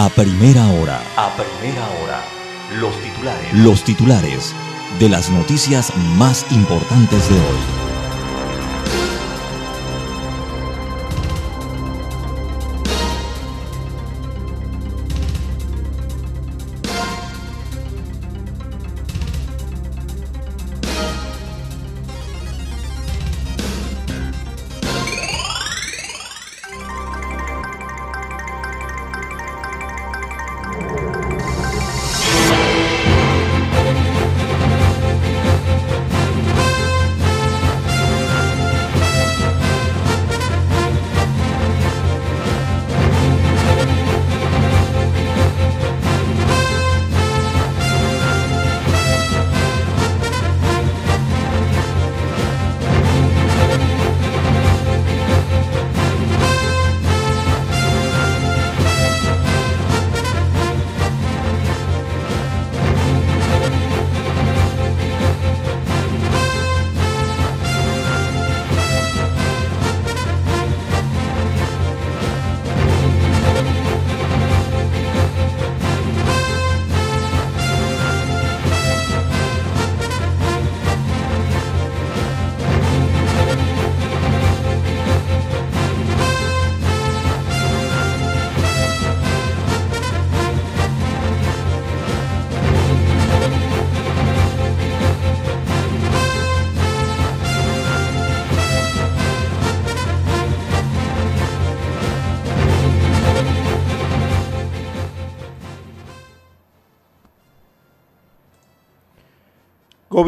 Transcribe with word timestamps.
A 0.00 0.08
primera 0.10 0.64
hora. 0.68 1.02
A 1.16 1.34
primera 1.34 1.84
hora. 2.00 2.22
Los 2.78 2.94
titulares. 3.00 3.52
Los 3.52 3.82
titulares 3.82 4.54
de 5.00 5.08
las 5.08 5.28
noticias 5.28 5.92
más 6.16 6.46
importantes 6.52 7.28
de 7.28 7.34
hoy. 7.34 7.87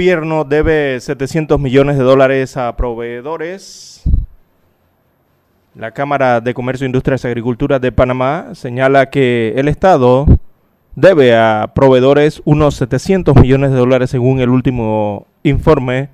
Gobierno 0.01 0.45
debe 0.45 0.99
700 0.99 1.61
millones 1.61 1.99
de 1.99 2.05
dólares 2.05 2.57
a 2.57 2.75
proveedores. 2.75 4.03
La 5.75 5.91
Cámara 5.91 6.41
de 6.41 6.55
Comercio, 6.55 6.87
Industrias 6.87 7.23
y 7.23 7.27
Agricultura 7.27 7.79
de 7.79 7.93
Panamá 7.93 8.55
señala 8.55 9.11
que 9.11 9.53
el 9.59 9.69
Estado 9.69 10.25
debe 10.97 11.37
a 11.37 11.73
proveedores 11.75 12.41
unos 12.47 12.77
700 12.77 13.37
millones 13.37 13.73
de 13.73 13.77
dólares 13.77 14.09
según 14.09 14.41
el 14.41 14.49
último 14.49 15.27
informe 15.43 16.09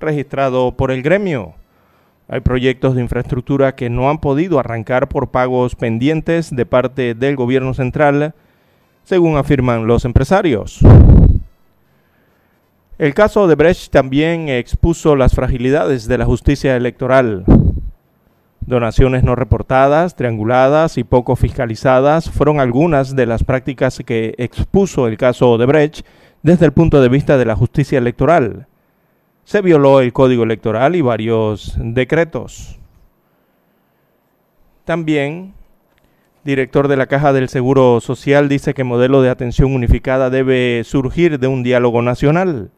registrado 0.00 0.72
por 0.76 0.90
el 0.90 1.02
gremio. 1.02 1.54
Hay 2.28 2.40
proyectos 2.40 2.94
de 2.94 3.00
infraestructura 3.00 3.74
que 3.74 3.88
no 3.88 4.10
han 4.10 4.18
podido 4.18 4.58
arrancar 4.58 5.08
por 5.08 5.30
pagos 5.30 5.76
pendientes 5.76 6.54
de 6.54 6.66
parte 6.66 7.14
del 7.14 7.36
gobierno 7.36 7.72
central, 7.72 8.34
según 9.02 9.38
afirman 9.38 9.86
los 9.86 10.04
empresarios. 10.04 10.84
El 13.04 13.12
caso 13.12 13.46
de 13.46 13.54
Brecht 13.54 13.90
también 13.90 14.48
expuso 14.48 15.14
las 15.14 15.34
fragilidades 15.34 16.08
de 16.08 16.16
la 16.16 16.24
justicia 16.24 16.74
electoral. 16.74 17.44
Donaciones 18.62 19.24
no 19.24 19.36
reportadas, 19.36 20.16
trianguladas 20.16 20.96
y 20.96 21.04
poco 21.04 21.36
fiscalizadas 21.36 22.30
fueron 22.30 22.60
algunas 22.60 23.14
de 23.14 23.26
las 23.26 23.44
prácticas 23.44 23.98
que 24.06 24.34
expuso 24.38 25.06
el 25.06 25.18
caso 25.18 25.58
de 25.58 25.66
Brecht 25.66 26.06
desde 26.42 26.64
el 26.64 26.72
punto 26.72 27.02
de 27.02 27.10
vista 27.10 27.36
de 27.36 27.44
la 27.44 27.54
justicia 27.54 27.98
electoral. 27.98 28.68
Se 29.44 29.60
violó 29.60 30.00
el 30.00 30.14
código 30.14 30.44
electoral 30.44 30.96
y 30.96 31.02
varios 31.02 31.76
decretos. 31.78 32.78
También, 34.86 35.52
director 36.42 36.88
de 36.88 36.96
la 36.96 37.04
Caja 37.04 37.34
del 37.34 37.50
Seguro 37.50 38.00
Social 38.00 38.48
dice 38.48 38.72
que 38.72 38.82
modelo 38.82 39.20
de 39.20 39.28
atención 39.28 39.74
unificada 39.74 40.30
debe 40.30 40.80
surgir 40.84 41.38
de 41.38 41.48
un 41.48 41.62
diálogo 41.62 42.00
nacional. 42.00 42.70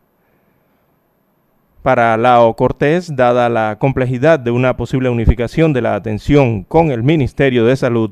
Para 1.87 2.17
Lao 2.17 2.57
Cortés, 2.57 3.15
dada 3.15 3.49
la 3.49 3.77
complejidad 3.79 4.41
de 4.41 4.51
una 4.51 4.77
posible 4.77 5.09
unificación 5.09 5.73
de 5.73 5.83
la 5.83 5.95
atención 5.95 6.65
con 6.65 6.91
el 6.91 7.05
Ministerio 7.05 7.65
de 7.65 7.77
Salud, 7.77 8.11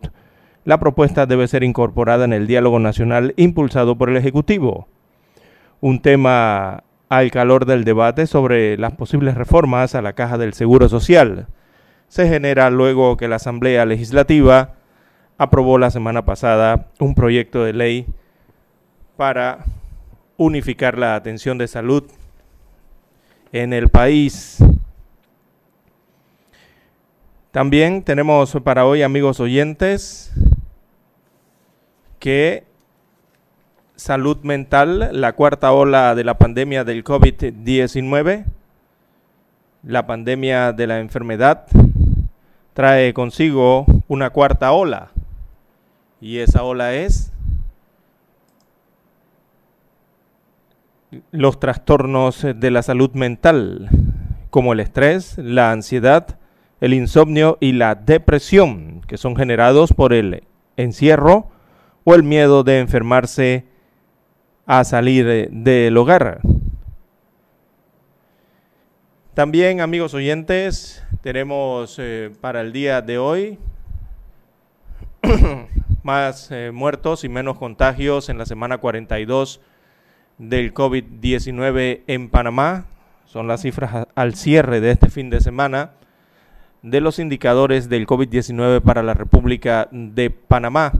la 0.64 0.78
propuesta 0.78 1.26
debe 1.26 1.48
ser 1.48 1.64
incorporada 1.64 2.24
en 2.24 2.32
el 2.32 2.46
diálogo 2.46 2.78
nacional 2.78 3.34
impulsado 3.36 3.98
por 3.98 4.10
el 4.10 4.16
Ejecutivo. 4.16 4.86
Un 5.80 6.00
tema 6.00 6.84
al 7.08 7.32
calor 7.32 7.66
del 7.66 7.82
debate 7.82 8.28
sobre 8.28 8.78
las 8.78 8.92
posibles 8.92 9.34
reformas 9.34 9.96
a 9.96 10.02
la 10.02 10.12
Caja 10.12 10.38
del 10.38 10.54
Seguro 10.54 10.88
Social. 10.88 11.48
Se 12.06 12.28
genera 12.28 12.70
luego 12.70 13.16
que 13.16 13.26
la 13.26 13.36
Asamblea 13.36 13.84
Legislativa 13.86 14.74
aprobó 15.36 15.78
la 15.78 15.90
semana 15.90 16.24
pasada 16.24 16.90
un 17.00 17.16
proyecto 17.16 17.64
de 17.64 17.72
ley 17.72 18.06
para 19.16 19.64
unificar 20.36 20.96
la 20.96 21.16
atención 21.16 21.58
de 21.58 21.66
salud 21.66 22.04
en 23.54 23.72
el 23.72 23.88
país. 23.88 24.58
También 27.52 28.02
tenemos 28.02 28.58
para 28.64 28.84
hoy, 28.84 29.02
amigos 29.02 29.38
oyentes, 29.38 30.32
que 32.18 32.64
salud 33.94 34.38
mental, 34.42 35.10
la 35.12 35.34
cuarta 35.34 35.70
ola 35.70 36.16
de 36.16 36.24
la 36.24 36.36
pandemia 36.36 36.82
del 36.82 37.04
COVID-19, 37.04 38.44
la 39.84 40.04
pandemia 40.04 40.72
de 40.72 40.86
la 40.88 40.98
enfermedad, 40.98 41.66
trae 42.72 43.14
consigo 43.14 43.86
una 44.08 44.30
cuarta 44.30 44.72
ola. 44.72 45.12
Y 46.20 46.38
esa 46.38 46.64
ola 46.64 46.92
es 46.94 47.32
los 51.30 51.60
trastornos 51.60 52.46
de 52.54 52.70
la 52.70 52.82
salud 52.82 53.10
mental, 53.12 53.88
como 54.50 54.72
el 54.72 54.80
estrés, 54.80 55.36
la 55.38 55.72
ansiedad, 55.72 56.38
el 56.80 56.94
insomnio 56.94 57.58
y 57.60 57.72
la 57.72 57.94
depresión, 57.94 59.02
que 59.06 59.16
son 59.16 59.36
generados 59.36 59.92
por 59.92 60.12
el 60.12 60.44
encierro 60.76 61.50
o 62.04 62.14
el 62.14 62.22
miedo 62.22 62.64
de 62.64 62.80
enfermarse 62.80 63.64
a 64.66 64.84
salir 64.84 65.50
del 65.50 65.96
hogar. 65.96 66.40
También, 69.34 69.80
amigos 69.80 70.14
oyentes, 70.14 71.04
tenemos 71.20 71.96
eh, 71.98 72.30
para 72.40 72.60
el 72.60 72.72
día 72.72 73.02
de 73.02 73.18
hoy 73.18 73.58
más 76.04 76.50
eh, 76.50 76.70
muertos 76.72 77.24
y 77.24 77.28
menos 77.28 77.58
contagios 77.58 78.28
en 78.28 78.38
la 78.38 78.46
semana 78.46 78.78
42 78.78 79.60
del 80.38 80.74
COVID-19 80.74 82.02
en 82.06 82.28
Panamá. 82.28 82.86
Son 83.26 83.48
las 83.48 83.62
cifras 83.62 84.06
al 84.14 84.34
cierre 84.34 84.80
de 84.80 84.90
este 84.90 85.10
fin 85.10 85.30
de 85.30 85.40
semana 85.40 85.92
de 86.84 87.00
los 87.00 87.18
indicadores 87.18 87.88
del 87.88 88.06
COVID-19 88.06 88.82
para 88.82 89.02
la 89.02 89.14
República 89.14 89.88
de 89.90 90.28
Panamá. 90.28 90.92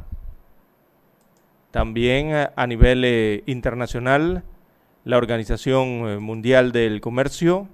También 1.71 2.31
eh, 2.31 2.49
a 2.57 2.67
nivel 2.67 3.05
eh, 3.05 3.43
internacional, 3.47 4.45
la 5.05 5.19
Organización 5.19 6.09
eh, 6.09 6.19
Mundial 6.21 6.73
del 6.73 7.03
Comercio, 7.03 7.69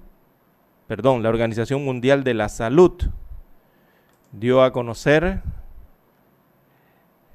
perdón, 0.87 1.23
la 1.23 1.29
Organización 1.29 1.85
Mundial 1.85 2.25
de 2.25 2.33
la 2.33 2.49
Salud 2.49 2.91
dio 4.33 4.61
a 4.61 4.73
conocer 4.73 5.41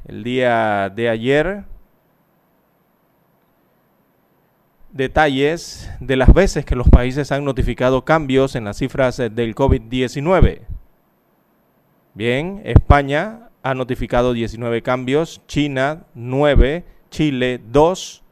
el 0.06 0.24
día 0.24 0.90
de 0.90 1.08
ayer 1.08 1.64
detalles 4.96 5.90
de 6.00 6.16
las 6.16 6.32
veces 6.32 6.64
que 6.64 6.74
los 6.74 6.88
países 6.88 7.30
han 7.32 7.44
notificado 7.44 8.04
cambios 8.04 8.54
en 8.54 8.64
las 8.64 8.78
cifras 8.78 9.16
del 9.18 9.54
COVID-19. 9.54 10.62
Bien, 12.14 12.62
España 12.64 13.50
ha 13.62 13.74
notificado 13.74 14.32
19 14.32 14.82
cambios, 14.82 15.42
China 15.46 16.04
9, 16.14 16.84
Chile 17.10 17.60
2. 17.70 18.22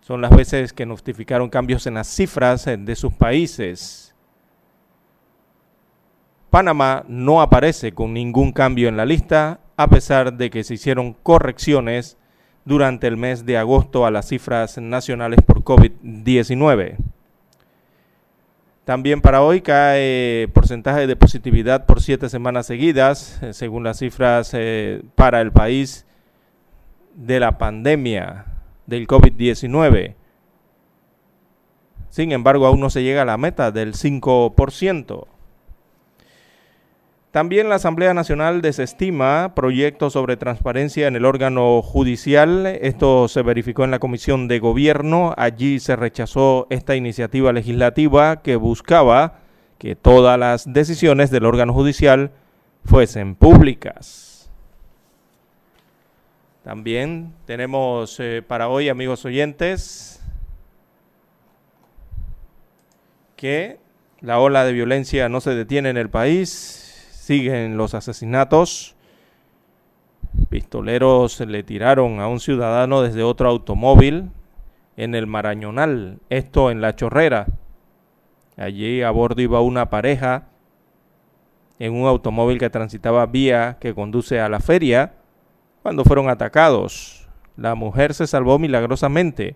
Son 0.00 0.20
las 0.20 0.30
veces 0.30 0.72
que 0.72 0.86
notificaron 0.86 1.50
cambios 1.50 1.86
en 1.86 1.94
las 1.94 2.06
cifras 2.06 2.66
eh, 2.66 2.76
de 2.76 2.94
sus 2.94 3.12
países. 3.12 4.14
Panamá 6.50 7.04
no 7.08 7.42
aparece 7.42 7.92
con 7.92 8.14
ningún 8.14 8.52
cambio 8.52 8.88
en 8.88 8.96
la 8.96 9.04
lista, 9.04 9.60
a 9.76 9.88
pesar 9.88 10.32
de 10.32 10.48
que 10.48 10.64
se 10.64 10.74
hicieron 10.74 11.12
correcciones 11.12 12.16
durante 12.68 13.06
el 13.06 13.16
mes 13.16 13.46
de 13.46 13.56
agosto 13.56 14.04
a 14.04 14.10
las 14.10 14.28
cifras 14.28 14.76
nacionales 14.76 15.40
por 15.44 15.64
COVID-19. 15.64 16.96
También 18.84 19.22
para 19.22 19.42
hoy 19.42 19.62
cae 19.62 20.48
porcentaje 20.52 21.06
de 21.06 21.16
positividad 21.16 21.86
por 21.86 22.02
siete 22.02 22.28
semanas 22.28 22.66
seguidas, 22.66 23.42
eh, 23.42 23.54
según 23.54 23.84
las 23.84 23.98
cifras 23.98 24.50
eh, 24.52 25.02
para 25.14 25.40
el 25.40 25.50
país 25.50 26.06
de 27.14 27.40
la 27.40 27.56
pandemia 27.56 28.44
del 28.86 29.06
COVID-19. 29.06 30.14
Sin 32.10 32.32
embargo, 32.32 32.66
aún 32.66 32.80
no 32.80 32.90
se 32.90 33.02
llega 33.02 33.22
a 33.22 33.26
la 33.26 33.38
meta 33.38 33.70
del 33.70 33.94
5%. 33.94 35.26
También 37.30 37.68
la 37.68 37.74
Asamblea 37.74 38.14
Nacional 38.14 38.62
desestima 38.62 39.52
proyectos 39.54 40.14
sobre 40.14 40.38
transparencia 40.38 41.06
en 41.06 41.14
el 41.14 41.26
órgano 41.26 41.82
judicial. 41.82 42.66
Esto 42.66 43.28
se 43.28 43.42
verificó 43.42 43.84
en 43.84 43.90
la 43.90 43.98
Comisión 43.98 44.48
de 44.48 44.58
Gobierno. 44.60 45.34
Allí 45.36 45.78
se 45.78 45.94
rechazó 45.94 46.66
esta 46.70 46.96
iniciativa 46.96 47.52
legislativa 47.52 48.40
que 48.40 48.56
buscaba 48.56 49.40
que 49.76 49.94
todas 49.94 50.38
las 50.38 50.72
decisiones 50.72 51.30
del 51.30 51.44
órgano 51.44 51.74
judicial 51.74 52.30
fuesen 52.86 53.34
públicas. 53.34 54.50
También 56.64 57.34
tenemos 57.44 58.18
eh, 58.20 58.42
para 58.46 58.68
hoy, 58.68 58.88
amigos 58.88 59.26
oyentes, 59.26 60.22
que 63.36 63.78
la 64.20 64.40
ola 64.40 64.64
de 64.64 64.72
violencia 64.72 65.28
no 65.28 65.42
se 65.42 65.54
detiene 65.54 65.90
en 65.90 65.98
el 65.98 66.08
país 66.08 66.87
siguen 67.28 67.76
los 67.76 67.92
asesinatos. 67.92 68.96
Pistoleros 70.48 71.38
le 71.40 71.62
tiraron 71.62 72.20
a 72.20 72.26
un 72.26 72.40
ciudadano 72.40 73.02
desde 73.02 73.22
otro 73.22 73.50
automóvil 73.50 74.30
en 74.96 75.14
el 75.14 75.26
Marañonal, 75.26 76.20
esto 76.30 76.70
en 76.70 76.80
La 76.80 76.96
Chorrera. 76.96 77.46
Allí 78.56 79.02
a 79.02 79.10
bordo 79.10 79.42
iba 79.42 79.60
una 79.60 79.90
pareja 79.90 80.46
en 81.78 81.92
un 81.92 82.06
automóvil 82.06 82.58
que 82.58 82.70
transitaba 82.70 83.26
vía 83.26 83.76
que 83.78 83.94
conduce 83.94 84.40
a 84.40 84.48
la 84.48 84.60
feria 84.60 85.12
cuando 85.82 86.04
fueron 86.04 86.30
atacados. 86.30 87.28
La 87.58 87.74
mujer 87.74 88.14
se 88.14 88.26
salvó 88.26 88.58
milagrosamente, 88.58 89.54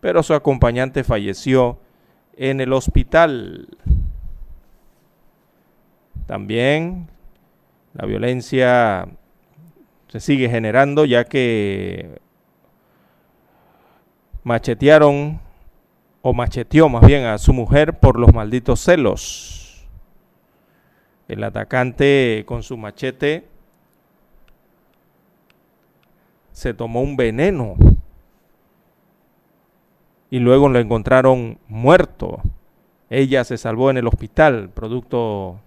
pero 0.00 0.22
su 0.22 0.34
acompañante 0.34 1.02
falleció 1.02 1.78
en 2.36 2.60
el 2.60 2.74
hospital. 2.74 3.68
También 6.26 7.08
la 7.94 8.04
violencia 8.04 9.08
se 10.08 10.20
sigue 10.20 10.48
generando 10.48 11.04
ya 11.04 11.24
que 11.24 12.20
machetearon 14.42 15.40
o 16.22 16.32
macheteó 16.34 16.88
más 16.88 17.06
bien 17.06 17.24
a 17.24 17.38
su 17.38 17.52
mujer 17.52 17.98
por 18.00 18.18
los 18.18 18.34
malditos 18.34 18.80
celos. 18.80 19.86
El 21.28 21.42
atacante 21.44 22.44
con 22.46 22.62
su 22.62 22.76
machete 22.76 23.48
se 26.52 26.74
tomó 26.74 27.02
un 27.02 27.16
veneno 27.16 27.76
y 30.30 30.38
luego 30.40 30.68
lo 30.68 30.78
encontraron 30.78 31.58
muerto. 31.68 32.40
Ella 33.10 33.44
se 33.44 33.58
salvó 33.58 33.90
en 33.90 33.98
el 33.98 34.06
hospital, 34.06 34.70
producto 34.70 35.60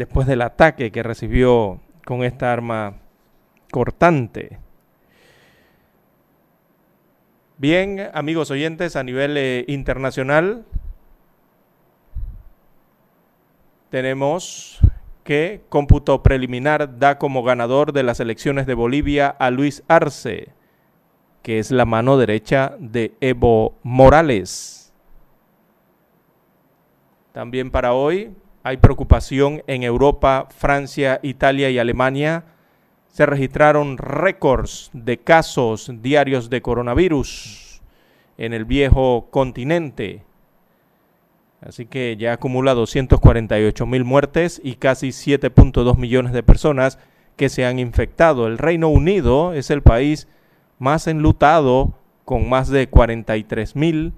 después 0.00 0.26
del 0.26 0.40
ataque 0.40 0.90
que 0.90 1.02
recibió 1.02 1.78
con 2.06 2.24
esta 2.24 2.54
arma 2.54 2.94
cortante. 3.70 4.58
Bien, 7.58 8.08
amigos 8.14 8.50
oyentes, 8.50 8.96
a 8.96 9.02
nivel 9.04 9.36
eh, 9.36 9.66
internacional 9.68 10.64
tenemos 13.90 14.80
que 15.22 15.60
cómputo 15.68 16.22
preliminar 16.22 16.98
da 16.98 17.18
como 17.18 17.42
ganador 17.42 17.92
de 17.92 18.02
las 18.02 18.20
elecciones 18.20 18.64
de 18.64 18.72
Bolivia 18.72 19.28
a 19.28 19.50
Luis 19.50 19.82
Arce, 19.86 20.54
que 21.42 21.58
es 21.58 21.70
la 21.70 21.84
mano 21.84 22.16
derecha 22.16 22.74
de 22.78 23.12
Evo 23.20 23.74
Morales. 23.82 24.94
También 27.32 27.70
para 27.70 27.92
hoy 27.92 28.34
hay 28.62 28.76
preocupación 28.76 29.62
en 29.66 29.82
Europa, 29.82 30.48
Francia, 30.54 31.18
Italia 31.22 31.70
y 31.70 31.78
Alemania. 31.78 32.44
Se 33.08 33.26
registraron 33.26 33.96
récords 33.96 34.90
de 34.92 35.18
casos 35.18 35.90
diarios 36.00 36.50
de 36.50 36.60
coronavirus 36.60 37.80
en 38.36 38.52
el 38.52 38.64
viejo 38.64 39.28
continente. 39.30 40.24
Así 41.62 41.86
que 41.86 42.16
ya 42.18 42.34
acumula 42.34 42.74
248 42.74 43.86
mil 43.86 44.04
muertes 44.04 44.60
y 44.62 44.74
casi 44.74 45.08
7.2 45.08 45.96
millones 45.96 46.32
de 46.32 46.42
personas 46.42 46.98
que 47.36 47.48
se 47.48 47.64
han 47.64 47.78
infectado. 47.78 48.46
El 48.46 48.58
Reino 48.58 48.88
Unido 48.88 49.52
es 49.54 49.70
el 49.70 49.82
país 49.82 50.28
más 50.78 51.06
enlutado 51.06 51.94
con 52.24 52.48
más 52.48 52.68
de 52.68 52.88
43 52.88 53.76
mil 53.76 54.12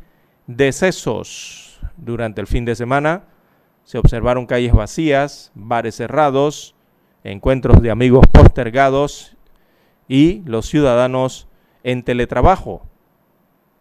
decesos 0.47 1.81
durante 1.97 2.41
el 2.41 2.47
fin 2.47 2.65
de 2.65 2.75
semana 2.75 3.25
se 3.85 3.99
observaron 3.99 4.47
calles 4.47 4.73
vacías, 4.73 5.53
bares 5.55 5.97
cerrados, 5.97 6.75
encuentros 7.25 7.83
de 7.83 7.91
amigos 7.91 8.27
postergados 8.31 9.37
y 10.09 10.43
los 10.45 10.67
ciudadanos 10.67 11.49
en 11.85 12.03
teletrabajo, 12.03 12.87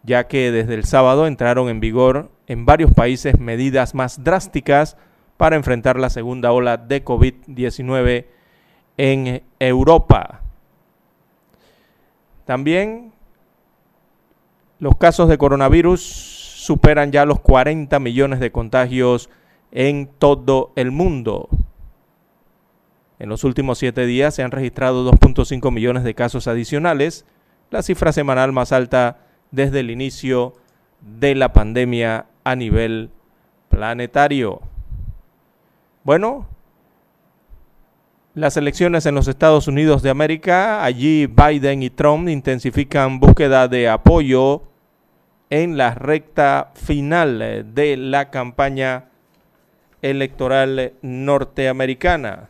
ya 0.02 0.26
que 0.28 0.50
desde 0.50 0.74
el 0.74 0.84
sábado 0.84 1.26
entraron 1.26 1.68
en 1.68 1.80
vigor 1.80 2.30
en 2.46 2.66
varios 2.66 2.92
países 2.92 3.38
medidas 3.38 3.94
más 3.94 4.22
drásticas 4.24 4.96
para 5.36 5.56
enfrentar 5.56 5.98
la 5.98 6.10
segunda 6.10 6.52
ola 6.52 6.76
de 6.76 7.04
COVID-19 7.04 8.26
en 8.96 9.42
Europa. 9.58 10.40
También 12.44 13.12
los 14.78 14.96
casos 14.96 15.28
de 15.28 15.38
coronavirus 15.38 16.02
superan 16.02 17.12
ya 17.12 17.24
los 17.24 17.40
40 17.40 17.98
millones 17.98 18.40
de 18.40 18.52
contagios 18.52 19.30
en 19.72 20.06
todo 20.06 20.72
el 20.76 20.90
mundo. 20.90 21.48
En 23.18 23.28
los 23.28 23.44
últimos 23.44 23.78
siete 23.78 24.06
días 24.06 24.34
se 24.34 24.42
han 24.42 24.50
registrado 24.50 25.10
2.5 25.10 25.72
millones 25.72 26.04
de 26.04 26.14
casos 26.14 26.46
adicionales, 26.46 27.24
la 27.70 27.82
cifra 27.82 28.12
semanal 28.12 28.52
más 28.52 28.72
alta 28.72 29.18
desde 29.50 29.80
el 29.80 29.90
inicio 29.90 30.54
de 31.00 31.34
la 31.34 31.52
pandemia 31.52 32.26
a 32.44 32.54
nivel 32.54 33.10
planetario. 33.68 34.60
Bueno, 36.04 36.46
las 38.34 38.56
elecciones 38.56 39.06
en 39.06 39.14
los 39.14 39.28
Estados 39.28 39.68
Unidos 39.68 40.02
de 40.02 40.10
América, 40.10 40.84
allí 40.84 41.26
Biden 41.26 41.82
y 41.82 41.90
Trump 41.90 42.28
intensifican 42.28 43.20
búsqueda 43.20 43.68
de 43.68 43.88
apoyo 43.88 44.64
en 45.48 45.76
la 45.76 45.94
recta 45.94 46.72
final 46.74 47.72
de 47.74 47.96
la 47.96 48.30
campaña 48.30 49.11
electoral 50.02 50.92
norteamericana. 51.00 52.48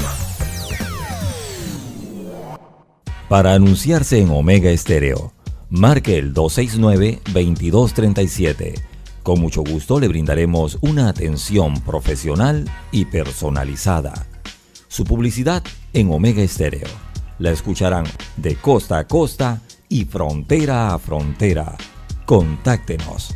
Para 3.27 3.56
anunciarse 3.56 4.22
en 4.22 4.30
Omega 4.30 4.70
Estéreo, 4.70 5.34
marque 5.70 6.18
el 6.18 6.34
269-2237 6.34 8.80
Con 9.22 9.42
mucho 9.42 9.63
gusto 9.63 10.00
le 10.00 10.08
brindaremos 10.08 10.77
una 10.80 11.10
atención 11.10 11.82
profesional 11.82 12.72
y 12.94 13.04
personalizada. 13.04 14.27
Su 14.88 15.04
publicidad 15.04 15.62
en 15.92 16.10
Omega 16.10 16.42
Estéreo. 16.42 16.88
La 17.39 17.51
escucharán 17.51 18.06
de 18.38 18.56
costa 18.56 19.00
a 19.00 19.08
costa 19.08 19.60
y 19.89 20.06
frontera 20.06 20.94
a 20.94 21.00
frontera. 21.00 21.75
Contáctenos 22.25 23.36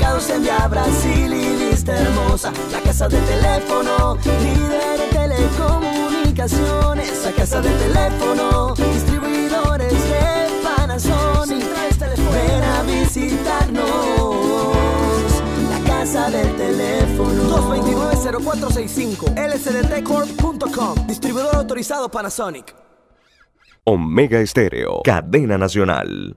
ubicados 0.00 0.30
en 0.30 0.42
Via 0.42 0.66
Brasil 0.66 1.32
y 1.32 1.56
lista 1.58 1.96
hermosa. 1.96 2.52
La 2.72 2.80
casa 2.80 3.08
del 3.08 3.24
teléfono, 3.24 4.18
líder 4.24 5.00
en 5.00 5.10
telecomunicaciones. 5.10 7.24
La 7.24 7.30
casa 7.32 7.60
del 7.60 7.78
teléfono, 7.78 8.74
distribuidores 8.74 9.92
de 9.92 10.48
Panasonic. 10.64 11.64
Ven 12.32 12.64
a 12.64 12.82
visitarnos 12.84 13.84
casa 15.86 16.30
del 16.30 16.56
teléfono. 16.56 17.58
229-0465 17.58 19.36
lsdtcorp.com 19.36 21.06
Distribuidor 21.06 21.56
autorizado 21.56 22.10
Panasonic. 22.10 22.74
Omega 23.84 24.40
Estéreo, 24.40 25.02
cadena 25.04 25.58
nacional. 25.58 26.36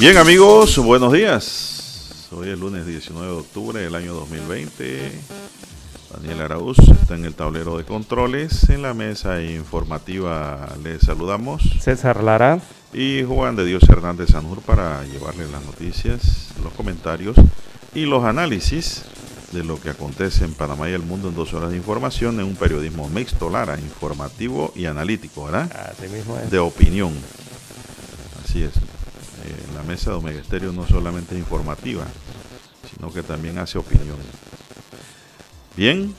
Bien 0.00 0.16
amigos, 0.16 0.78
buenos 0.78 1.12
días. 1.12 2.28
Hoy 2.30 2.48
es 2.48 2.58
lunes 2.58 2.86
19 2.86 3.32
de 3.32 3.38
octubre 3.38 3.80
del 3.82 3.94
año 3.94 4.14
2020. 4.14 5.12
Daniel 6.14 6.40
Arauz 6.40 6.78
está 6.78 7.16
en 7.16 7.26
el 7.26 7.34
tablero 7.34 7.76
de 7.76 7.84
controles. 7.84 8.70
En 8.70 8.80
la 8.80 8.94
mesa 8.94 9.42
informativa 9.42 10.70
les 10.82 11.02
saludamos. 11.02 11.62
César 11.82 12.24
Lara 12.24 12.60
y 12.94 13.24
Juan 13.24 13.56
de 13.56 13.66
Dios 13.66 13.82
Hernández 13.90 14.30
Sanur 14.30 14.62
para 14.62 15.04
llevarles 15.04 15.50
las 15.50 15.66
noticias, 15.66 16.48
los 16.64 16.72
comentarios 16.72 17.36
y 17.94 18.06
los 18.06 18.24
análisis 18.24 19.02
de 19.52 19.64
lo 19.64 19.78
que 19.78 19.90
acontece 19.90 20.46
en 20.46 20.54
Panamá 20.54 20.88
y 20.88 20.94
el 20.94 21.02
mundo 21.02 21.28
en 21.28 21.34
dos 21.34 21.52
horas 21.52 21.72
de 21.72 21.76
información 21.76 22.40
en 22.40 22.46
un 22.46 22.56
periodismo 22.56 23.06
mixto, 23.10 23.50
Lara, 23.50 23.78
informativo 23.78 24.72
y 24.74 24.86
analítico, 24.86 25.44
¿verdad? 25.44 25.70
Así 25.92 26.08
mismo 26.10 26.38
es. 26.38 26.50
De 26.50 26.58
opinión. 26.58 27.12
Así 28.42 28.62
es. 28.62 28.72
Eh, 29.44 29.66
la 29.74 29.82
mesa 29.82 30.10
de 30.10 30.16
Omega 30.16 30.42
no 30.72 30.86
solamente 30.86 31.34
es 31.34 31.40
informativa, 31.40 32.04
sino 32.90 33.12
que 33.12 33.22
también 33.22 33.58
hace 33.58 33.78
opinión. 33.78 34.16
Bien, 35.76 36.14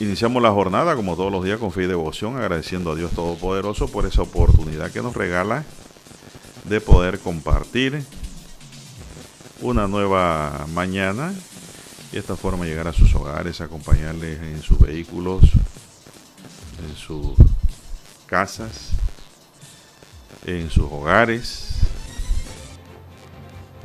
Iniciamos 0.00 0.40
la 0.40 0.52
jornada 0.52 0.94
como 0.94 1.16
todos 1.16 1.32
los 1.32 1.42
días 1.42 1.58
con 1.58 1.72
fe 1.72 1.82
y 1.82 1.86
devoción, 1.88 2.36
agradeciendo 2.36 2.92
a 2.92 2.94
Dios 2.94 3.10
Todopoderoso 3.10 3.88
por 3.88 4.06
esa 4.06 4.22
oportunidad 4.22 4.92
que 4.92 5.02
nos 5.02 5.16
regala 5.16 5.64
de 6.68 6.80
poder 6.80 7.18
compartir 7.18 8.04
una 9.60 9.88
nueva 9.88 10.66
mañana 10.72 11.34
y 12.12 12.16
esta 12.16 12.36
forma 12.36 12.64
llegar 12.64 12.86
a 12.86 12.92
sus 12.92 13.12
hogares, 13.16 13.60
acompañarles 13.60 14.40
en 14.40 14.62
sus 14.62 14.78
vehículos, 14.78 15.42
en 16.88 16.96
sus 16.96 17.32
casas, 18.26 18.90
en 20.44 20.70
sus 20.70 20.90
hogares, 20.90 21.80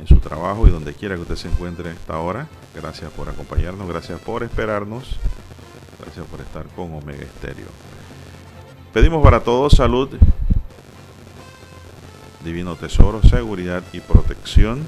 en 0.00 0.06
su 0.06 0.16
trabajo 0.18 0.66
y 0.66 0.70
donde 0.70 0.94
quiera 0.94 1.14
que 1.14 1.22
usted 1.22 1.36
se 1.36 1.48
encuentre 1.48 1.90
a 1.90 1.92
esta 1.92 2.18
hora. 2.18 2.48
Gracias 2.74 3.10
por 3.12 3.28
acompañarnos, 3.28 3.88
gracias 3.88 4.20
por 4.20 4.42
esperarnos. 4.42 5.18
Gracias 6.00 6.26
por 6.26 6.40
estar 6.40 6.66
con 6.74 6.92
Omega 6.94 7.22
Estéreo. 7.22 7.66
Pedimos 8.92 9.22
para 9.22 9.40
todos 9.40 9.72
salud, 9.72 10.10
divino 12.44 12.76
tesoro, 12.76 13.22
seguridad 13.22 13.82
y 13.92 14.00
protección. 14.00 14.86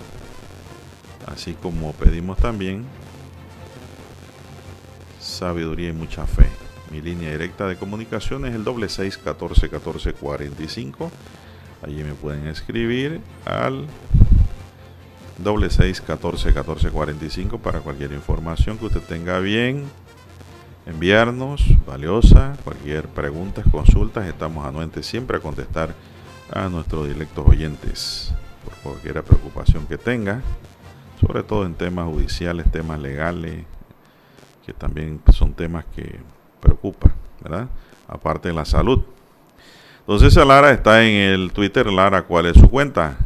Así 1.27 1.55
como 1.55 1.93
pedimos 1.93 2.39
también 2.39 2.85
sabiduría 5.21 5.89
y 5.89 5.93
mucha 5.93 6.27
fe. 6.27 6.47
Mi 6.91 7.01
línea 7.01 7.31
directa 7.31 7.67
de 7.67 7.77
comunicación 7.77 8.47
es 8.47 8.55
el 8.55 8.63
doble 8.63 8.89
seis 8.89 9.19
catorce 9.19 9.69
catorce 9.69 10.13
cuarenta 10.13 10.63
y 10.63 10.69
cinco. 10.69 11.11
Allí 11.83 12.03
me 12.03 12.15
pueden 12.15 12.47
escribir 12.47 13.21
al 13.45 13.87
doble 15.39 15.71
seis 15.71 16.01
catorce 16.01 16.55
catorce 16.55 16.91
cuarenta 16.91 17.25
y 17.25 17.31
cinco 17.31 17.59
para 17.59 17.81
cualquier 17.81 18.13
información 18.13 18.79
que 18.79 18.87
usted 18.87 19.03
tenga 19.03 19.39
bien 19.41 19.85
enviarnos, 20.87 21.65
valiosa, 21.85 22.57
cualquier 22.65 23.09
pregunta, 23.09 23.63
consultas, 23.71 24.27
estamos 24.27 24.65
anuentes 24.65 25.05
siempre 25.05 25.37
a 25.37 25.41
contestar 25.41 25.95
a 26.53 26.69
nuestros 26.69 27.09
directos 27.09 27.47
oyentes 27.47 28.33
por 28.65 28.93
cualquier 28.93 29.23
preocupación 29.25 29.87
que 29.87 29.99
tenga, 29.99 30.43
sobre 31.21 31.43
todo 31.43 31.67
en 31.67 31.75
temas 31.75 32.07
judiciales, 32.07 32.71
temas 32.71 33.01
legales, 33.01 33.65
que 34.65 34.73
también 34.73 35.21
son 35.33 35.55
temas 35.55 35.85
que 35.95 36.21
preocupan, 36.61 37.13
¿verdad? 37.43 37.69
Aparte 38.09 38.49
de 38.49 38.55
la 38.55 38.65
salud. 38.65 39.03
Entonces 40.09 40.37
Lara 40.37 40.71
está 40.71 41.03
en 41.03 41.15
el 41.15 41.53
Twitter. 41.53 41.89
Lara, 41.89 42.23
¿cuál 42.23 42.47
es 42.47 42.55
su 42.55 42.71
cuenta? 42.71 43.17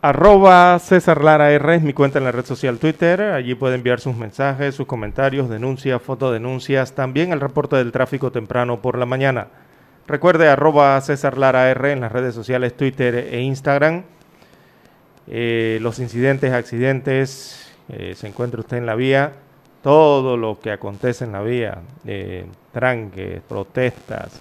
Arroba 0.00 0.78
César 0.78 1.24
Lara 1.24 1.50
R 1.50 1.74
es 1.74 1.82
mi 1.82 1.92
cuenta 1.92 2.18
en 2.18 2.24
la 2.24 2.30
red 2.30 2.44
social 2.44 2.78
Twitter. 2.78 3.20
Allí 3.22 3.56
puede 3.56 3.74
enviar 3.74 3.98
sus 3.98 4.14
mensajes, 4.14 4.76
sus 4.76 4.86
comentarios, 4.86 5.50
denuncias, 5.50 6.00
fotodenuncias, 6.00 6.92
también 6.94 7.32
el 7.32 7.40
reporte 7.40 7.74
del 7.74 7.90
tráfico 7.90 8.30
temprano 8.30 8.82
por 8.82 8.96
la 8.96 9.04
mañana. 9.04 9.48
Recuerde 10.06 10.48
arroba 10.48 11.00
César 11.00 11.38
Lara 11.38 11.68
R 11.70 11.90
en 11.90 12.00
las 12.00 12.12
redes 12.12 12.32
sociales 12.32 12.76
Twitter 12.76 13.16
e 13.16 13.40
Instagram. 13.40 14.04
Eh, 15.26 15.78
los 15.82 15.98
incidentes, 15.98 16.52
accidentes, 16.52 17.72
eh, 17.88 18.14
se 18.14 18.28
encuentra 18.28 18.60
usted 18.60 18.76
en 18.76 18.86
la 18.86 18.94
vía, 18.94 19.32
todo 19.82 20.36
lo 20.36 20.60
que 20.60 20.70
acontece 20.70 21.24
en 21.24 21.32
la 21.32 21.42
vía, 21.42 21.78
eh, 22.06 22.46
tranques, 22.72 23.40
protestas, 23.48 24.40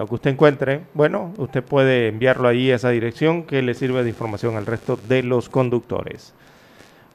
lo 0.00 0.06
que 0.06 0.14
usted 0.14 0.30
encuentre, 0.30 0.80
bueno, 0.94 1.34
usted 1.36 1.62
puede 1.62 2.08
enviarlo 2.08 2.48
ahí 2.48 2.72
a 2.72 2.76
esa 2.76 2.88
dirección 2.88 3.42
que 3.42 3.60
le 3.60 3.74
sirve 3.74 4.02
de 4.02 4.08
información 4.08 4.56
al 4.56 4.64
resto 4.64 4.98
de 5.06 5.22
los 5.22 5.50
conductores. 5.50 6.32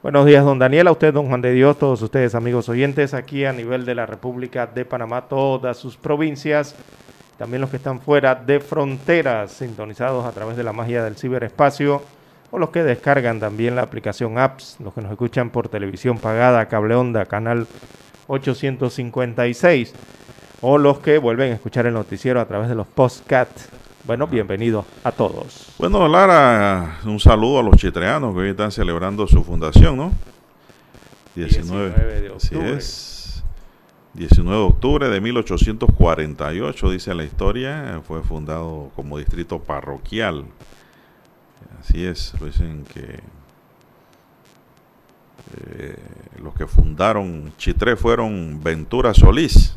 Buenos 0.04 0.24
días, 0.24 0.44
don 0.44 0.60
Daniel, 0.60 0.86
a 0.86 0.92
usted, 0.92 1.12
don 1.12 1.26
Juan 1.26 1.42
de 1.42 1.50
Dios, 1.50 1.80
todos 1.80 2.00
ustedes, 2.00 2.36
amigos 2.36 2.68
oyentes, 2.68 3.12
aquí 3.12 3.44
a 3.44 3.52
nivel 3.52 3.86
de 3.86 3.96
la 3.96 4.06
República 4.06 4.68
de 4.68 4.84
Panamá, 4.84 5.22
todas 5.22 5.76
sus 5.76 5.96
provincias, 5.96 6.76
también 7.38 7.60
los 7.60 7.70
que 7.70 7.78
están 7.78 8.00
fuera 8.00 8.36
de 8.36 8.60
fronteras, 8.60 9.50
sintonizados 9.50 10.24
a 10.24 10.30
través 10.30 10.56
de 10.56 10.62
la 10.62 10.72
magia 10.72 11.02
del 11.02 11.16
ciberespacio, 11.16 12.02
o 12.52 12.58
los 12.60 12.70
que 12.70 12.84
descargan 12.84 13.40
también 13.40 13.74
la 13.74 13.82
aplicación 13.82 14.38
Apps, 14.38 14.76
los 14.78 14.94
que 14.94 15.00
nos 15.00 15.10
escuchan 15.10 15.50
por 15.50 15.68
televisión 15.68 16.18
pagada, 16.18 16.66
cable 16.66 16.94
onda, 16.94 17.26
canal 17.26 17.66
856 18.28 19.92
o 20.60 20.78
los 20.78 20.98
que 21.00 21.18
vuelven 21.18 21.52
a 21.52 21.54
escuchar 21.54 21.86
el 21.86 21.94
noticiero 21.94 22.40
a 22.40 22.46
través 22.46 22.68
de 22.68 22.74
los 22.74 22.86
podcasts. 22.86 23.68
Bueno, 24.04 24.26
bienvenidos 24.26 24.86
a 25.04 25.12
todos. 25.12 25.74
Bueno, 25.78 26.06
Lara, 26.08 27.00
un 27.04 27.18
saludo 27.18 27.58
a 27.58 27.62
los 27.62 27.76
chitreanos 27.76 28.34
que 28.34 28.40
hoy 28.40 28.50
están 28.50 28.70
celebrando 28.70 29.26
su 29.26 29.42
fundación, 29.42 29.96
¿no? 29.96 30.12
19, 31.34 32.20
de 32.20 32.30
octubre. 32.30 32.36
Así 32.36 32.76
es. 32.76 33.44
19 34.14 34.56
de 34.56 34.64
octubre 34.64 35.08
de 35.10 35.20
1848, 35.20 36.90
dice 36.90 37.14
la 37.14 37.24
historia, 37.24 38.00
fue 38.06 38.22
fundado 38.22 38.90
como 38.96 39.18
distrito 39.18 39.58
parroquial. 39.58 40.44
Así 41.80 42.06
es, 42.06 42.32
lo 42.40 42.46
dicen 42.46 42.84
que 42.94 43.20
Eh, 45.54 45.96
los 46.42 46.54
que 46.54 46.66
fundaron 46.66 47.52
Chitré 47.56 47.96
fueron 47.96 48.60
Ventura 48.62 49.14
Solís, 49.14 49.76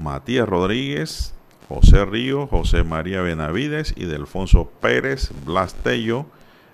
Matías 0.00 0.48
Rodríguez, 0.48 1.34
José 1.68 2.04
Río, 2.04 2.46
José 2.46 2.82
María 2.84 3.20
Benavides 3.20 3.92
y 3.96 4.04
Delfonso 4.06 4.70
Pérez, 4.80 5.30
Blas 5.44 5.74
Tello, 5.74 6.26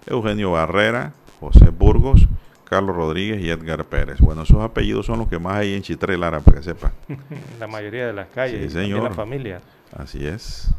Eugenio 0.06 0.52
Barrera, 0.52 1.12
José 1.40 1.70
Burgos, 1.70 2.28
Carlos 2.64 2.94
Rodríguez 2.96 3.40
y 3.42 3.50
Edgar 3.50 3.84
Pérez. 3.86 4.20
Bueno, 4.20 4.42
esos 4.42 4.62
apellidos 4.62 5.06
son 5.06 5.18
los 5.18 5.28
que 5.28 5.38
más 5.38 5.56
hay 5.56 5.74
en 5.74 5.82
Chitré, 5.82 6.16
Lara, 6.16 6.40
para 6.40 6.58
que 6.58 6.62
sepa. 6.64 6.92
La 7.60 7.66
mayoría 7.66 8.06
de 8.06 8.12
las 8.12 8.28
calles 8.28 8.60
Sí, 8.72 8.78
y 8.78 8.82
señor. 8.82 9.02
de 9.02 9.08
la 9.10 9.14
familia. 9.14 9.60
Así 9.96 10.26
es. 10.26 10.72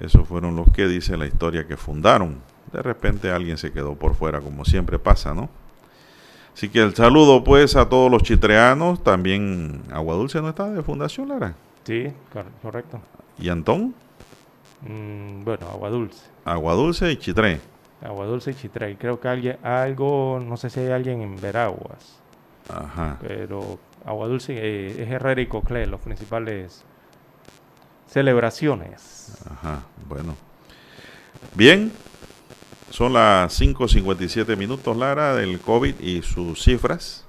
Esos 0.00 0.26
fueron 0.26 0.56
los 0.56 0.70
que 0.72 0.88
dice 0.88 1.16
la 1.16 1.26
historia 1.26 1.66
que 1.66 1.76
fundaron. 1.76 2.40
De 2.72 2.80
repente 2.82 3.30
alguien 3.30 3.58
se 3.58 3.72
quedó 3.72 3.94
por 3.94 4.14
fuera, 4.14 4.40
como 4.40 4.64
siempre 4.64 4.98
pasa, 4.98 5.34
¿no? 5.34 5.50
Así 6.54 6.68
que 6.68 6.80
el 6.80 6.94
saludo 6.94 7.42
pues 7.44 7.76
a 7.76 7.88
todos 7.88 8.10
los 8.10 8.22
chitreanos. 8.22 9.02
También 9.02 9.82
Agua 9.90 10.14
Dulce 10.16 10.40
no 10.42 10.50
está 10.50 10.70
de 10.70 10.82
fundación, 10.82 11.28
Lara. 11.28 11.54
Sí, 11.84 12.12
cor- 12.32 12.44
correcto. 12.62 13.00
Y 13.38 13.48
Antón, 13.48 13.94
Mm, 14.84 15.44
bueno, 15.44 15.68
agua 15.68 15.90
dulce. 15.90 16.24
Agua 16.44 16.74
Dulce 16.74 17.12
y 17.12 17.16
Chitré. 17.16 17.60
Agua 18.04 18.26
dulce 18.26 18.50
y 18.50 18.54
chitra. 18.54 18.90
Y 18.90 18.96
creo 18.96 19.20
que 19.20 19.28
alguien, 19.28 19.58
algo, 19.64 20.40
no 20.44 20.56
sé 20.56 20.70
si 20.70 20.80
hay 20.80 20.90
alguien 20.90 21.22
en 21.22 21.40
Veraguas, 21.40 22.18
Ajá. 22.68 23.16
pero 23.20 23.78
agua 24.04 24.26
dulce 24.26 24.54
eh, 24.56 25.02
es 25.04 25.08
Herrera 25.08 25.40
y 25.40 25.46
Coclé, 25.46 25.86
los 25.86 26.00
principales 26.00 26.84
celebraciones. 28.08 29.36
Ajá. 29.50 29.82
Bueno. 30.08 30.34
Bien. 31.54 31.92
Son 32.92 33.12
las 33.14 33.58
5.57 33.58 34.54
minutos, 34.54 34.94
Lara, 34.94 35.34
del 35.34 35.58
COVID 35.60 35.98
y 35.98 36.20
sus 36.20 36.62
cifras. 36.62 37.24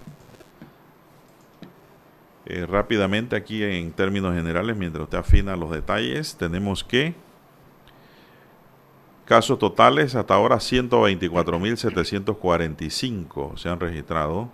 Eh, 2.45 2.65
rápidamente 2.65 3.37
aquí 3.37 3.63
en 3.63 3.93
términos 3.93 4.35
generales, 4.35 4.75
mientras 4.75 5.05
usted 5.05 5.19
afina 5.19 5.55
los 5.55 5.71
detalles, 5.71 6.35
tenemos 6.35 6.83
que 6.83 7.15
casos 9.23 9.57
totales 9.57 10.15
hasta 10.15 10.33
ahora 10.33 10.57
124.745 10.57 13.57
se 13.57 13.69
han 13.69 13.79
registrado. 13.79 14.49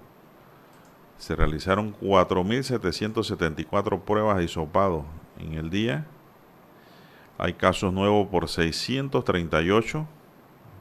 Se 1.18 1.36
realizaron 1.36 1.96
4.774 2.00 4.02
pruebas 4.02 4.38
de 4.38 4.44
hisopado 4.44 5.06
en 5.40 5.56
el 5.56 5.72
día. 5.72 6.06
Hay 7.40 7.54
casos 7.54 7.92
nuevos 7.92 8.28
por 8.28 8.48
638. 8.48 10.08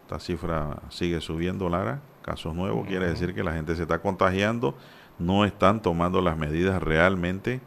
Esta 0.09 0.21
cifra 0.21 0.81
sigue 0.88 1.21
subiendo, 1.21 1.69
Lara. 1.69 2.00
Casos 2.23 2.55
nuevos 2.55 2.87
quiere 2.87 3.11
decir 3.11 3.35
que 3.35 3.45
la 3.45 3.53
gente 3.53 3.77
se 3.77 3.83
está 3.83 3.99
contagiando. 3.99 4.75
No 5.19 5.45
están 5.45 5.83
tomando 5.83 6.23
las 6.23 6.38
medidas 6.38 6.83
realmente 6.83 7.61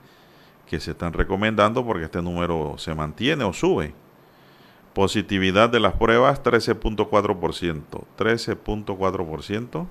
que 0.66 0.80
se 0.80 0.90
están 0.90 1.14
recomendando 1.14 1.86
porque 1.86 2.06
este 2.06 2.20
número 2.20 2.80
se 2.80 2.96
mantiene 2.96 3.44
o 3.44 3.54
sube. 3.54 3.94
Positividad 4.96 5.70
de 5.70 5.82
las 5.82 5.94
pruebas 5.94 6.42
13.4%. 6.42 8.06
13.4%. 8.18 9.88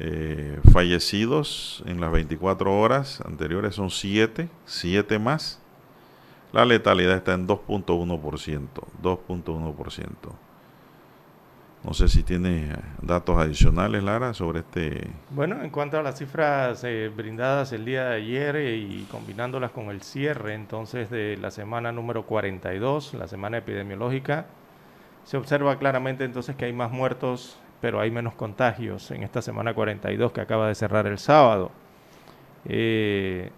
Eh, 0.00 0.58
fallecidos 0.72 1.84
en 1.86 2.00
las 2.00 2.10
24 2.10 2.76
horas 2.76 3.20
anteriores 3.20 3.76
son 3.76 3.90
7, 3.90 4.48
7 4.64 5.18
más. 5.20 5.60
La 6.52 6.64
letalidad 6.64 7.16
está 7.16 7.34
en 7.34 7.46
2.1%, 7.46 8.68
2.1%. 9.00 10.49
No 11.82 11.94
sé 11.94 12.08
si 12.08 12.22
tiene 12.22 12.68
datos 13.00 13.38
adicionales, 13.38 14.02
Lara, 14.02 14.34
sobre 14.34 14.60
este... 14.60 15.10
Bueno, 15.30 15.62
en 15.62 15.70
cuanto 15.70 15.98
a 15.98 16.02
las 16.02 16.18
cifras 16.18 16.84
eh, 16.84 17.10
brindadas 17.14 17.72
el 17.72 17.86
día 17.86 18.04
de 18.04 18.16
ayer 18.16 18.56
eh, 18.56 18.76
y 18.76 19.06
combinándolas 19.10 19.70
con 19.70 19.88
el 19.88 20.02
cierre 20.02 20.54
entonces 20.54 21.08
de 21.08 21.38
la 21.40 21.50
semana 21.50 21.90
número 21.90 22.26
42, 22.26 23.14
la 23.14 23.26
semana 23.26 23.58
epidemiológica, 23.58 24.44
se 25.24 25.38
observa 25.38 25.78
claramente 25.78 26.24
entonces 26.24 26.54
que 26.54 26.66
hay 26.66 26.74
más 26.74 26.90
muertos, 26.90 27.58
pero 27.80 27.98
hay 28.00 28.10
menos 28.10 28.34
contagios 28.34 29.10
en 29.10 29.22
esta 29.22 29.40
semana 29.40 29.72
42 29.72 30.32
que 30.32 30.40
acaba 30.42 30.68
de 30.68 30.74
cerrar 30.74 31.06
el 31.06 31.18
sábado. 31.18 31.70
Eh, 32.66 33.50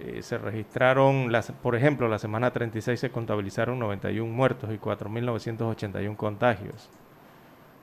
eh, 0.00 0.22
se 0.22 0.38
registraron, 0.38 1.32
las, 1.32 1.50
por 1.52 1.74
ejemplo, 1.76 2.08
la 2.08 2.18
semana 2.18 2.50
36 2.52 2.98
se 3.00 3.10
contabilizaron 3.10 3.78
91 3.78 4.30
muertos 4.32 4.70
y 4.72 4.78
4.981 4.78 6.16
contagios. 6.16 6.88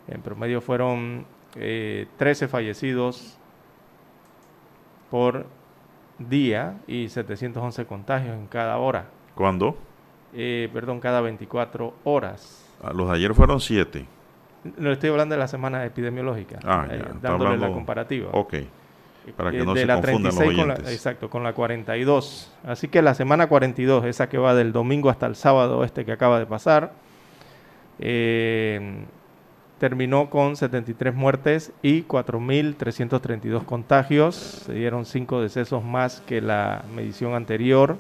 En 0.08 0.21
promedio 0.21 0.62
fueron 0.62 1.26
eh, 1.56 2.08
13 2.17 2.47
fallecidos 2.47 3.38
por 5.10 5.45
día 6.19 6.78
y 6.88 7.10
711 7.10 7.86
contagios 7.86 8.36
en 8.36 8.47
cada 8.47 8.78
hora. 8.78 9.06
¿Cuándo? 9.36 9.78
Eh, 10.34 10.69
perdón, 10.73 10.99
cada 10.99 11.21
24 11.21 11.93
horas. 12.04 12.67
Ah, 12.84 12.91
Los 12.93 13.08
de 13.10 13.15
ayer 13.15 13.34
fueron 13.34 13.60
7. 13.60 14.06
No 14.78 14.91
estoy 14.91 15.10
hablando 15.10 15.34
de 15.36 15.39
la 15.39 15.47
semana 15.47 15.86
epidemiológica, 15.86 16.60
Ah, 16.63 16.88
eh, 16.89 16.97
ya, 16.99 17.12
está 17.12 17.30
dándole 17.30 17.49
la 17.52 17.56
hablando- 17.56 17.76
comparativa. 17.76 18.30
Ok. 18.34 18.54
Para 19.31 19.51
que 19.51 19.59
Eh, 19.59 19.65
no 19.65 19.73
de 19.73 19.81
se 19.81 19.86
la 19.88 19.95
confundan 19.95 20.23
los 20.23 20.36
36 20.38 20.57
con 20.59 20.67
la- 20.67 20.91
exacto, 20.91 21.29
con 21.29 21.43
la 21.43 21.53
42. 21.53 22.51
Así 22.65 22.88
que 22.89 23.01
la 23.01 23.13
semana 23.13 23.47
42, 23.47 24.03
esa 24.05 24.27
que 24.27 24.38
va 24.38 24.53
del 24.53 24.73
domingo 24.73 25.09
hasta 25.09 25.25
el 25.27 25.36
sábado 25.36 25.83
este 25.86 26.03
que 26.05 26.12
acaba 26.12 26.39
de 26.39 26.45
pasar, 26.45 26.91
eh, 27.99 29.05
terminó 29.79 30.29
con 30.29 30.55
73 30.55 31.13
muertes 31.13 31.71
y 31.81 32.03
4.332 32.03 33.63
contagios. 33.63 34.36
Se 34.36 34.73
dieron 34.73 35.05
5 35.05 35.41
decesos 35.41 35.83
más 35.83 36.21
que 36.21 36.41
la 36.41 36.83
medición 36.95 37.33
anterior, 37.33 37.97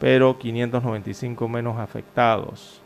pero 0.00 0.38
595 0.38 1.48
menos 1.48 1.78
afectados. 1.78 2.80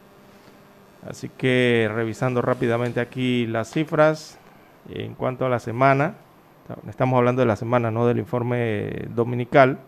Así 1.09 1.29
que 1.31 1.91
revisando 1.93 2.43
rápidamente 2.43 3.01
aquí 3.01 3.47
las 3.47 3.71
cifras, 3.71 4.39
en 4.91 5.15
cuanto 5.15 5.47
a 5.47 5.49
la 5.49 5.59
semana, 5.59 6.15
estamos 6.89 7.17
hablando 7.17 7.41
de 7.41 7.47
la 7.47 7.57
semana, 7.57 7.91
no 7.91 8.07
del 8.07 8.19
informe 8.19 9.07
dominical. 9.15 9.79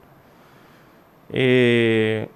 Eh, 1.31 2.29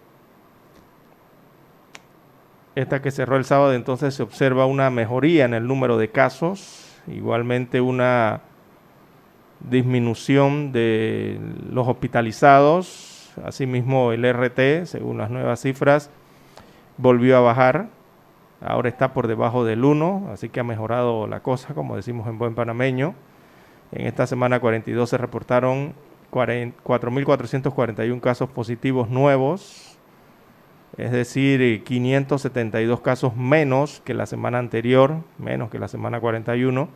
esta 2.75 3.01
que 3.01 3.11
cerró 3.11 3.37
el 3.37 3.45
sábado, 3.45 3.73
entonces 3.73 4.15
se 4.15 4.23
observa 4.23 4.67
una 4.67 4.91
mejoría 4.91 5.47
en 5.47 5.55
el 5.55 5.67
número 5.67 5.97
de 5.97 6.11
casos, 6.11 6.95
igualmente 7.07 7.81
una 7.81 8.43
disminución 9.61 10.73
de 10.73 11.41
los 11.71 11.89
hospitalizados, 11.89 13.33
asimismo 13.45 14.13
el 14.13 14.25
RT, 14.31 14.87
según 14.87 15.19
las 15.19 15.31
nuevas 15.31 15.61
cifras, 15.61 16.11
volvió 16.99 17.39
a 17.39 17.41
bajar, 17.41 17.89
ahora 18.61 18.89
está 18.89 19.13
por 19.13 19.27
debajo 19.27 19.65
del 19.65 19.85
1, 19.85 20.29
así 20.33 20.49
que 20.49 20.61
ha 20.61 20.65
mejorado 20.65 21.27
la 21.27 21.41
cosa, 21.41 21.75
como 21.75 21.97
decimos 21.97 22.29
en 22.29 22.39
buen 22.39 22.55
panameño. 22.55 23.15
En 23.93 24.07
esta 24.07 24.27
semana 24.27 24.61
42 24.61 25.09
se 25.09 25.19
reportaron 25.19 25.95
40 26.31 26.83
4.441 26.83 28.21
casos 28.21 28.51
positivos 28.51 29.09
nuevos, 29.09 29.99
es 30.97 31.13
decir, 31.13 31.63
eh, 31.63 31.83
572 31.83 33.01
casos 33.01 33.37
menos 33.37 34.01
que 34.05 34.15
la 34.15 34.27
semana 34.27 34.59
anterior, 34.59 35.19
menos 35.39 35.71
que 35.71 35.79
la 35.79 35.89
semana 35.89 36.21
41, 36.21 36.89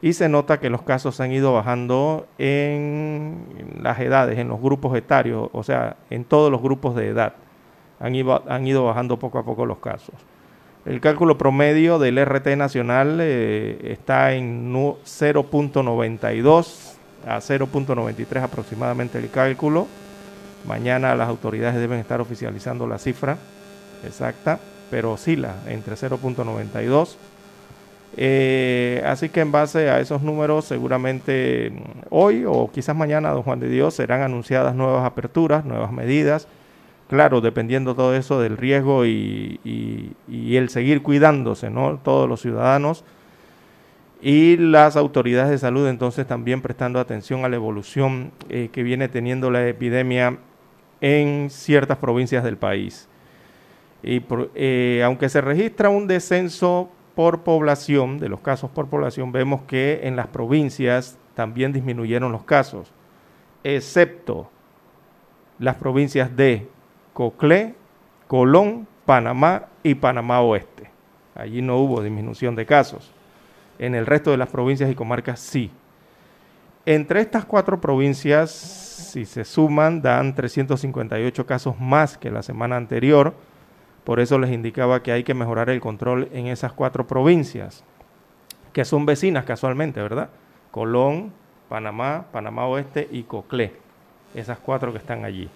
y 0.00 0.14
se 0.14 0.28
nota 0.28 0.58
que 0.58 0.68
los 0.68 0.82
casos 0.82 1.20
han 1.20 1.32
ido 1.32 1.52
bajando 1.52 2.26
en 2.38 3.46
las 3.80 4.00
edades, 4.00 4.38
en 4.38 4.48
los 4.48 4.60
grupos 4.60 4.96
etarios, 4.96 5.48
o 5.52 5.62
sea, 5.62 5.96
en 6.10 6.24
todos 6.24 6.50
los 6.50 6.60
grupos 6.60 6.96
de 6.96 7.08
edad. 7.08 7.34
Han 8.00 8.14
ido, 8.16 8.42
han 8.48 8.66
ido 8.66 8.84
bajando 8.84 9.18
poco 9.18 9.38
a 9.38 9.44
poco 9.44 9.64
los 9.64 9.78
casos. 9.78 10.14
El 10.84 11.00
cálculo 11.00 11.38
promedio 11.38 11.98
del 11.98 12.18
RT 12.24 12.56
nacional 12.56 13.18
eh, 13.20 13.78
está 13.92 14.32
en 14.32 14.72
nu- 14.72 14.96
0.92 15.04 16.94
a 17.26 17.36
0.93 17.38 18.42
aproximadamente 18.42 19.18
el 19.18 19.30
cálculo. 19.30 19.86
Mañana 20.66 21.14
las 21.14 21.28
autoridades 21.28 21.76
deben 21.76 22.00
estar 22.00 22.20
oficializando 22.20 22.86
la 22.86 22.98
cifra 22.98 23.36
exacta, 24.04 24.58
pero 24.90 25.12
oscila 25.12 25.54
entre 25.68 25.94
0.92. 25.94 27.16
Eh, 28.16 29.02
así 29.06 29.28
que 29.30 29.40
en 29.40 29.52
base 29.52 29.88
a 29.88 30.00
esos 30.00 30.20
números, 30.22 30.64
seguramente 30.66 31.70
mm, 31.70 31.82
hoy 32.10 32.44
o 32.46 32.70
quizás 32.72 32.94
mañana, 32.94 33.30
don 33.30 33.42
Juan 33.42 33.60
de 33.60 33.68
Dios, 33.68 33.94
serán 33.94 34.20
anunciadas 34.20 34.74
nuevas 34.74 35.06
aperturas, 35.06 35.64
nuevas 35.64 35.92
medidas. 35.92 36.46
Claro, 37.12 37.42
dependiendo 37.42 37.94
todo 37.94 38.14
eso 38.14 38.40
del 38.40 38.56
riesgo 38.56 39.04
y, 39.04 39.60
el 40.26 40.70
seguir 40.70 41.02
cuidándose, 41.02 41.68
¿no? 41.68 42.00
Todos 42.02 42.26
los 42.26 42.40
ciudadanos 42.40 43.04
y 44.22 44.56
las 44.56 44.96
autoridades 44.96 45.50
de 45.50 45.58
salud 45.58 45.86
entonces 45.88 46.26
también 46.26 46.62
prestando 46.62 46.98
atención 46.98 47.44
a 47.44 47.50
la 47.50 47.56
evolución 47.56 48.32
eh, 48.48 48.70
que 48.72 48.82
viene 48.82 49.10
teniendo 49.10 49.50
la 49.50 49.68
epidemia 49.68 50.38
en 51.02 51.50
ciertas 51.50 51.98
provincias 51.98 52.44
del 52.44 52.56
país. 52.56 53.10
Y 54.02 54.22
eh, 54.54 55.02
aunque 55.04 55.28
se 55.28 55.42
registra 55.42 55.90
un 55.90 56.06
descenso 56.06 56.88
por 57.14 57.42
población, 57.42 58.20
de 58.20 58.30
los 58.30 58.40
casos 58.40 58.70
por 58.70 58.88
población, 58.88 59.32
vemos 59.32 59.60
que 59.64 60.00
en 60.04 60.16
las 60.16 60.28
provincias 60.28 61.18
también 61.34 61.74
disminuyeron 61.74 62.32
los 62.32 62.44
casos, 62.44 62.90
excepto 63.64 64.48
las 65.58 65.76
provincias 65.76 66.34
de 66.34 66.68
Coclé, 67.12 67.74
Colón, 68.26 68.86
Panamá 69.04 69.66
y 69.82 69.94
Panamá 69.94 70.40
Oeste. 70.40 70.90
Allí 71.34 71.62
no 71.62 71.78
hubo 71.78 72.02
disminución 72.02 72.56
de 72.56 72.66
casos. 72.66 73.12
En 73.78 73.94
el 73.94 74.06
resto 74.06 74.30
de 74.30 74.36
las 74.36 74.48
provincias 74.48 74.90
y 74.90 74.94
comarcas 74.94 75.40
sí. 75.40 75.70
Entre 76.84 77.20
estas 77.20 77.44
cuatro 77.44 77.80
provincias, 77.80 78.50
si 78.50 79.24
se 79.24 79.44
suman, 79.44 80.02
dan 80.02 80.34
358 80.34 81.46
casos 81.46 81.78
más 81.78 82.18
que 82.18 82.30
la 82.30 82.42
semana 82.42 82.76
anterior. 82.76 83.34
Por 84.04 84.18
eso 84.18 84.38
les 84.38 84.50
indicaba 84.50 85.02
que 85.02 85.12
hay 85.12 85.22
que 85.22 85.34
mejorar 85.34 85.70
el 85.70 85.80
control 85.80 86.28
en 86.32 86.46
esas 86.48 86.72
cuatro 86.72 87.06
provincias, 87.06 87.84
que 88.72 88.84
son 88.84 89.06
vecinas 89.06 89.44
casualmente, 89.44 90.02
¿verdad? 90.02 90.30
Colón, 90.72 91.32
Panamá, 91.68 92.26
Panamá 92.32 92.66
Oeste 92.66 93.08
y 93.12 93.22
Coclé. 93.22 93.74
Esas 94.34 94.58
cuatro 94.58 94.92
que 94.92 94.98
están 94.98 95.24
allí. 95.24 95.48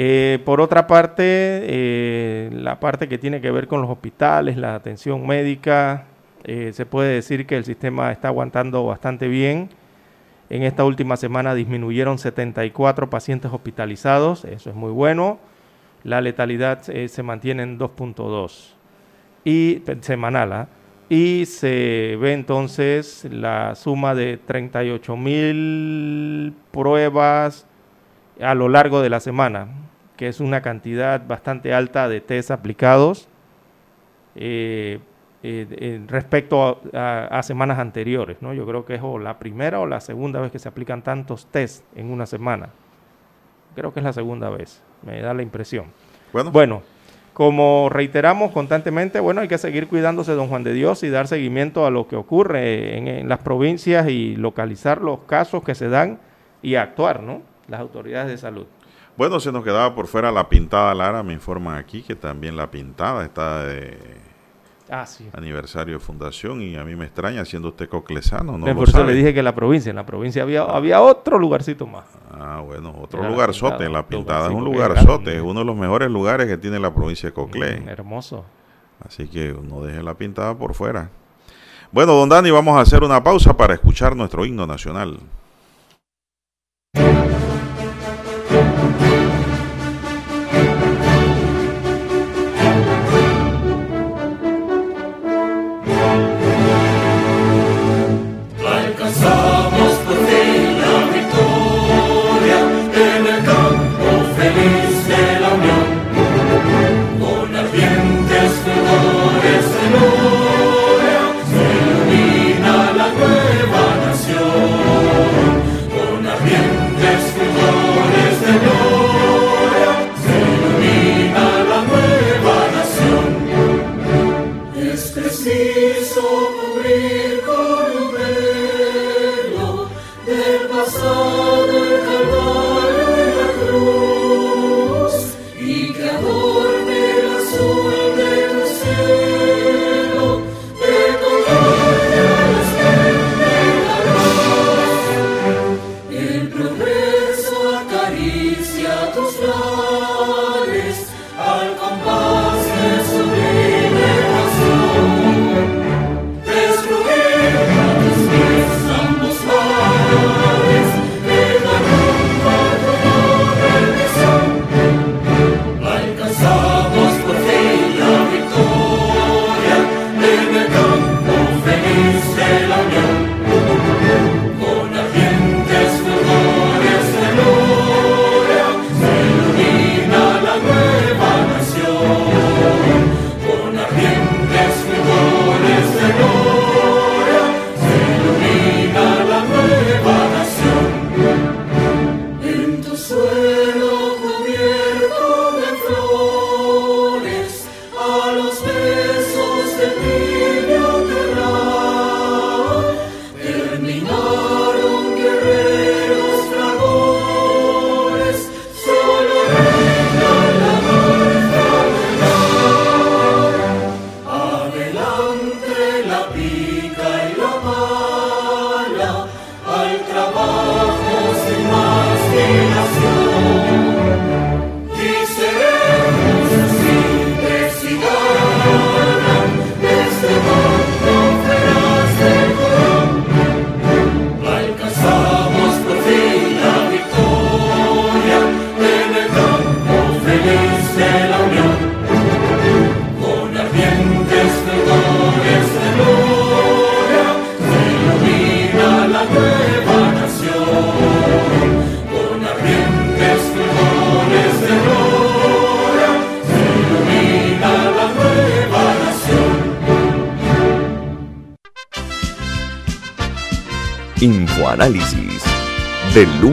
Eh, 0.00 0.38
por 0.44 0.60
otra 0.60 0.86
parte, 0.86 1.24
eh, 1.24 2.50
la 2.52 2.78
parte 2.78 3.08
que 3.08 3.18
tiene 3.18 3.40
que 3.40 3.50
ver 3.50 3.66
con 3.66 3.82
los 3.82 3.90
hospitales, 3.90 4.56
la 4.56 4.76
atención 4.76 5.26
médica, 5.26 6.04
eh, 6.44 6.70
se 6.72 6.86
puede 6.86 7.14
decir 7.14 7.46
que 7.48 7.56
el 7.56 7.64
sistema 7.64 8.12
está 8.12 8.28
aguantando 8.28 8.86
bastante 8.86 9.26
bien. 9.26 9.70
En 10.50 10.62
esta 10.62 10.84
última 10.84 11.16
semana 11.16 11.52
disminuyeron 11.52 12.18
74 12.18 13.10
pacientes 13.10 13.52
hospitalizados, 13.52 14.44
eso 14.44 14.70
es 14.70 14.76
muy 14.76 14.92
bueno. 14.92 15.40
La 16.04 16.20
letalidad 16.20 16.82
se 16.82 17.22
mantiene 17.24 17.64
en 17.64 17.76
2.2 17.76 18.74
y 19.44 19.82
semanal. 20.02 20.52
¿ah? 20.52 20.68
Y 21.08 21.44
se 21.46 22.16
ve 22.20 22.34
entonces 22.34 23.26
la 23.28 23.74
suma 23.74 24.14
de 24.14 24.36
38 24.36 25.16
mil 25.16 26.54
pruebas 26.70 27.66
a 28.40 28.54
lo 28.54 28.68
largo 28.68 29.00
de 29.02 29.10
la 29.10 29.20
semana, 29.20 29.66
que 30.18 30.28
es 30.28 30.40
una 30.40 30.60
cantidad 30.60 31.26
bastante 31.26 31.72
alta 31.72 32.08
de 32.08 32.20
test 32.20 32.50
aplicados 32.50 33.28
eh, 34.34 34.98
eh, 35.44 36.02
respecto 36.08 36.80
a, 36.92 37.40
semanas 37.44 37.78
anteriores. 37.78 38.38
¿no? 38.42 38.52
Yo 38.52 38.66
creo 38.66 38.84
que 38.84 38.96
es 38.96 39.00
o 39.02 39.18
la 39.18 39.38
primera 39.38 39.78
o 39.80 39.86
la 39.86 40.00
segunda 40.00 40.40
vez 40.40 40.50
que 40.50 40.58
se 40.58 40.68
aplican 40.68 41.02
tantos 41.02 41.46
test 41.46 41.84
en 41.94 42.10
una 42.10 42.26
semana. 42.26 42.70
Creo 43.76 43.94
que 43.94 44.00
es 44.00 44.04
la 44.04 44.12
segunda 44.12 44.50
vez, 44.50 44.82
me 45.02 45.22
da 45.22 45.32
la 45.32 45.42
impresión. 45.42 45.86
Bueno, 46.32 46.50
bueno 46.50 46.82
como 47.32 47.88
reiteramos 47.88 48.50
constantemente, 48.50 49.20
bueno, 49.20 49.42
hay 49.42 49.46
que 49.46 49.58
seguir 49.58 49.86
cuidándose, 49.86 50.32
don 50.32 50.48
Juan 50.48 50.64
de 50.64 50.72
Dios, 50.72 51.04
y 51.04 51.08
dar 51.08 51.28
seguimiento 51.28 51.86
a 51.86 51.90
lo 51.92 52.08
que 52.08 52.16
ocurre 52.16 52.98
en 52.98 53.28
las 53.28 53.38
provincias 53.38 54.08
y 54.08 54.34
localizar 54.34 55.00
los 55.02 55.20
casos 55.20 55.62
que 55.62 55.76
se 55.76 55.88
dan 55.88 56.18
y 56.62 56.74
actuar, 56.74 57.22
¿no? 57.22 57.42
las 57.68 57.80
autoridades 57.80 58.28
de 58.28 58.38
salud. 58.38 58.66
Bueno, 59.18 59.40
se 59.40 59.50
nos 59.50 59.64
quedaba 59.64 59.96
por 59.96 60.06
fuera 60.06 60.30
la 60.30 60.48
pintada 60.48 60.94
Lara, 60.94 61.24
me 61.24 61.32
informan 61.32 61.76
aquí 61.76 62.02
que 62.02 62.14
también 62.14 62.56
la 62.56 62.70
pintada 62.70 63.24
está 63.24 63.64
de 63.64 63.98
ah, 64.88 65.04
aniversario 65.32 65.94
de 65.94 65.98
fundación 65.98 66.62
y 66.62 66.76
a 66.76 66.84
mí 66.84 66.94
me 66.94 67.06
extraña 67.06 67.44
siendo 67.44 67.70
usted 67.70 67.88
coclesano, 67.88 68.56
¿no? 68.56 68.72
Por 68.76 68.88
eso 68.88 69.02
le 69.02 69.14
dije 69.14 69.34
que 69.34 69.40
en 69.40 69.46
la 69.46 69.56
provincia, 69.56 69.90
en 69.90 69.96
la 69.96 70.06
provincia 70.06 70.44
había, 70.44 70.62
había 70.62 71.00
otro 71.00 71.36
lugarcito 71.36 71.84
más. 71.84 72.04
Ah, 72.30 72.62
bueno, 72.64 72.94
otro 72.96 73.28
lugar 73.28 73.52
sote, 73.54 73.88
la 73.88 74.06
pintada 74.06 74.46
es 74.50 74.54
un 74.54 74.64
lugar 74.64 74.96
sote, 75.02 75.34
es 75.34 75.42
uno 75.42 75.58
de 75.60 75.66
los 75.66 75.76
mejores 75.76 76.08
lugares 76.08 76.46
que 76.46 76.56
tiene 76.56 76.78
la 76.78 76.94
provincia 76.94 77.28
de 77.28 77.32
Coclé. 77.32 77.80
Mm, 77.80 77.88
hermoso. 77.88 78.44
Así 79.04 79.26
que 79.26 79.52
no 79.52 79.82
deje 79.82 80.00
la 80.00 80.14
pintada 80.14 80.56
por 80.56 80.74
fuera. 80.74 81.10
Bueno, 81.90 82.12
don 82.12 82.28
Dani, 82.28 82.52
vamos 82.52 82.78
a 82.78 82.82
hacer 82.82 83.02
una 83.02 83.20
pausa 83.20 83.56
para 83.56 83.74
escuchar 83.74 84.14
nuestro 84.14 84.46
himno 84.46 84.64
nacional. 84.64 85.18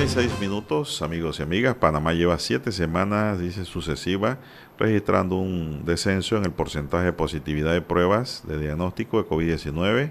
6, 0.00 0.12
6 0.12 0.40
minutos, 0.40 1.02
amigos 1.02 1.40
y 1.40 1.42
amigas. 1.42 1.74
Panamá 1.74 2.14
lleva 2.14 2.38
siete 2.38 2.72
semanas, 2.72 3.38
dice 3.38 3.66
sucesiva, 3.66 4.38
registrando 4.78 5.36
un 5.36 5.84
descenso 5.84 6.38
en 6.38 6.46
el 6.46 6.52
porcentaje 6.52 7.04
de 7.04 7.12
positividad 7.12 7.74
de 7.74 7.82
pruebas 7.82 8.42
de 8.46 8.58
diagnóstico 8.58 9.22
de 9.22 9.28
COVID-19. 9.28 10.10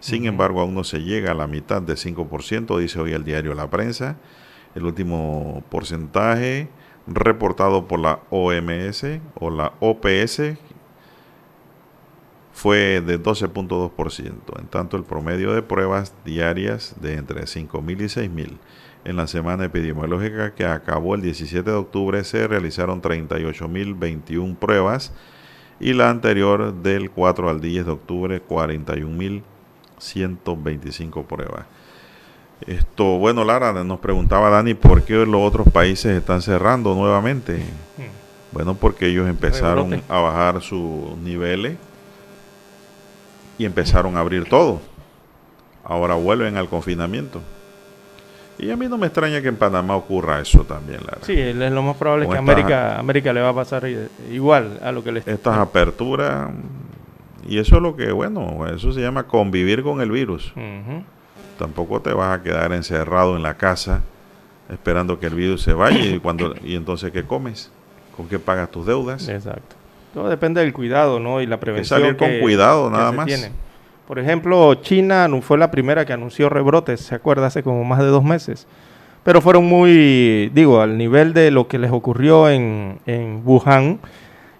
Sin 0.00 0.24
embargo, 0.24 0.62
aún 0.62 0.74
no 0.74 0.84
se 0.84 1.02
llega 1.02 1.32
a 1.32 1.34
la 1.34 1.46
mitad 1.46 1.82
de 1.82 1.96
5%, 1.96 2.78
dice 2.78 2.98
hoy 2.98 3.12
el 3.12 3.24
diario 3.24 3.52
La 3.52 3.68
Prensa. 3.68 4.16
El 4.74 4.86
último 4.86 5.62
porcentaje 5.68 6.70
reportado 7.06 7.86
por 7.86 8.00
la 8.00 8.20
OMS 8.30 9.04
o 9.34 9.50
la 9.50 9.74
OPS 9.80 10.56
fue 12.54 13.02
de 13.02 13.22
12.2%, 13.22 14.58
en 14.58 14.66
tanto 14.68 14.96
el 14.96 15.04
promedio 15.04 15.52
de 15.52 15.60
pruebas 15.60 16.14
diarias 16.24 16.94
de 17.02 17.16
entre 17.16 17.42
5.000 17.42 18.00
y 18.00 18.04
6.000. 18.04 18.58
En 19.06 19.14
la 19.14 19.28
semana 19.28 19.66
epidemiológica 19.66 20.56
que 20.56 20.66
acabó 20.66 21.14
el 21.14 21.22
17 21.22 21.70
de 21.70 21.76
octubre 21.76 22.24
se 22.24 22.48
realizaron 22.48 23.00
38.021 23.00 24.56
pruebas 24.56 25.12
y 25.78 25.92
la 25.92 26.10
anterior 26.10 26.74
del 26.74 27.12
4 27.12 27.48
al 27.48 27.60
10 27.60 27.86
de 27.86 27.92
octubre 27.92 28.42
41.125 28.44 31.24
pruebas. 31.24 31.66
Esto, 32.66 33.18
bueno, 33.18 33.44
Lara, 33.44 33.84
nos 33.84 34.00
preguntaba 34.00 34.50
Dani 34.50 34.74
por 34.74 35.04
qué 35.04 35.24
los 35.24 35.40
otros 35.40 35.68
países 35.68 36.18
están 36.18 36.42
cerrando 36.42 36.92
nuevamente. 36.96 37.58
Hmm. 37.96 38.10
Bueno, 38.50 38.74
porque 38.74 39.06
ellos 39.06 39.28
empezaron 39.28 40.02
a 40.08 40.18
bajar 40.18 40.62
sus 40.62 41.16
niveles 41.18 41.76
y 43.56 43.66
empezaron 43.66 44.16
a 44.16 44.20
abrir 44.20 44.48
todo. 44.48 44.80
Ahora 45.84 46.16
vuelven 46.16 46.56
al 46.56 46.68
confinamiento. 46.68 47.40
Y 48.58 48.70
a 48.70 48.76
mí 48.76 48.86
no 48.88 48.96
me 48.96 49.06
extraña 49.06 49.42
que 49.42 49.48
en 49.48 49.56
Panamá 49.56 49.96
ocurra 49.96 50.40
eso 50.40 50.64
también, 50.64 51.00
Lara. 51.00 51.18
Sí, 51.22 51.38
es 51.38 51.54
lo 51.54 51.82
más 51.82 51.96
probable 51.96 52.24
es 52.24 52.30
que 52.30 52.38
América, 52.38 52.98
América 52.98 53.32
le 53.32 53.40
va 53.40 53.50
a 53.50 53.54
pasar 53.54 53.86
igual 54.30 54.78
a 54.82 54.92
lo 54.92 55.04
que 55.04 55.12
le 55.12 55.20
Estas 55.26 55.58
aperturas, 55.58 56.50
y 57.46 57.58
eso 57.58 57.76
es 57.76 57.82
lo 57.82 57.96
que, 57.96 58.12
bueno, 58.12 58.66
eso 58.74 58.92
se 58.92 59.00
llama 59.00 59.24
convivir 59.24 59.82
con 59.82 60.00
el 60.00 60.10
virus. 60.10 60.52
Tampoco 61.58 62.00
te 62.00 62.12
vas 62.12 62.38
a 62.38 62.42
quedar 62.42 62.72
encerrado 62.72 63.36
en 63.36 63.42
la 63.42 63.54
casa 63.54 64.02
esperando 64.70 65.18
que 65.20 65.26
el 65.26 65.34
virus 65.34 65.62
se 65.62 65.72
vaya 65.72 66.04
y, 66.04 66.18
cuando, 66.18 66.54
y 66.64 66.74
entonces 66.74 67.12
¿qué 67.12 67.22
comes? 67.22 67.70
¿Con 68.16 68.28
qué 68.28 68.38
pagas 68.38 68.70
tus 68.70 68.86
deudas? 68.86 69.28
Exacto. 69.28 69.76
Todo 70.12 70.28
depende 70.28 70.60
del 70.60 70.72
cuidado, 70.72 71.20
¿no? 71.20 71.40
Y 71.40 71.46
la 71.46 71.60
prevención. 71.60 72.00
salir 72.00 72.16
con 72.16 72.40
cuidado, 72.40 72.90
nada 72.90 73.12
más. 73.12 73.50
Por 74.06 74.18
ejemplo, 74.18 74.74
China 74.76 75.28
fue 75.42 75.58
la 75.58 75.70
primera 75.70 76.04
que 76.04 76.12
anunció 76.12 76.48
rebrotes, 76.48 77.00
¿se 77.00 77.14
acuerda? 77.14 77.46
Hace 77.46 77.62
como 77.62 77.84
más 77.84 77.98
de 77.98 78.06
dos 78.06 78.24
meses. 78.24 78.66
Pero 79.24 79.40
fueron 79.40 79.66
muy, 79.66 80.50
digo, 80.54 80.80
al 80.80 80.96
nivel 80.96 81.34
de 81.34 81.50
lo 81.50 81.66
que 81.66 81.78
les 81.78 81.90
ocurrió 81.90 82.48
en, 82.48 83.00
Wuhan, 83.44 83.98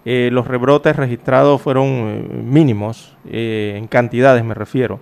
eh, 0.03 0.29
los 0.31 0.47
rebrotes 0.47 0.95
registrados 0.95 1.61
fueron 1.61 1.85
eh, 1.87 2.27
mínimos, 2.43 3.15
eh, 3.29 3.75
en 3.77 3.87
cantidades 3.87 4.43
me 4.43 4.53
refiero. 4.53 4.99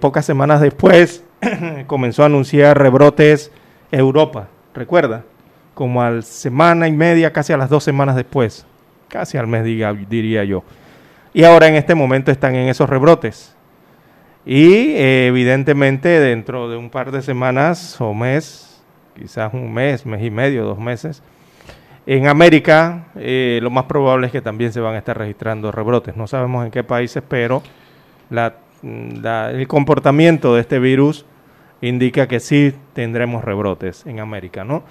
pocas 0.00 0.26
semanas 0.26 0.60
después 0.60 1.24
comenzó 1.86 2.22
a 2.22 2.26
anunciar 2.26 2.78
rebrotes 2.78 3.50
Europa, 3.90 4.48
recuerda, 4.74 5.24
como 5.72 6.02
a 6.02 6.22
semana 6.22 6.86
y 6.88 6.92
media, 6.92 7.32
casi 7.32 7.52
a 7.52 7.56
las 7.56 7.70
dos 7.70 7.84
semanas 7.84 8.16
después 8.16 8.66
casi 9.14 9.38
al 9.38 9.46
mes 9.46 9.64
diría 9.64 10.42
yo. 10.42 10.64
Y 11.34 11.42
ahora 11.42 11.66
en 11.66 11.74
este 11.74 11.96
momento 11.96 12.30
están 12.30 12.54
en 12.54 12.68
esos 12.68 12.88
rebrotes. 12.88 13.56
Y 14.46 14.92
eh, 14.92 15.26
evidentemente 15.26 16.08
dentro 16.20 16.70
de 16.70 16.76
un 16.76 16.90
par 16.90 17.10
de 17.10 17.22
semanas 17.22 18.00
o 18.00 18.14
mes, 18.14 18.80
quizás 19.16 19.52
un 19.52 19.74
mes, 19.74 20.06
mes 20.06 20.22
y 20.22 20.30
medio, 20.30 20.64
dos 20.64 20.78
meses, 20.78 21.22
en 22.06 22.28
América 22.28 23.06
eh, 23.16 23.58
lo 23.62 23.70
más 23.70 23.84
probable 23.84 24.26
es 24.26 24.32
que 24.32 24.42
también 24.42 24.72
se 24.72 24.78
van 24.78 24.94
a 24.94 24.98
estar 24.98 25.18
registrando 25.18 25.72
rebrotes. 25.72 26.16
No 26.16 26.28
sabemos 26.28 26.64
en 26.64 26.70
qué 26.70 26.84
países, 26.84 27.22
pero 27.26 27.62
el 28.30 29.66
comportamiento 29.66 30.54
de 30.54 30.60
este 30.60 30.78
virus 30.78 31.26
indica 31.80 32.28
que 32.28 32.38
sí 32.38 32.74
tendremos 32.92 33.42
rebrotes 33.42 34.06
en 34.06 34.20
América, 34.20 34.62
¿no? 34.62 34.84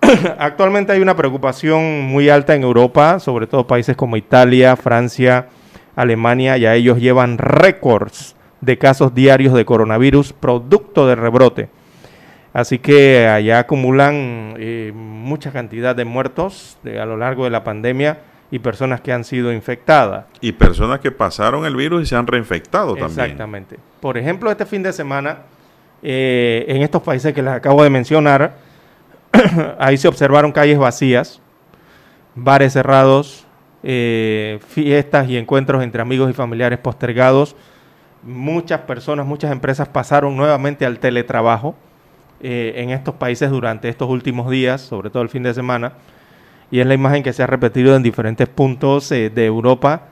Actualmente 0.38 0.92
hay 0.92 1.00
una 1.00 1.14
preocupación 1.14 2.04
muy 2.04 2.30
alta 2.30 2.54
en 2.54 2.62
Europa, 2.62 3.18
sobre 3.18 3.46
todo 3.46 3.66
países 3.66 3.96
como 3.96 4.16
Italia, 4.16 4.76
Francia, 4.76 5.48
Alemania, 5.96 6.56
ya 6.56 6.74
ellos 6.74 6.98
llevan 6.98 7.38
récords 7.38 8.36
de 8.60 8.78
casos 8.78 9.14
diarios 9.14 9.54
de 9.54 9.64
coronavirus 9.64 10.32
producto 10.32 11.06
de 11.06 11.14
rebrote. 11.14 11.68
Así 12.52 12.78
que 12.78 13.26
allá 13.26 13.58
acumulan 13.58 14.54
eh, 14.58 14.92
mucha 14.94 15.50
cantidad 15.50 15.96
de 15.96 16.04
muertos 16.04 16.78
a 16.84 17.04
lo 17.04 17.16
largo 17.16 17.44
de 17.44 17.50
la 17.50 17.64
pandemia 17.64 18.18
y 18.50 18.60
personas 18.60 19.00
que 19.00 19.12
han 19.12 19.24
sido 19.24 19.52
infectadas. 19.52 20.26
Y 20.40 20.52
personas 20.52 21.00
que 21.00 21.10
pasaron 21.10 21.66
el 21.66 21.74
virus 21.74 22.02
y 22.02 22.06
se 22.06 22.14
han 22.14 22.26
reinfectado 22.26 22.94
también. 22.94 23.20
Exactamente. 23.22 23.78
Por 24.00 24.16
ejemplo, 24.16 24.50
este 24.50 24.66
fin 24.66 24.84
de 24.84 24.92
semana, 24.92 25.38
eh, 26.02 26.64
en 26.68 26.82
estos 26.82 27.02
países 27.02 27.34
que 27.34 27.42
les 27.42 27.52
acabo 27.52 27.82
de 27.82 27.90
mencionar, 27.90 28.54
ahí 29.80 29.96
se 29.96 30.06
observaron 30.06 30.52
calles 30.52 30.78
vacías, 30.78 31.40
bares 32.36 32.74
cerrados, 32.74 33.43
eh, 33.86 34.60
fiestas 34.66 35.28
y 35.28 35.36
encuentros 35.36 35.84
entre 35.84 36.00
amigos 36.00 36.30
y 36.30 36.32
familiares 36.32 36.78
postergados. 36.78 37.54
Muchas 38.22 38.80
personas, 38.80 39.26
muchas 39.26 39.52
empresas 39.52 39.88
pasaron 39.88 40.34
nuevamente 40.38 40.86
al 40.86 40.98
teletrabajo 40.98 41.74
eh, 42.40 42.72
en 42.76 42.88
estos 42.88 43.16
países 43.16 43.50
durante 43.50 43.90
estos 43.90 44.08
últimos 44.08 44.50
días, 44.50 44.80
sobre 44.80 45.10
todo 45.10 45.22
el 45.22 45.28
fin 45.28 45.42
de 45.42 45.52
semana. 45.52 45.92
Y 46.70 46.80
es 46.80 46.86
la 46.86 46.94
imagen 46.94 47.22
que 47.22 47.34
se 47.34 47.42
ha 47.42 47.46
repetido 47.46 47.94
en 47.94 48.02
diferentes 48.02 48.48
puntos 48.48 49.12
eh, 49.12 49.28
de 49.28 49.44
Europa, 49.44 50.04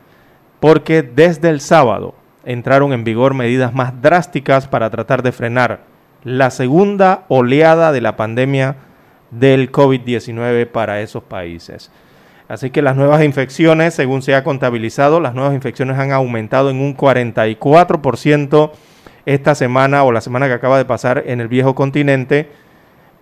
porque 0.61 1.03
desde 1.03 1.49
el 1.49 1.63
sábado 1.63 2.15
entraron 2.45 2.93
en 2.93 3.05
vigor 3.05 3.33
medidas 3.33 3.73
más 3.73 4.03
drásticas 4.03 4.69
para 4.69 4.91
tratar 4.91 5.23
de 5.23 5.33
frenar 5.33 5.81
la 6.25 6.51
segunda 6.51 7.25
oleada 7.29 7.91
de 7.91 8.03
la 8.03 8.17
pandemia 8.17 8.77
del 9.31 9.73
COVID-19 9.73 10.67
para 10.67 11.01
esos 11.01 11.23
países. 11.23 11.91
Así 12.53 12.69
que 12.69 12.83
las 12.83 12.97
nuevas 12.97 13.25
infecciones, 13.25 13.95
según 13.95 14.21
se 14.21 14.35
ha 14.35 14.45
contabilizado, 14.45 15.21
las 15.21 15.35
nuevas 15.35 15.55
infecciones 15.55 15.99
han 15.99 16.13
aumentado 16.13 16.69
en 16.69 16.83
un 16.83 16.95
44% 16.95 18.73
esta 19.25 19.55
semana 19.55 20.05
o 20.05 20.13
la 20.13 20.21
semana 20.21 20.49
que 20.49 20.53
acaba 20.53 20.77
de 20.77 20.85
pasar 20.85 21.23
en 21.25 21.41
el 21.41 21.49
viejo 21.49 21.75
continente, 21.75 22.51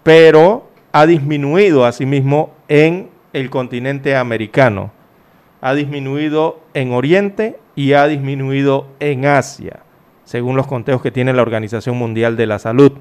pero 0.02 0.68
ha 0.90 1.06
disminuido 1.06 1.86
asimismo 1.86 2.50
en 2.66 3.08
el 3.32 3.50
continente 3.50 4.16
americano, 4.16 4.90
ha 5.60 5.74
disminuido 5.74 6.58
en 6.74 6.92
Oriente 6.92 7.56
y 7.76 7.92
ha 7.92 8.08
disminuido 8.08 8.88
en 8.98 9.26
Asia, 9.26 9.78
según 10.24 10.56
los 10.56 10.66
conteos 10.66 11.02
que 11.02 11.12
tiene 11.12 11.32
la 11.32 11.42
Organización 11.42 11.96
Mundial 11.96 12.36
de 12.36 12.46
la 12.48 12.58
Salud. 12.58 12.94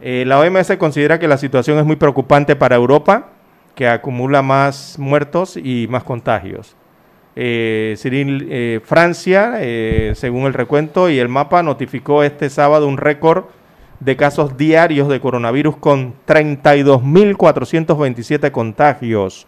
Eh, 0.00 0.22
la 0.24 0.38
OMS 0.38 0.76
considera 0.76 1.18
que 1.18 1.26
la 1.26 1.36
situación 1.36 1.78
es 1.78 1.84
muy 1.84 1.96
preocupante 1.96 2.54
para 2.54 2.76
Europa, 2.76 3.30
acumula 3.88 4.42
más 4.42 4.98
muertos 4.98 5.56
y 5.56 5.86
más 5.88 6.04
contagios. 6.04 6.76
Eh, 7.34 7.96
eh, 8.04 8.80
Francia, 8.84 9.58
según 10.14 10.46
el 10.46 10.54
recuento 10.54 11.08
y 11.08 11.18
el 11.18 11.28
mapa, 11.28 11.62
notificó 11.62 12.22
este 12.22 12.50
sábado 12.50 12.86
un 12.86 12.98
récord 12.98 13.44
de 14.00 14.16
casos 14.16 14.56
diarios 14.56 15.08
de 15.08 15.20
coronavirus 15.20 15.76
con 15.76 16.14
32.427 16.26 18.50
contagios 18.50 19.46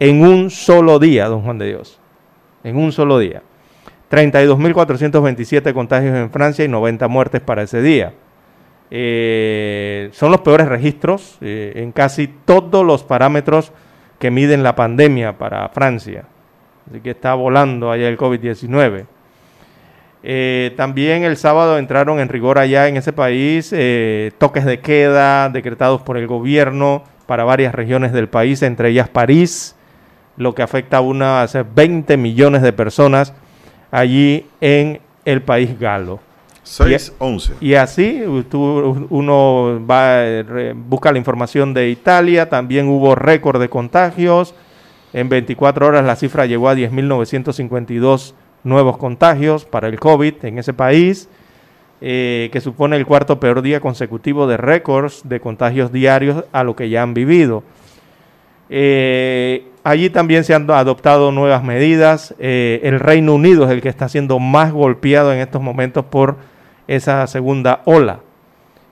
en 0.00 0.22
un 0.22 0.50
solo 0.50 0.98
día, 0.98 1.28
don 1.28 1.42
Juan 1.42 1.58
de 1.58 1.68
Dios. 1.68 2.00
En 2.64 2.76
un 2.76 2.92
solo 2.92 3.18
día. 3.18 3.42
32.427 4.10 5.72
contagios 5.72 6.16
en 6.16 6.30
Francia 6.30 6.64
y 6.64 6.68
90 6.68 7.08
muertes 7.08 7.40
para 7.40 7.62
ese 7.62 7.82
día. 7.82 8.12
Eh, 8.90 10.10
son 10.12 10.30
los 10.30 10.42
peores 10.42 10.68
registros 10.68 11.38
eh, 11.40 11.72
en 11.76 11.92
casi 11.92 12.28
todos 12.28 12.84
los 12.84 13.02
parámetros 13.02 13.72
que 14.18 14.30
miden 14.30 14.62
la 14.62 14.76
pandemia 14.76 15.38
para 15.38 15.68
Francia. 15.70 16.24
Así 16.88 17.00
que 17.00 17.10
está 17.10 17.34
volando 17.34 17.90
allá 17.90 18.08
el 18.08 18.18
COVID-19. 18.18 19.06
Eh, 20.22 20.72
también 20.76 21.24
el 21.24 21.36
sábado 21.36 21.78
entraron 21.78 22.20
en 22.20 22.28
rigor 22.28 22.58
allá 22.58 22.88
en 22.88 22.96
ese 22.96 23.12
país 23.12 23.74
toques 24.38 24.64
de 24.64 24.80
queda 24.80 25.50
decretados 25.50 26.00
por 26.00 26.16
el 26.16 26.26
gobierno 26.26 27.04
para 27.26 27.44
varias 27.44 27.74
regiones 27.74 28.12
del 28.12 28.28
país, 28.28 28.62
entre 28.62 28.90
ellas 28.90 29.08
París, 29.08 29.76
lo 30.36 30.54
que 30.54 30.62
afecta 30.62 30.98
a 30.98 31.00
unas 31.00 31.56
20 31.74 32.16
millones 32.16 32.62
de 32.62 32.72
personas 32.72 33.34
allí 33.90 34.46
en 34.60 35.00
el 35.24 35.42
país 35.42 35.78
galo. 35.78 36.20
6-11. 36.64 37.52
Y, 37.60 37.74
así 37.74 38.22
uno 38.24 39.80
busca 40.88 41.12
la 41.12 41.18
información 41.18 41.74
de 41.74 41.90
Italia, 41.90 42.48
también 42.48 42.88
hubo 42.88 43.14
récord 43.14 43.60
de 43.60 43.68
contagios. 43.68 44.54
En 45.12 45.28
24 45.28 45.86
horas 45.86 46.04
la 46.04 46.16
cifra 46.16 46.46
llegó 46.46 46.68
a 46.68 46.74
10.952 46.74 48.34
nuevos 48.64 48.96
contagios 48.96 49.64
para 49.64 49.88
el 49.88 50.00
COVID 50.00 50.34
en 50.42 50.58
ese 50.58 50.72
país, 50.72 51.28
eh, 52.00 52.48
que 52.52 52.60
supone 52.60 52.96
el 52.96 53.06
cuarto 53.06 53.38
peor 53.38 53.62
día 53.62 53.80
consecutivo 53.80 54.46
de 54.46 54.56
récords 54.56 55.22
de 55.24 55.40
contagios 55.40 55.92
diarios 55.92 56.44
a 56.50 56.64
lo 56.64 56.74
que 56.74 56.88
ya 56.88 57.02
han 57.02 57.14
vivido. 57.14 57.62
Eh, 58.70 59.68
allí 59.84 60.10
también 60.10 60.44
se 60.44 60.54
han 60.54 60.68
adoptado 60.70 61.30
nuevas 61.30 61.62
medidas. 61.62 62.34
Eh, 62.38 62.80
el 62.82 62.98
Reino 62.98 63.34
Unido 63.34 63.64
es 63.64 63.70
el 63.70 63.82
que 63.82 63.88
está 63.88 64.08
siendo 64.08 64.38
más 64.38 64.72
golpeado 64.72 65.32
en 65.32 65.40
estos 65.40 65.62
momentos 65.62 66.06
por 66.06 66.36
esa 66.88 67.26
segunda 67.26 67.82
ola. 67.84 68.20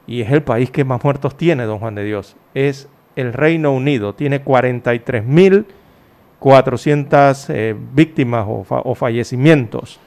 Y 0.07 0.23
es 0.23 0.31
el 0.33 0.43
país 0.43 0.71
que 0.71 0.85
más 0.85 1.03
muertos 1.05 1.37
tiene, 1.37 1.65
don 1.65 1.79
Juan 1.79 1.95
de 1.95 2.05
Dios. 2.05 2.37
Es 2.55 2.89
el 3.17 3.33
Reino 3.33 3.73
Unido. 3.73 4.15
Tiene 4.15 4.43
43 4.43 5.25
mil 5.25 5.67
400 6.43 7.51
eh, 7.51 7.77
víctimas 7.95 8.45
o, 8.49 8.95
fallecimientos. 8.97 10.01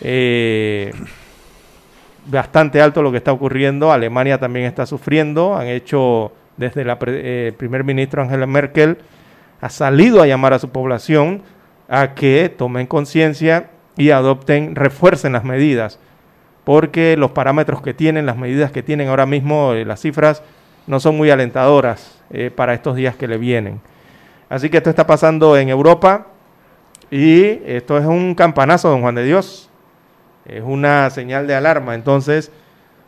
Eh, 0.00 0.92
bastante 2.26 2.80
alto 2.80 3.02
lo 3.02 3.10
que 3.10 3.18
está 3.18 3.32
ocurriendo. 3.32 3.90
Alemania 3.90 4.38
también 4.38 4.66
está 4.66 4.86
sufriendo. 4.86 5.56
Han 5.56 5.66
hecho, 5.66 6.30
desde 6.56 6.82
el 6.82 6.96
eh, 7.06 7.52
primer 7.56 7.82
ministro 7.82 8.22
Angela 8.22 8.46
Merkel, 8.46 8.98
ha 9.60 9.68
salido 9.68 10.22
a 10.22 10.28
llamar 10.28 10.52
a 10.52 10.60
su 10.60 10.68
población 10.68 11.42
a 11.88 12.14
que 12.14 12.48
tomen 12.48 12.86
conciencia 12.86 13.70
y 13.96 14.10
adopten, 14.10 14.76
refuercen 14.76 15.32
las 15.32 15.42
medidas, 15.42 15.98
porque 16.66 17.16
los 17.16 17.30
parámetros 17.30 17.80
que 17.80 17.94
tienen, 17.94 18.26
las 18.26 18.36
medidas 18.36 18.72
que 18.72 18.82
tienen 18.82 19.06
ahora 19.06 19.24
mismo, 19.24 19.72
las 19.72 20.00
cifras, 20.00 20.42
no 20.88 20.98
son 20.98 21.16
muy 21.16 21.30
alentadoras 21.30 22.20
para 22.56 22.74
estos 22.74 22.96
días 22.96 23.14
que 23.14 23.28
le 23.28 23.38
vienen. 23.38 23.80
Así 24.48 24.68
que 24.68 24.78
esto 24.78 24.90
está 24.90 25.06
pasando 25.06 25.56
en 25.56 25.68
Europa 25.68 26.26
y 27.08 27.60
esto 27.64 27.96
es 27.98 28.04
un 28.04 28.34
campanazo, 28.34 28.90
don 28.90 29.00
Juan 29.00 29.14
de 29.14 29.22
Dios. 29.22 29.70
Es 30.44 30.64
una 30.64 31.08
señal 31.10 31.46
de 31.46 31.54
alarma, 31.54 31.94
entonces, 31.94 32.50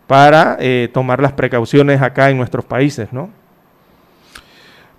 para 0.06 0.56
eh, 0.60 0.88
tomar 0.94 1.20
las 1.20 1.32
precauciones 1.32 2.00
acá 2.00 2.30
en 2.30 2.36
nuestros 2.36 2.64
países, 2.64 3.12
¿no? 3.12 3.28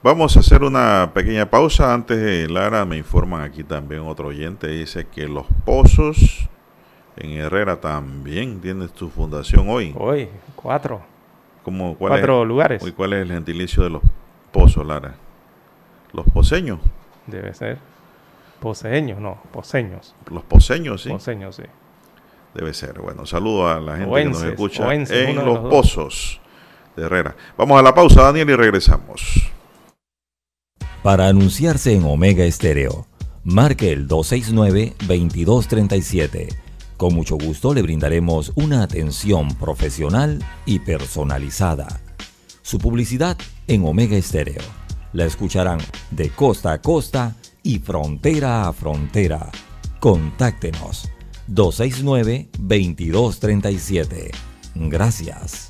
Vamos 0.03 0.35
a 0.35 0.41
hacer 0.41 0.63
una 0.63 1.11
pequeña 1.13 1.49
pausa. 1.49 1.93
Antes 1.93 2.21
de 2.21 2.49
Lara, 2.49 2.83
me 2.83 2.97
informan 2.97 3.41
aquí 3.41 3.63
también 3.63 4.01
otro 4.01 4.27
oyente, 4.27 4.67
dice 4.67 5.07
que 5.07 5.29
los 5.29 5.45
pozos 5.63 6.49
en 7.19 7.31
Herrera 7.31 7.79
también 7.79 8.59
tienen 8.61 8.89
su 8.93 9.09
fundación 9.09 9.67
hoy. 9.69 9.93
Hoy, 9.97 10.29
cuatro. 10.55 11.01
¿Cómo, 11.63 11.95
cuatro 11.97 12.45
lugares. 12.45 12.81
Hoy, 12.81 12.93
¿Cuál 12.93 13.13
es 13.13 13.23
el 13.23 13.31
gentilicio 13.31 13.83
de 13.83 13.89
los 13.89 14.01
pozos, 14.51 14.85
Lara? 14.85 15.15
Los 16.13 16.25
poseños. 16.27 16.79
Debe 17.27 17.53
ser. 17.53 17.77
Poseños, 18.61 19.19
no, 19.19 19.37
poseños. 19.51 20.15
Los 20.31 20.43
poseños, 20.43 21.03
sí. 21.03 21.09
Poseños, 21.09 21.57
sí. 21.57 21.63
Debe 22.53 22.73
ser. 22.73 22.99
Bueno, 22.99 23.25
saludo 23.25 23.69
a 23.69 23.79
la 23.79 23.97
gente 23.97 24.15
que 24.15 24.25
nos 24.25 24.43
escucha 24.43 24.93
en 24.93 25.35
los, 25.35 25.59
pozos 25.59 26.41
de 26.95 27.05
Herrera. 27.05 27.35
Vamos 27.57 27.77
a 27.79 27.83
la 27.83 27.93
pausa, 27.93 28.23
Daniel, 28.23 28.49
y 28.49 28.55
regresamos. 28.55 29.51
Para 31.03 31.27
anunciarse 31.27 31.93
en 31.93 32.05
Omega 32.05 32.45
Estéreo, 32.45 33.05
marque 33.43 33.91
el 33.91 34.07
269-2237. 34.07 36.68
Con 36.99 37.15
mucho 37.15 37.37
gusto 37.37 37.73
le 37.73 37.81
brindaremos 37.81 38.51
una 38.55 38.83
atención 38.83 39.55
profesional 39.55 40.43
y 40.65 40.79
personalizada. 40.79 41.87
Su 42.61 42.77
publicidad 42.77 43.37
en 43.67 43.85
Omega 43.85 44.17
Estéreo 44.17 44.61
la 45.13 45.23
escucharán 45.23 45.79
de 46.11 46.29
costa 46.29 46.73
a 46.73 46.81
costa 46.81 47.37
y 47.63 47.79
frontera 47.79 48.67
a 48.67 48.73
frontera. 48.73 49.49
Contáctenos 50.01 51.09
269-2237. 51.47 54.31
Gracias. 54.75 55.68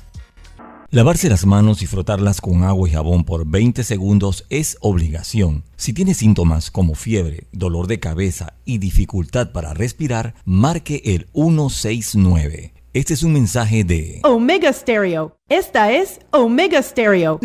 Lavarse 0.92 1.28
las 1.28 1.46
manos 1.46 1.82
y 1.82 1.86
frotarlas 1.86 2.40
con 2.40 2.64
agua 2.64 2.88
y 2.88 2.92
jabón 2.92 3.22
por 3.22 3.46
20 3.46 3.84
segundos 3.84 4.44
es 4.50 4.76
obligación. 4.80 5.62
Si 5.76 5.92
tiene 5.92 6.14
síntomas 6.14 6.72
como 6.72 6.96
fiebre, 6.96 7.46
dolor 7.52 7.86
de 7.86 8.00
cabeza 8.00 8.54
y 8.64 8.78
dificultad 8.78 9.52
para 9.52 9.72
respirar, 9.72 10.34
marque 10.44 11.00
el 11.04 11.28
169. 11.32 12.72
Este 12.92 13.14
es 13.14 13.22
un 13.22 13.34
mensaje 13.34 13.84
de 13.84 14.18
Omega 14.24 14.72
Stereo. 14.72 15.36
Esta 15.48 15.92
es 15.92 16.18
Omega 16.32 16.82
Stereo. 16.82 17.38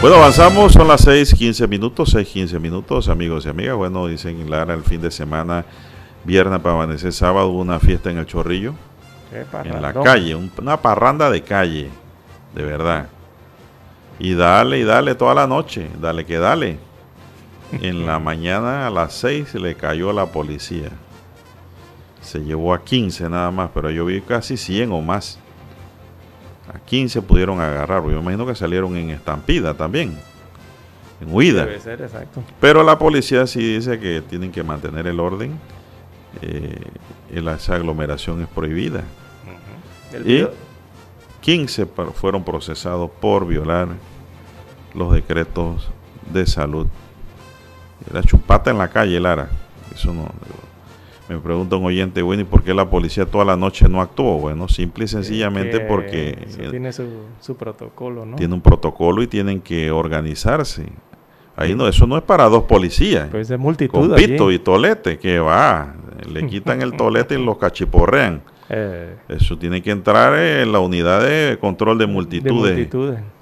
Bueno, 0.00 0.16
avanzamos, 0.16 0.72
son 0.72 0.88
las 0.88 1.06
6:15 1.06 1.68
minutos, 1.68 2.14
6:15 2.14 2.58
minutos, 2.58 3.10
amigos 3.10 3.44
y 3.44 3.50
amigas. 3.50 3.76
Bueno, 3.76 4.06
dicen 4.06 4.48
Lara, 4.48 4.72
el 4.72 4.82
fin 4.82 5.02
de 5.02 5.10
semana, 5.10 5.66
viernes 6.24 6.58
para 6.60 6.74
amanecer 6.74 7.12
sábado, 7.12 7.48
hubo 7.48 7.60
una 7.60 7.78
fiesta 7.78 8.10
en 8.10 8.16
el 8.16 8.24
Chorrillo, 8.24 8.72
en 9.62 9.82
la 9.82 9.92
calle, 9.92 10.34
una 10.34 10.80
parranda 10.80 11.28
de 11.28 11.42
calle, 11.42 11.90
de 12.54 12.64
verdad. 12.64 13.08
Y 14.18 14.32
dale, 14.32 14.78
y 14.78 14.84
dale 14.84 15.14
toda 15.16 15.34
la 15.34 15.46
noche, 15.46 15.90
dale 16.00 16.24
que 16.24 16.38
dale. 16.38 16.78
En 17.82 18.06
la 18.06 18.18
mañana 18.20 18.86
a 18.86 18.90
las 18.90 19.12
6 19.12 19.54
le 19.56 19.74
cayó 19.74 20.14
la 20.14 20.24
policía. 20.24 20.88
Se 22.22 22.38
llevó 22.38 22.72
a 22.72 22.82
15 22.82 23.28
nada 23.28 23.50
más, 23.50 23.68
pero 23.74 23.90
yo 23.90 24.06
vi 24.06 24.22
casi 24.22 24.56
100 24.56 24.92
o 24.92 25.02
más. 25.02 25.38
A 26.72 26.78
15 26.78 27.22
pudieron 27.22 27.60
agarrar, 27.60 28.02
yo 28.04 28.20
imagino 28.20 28.46
que 28.46 28.54
salieron 28.54 28.96
en 28.96 29.10
estampida 29.10 29.74
también, 29.74 30.16
en 31.20 31.34
huida. 31.34 31.64
Debe 31.64 31.80
ser, 31.80 32.00
exacto. 32.00 32.42
Pero 32.60 32.82
la 32.82 32.98
policía 32.98 33.46
sí 33.46 33.74
dice 33.74 33.98
que 33.98 34.22
tienen 34.22 34.52
que 34.52 34.62
mantener 34.62 35.06
el 35.06 35.18
orden. 35.18 35.58
Eh, 36.42 36.80
esa 37.32 37.74
aglomeración 37.74 38.42
es 38.42 38.48
prohibida. 38.48 39.02
Y 40.24 40.46
15 41.40 41.86
fueron 42.14 42.44
procesados 42.44 43.10
por 43.20 43.46
violar 43.46 43.88
los 44.94 45.12
decretos 45.12 45.88
de 46.32 46.46
salud. 46.46 46.86
Era 48.08 48.22
chupata 48.22 48.70
en 48.70 48.78
la 48.78 48.88
calle, 48.88 49.18
Lara. 49.18 49.48
Eso 49.94 50.12
no, 50.12 50.28
me 51.30 51.38
pregunta 51.38 51.76
un 51.76 51.84
oyente, 51.84 52.22
bueno, 52.22 52.42
¿y 52.42 52.44
por 52.44 52.64
qué 52.64 52.74
la 52.74 52.90
policía 52.90 53.24
toda 53.24 53.44
la 53.44 53.56
noche 53.56 53.88
no 53.88 54.00
actuó? 54.00 54.38
Bueno, 54.38 54.66
simple 54.68 55.04
y 55.04 55.08
sencillamente 55.08 55.78
porque... 55.78 56.36
tiene 56.70 56.92
su, 56.92 57.56
protocolo, 57.56 58.26
¿no? 58.26 58.36
Tiene 58.36 58.52
un 58.52 58.60
protocolo 58.60 59.22
y 59.22 59.28
tienen 59.28 59.60
que 59.60 59.92
organizarse. 59.92 60.86
Ahí 61.54 61.74
no, 61.76 61.86
eso 61.86 62.06
no 62.06 62.16
es 62.16 62.24
para 62.24 62.48
dos 62.48 62.64
policías. 62.64 63.28
Pues 63.30 63.48
es 63.48 63.58
multitud. 63.58 64.08
Con 64.08 64.14
pito 64.16 64.50
y 64.50 64.58
tolete, 64.58 65.18
que 65.18 65.38
va. 65.38 65.94
Le 66.28 66.46
quitan 66.48 66.82
el 66.82 66.96
tolete 66.96 67.38
y 67.38 67.44
los 67.44 67.58
cachiporrean. 67.58 68.42
Eh. 68.72 69.16
Eso 69.28 69.58
tiene 69.58 69.82
que 69.82 69.90
entrar 69.90 70.32
en 70.38 70.70
la 70.70 70.78
unidad 70.78 71.24
de 71.24 71.58
control 71.60 71.98
de 71.98 72.06
multitudes. 72.06 72.88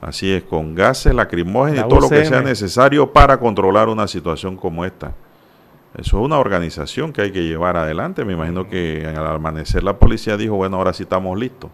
Así 0.01 0.33
es, 0.33 0.43
con 0.43 0.75
gases 0.75 1.15
lacrimógenos 1.15 1.85
y 1.85 1.87
todo 1.87 2.01
lo 2.01 2.09
que 2.09 2.25
sea 2.25 2.41
necesario 2.41 3.13
para 3.13 3.39
controlar 3.39 3.91
una 3.91 4.09
situación 4.09 4.57
como 4.57 4.87
esta. 4.87 5.13
Eso 5.99 6.19
es 6.19 6.25
una 6.25 6.39
organización 6.39 7.13
que 7.13 7.23
hay 7.23 7.33
que 7.33 7.43
llevar 7.43 7.77
adelante. 7.77 8.25
Me 8.25 8.35
imagino 8.35 8.69
que 8.69 9.05
al 9.07 9.27
amanecer 9.27 9.83
la 9.83 9.99
policía 9.99 10.37
dijo, 10.37 10.55
bueno, 10.55 10.77
ahora 10.77 10.93
sí 10.93 11.03
estamos 11.03 11.37
listos. 11.39 11.71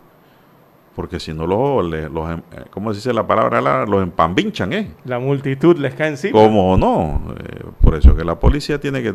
Porque 0.96 1.20
si 1.20 1.34
no, 1.34 1.46
los, 1.46 1.84
los 1.84 2.30
em, 2.30 2.38
eh, 2.52 2.64
¿cómo 2.70 2.92
se 2.92 2.98
dice 2.98 3.12
la 3.12 3.26
palabra? 3.26 3.84
Los 3.84 4.02
empambinchan, 4.02 4.72
¿eh? 4.72 4.92
La 5.04 5.18
multitud 5.18 5.76
les 5.76 5.94
cae 5.94 6.08
encima. 6.08 6.38
¿Cómo 6.38 6.76
no? 6.76 7.34
Eh, 7.36 7.64
por 7.80 7.96
eso 7.96 8.14
que 8.16 8.24
la 8.24 8.38
policía 8.38 8.80
tiene 8.80 9.02
que 9.02 9.14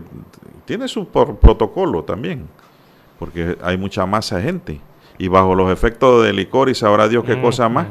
tiene 0.65 0.87
su 0.87 1.07
protocolo 1.07 2.03
también. 2.03 2.47
Porque 3.17 3.57
hay 3.63 3.77
mucha 3.77 4.05
masa 4.05 4.37
de 4.37 4.43
gente. 4.43 4.81
Y 5.17 5.27
bajo 5.27 5.55
los 5.55 5.71
efectos 5.71 6.23
de 6.23 6.33
licor 6.33 6.69
y 6.69 6.75
sabrá 6.75 7.07
Dios 7.07 7.23
qué 7.23 7.41
cosa 7.41 7.67
más. 7.67 7.87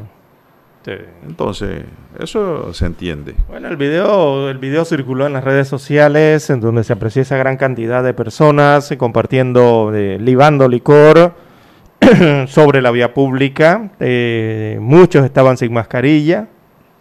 Entonces, 1.26 1.82
eso 2.18 2.72
se 2.72 2.86
entiende. 2.86 3.34
Bueno, 3.48 3.68
el 3.68 3.76
video, 3.76 4.48
el 4.48 4.58
video 4.58 4.84
circuló 4.84 5.26
en 5.26 5.34
las 5.34 5.44
redes 5.44 5.68
sociales 5.68 6.48
en 6.50 6.60
donde 6.60 6.84
se 6.84 6.92
aprecia 6.92 7.22
esa 7.22 7.36
gran 7.36 7.56
cantidad 7.56 8.02
de 8.02 8.14
personas 8.14 8.92
compartiendo, 8.98 9.92
libando 9.92 10.68
licor 10.68 11.34
sobre 12.48 12.80
la 12.80 12.90
vía 12.90 13.12
pública. 13.12 13.90
Eh, 14.00 14.78
muchos 14.80 15.24
estaban 15.24 15.56
sin 15.56 15.72
mascarilla. 15.72 16.48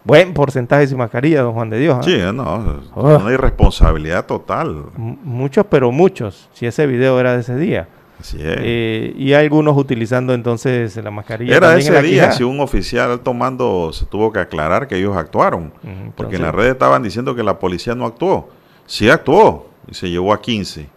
Buen 0.04 0.34
porcentaje 0.34 0.88
sin 0.88 0.98
mascarilla, 0.98 1.42
don 1.42 1.54
Juan 1.54 1.70
de 1.70 1.80
Dios. 1.80 1.98
¿ah? 2.00 2.04
Sí, 2.04 2.18
no, 2.34 2.82
oh. 2.94 3.18
una 3.18 3.32
irresponsabilidad 3.34 4.26
total. 4.26 4.86
muchos, 4.96 5.66
pero 5.70 5.92
muchos, 5.92 6.50
si 6.54 6.66
ese 6.66 6.88
video 6.88 7.20
era 7.20 7.34
de 7.34 7.42
ese 7.42 7.58
día. 7.58 7.90
Así 8.20 8.38
es. 8.38 8.58
Eh, 8.60 9.14
y 9.16 9.34
algunos 9.34 9.78
utilizando 9.78 10.34
entonces 10.34 10.96
la 10.98 11.12
mascarilla. 11.12 11.56
Era 11.56 11.78
ese 11.78 12.02
día, 12.02 12.32
si 12.32 12.44
un 12.44 12.60
oficial 12.60 13.20
tomando 13.20 13.92
se 13.94 14.06
tuvo 14.06 14.32
que 14.32 14.40
aclarar 14.40 14.88
que 14.88 14.96
ellos 14.98 15.16
actuaron. 15.16 15.72
porque 16.16 16.38
en 16.38 16.42
las 16.42 16.54
redes 16.54 16.72
estaban 16.74 17.04
diciendo 17.04 17.36
que 17.36 17.44
la 17.44 17.60
policía 17.60 17.96
no 17.96 18.06
actuó. 18.06 18.50
Sí 18.86 19.10
actuó 19.10 19.70
y 19.88 19.94
se 19.94 20.10
llevó 20.10 20.34
a 20.34 20.42
15. 20.42 20.90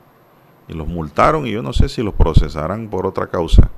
Y 0.69 0.73
los 0.73 0.87
multaron 0.87 1.47
y 1.47 1.51
yo 1.51 1.63
no 1.63 1.73
sé 1.73 1.89
si 1.89 2.03
los 2.03 2.15
procesarán 2.15 2.89
por 2.89 3.07
otra 3.07 3.27
causa. 3.27 3.69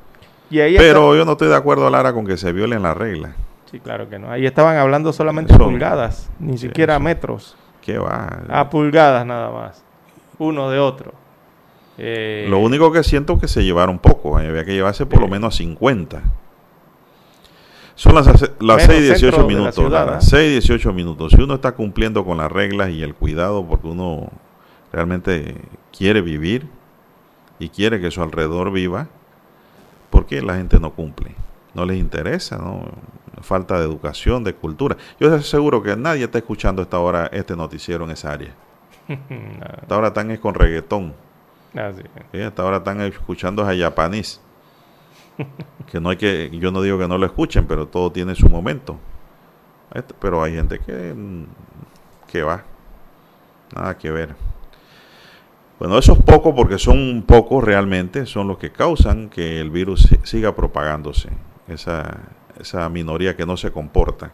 Pero 0.50 1.16
yo 1.16 1.24
no 1.24 1.32
estoy 1.32 1.48
de 1.48 1.56
acuerdo, 1.56 1.88
Lara, 1.88 2.12
con 2.12 2.26
que 2.26 2.36
se 2.36 2.52
violen 2.52 2.82
las 2.82 2.96
reglas. 2.96 3.32
Sí, 3.70 3.80
claro 3.80 4.08
que 4.08 4.18
no. 4.18 4.30
Ahí 4.30 4.44
estaban 4.44 4.76
hablando 4.76 5.12
solamente 5.12 5.54
de 5.54 5.58
pulgadas, 5.58 6.30
ni 6.38 6.58
siquiera 6.58 6.98
metros. 6.98 7.56
¿Qué 7.80 7.96
va? 7.98 8.42
A 8.50 8.68
pulgadas 8.68 9.24
nada 9.24 9.50
más. 9.50 9.82
Uno 10.38 10.70
de 10.70 10.78
otro. 10.78 11.21
Eh, 11.98 12.46
lo 12.48 12.58
único 12.58 12.90
que 12.90 13.02
siento 13.02 13.34
es 13.34 13.40
que 13.40 13.48
se 13.48 13.64
llevaron 13.64 13.98
poco. 13.98 14.40
Eh, 14.40 14.48
había 14.48 14.64
que 14.64 14.74
llevarse 14.74 15.06
por 15.06 15.20
lo 15.20 15.28
menos 15.28 15.54
a 15.54 15.56
50. 15.58 16.22
Son 17.94 18.14
las, 18.14 18.26
las 18.60 18.82
6 18.84 19.00
y 19.00 19.02
18 19.04 19.46
minutos. 19.46 20.24
6 20.24 20.48
y 20.48 20.52
18 20.52 20.92
minutos. 20.92 21.32
Si 21.32 21.42
uno 21.42 21.54
está 21.54 21.72
cumpliendo 21.72 22.24
con 22.24 22.38
las 22.38 22.50
reglas 22.50 22.90
y 22.90 23.02
el 23.02 23.14
cuidado 23.14 23.66
porque 23.66 23.86
uno 23.86 24.30
realmente 24.92 25.56
quiere 25.96 26.22
vivir 26.22 26.66
y 27.58 27.68
quiere 27.68 28.00
que 28.00 28.10
su 28.10 28.22
alrededor 28.22 28.72
viva, 28.72 29.08
¿por 30.10 30.26
qué 30.26 30.42
la 30.42 30.56
gente 30.56 30.80
no 30.80 30.92
cumple? 30.92 31.34
No 31.74 31.84
les 31.84 31.98
interesa, 31.98 32.56
¿no? 32.56 32.84
falta 33.42 33.78
de 33.78 33.84
educación, 33.84 34.44
de 34.44 34.54
cultura. 34.54 34.96
Yo 35.20 35.28
estoy 35.28 35.42
seguro 35.42 35.82
que 35.82 35.96
nadie 35.96 36.24
está 36.24 36.38
escuchando 36.38 36.82
esta 36.82 36.98
hora 36.98 37.26
este 37.32 37.56
noticiero 37.56 38.04
en 38.04 38.12
esa 38.12 38.32
área. 38.32 38.54
Esta 39.82 39.96
hora 39.96 40.08
están 40.08 40.30
es 40.30 40.38
con 40.38 40.54
reggaetón. 40.54 41.12
Ah, 41.74 41.90
esta 42.32 42.64
hora 42.64 42.78
están 42.78 43.00
escuchando 43.00 43.62
a 43.62 43.76
japonés. 43.76 44.40
que 45.90 46.00
no 46.00 46.10
hay 46.10 46.16
que, 46.16 46.50
yo 46.52 46.70
no 46.70 46.82
digo 46.82 46.98
que 46.98 47.08
no 47.08 47.18
lo 47.18 47.26
escuchen, 47.26 47.66
pero 47.66 47.86
todo 47.88 48.12
tiene 48.12 48.34
su 48.34 48.48
momento. 48.48 48.98
Pero 50.20 50.42
hay 50.42 50.54
gente 50.54 50.78
que, 50.78 51.14
que 52.30 52.42
va. 52.42 52.64
Nada 53.74 53.96
que 53.96 54.10
ver. 54.10 54.34
Bueno, 55.78 55.98
esos 55.98 56.18
pocos, 56.18 56.54
porque 56.54 56.78
son 56.78 57.24
pocos 57.26 57.64
realmente, 57.64 58.26
son 58.26 58.48
los 58.48 58.58
que 58.58 58.70
causan 58.70 59.28
que 59.28 59.60
el 59.60 59.70
virus 59.70 60.08
siga 60.22 60.54
propagándose. 60.54 61.30
Esa, 61.68 62.20
esa 62.58 62.88
minoría 62.88 63.36
que 63.36 63.46
no 63.46 63.56
se 63.56 63.72
comporta. 63.72 64.32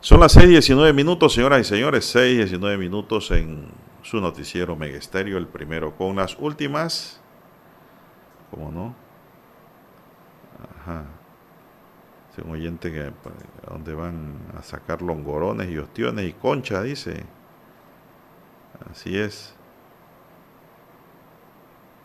Son 0.00 0.20
las 0.20 0.36
6.19 0.36 0.94
minutos, 0.94 1.32
señoras 1.32 1.60
y 1.62 1.64
señores, 1.64 2.14
6.19 2.14 2.78
minutos 2.78 3.30
en 3.32 3.66
su 4.06 4.20
noticiero 4.20 4.76
Megesterio, 4.76 5.36
el 5.36 5.48
primero 5.48 5.96
con 5.96 6.14
las 6.14 6.38
últimas. 6.38 7.20
¿Cómo 8.52 8.70
no? 8.70 8.94
Ajá. 10.80 11.04
Es 12.30 12.44
un 12.44 12.52
oyente 12.52 12.92
que 12.92 13.10
pues, 13.10 13.34
donde 13.68 13.94
van 13.94 14.36
a 14.56 14.62
sacar 14.62 15.02
longorones 15.02 15.70
y 15.70 15.78
ostiones 15.78 16.28
y 16.28 16.32
concha, 16.34 16.82
dice. 16.82 17.24
Así 18.88 19.18
es. 19.18 19.56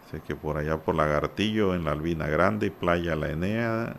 Sé 0.09 0.21
que 0.21 0.35
por 0.35 0.57
allá 0.57 0.77
por 0.77 0.95
Lagartillo, 0.95 1.75
en 1.75 1.83
la 1.83 1.91
Albina 1.91 2.27
Grande 2.27 2.65
y 2.67 2.69
Playa 2.71 3.15
La 3.15 3.29
Enea, 3.29 3.95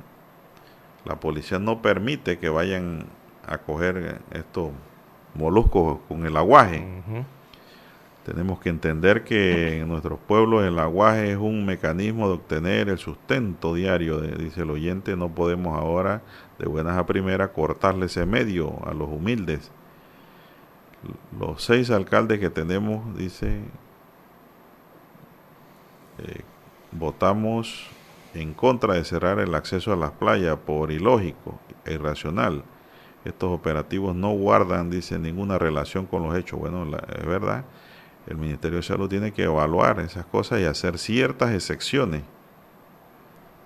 la 1.04 1.20
policía 1.20 1.60
no 1.60 1.80
permite 1.82 2.40
que 2.40 2.48
vayan 2.48 3.06
a 3.46 3.58
coger 3.58 4.20
estos 4.32 4.72
moluscos 5.34 6.00
con 6.08 6.26
el 6.26 6.36
aguaje. 6.36 6.84
Tenemos 8.24 8.60
que 8.60 8.68
entender 8.68 9.24
que 9.24 9.80
en 9.80 9.88
nuestros 9.88 10.18
pueblos 10.20 10.64
el 10.64 10.78
aguaje 10.78 11.32
es 11.32 11.38
un 11.38 11.66
mecanismo 11.66 12.28
de 12.28 12.34
obtener 12.34 12.88
el 12.88 12.98
sustento 12.98 13.74
diario, 13.74 14.20
dice 14.20 14.62
el 14.62 14.70
oyente, 14.70 15.16
no 15.16 15.28
podemos 15.28 15.76
ahora 15.76 16.22
de 16.58 16.66
buenas 16.66 16.96
a 16.96 17.04
primeras 17.04 17.50
cortarle 17.50 18.06
ese 18.06 18.24
medio 18.24 18.78
a 18.86 18.94
los 18.94 19.08
humildes. 19.08 19.72
Los 21.40 21.64
seis 21.64 21.90
alcaldes 21.90 22.38
que 22.38 22.48
tenemos, 22.48 23.16
dice, 23.16 23.62
eh, 26.18 26.42
votamos 26.92 27.88
en 28.34 28.54
contra 28.54 28.94
de 28.94 29.04
cerrar 29.04 29.40
el 29.40 29.54
acceso 29.56 29.92
a 29.92 29.96
las 29.96 30.12
playas 30.12 30.56
por 30.58 30.92
ilógico 30.92 31.58
e 31.84 31.94
irracional. 31.94 32.62
Estos 33.24 33.50
operativos 33.50 34.14
no 34.14 34.30
guardan, 34.32 34.90
dice, 34.90 35.18
ninguna 35.18 35.58
relación 35.58 36.06
con 36.06 36.22
los 36.22 36.36
hechos. 36.36 36.60
Bueno, 36.60 36.84
es 36.84 37.26
verdad, 37.26 37.64
el 38.26 38.36
Ministerio 38.36 38.76
de 38.76 38.82
Salud 38.82 39.08
tiene 39.08 39.32
que 39.32 39.44
evaluar 39.44 40.00
esas 40.00 40.24
cosas 40.26 40.60
y 40.60 40.64
hacer 40.64 40.98
ciertas 40.98 41.52
excepciones. 41.52 42.22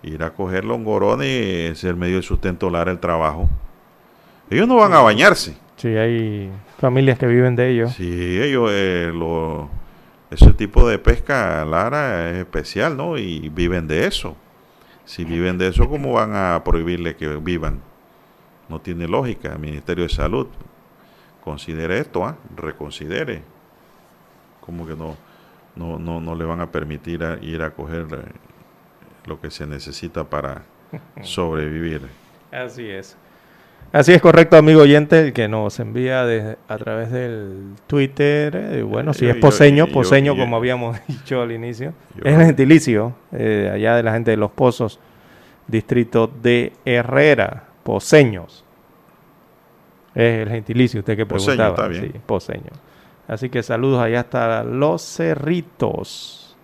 Ir 0.02 0.22
a 0.22 0.32
coger 0.32 0.64
longorones 0.64 1.28
y 1.28 1.60
es 1.72 1.84
el 1.84 1.96
medio 1.96 2.16
de 2.16 2.22
sustento 2.22 2.70
lar 2.70 2.88
el 2.88 2.98
trabajo. 2.98 3.48
Ellos 4.50 4.68
no 4.68 4.76
van 4.76 4.92
a 4.92 5.00
bañarse. 5.00 5.56
Sí, 5.76 5.88
hay 5.88 6.50
familias 6.78 7.18
que 7.18 7.26
viven 7.26 7.56
de 7.56 7.70
ellos. 7.70 7.92
Sí, 7.92 8.40
ellos, 8.40 8.70
eh, 8.72 9.10
lo, 9.12 9.68
ese 10.30 10.52
tipo 10.52 10.88
de 10.88 10.98
pesca, 10.98 11.64
Lara, 11.64 12.30
es 12.30 12.36
especial, 12.38 12.96
¿no? 12.96 13.18
Y 13.18 13.48
viven 13.48 13.86
de 13.86 14.06
eso. 14.06 14.36
Si 15.04 15.24
viven 15.24 15.58
de 15.58 15.68
eso, 15.68 15.88
¿cómo 15.88 16.12
van 16.12 16.34
a 16.34 16.62
prohibirle 16.64 17.16
que 17.16 17.28
vivan? 17.36 17.80
No 18.68 18.80
tiene 18.80 19.06
lógica. 19.06 19.52
El 19.52 19.58
Ministerio 19.58 20.04
de 20.04 20.10
Salud, 20.10 20.48
considere 21.44 21.98
esto, 21.98 22.24
¿ah? 22.24 22.36
reconsidere. 22.56 23.42
¿Cómo 24.66 24.86
que 24.86 24.96
no, 24.96 25.16
no, 25.76 25.98
no, 25.98 26.20
no 26.20 26.34
le 26.34 26.44
van 26.44 26.60
a 26.60 26.70
permitir 26.70 27.24
ir 27.40 27.62
a 27.62 27.70
coger 27.70 28.06
eh, 28.12 28.22
lo 29.24 29.40
que 29.40 29.50
se 29.50 29.66
necesita 29.66 30.24
para 30.24 30.62
sobrevivir? 31.22 32.02
Así 32.52 32.90
es. 32.90 33.16
Así 33.92 34.12
es 34.12 34.20
correcto, 34.20 34.56
amigo 34.56 34.82
oyente, 34.82 35.20
el 35.20 35.32
que 35.32 35.46
nos 35.48 35.78
envía 35.78 36.22
a 36.68 36.78
través 36.78 37.10
del 37.12 37.74
Twitter. 37.86 38.54
Eh, 38.56 38.82
bueno, 38.82 39.14
si 39.14 39.26
es 39.26 39.36
poseño, 39.36 39.86
poseño, 39.86 40.36
como 40.36 40.56
habíamos 40.56 40.98
dicho 41.08 41.40
al 41.40 41.52
inicio. 41.52 41.94
es 42.22 42.34
el 42.34 42.44
gentilicio, 42.46 43.14
eh, 43.32 43.70
allá 43.72 43.96
de 43.96 44.02
la 44.02 44.12
gente 44.12 44.32
de 44.32 44.36
Los 44.36 44.50
Pozos, 44.50 44.98
distrito 45.68 46.26
de 46.26 46.72
Herrera, 46.84 47.64
poseños. 47.84 48.64
Es 50.14 50.42
el 50.42 50.48
gentilicio, 50.48 51.00
usted 51.00 51.16
que 51.16 51.24
preguntaba. 51.26 51.76
Poseño, 51.76 52.02
Sí, 52.12 52.20
poseño. 52.26 52.70
Así 53.28 53.50
que 53.50 53.62
saludos 53.62 54.00
allá 54.00 54.20
hasta 54.20 54.62
Los 54.64 55.02
Cerritos. 55.02 56.56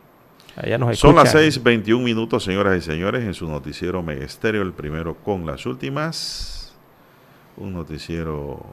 Allá 0.56 0.78
nos 0.78 0.98
Son 0.98 1.16
las 1.16 1.34
6:21 1.34 2.02
minutos, 2.02 2.44
señoras 2.44 2.76
y 2.76 2.82
señores, 2.82 3.24
en 3.24 3.34
su 3.34 3.48
noticiero 3.48 4.02
Megesterio, 4.02 4.62
el 4.62 4.72
primero 4.72 5.16
con 5.16 5.46
las 5.46 5.64
últimas 5.66 6.62
un 7.56 7.72
noticiero 7.72 8.64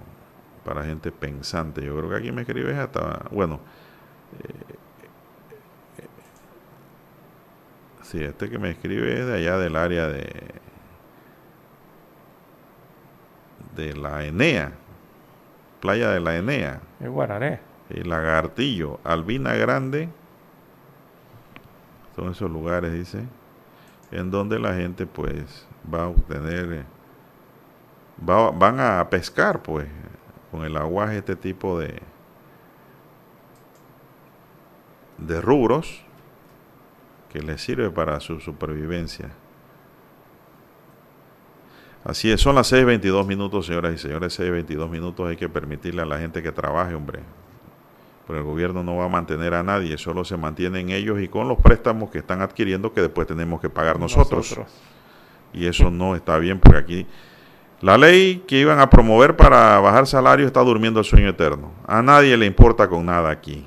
para 0.64 0.84
gente 0.84 1.12
pensante. 1.12 1.84
Yo 1.84 1.98
creo 1.98 2.10
que 2.10 2.16
aquí 2.16 2.32
me 2.32 2.42
escribes 2.42 2.78
hasta, 2.78 3.26
bueno, 3.32 3.60
eh, 4.44 6.06
sí, 8.04 8.24
este 8.24 8.50
que 8.50 8.58
me 8.58 8.72
escribe 8.72 9.20
es 9.20 9.26
de 9.26 9.36
allá 9.36 9.58
del 9.58 9.76
área 9.76 10.08
de 10.08 10.60
de 13.76 13.96
la 13.96 14.26
Enea, 14.26 14.74
playa 15.80 16.10
de 16.10 16.20
la 16.20 16.36
Enea. 16.36 16.82
El 17.00 17.12
Guarané. 17.12 17.69
El 17.90 18.10
Lagartillo, 18.10 19.00
Albina 19.04 19.54
Grande. 19.56 20.10
Son 22.16 22.32
esos 22.32 22.52
lugares, 22.52 22.94
dice, 22.94 23.24
en 24.12 24.30
donde 24.30 24.60
la 24.60 24.76
gente 24.76 25.06
pues 25.06 25.68
va 25.92 26.04
a 26.04 26.08
obtener 26.08 26.74
eh, 26.74 26.86
van 28.22 28.80
a 28.80 29.08
pescar, 29.10 29.62
pues, 29.62 29.88
con 30.52 30.64
el 30.66 30.76
aguaje 30.76 31.20
este 31.20 31.36
tipo 31.36 31.80
de, 31.80 32.02
de 35.18 35.42
rubros 35.42 36.04
que 37.30 37.42
les 37.42 37.62
sirve 37.62 37.90
para 37.90 38.20
su 38.20 38.40
supervivencia. 38.40 39.30
Así 42.04 42.32
es, 42.32 42.42
son 42.42 42.56
las 42.56 42.72
6.22 42.72 43.26
minutos, 43.26 43.66
señoras 43.66 43.94
y 43.94 43.98
señores, 43.98 44.40
6.22 44.40 44.90
minutos 44.90 45.28
hay 45.28 45.36
que 45.36 45.50
permitirle 45.50 46.02
a 46.02 46.06
la 46.06 46.18
gente 46.18 46.42
que 46.42 46.52
trabaje, 46.52 46.96
hombre. 46.96 47.20
Pero 48.30 48.42
el 48.42 48.46
gobierno 48.46 48.84
no 48.84 48.96
va 48.96 49.06
a 49.06 49.10
mantener 49.10 49.56
a 49.56 49.64
nadie, 49.64 49.98
solo 49.98 50.24
se 50.24 50.38
mantienen 50.38 50.92
ellos 50.92 51.20
y 51.20 51.28
con 51.28 51.48
los 51.48 51.58
préstamos 51.58 52.12
que 52.12 52.20
están 52.20 52.44
adquiriendo 52.44 52.94
que 52.94 53.02
después 53.02 53.26
tenemos 53.26 53.60
que 53.60 53.72
pagar 53.72 54.00
nosotros. 54.00 54.52
nosotros. 54.52 54.68
Y 55.52 55.66
eso 55.66 55.90
no 55.90 56.16
está 56.16 56.38
bien 56.38 56.60
porque 56.60 56.78
aquí 56.78 57.08
la 57.82 57.98
ley 57.98 58.44
que 58.48 58.60
iban 58.60 58.80
a 58.80 58.88
promover 58.88 59.36
para 59.36 59.80
bajar 59.80 60.06
salario 60.06 60.46
está 60.46 60.60
durmiendo 60.62 61.00
el 61.00 61.08
sueño 61.08 61.30
eterno. 61.30 61.72
A 61.88 62.04
nadie 62.04 62.38
le 62.38 62.46
importa 62.46 62.88
con 62.88 63.04
nada 63.04 63.32
aquí. 63.32 63.66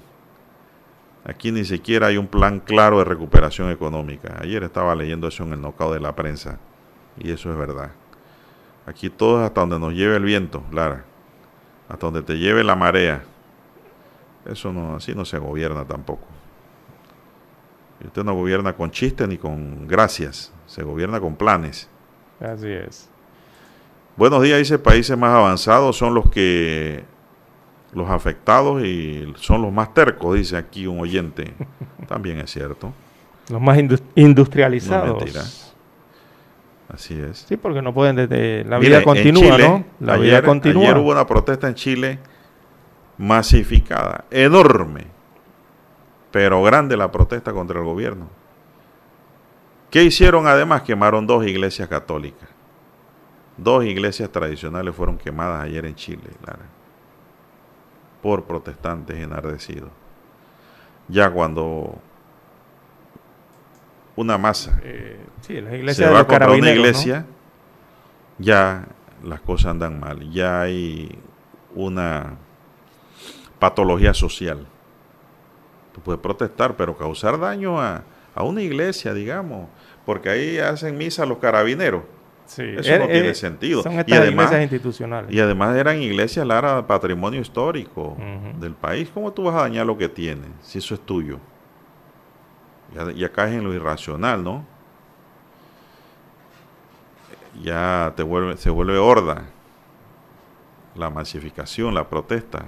Aquí 1.25 1.51
ni 1.51 1.65
siquiera 1.65 2.07
hay 2.07 2.17
un 2.17 2.29
plan 2.29 2.61
claro 2.61 3.01
de 3.01 3.05
recuperación 3.05 3.69
económica. 3.69 4.37
Ayer 4.41 4.63
estaba 4.63 4.95
leyendo 4.95 5.27
eso 5.27 5.43
en 5.43 5.55
el 5.55 5.61
nocao 5.61 5.93
de 5.93 5.99
la 5.99 6.15
prensa. 6.15 6.61
Y 7.19 7.33
eso 7.33 7.51
es 7.51 7.59
verdad. 7.59 7.91
Aquí 8.87 9.11
todo 9.11 9.41
es 9.41 9.47
hasta 9.47 9.63
donde 9.63 9.81
nos 9.81 9.93
lleve 9.93 10.15
el 10.15 10.23
viento, 10.23 10.63
Lara. 10.71 11.05
Hasta 11.89 12.07
donde 12.07 12.23
te 12.23 12.39
lleve 12.39 12.63
la 12.63 12.77
marea. 12.77 13.25
Eso 14.45 14.73
no, 14.73 14.97
así 14.97 15.15
no 15.15 15.25
se 15.25 15.39
gobierna 15.39 15.85
tampoco. 15.85 16.27
Y 18.03 18.07
usted 18.07 18.25
no 18.25 18.35
gobierna 18.35 18.75
con 18.75 18.91
chistes 18.91 19.29
ni 19.29 19.39
con 19.39 19.87
gracias. 19.87 20.53
Se 20.67 20.83
gobierna 20.83 21.21
con 21.21 21.37
planes. 21.37 21.89
Así 22.41 22.69
es. 22.69 23.09
Buenos 24.17 24.43
días, 24.43 24.59
dice 24.59 24.79
países 24.79 25.17
más 25.17 25.35
avanzados 25.35 25.97
son 25.97 26.15
los 26.15 26.29
que 26.29 27.05
los 27.95 28.11
afectados 28.11 28.83
y 28.83 29.33
son 29.37 29.63
los 29.63 29.73
más 29.73 29.95
tercos, 29.95 30.37
dice 30.37 30.57
aquí 30.57 30.87
un 30.87 31.01
oyente. 31.01 31.55
También 32.09 32.39
es 32.39 32.51
cierto. 32.51 32.93
Los 33.49 33.61
más 33.61 33.79
industrializados. 34.15 35.35
No 35.35 35.41
Así 36.89 37.19
es. 37.19 37.47
Sí, 37.49 37.57
porque 37.57 37.81
no 37.81 37.95
pueden 37.95 38.17
desde 38.17 38.65
la 38.65 38.79
vida 38.79 39.03
continúa, 39.03 39.57
¿no? 39.57 39.85
La 40.01 40.17
vida 40.17 40.43
continúa. 40.43 40.85
Ayer 40.85 40.99
hubo 40.99 41.11
una 41.11 41.27
protesta 41.27 41.69
en 41.69 41.75
Chile 41.75 42.19
masificada, 43.23 44.25
enorme, 44.33 45.07
pero 46.33 46.61
grande 46.61 46.97
la 46.97 47.13
protesta 47.13 47.53
contra 47.53 47.79
el 47.79 47.85
gobierno. 47.85 48.29
¿Qué 49.93 50.03
hicieron 50.03 50.49
además? 50.49 50.83
Quemaron 50.83 51.25
dos 51.25 51.47
iglesias 51.47 51.89
católicas. 51.89 52.49
Dos 53.57 53.85
iglesias 53.85 54.29
tradicionales 54.29 54.93
fueron 54.97 55.19
quemadas 55.19 55.63
ayer 55.63 55.87
en 55.87 55.95
Chile, 55.95 56.31
Lara, 56.45 56.67
por 58.23 58.43
protestantes 58.43 59.17
enardecidos. 59.17 59.91
Ya 61.07 61.31
cuando 61.31 62.01
una 64.17 64.37
masa 64.37 64.81
eh, 64.83 65.25
se 65.43 66.11
va 66.11 66.21
a 66.21 66.27
comprar 66.27 66.51
una 66.51 66.73
iglesia, 66.73 67.25
ya 68.39 68.89
las 69.23 69.41
cosas 69.43 69.71
andan 69.71 70.01
mal, 70.01 70.29
ya 70.33 70.63
hay 70.63 71.17
una 71.77 72.37
patología 73.63 74.13
social. 74.13 74.67
Tú 75.95 76.01
puedes 76.01 76.21
protestar, 76.21 76.77
pero 76.77 76.97
causar 76.97 77.39
daño 77.39 77.81
a, 77.81 78.03
a 78.35 78.43
una 78.43 78.61
iglesia, 78.61 79.15
digamos, 79.15 79.69
porque 80.05 80.31
ahí 80.31 80.59
hacen 80.59 80.99
misa 80.99 81.25
los 81.25 81.39
carabineros 81.39 82.03
eso 82.61 82.99
no 82.99 83.07
tiene 83.07 83.35
sentido. 83.35 83.83
y 84.07 84.13
además, 84.13 84.53
institucionales. 84.61 85.33
Y 85.33 85.41
además 85.41 85.77
eran 85.77 86.03
iglesias, 86.03 86.47
Lara, 86.47 86.87
patrimonio 86.87 87.41
histórico 87.41 88.17
del 88.59 88.75
país. 88.75 89.11
¿Cómo 89.13 89.33
tú 89.33 89.45
vas 89.45 89.55
a 89.55 89.61
dañar 89.61 89.87
lo 89.87 89.97
que 89.97 90.09
tiene 90.09 90.49
si 90.61 90.79
eso 90.79 90.95
es 90.95 91.01
tuyo? 91.01 91.39
Ya, 92.95 93.11
ya 93.13 93.29
caes 93.31 93.55
en 93.55 93.65
lo 93.65 93.73
irracional, 93.73 94.43
¿no? 94.45 94.67
Ya 97.63 98.13
te 98.17 98.23
vuelve, 98.23 98.57
se 98.57 98.71
vuelve 98.71 98.99
horda 98.99 99.45
la 100.95 101.09
masificación, 101.11 101.95
la 101.95 102.09
protesta. 102.09 102.67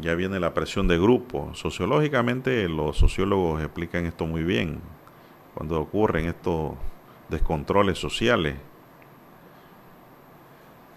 Ya 0.00 0.14
viene 0.14 0.40
la 0.40 0.54
presión 0.54 0.88
de 0.88 0.98
grupo. 0.98 1.50
Sociológicamente 1.54 2.68
los 2.68 2.96
sociólogos 2.96 3.62
explican 3.62 4.06
esto 4.06 4.26
muy 4.26 4.42
bien. 4.42 4.80
Cuando 5.54 5.80
ocurren 5.80 6.26
estos 6.26 6.72
descontroles 7.28 7.98
sociales. 7.98 8.56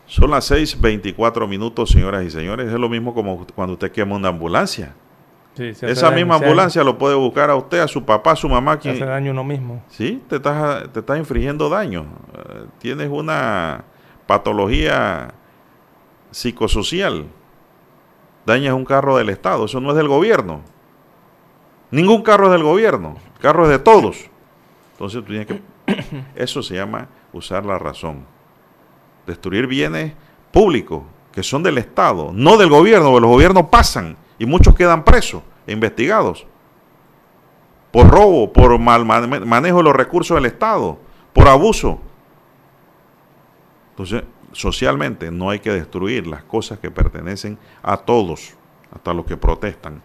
Son 0.07 0.31
las 0.31 0.49
6:24 0.49 1.47
minutos, 1.47 1.89
señoras 1.89 2.23
y 2.23 2.31
señores. 2.31 2.71
Es 2.71 2.79
lo 2.79 2.89
mismo 2.89 3.13
como 3.13 3.45
cuando 3.47 3.73
usted 3.73 3.91
quema 3.91 4.15
una 4.15 4.29
ambulancia. 4.29 4.95
Esa 5.57 6.11
misma 6.11 6.35
ambulancia 6.35 6.83
lo 6.83 6.97
puede 6.97 7.15
buscar 7.15 7.49
a 7.49 7.55
usted, 7.55 7.79
a 7.79 7.87
su 7.87 8.05
papá, 8.05 8.31
a 8.33 8.35
su 8.35 8.47
mamá. 8.47 8.77
Quien, 8.77 8.95
hace 8.95 9.05
daño 9.05 9.31
uno 9.31 9.43
mismo. 9.43 9.83
Sí, 9.89 10.21
te 10.29 10.35
estás, 10.35 10.91
te 10.93 10.99
estás 10.99 11.17
infringiendo 11.17 11.67
daño. 11.69 12.05
Eh, 12.35 12.65
tienes 12.79 13.09
una 13.09 13.83
patología 14.27 15.33
psicosocial. 16.31 17.25
Dañas 18.47 18.73
un 18.73 18.85
carro 18.85 19.17
del 19.17 19.27
Estado. 19.27 19.65
Eso 19.65 19.81
no 19.81 19.89
es 19.89 19.97
del 19.97 20.07
gobierno. 20.07 20.61
Ningún 21.91 22.23
carro 22.23 22.45
es 22.45 22.53
del 22.53 22.63
gobierno. 22.63 23.17
El 23.35 23.41
carro 23.41 23.65
es 23.65 23.69
de 23.69 23.79
todos. 23.79 24.29
Entonces 24.93 25.19
tú 25.19 25.27
tienes 25.27 25.47
que 25.47 25.61
eso 26.35 26.63
se 26.63 26.75
llama 26.75 27.09
usar 27.33 27.65
la 27.65 27.77
razón. 27.77 28.25
Destruir 29.25 29.67
bienes 29.67 30.13
públicos 30.53 31.03
que 31.33 31.43
son 31.43 31.61
del 31.61 31.77
Estado, 31.77 32.31
no 32.33 32.55
del 32.55 32.69
gobierno, 32.69 33.11
porque 33.11 33.21
los 33.23 33.31
gobiernos 33.31 33.65
pasan 33.65 34.15
y 34.39 34.45
muchos 34.45 34.73
quedan 34.75 35.03
presos 35.03 35.43
e 35.67 35.73
investigados 35.73 36.47
por 37.91 38.09
robo, 38.09 38.53
por 38.53 38.79
mal 38.79 39.05
manejo 39.05 39.77
de 39.79 39.83
los 39.83 39.95
recursos 39.95 40.35
del 40.35 40.45
Estado, 40.45 40.97
por 41.33 41.49
abuso. 41.49 41.99
Entonces, 43.89 44.23
socialmente 44.57 45.29
no 45.29 45.51
hay 45.51 45.59
que 45.59 45.71
destruir 45.71 46.25
las 46.25 46.43
cosas 46.43 46.79
que 46.79 46.89
pertenecen 46.89 47.59
a 47.83 47.95
todos, 47.95 48.55
hasta 48.91 49.13
los 49.13 49.23
que 49.25 49.37
protestan. 49.37 50.01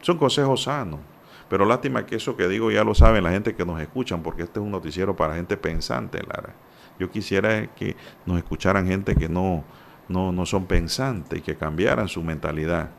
Son 0.00 0.16
consejos 0.16 0.62
sanos. 0.62 1.00
Pero 1.48 1.66
lástima 1.66 2.06
que 2.06 2.16
eso 2.16 2.36
que 2.36 2.46
digo 2.46 2.70
ya 2.70 2.84
lo 2.84 2.94
saben 2.94 3.24
la 3.24 3.30
gente 3.30 3.56
que 3.56 3.66
nos 3.66 3.80
escuchan, 3.80 4.22
porque 4.22 4.44
este 4.44 4.60
es 4.60 4.64
un 4.64 4.70
noticiero 4.70 5.16
para 5.16 5.34
gente 5.34 5.56
pensante, 5.56 6.22
Lara. 6.22 6.54
Yo 7.00 7.10
quisiera 7.10 7.66
que 7.74 7.96
nos 8.24 8.38
escucharan 8.38 8.86
gente 8.86 9.16
que 9.16 9.28
no, 9.28 9.64
no, 10.08 10.30
no 10.30 10.46
son 10.46 10.66
pensantes 10.66 11.40
y 11.40 11.42
que 11.42 11.56
cambiaran 11.56 12.06
su 12.06 12.22
mentalidad. 12.22 12.90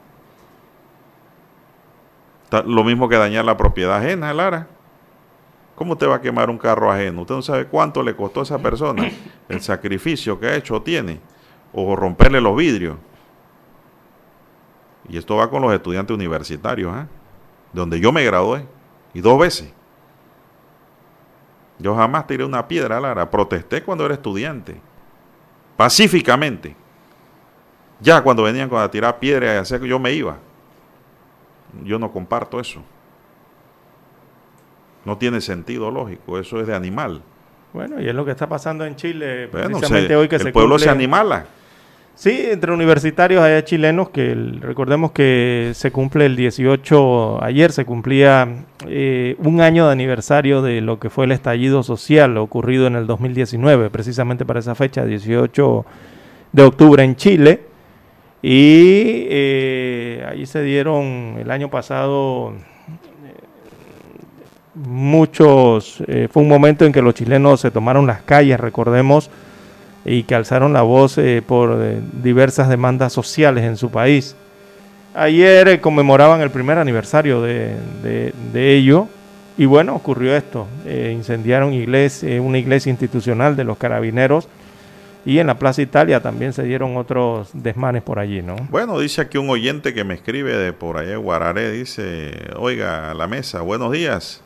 Lo 2.66 2.84
mismo 2.84 3.07
que 3.07 3.16
dañar 3.16 3.45
la 3.45 3.55
propiedad 3.55 3.97
ajena, 3.97 4.34
Lara. 4.34 4.68
¿Cómo 5.76 5.93
usted 5.93 6.07
va 6.07 6.16
a 6.16 6.22
quemar 6.22 6.49
un 6.49 6.57
carro 6.57 6.91
ajeno? 6.91 7.22
Usted 7.22 7.36
no 7.36 7.41
sabe 7.41 7.66
cuánto 7.66 8.03
le 8.03 8.16
costó 8.16 8.41
a 8.41 8.43
esa 8.43 8.59
persona, 8.59 9.09
el 9.49 9.61
sacrificio 9.61 10.39
que 10.39 10.47
ha 10.47 10.55
hecho 10.55 10.81
tiene, 10.81 11.19
o 11.73 11.95
romperle 11.95 12.41
los 12.41 12.55
vidrios. 12.55 12.97
Y 15.09 15.17
esto 15.17 15.35
va 15.35 15.49
con 15.49 15.61
los 15.61 15.73
estudiantes 15.73 16.15
universitarios. 16.15 16.95
¿eh? 16.95 17.05
donde 17.73 17.99
yo 17.99 18.11
me 18.11 18.23
gradué, 18.23 18.65
y 19.13 19.19
dos 19.19 19.37
veces. 19.37 19.73
Yo 21.79 21.95
jamás 21.95 22.27
tiré 22.27 22.45
una 22.45 22.67
piedra, 22.67 22.99
Lara. 22.99 23.29
Protesté 23.29 23.83
cuando 23.83 24.05
era 24.05 24.13
estudiante. 24.13 24.79
Pacíficamente. 25.75 26.75
Ya 27.99 28.21
cuando 28.21 28.43
venían 28.43 28.73
a 28.73 28.89
tirar 28.89 29.19
piedra 29.19 29.55
y 29.55 29.57
hacer 29.57 29.81
que 29.81 29.87
yo 29.87 29.99
me 29.99 30.11
iba. 30.13 30.37
Yo 31.83 31.97
no 31.97 32.11
comparto 32.11 32.59
eso. 32.59 32.81
No 35.03 35.17
tiene 35.17 35.41
sentido 35.41 35.91
lógico. 35.91 36.37
Eso 36.37 36.59
es 36.61 36.67
de 36.67 36.75
animal. 36.75 37.21
Bueno, 37.74 37.99
y 37.99 38.07
es 38.07 38.13
lo 38.13 38.24
que 38.24 38.32
está 38.32 38.47
pasando 38.47 38.86
en 38.86 38.95
Chile. 38.95 39.47
precisamente 39.51 40.15
hoy 40.15 40.28
que 40.28 40.36
el 40.36 40.51
pueblo 40.51 40.78
se 40.78 40.89
animala. 40.89 41.45
Sí, 42.15 42.45
entre 42.51 42.71
universitarios 42.71 43.41
hay 43.41 43.63
chilenos 43.63 44.11
que 44.11 44.36
recordemos 44.59 45.11
que 45.11 45.71
se 45.74 45.91
cumple 45.91 46.28
el 46.28 46.36
18, 46.36 47.43
ayer 47.43 47.71
se 47.71 47.86
cumplía 47.86 48.65
eh, 48.88 49.36
un 49.39 49.61
año 49.61 49.88
de 49.88 49.93
aniversario 49.93 50.61
de 50.61 50.82
lo 50.82 50.99
que 50.99 51.09
fue 51.09 51.26
el 51.26 51.32
estallido 51.32 51.82
social 51.82 52.38
ocurrido 52.38 52.86
en 52.86 52.95
el 52.95 53.07
2019, 53.07 53.89
precisamente 53.89 54.45
para 54.45 54.59
esa 54.59 54.76
fecha, 54.76 55.05
18 55.05 55.86
de 56.51 56.63
octubre 56.63 57.03
en 57.03 57.15
Chile. 57.15 57.61
Y 58.43 59.26
eh, 59.30 60.28
allí 60.30 60.45
se 60.45 60.61
dieron 60.61 61.38
el 61.39 61.49
año 61.49 61.71
pasado 61.71 62.53
muchos, 64.76 66.03
fue 66.32 66.41
un 66.41 66.49
momento 66.49 66.86
en 66.86 66.91
que 66.91 67.01
los 67.01 67.13
chilenos 67.13 67.61
se 67.61 67.71
tomaron 67.71 68.07
las 68.07 68.21
calles, 68.21 68.59
recordemos, 68.59 69.30
y 70.05 70.24
que 70.24 70.36
alzaron 70.36 70.74
la 70.74 70.82
voz 70.82 71.17
eh, 71.17 71.41
por 71.45 71.78
eh, 71.82 71.99
diversas 72.21 72.69
demandas 72.69 73.13
sociales 73.13 73.63
en 73.63 73.78
su 73.78 73.89
país. 73.89 74.36
Ayer 75.13 75.67
eh, 75.67 75.82
conmemoraban 75.82 76.41
el 76.41 76.49
primer 76.49 76.78
aniversario 76.78 77.41
de, 77.41 77.76
de, 78.01 78.76
ello 78.76 79.07
y 79.57 79.65
bueno, 79.65 79.95
ocurrió 79.95 80.36
esto. 80.36 80.67
incendiaron 80.88 81.74
iglesia, 81.74 82.41
una 82.41 82.57
iglesia 82.57 82.89
institucional 82.89 83.55
de 83.55 83.63
los 83.63 83.78
carabineros 83.78 84.47
y 85.26 85.39
en 85.39 85.47
la 85.47 85.57
Plaza 85.57 85.82
Italia 85.82 86.19
también 86.21 86.51
se 86.51 86.63
dieron 86.63 86.97
otros 86.97 87.49
desmanes 87.53 88.01
por 88.01 88.19
allí, 88.19 88.41
¿no? 88.41 88.55
Bueno, 88.69 88.99
dice 88.99 89.21
aquí 89.21 89.38
un 89.38 89.49
oyente 89.49 89.93
que 89.93 90.03
me 90.03 90.15
escribe 90.15 90.57
de 90.57 90.74
por 90.74 90.97
allá 90.97 91.15
Guararé, 91.15 91.71
dice, 91.71 92.49
oiga, 92.57 93.11
a 93.11 93.13
la 93.13 93.28
mesa, 93.28 93.61
buenos 93.61 93.93
días. 93.93 94.42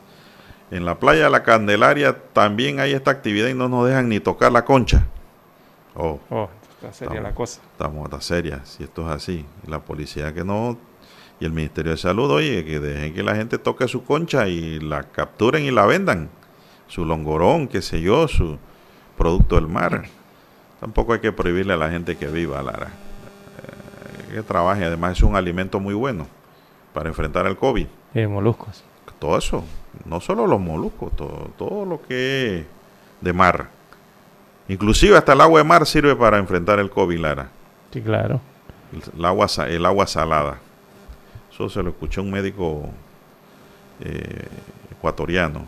En 0.70 0.84
la 0.84 0.98
playa 0.98 1.24
de 1.24 1.30
la 1.30 1.42
Candelaria 1.42 2.16
también 2.32 2.80
hay 2.80 2.92
esta 2.92 3.10
actividad 3.10 3.48
y 3.48 3.54
no 3.54 3.68
nos 3.68 3.86
dejan 3.88 4.08
ni 4.08 4.20
tocar 4.20 4.52
la 4.52 4.64
concha. 4.64 5.06
Oh, 5.94 6.20
oh 6.30 6.50
está 6.70 6.92
seria 6.92 7.20
la 7.20 7.34
cosa. 7.34 7.60
Estamos 7.72 8.04
hasta 8.04 8.20
seria, 8.20 8.60
si 8.64 8.84
esto 8.84 9.06
es 9.08 9.14
así. 9.14 9.46
La 9.66 9.80
policía 9.80 10.32
que 10.34 10.44
no, 10.44 10.78
y 11.40 11.44
el 11.44 11.52
Ministerio 11.52 11.92
de 11.92 11.98
Salud, 11.98 12.30
oye, 12.30 12.64
que 12.64 12.80
dejen 12.80 13.14
que 13.14 13.22
la 13.22 13.34
gente 13.34 13.58
toque 13.58 13.86
su 13.88 14.04
concha 14.04 14.48
y 14.48 14.80
la 14.80 15.04
capturen 15.04 15.64
y 15.64 15.70
la 15.70 15.86
vendan. 15.86 16.28
Su 16.88 17.04
longorón, 17.04 17.68
qué 17.68 17.82
sé 17.82 18.00
yo, 18.00 18.28
su 18.28 18.58
producto 19.16 19.56
del 19.56 19.68
mar. 19.68 20.04
Tampoco 20.80 21.12
hay 21.12 21.20
que 21.20 21.32
prohibirle 21.32 21.74
a 21.74 21.76
la 21.76 21.90
gente 21.90 22.16
que 22.16 22.26
viva, 22.26 22.62
Lara. 22.62 22.88
Eh, 22.88 24.34
que 24.34 24.42
trabaje. 24.42 24.84
Además 24.84 25.18
es 25.18 25.22
un 25.22 25.36
alimento 25.36 25.80
muy 25.80 25.94
bueno 25.94 26.26
para 26.92 27.08
enfrentar 27.08 27.46
el 27.46 27.56
COVID. 27.56 27.86
Eh, 28.14 28.26
moluscos. 28.26 28.84
Todo 29.18 29.36
eso, 29.36 29.64
no 30.04 30.20
solo 30.20 30.46
los 30.46 30.60
moluscos, 30.60 31.14
todo, 31.16 31.50
todo 31.56 31.84
lo 31.84 32.02
que 32.02 32.58
es 32.58 32.66
de 33.20 33.32
mar. 33.32 33.70
Inclusive 34.68 35.16
hasta 35.16 35.32
el 35.32 35.40
agua 35.40 35.60
de 35.60 35.64
mar 35.64 35.86
sirve 35.86 36.14
para 36.14 36.38
enfrentar 36.38 36.78
el 36.78 36.90
COVID, 36.90 37.18
Lara. 37.18 37.50
Sí, 37.92 38.02
claro. 38.02 38.40
El, 39.16 39.24
agua, 39.24 39.46
el 39.68 39.86
agua 39.86 40.06
salada. 40.06 40.58
Eso 41.52 41.68
se 41.68 41.82
lo 41.82 41.90
escuchó 41.90 42.22
un 42.22 42.30
médico 42.30 42.90
eh, 44.00 44.46
ecuatoriano. 44.92 45.66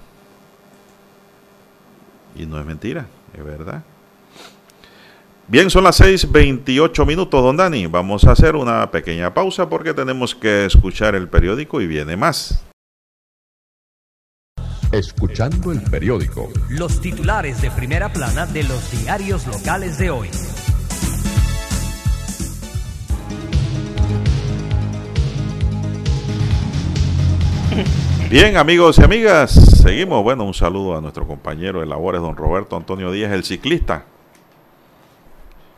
Y 2.36 2.46
no 2.46 2.60
es 2.60 2.66
mentira, 2.66 3.06
es 3.36 3.44
verdad. 3.44 3.82
Bien, 5.48 5.68
son 5.68 5.82
las 5.82 6.00
6:28 6.00 7.04
minutos, 7.04 7.42
don 7.42 7.56
Dani. 7.56 7.86
Vamos 7.86 8.24
a 8.24 8.32
hacer 8.32 8.54
una 8.54 8.88
pequeña 8.90 9.34
pausa 9.34 9.68
porque 9.68 9.92
tenemos 9.92 10.32
que 10.34 10.66
escuchar 10.66 11.16
el 11.16 11.26
periódico 11.26 11.80
y 11.80 11.88
viene 11.88 12.16
más. 12.16 12.64
Escuchando 14.92 15.70
el 15.70 15.80
periódico. 15.82 16.50
Los 16.68 17.00
titulares 17.00 17.62
de 17.62 17.70
primera 17.70 18.12
plana 18.12 18.44
de 18.46 18.64
los 18.64 18.90
diarios 18.90 19.46
locales 19.46 19.98
de 19.98 20.10
hoy. 20.10 20.28
Bien, 28.28 28.56
amigos 28.56 28.98
y 28.98 29.04
amigas, 29.04 29.52
seguimos. 29.52 30.24
Bueno, 30.24 30.42
un 30.42 30.54
saludo 30.54 30.98
a 30.98 31.00
nuestro 31.00 31.24
compañero 31.24 31.78
de 31.78 31.86
labores, 31.86 32.20
don 32.20 32.34
Roberto 32.34 32.76
Antonio 32.76 33.12
Díaz, 33.12 33.30
el 33.30 33.44
ciclista, 33.44 34.06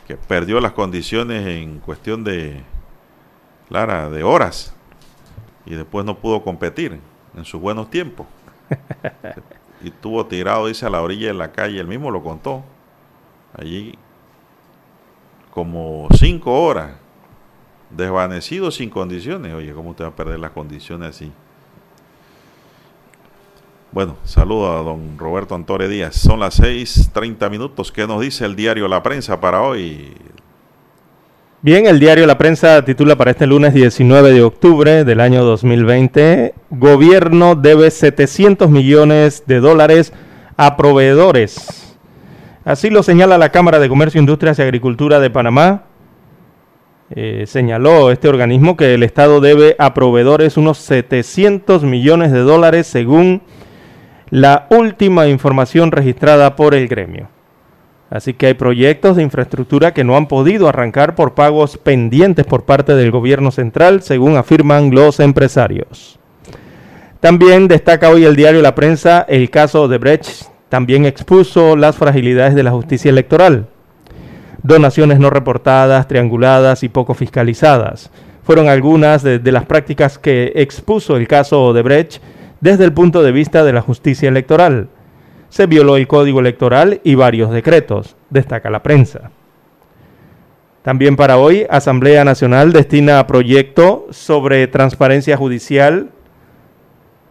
que 0.09 0.17
perdió 0.17 0.59
las 0.59 0.73
condiciones 0.73 1.47
en 1.47 1.81
cuestión 1.81 2.25
de, 2.25 2.63
Clara, 3.69 4.09
de 4.09 4.23
horas, 4.23 4.75
y 5.67 5.75
después 5.75 6.07
no 6.07 6.17
pudo 6.17 6.43
competir 6.43 6.99
en 7.37 7.45
sus 7.45 7.61
buenos 7.61 7.91
tiempos. 7.91 8.27
y 9.83 9.89
estuvo 9.89 10.27
tirado, 10.27 10.67
dice, 10.67 10.87
a 10.87 10.91
la 10.91 11.03
orilla 11.03 11.29
de 11.29 11.35
la 11.35 11.53
calle, 11.53 11.81
él 11.81 11.87
mismo 11.87 12.11
lo 12.11 12.23
contó, 12.23 12.63
allí 13.57 13.99
como 15.53 16.09
cinco 16.15 16.63
horas, 16.63 16.93
desvanecido 17.91 18.71
sin 18.71 18.91
condiciones. 18.91 19.55
Oye, 19.55 19.73
¿cómo 19.73 19.91
usted 19.91 20.05
va 20.05 20.09
a 20.09 20.17
perder 20.17 20.41
las 20.41 20.53
condiciones 20.53 21.11
así? 21.11 21.31
Bueno, 23.93 24.17
saludo 24.25 24.73
a 24.73 24.83
don 24.83 25.19
Roberto 25.19 25.55
Antore 25.55 25.87
Díaz. 25.87 26.17
Son 26.17 26.41
las 26.41 26.59
6:30 26.59 27.51
minutos. 27.51 27.93
¿Qué 27.93 28.07
nos 28.07 28.23
dice 28.23 28.47
el 28.47 28.57
diario 28.57 28.89
La 28.89 29.03
Prensa 29.03 29.39
para 29.39 29.61
hoy? 29.61 30.17
Bien, 31.65 31.87
el 31.87 32.01
diario 32.01 32.27
La 32.27 32.39
Prensa 32.39 32.85
titula 32.85 33.15
para 33.15 33.31
este 33.31 33.47
lunes 33.47 33.73
19 33.73 34.33
de 34.33 34.43
octubre 34.43 35.05
del 35.05 35.21
año 35.21 35.45
2020, 35.45 36.55
Gobierno 36.71 37.55
debe 37.55 37.93
700 37.93 38.69
millones 38.69 39.45
de 39.47 39.61
dólares 39.61 40.13
a 40.57 40.77
proveedores. 40.77 41.97
Así 42.65 42.91
lo 42.91 43.05
señala 43.05 43.39
la 43.39 43.51
Cámara 43.51 43.79
de 43.79 43.89
Comercio, 43.89 44.19
Industrias 44.19 44.59
y 44.59 44.63
Agricultura 44.63 45.21
de 45.21 45.31
Panamá. 45.31 45.85
Eh, 47.11 47.45
señaló 47.47 48.11
este 48.11 48.27
organismo 48.27 48.77
que 48.77 48.95
el 48.95 49.05
Estado 49.05 49.41
debe 49.41 49.77
a 49.79 49.95
proveedores 49.95 50.57
unos 50.57 50.79
700 50.79 51.85
millones 51.85 52.33
de 52.33 52.41
dólares 52.41 52.89
según 52.89 53.41
la 54.31 54.67
última 54.71 55.29
información 55.29 55.93
registrada 55.93 56.57
por 56.57 56.75
el 56.75 56.89
gremio. 56.89 57.29
Así 58.13 58.35
que 58.35 58.49
hay 58.49 58.55
proyectos 58.55 59.17
de 59.17 59.23
infraestructura 59.23 59.95
que 59.95 60.05
no 60.05 60.19
han 60.19 60.29
podido 60.29 60.69
arrancar 60.69 61.15
por 61.15 61.33
pagos 61.33 61.79
pendientes 61.79 62.45
por 62.45 62.65
parte 62.65 62.95
del 62.95 63.11
gobierno 63.11 63.51
central, 63.51 64.03
según 64.03 64.37
afirman 64.37 64.95
los 64.95 65.19
empresarios. 65.19 66.19
También 67.21 67.69
destaca 67.69 68.11
hoy 68.11 68.27
el 68.27 68.37
diario 68.37 68.61
La 68.61 68.75
Prensa 68.75 69.25
el 69.27 69.49
caso 69.49 69.89
de 69.89 69.97
Brecht. 69.97 70.43
También 70.69 71.07
expuso 71.07 71.75
las 71.75 71.97
fragilidades 71.97 72.55
de 72.55 72.63
la 72.63 72.71
justicia 72.71 73.09
electoral. 73.09 73.69
Donaciones 74.63 75.19
no 75.19 75.31
reportadas, 75.31 76.07
trianguladas 76.07 76.83
y 76.83 76.91
poco 76.91 77.15
fiscalizadas. 77.15 78.11
Fueron 78.43 78.69
algunas 78.69 79.23
de, 79.23 79.39
de 79.39 79.53
las 79.53 79.65
prácticas 79.65 80.19
que 80.19 80.53
expuso 80.57 81.17
el 81.17 81.27
caso 81.27 81.73
de 81.73 81.81
Brecht 81.81 82.23
desde 82.61 82.85
el 82.85 82.93
punto 82.93 83.23
de 83.23 83.33
vista 83.33 83.65
de 83.65 83.73
la 83.73 83.81
justicia 83.81 84.29
electoral. 84.29 84.89
Se 85.53 85.67
violó 85.67 85.99
el 85.99 86.07
código 86.07 86.41
electoral 86.41 87.03
y 87.05 87.15
varios 87.15 87.51
decretos, 87.51 88.17
destaca 88.31 88.71
la 88.71 88.83
prensa. 88.83 89.33
También 90.81 91.15
para 91.15 91.37
hoy, 91.37 91.67
Asamblea 91.69 92.25
Nacional 92.25 92.73
destina 92.73 93.27
proyecto 93.27 94.07
sobre 94.09 94.67
transparencia 94.67 95.37
judicial. 95.37 96.09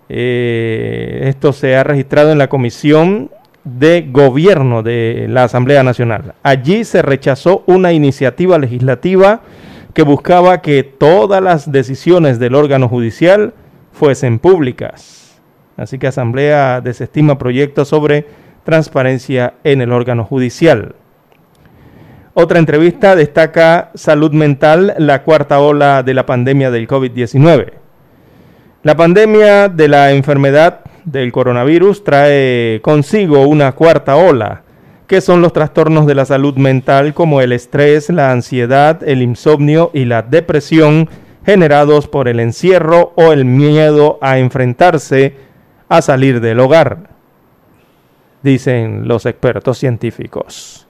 Eh, 0.08 1.22
esto 1.24 1.52
se 1.52 1.76
ha 1.76 1.84
registrado 1.84 2.32
en 2.32 2.38
la 2.38 2.48
Comisión 2.48 3.32
de 3.64 4.08
Gobierno 4.12 4.84
de 4.84 5.26
la 5.28 5.46
Asamblea 5.46 5.82
Nacional. 5.82 6.36
Allí 6.44 6.84
se 6.84 7.02
rechazó 7.02 7.64
una 7.66 7.92
iniciativa 7.92 8.60
legislativa 8.60 9.42
que 9.96 10.04
buscaba 10.04 10.62
que 10.62 10.84
todas 10.84 11.42
las 11.42 11.72
decisiones 11.72 12.38
del 12.38 12.54
órgano 12.54 12.88
judicial 12.88 13.56
fuesen 13.92 14.38
públicas. 14.38 15.21
Así 15.82 15.98
que 15.98 16.06
Asamblea 16.06 16.80
desestima 16.80 17.40
proyectos 17.40 17.88
sobre 17.88 18.28
transparencia 18.64 19.56
en 19.64 19.82
el 19.82 19.92
órgano 19.92 20.24
judicial. 20.24 20.94
Otra 22.36 22.60
entrevista 22.60 23.16
destaca 23.16 23.90
salud 23.96 24.32
mental, 24.32 24.94
la 25.00 25.24
cuarta 25.24 25.60
ola 25.60 26.04
de 26.04 26.14
la 26.14 26.28
pandemia 26.28 26.70
del 26.70 26.88
COVID-19. 26.88 27.72
La 28.84 28.96
pandemia 28.96 29.70
de 29.70 29.88
la 29.88 30.12
enfermedad 30.12 30.82
del 31.04 31.32
coronavirus 31.32 32.04
trae 32.04 32.80
consigo 32.84 33.48
una 33.48 33.72
cuarta 33.72 34.18
ola, 34.18 34.62
que 35.08 35.20
son 35.20 35.42
los 35.42 35.52
trastornos 35.52 36.06
de 36.06 36.14
la 36.14 36.26
salud 36.26 36.58
mental 36.58 37.16
como 37.16 37.42
el 37.42 37.54
estrés, 37.54 38.12
la 38.12 38.32
ansiedad, 38.32 39.02
el 39.04 39.24
insomnio 39.24 39.90
y 39.96 40.06
la 40.06 40.22
depresión 40.22 41.10
generados 41.44 42.08
por 42.08 42.28
el 42.28 42.40
encierro 42.40 43.14
o 43.16 43.34
el 43.34 43.46
miedo 43.46 44.20
a 44.22 44.38
enfrentarse 44.38 45.50
a 45.92 46.02
salir 46.02 46.40
del 46.40 46.58
hogar, 46.62 47.10
dicen 48.42 49.10
los 49.10 49.26
expertos 49.26 49.78
científicos. 49.78 50.88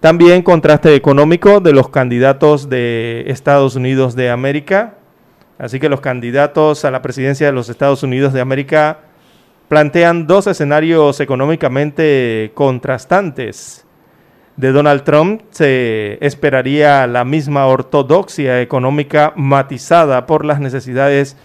También 0.00 0.42
contraste 0.42 0.92
económico 0.96 1.60
de 1.60 1.72
los 1.72 1.88
candidatos 1.88 2.68
de 2.68 3.22
Estados 3.28 3.76
Unidos 3.76 4.16
de 4.16 4.30
América. 4.30 4.94
Así 5.56 5.78
que 5.78 5.88
los 5.88 6.00
candidatos 6.00 6.84
a 6.84 6.90
la 6.90 7.00
presidencia 7.00 7.46
de 7.46 7.52
los 7.52 7.68
Estados 7.68 8.02
Unidos 8.02 8.32
de 8.32 8.40
América 8.40 8.98
plantean 9.68 10.26
dos 10.26 10.48
escenarios 10.48 11.20
económicamente 11.20 12.50
contrastantes. 12.54 13.86
De 14.56 14.72
Donald 14.72 15.04
Trump 15.04 15.42
se 15.50 16.18
esperaría 16.26 17.06
la 17.06 17.24
misma 17.24 17.66
ortodoxia 17.66 18.60
económica 18.62 19.32
matizada 19.36 20.26
por 20.26 20.44
las 20.44 20.58
necesidades 20.58 21.36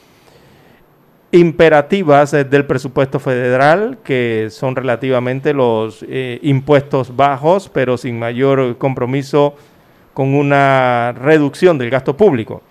imperativas 1.34 2.32
del 2.32 2.66
presupuesto 2.68 3.20
federal, 3.20 3.98
que 4.04 4.50
son 4.52 4.76
relativamente 4.76 5.52
los 5.52 6.06
eh, 6.08 6.40
impuestos 6.44 7.16
bajos, 7.16 7.70
pero 7.74 7.98
sin 7.98 8.20
mayor 8.20 8.78
compromiso 8.78 9.56
con 10.14 10.36
una 10.36 11.12
reducción 11.14 11.80
del 11.80 11.90
gasto 11.90 12.16
público. 12.16 12.62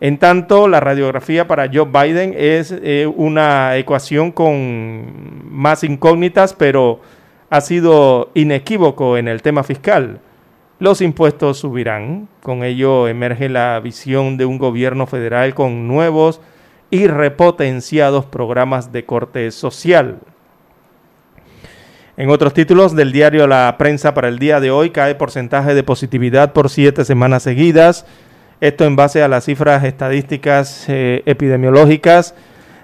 En 0.00 0.16
tanto, 0.16 0.66
la 0.66 0.80
radiografía 0.80 1.46
para 1.46 1.68
Joe 1.70 1.84
Biden 1.84 2.34
es 2.34 2.72
eh, 2.72 3.06
una 3.06 3.76
ecuación 3.76 4.32
con 4.32 5.50
más 5.50 5.84
incógnitas, 5.84 6.54
pero 6.54 7.00
ha 7.50 7.60
sido 7.60 8.30
inequívoco 8.32 9.18
en 9.18 9.28
el 9.28 9.42
tema 9.42 9.62
fiscal. 9.62 10.20
Los 10.78 11.02
impuestos 11.02 11.58
subirán, 11.58 12.28
con 12.42 12.64
ello 12.64 13.08
emerge 13.08 13.50
la 13.50 13.78
visión 13.80 14.38
de 14.38 14.46
un 14.46 14.56
gobierno 14.56 15.06
federal 15.06 15.52
con 15.54 15.86
nuevos 15.86 16.40
y 16.90 17.06
repotenciados 17.06 18.26
programas 18.26 18.92
de 18.92 19.04
corte 19.04 19.50
social. 19.50 20.18
En 22.16 22.28
otros 22.28 22.52
títulos 22.52 22.94
del 22.94 23.12
diario 23.12 23.46
La 23.46 23.76
Prensa 23.78 24.12
para 24.12 24.28
el 24.28 24.38
día 24.38 24.60
de 24.60 24.70
hoy 24.70 24.90
cae 24.90 25.14
porcentaje 25.14 25.74
de 25.74 25.82
positividad 25.82 26.52
por 26.52 26.68
siete 26.68 27.04
semanas 27.04 27.44
seguidas. 27.44 28.04
Esto 28.60 28.84
en 28.84 28.94
base 28.94 29.22
a 29.22 29.28
las 29.28 29.44
cifras 29.44 29.84
estadísticas 29.84 30.84
eh, 30.88 31.22
epidemiológicas. 31.24 32.34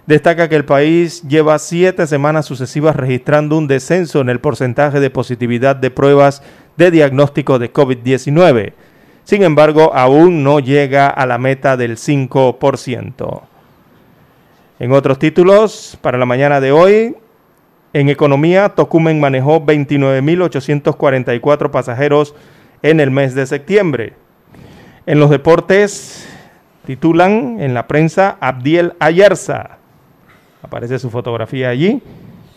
Destaca 0.07 0.49
que 0.49 0.57
el 0.57 0.65
país 0.65 1.23
lleva 1.29 1.59
siete 1.59 2.07
semanas 2.07 2.47
sucesivas 2.47 2.97
registrando 2.97 3.59
un 3.59 3.67
descenso 3.67 4.21
en 4.21 4.31
el 4.31 4.41
porcentaje 4.41 5.01
de 5.01 5.11
positividad 5.11 5.77
de 5.77 5.91
pruebas 5.91 6.43
de 6.77 6.91
diagnóstico 6.91 7.59
de 7.59 7.73
COVID-19. 7.73 8.73
Sin 9.25 9.43
embargo, 9.43 9.93
aún 9.95 10.45
no 10.45 10.61
llega 10.61 11.09
a 11.09 11.27
la 11.27 11.37
meta 11.37 11.77
del 11.77 11.97
5%. 11.97 13.43
En 14.79 14.93
otros 14.93 15.19
títulos, 15.19 15.97
para 16.03 16.19
la 16.19 16.27
mañana 16.27 16.61
de 16.61 16.71
hoy, 16.71 17.17
en 17.95 18.11
economía, 18.11 18.69
Tocumen 18.69 19.19
manejó 19.19 19.65
29.844 19.65 21.71
pasajeros 21.71 22.35
en 22.83 23.01
el 23.01 23.11
mes 23.11 23.35
de 23.35 23.47
septiembre. 23.47 24.13
En 25.07 25.19
los 25.19 25.31
deportes 25.31 26.29
titulan 26.85 27.57
en 27.59 27.73
la 27.73 27.89
prensa 27.89 28.37
Abdiel 28.39 28.93
Ayarza. 29.01 29.79
Aparece 30.61 30.99
su 30.99 31.09
fotografía 31.09 31.71
allí. 31.71 32.03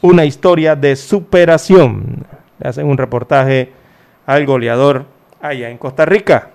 Una 0.02 0.26
historia 0.26 0.76
de 0.76 0.98
superación. 0.98 2.26
Le 2.60 2.68
hacen 2.68 2.86
un 2.86 2.98
reportaje 2.98 3.72
al 4.26 4.46
goleador 4.46 5.06
allá 5.42 5.70
en 5.70 5.78
Costa 5.78 6.06
Rica. 6.06 6.50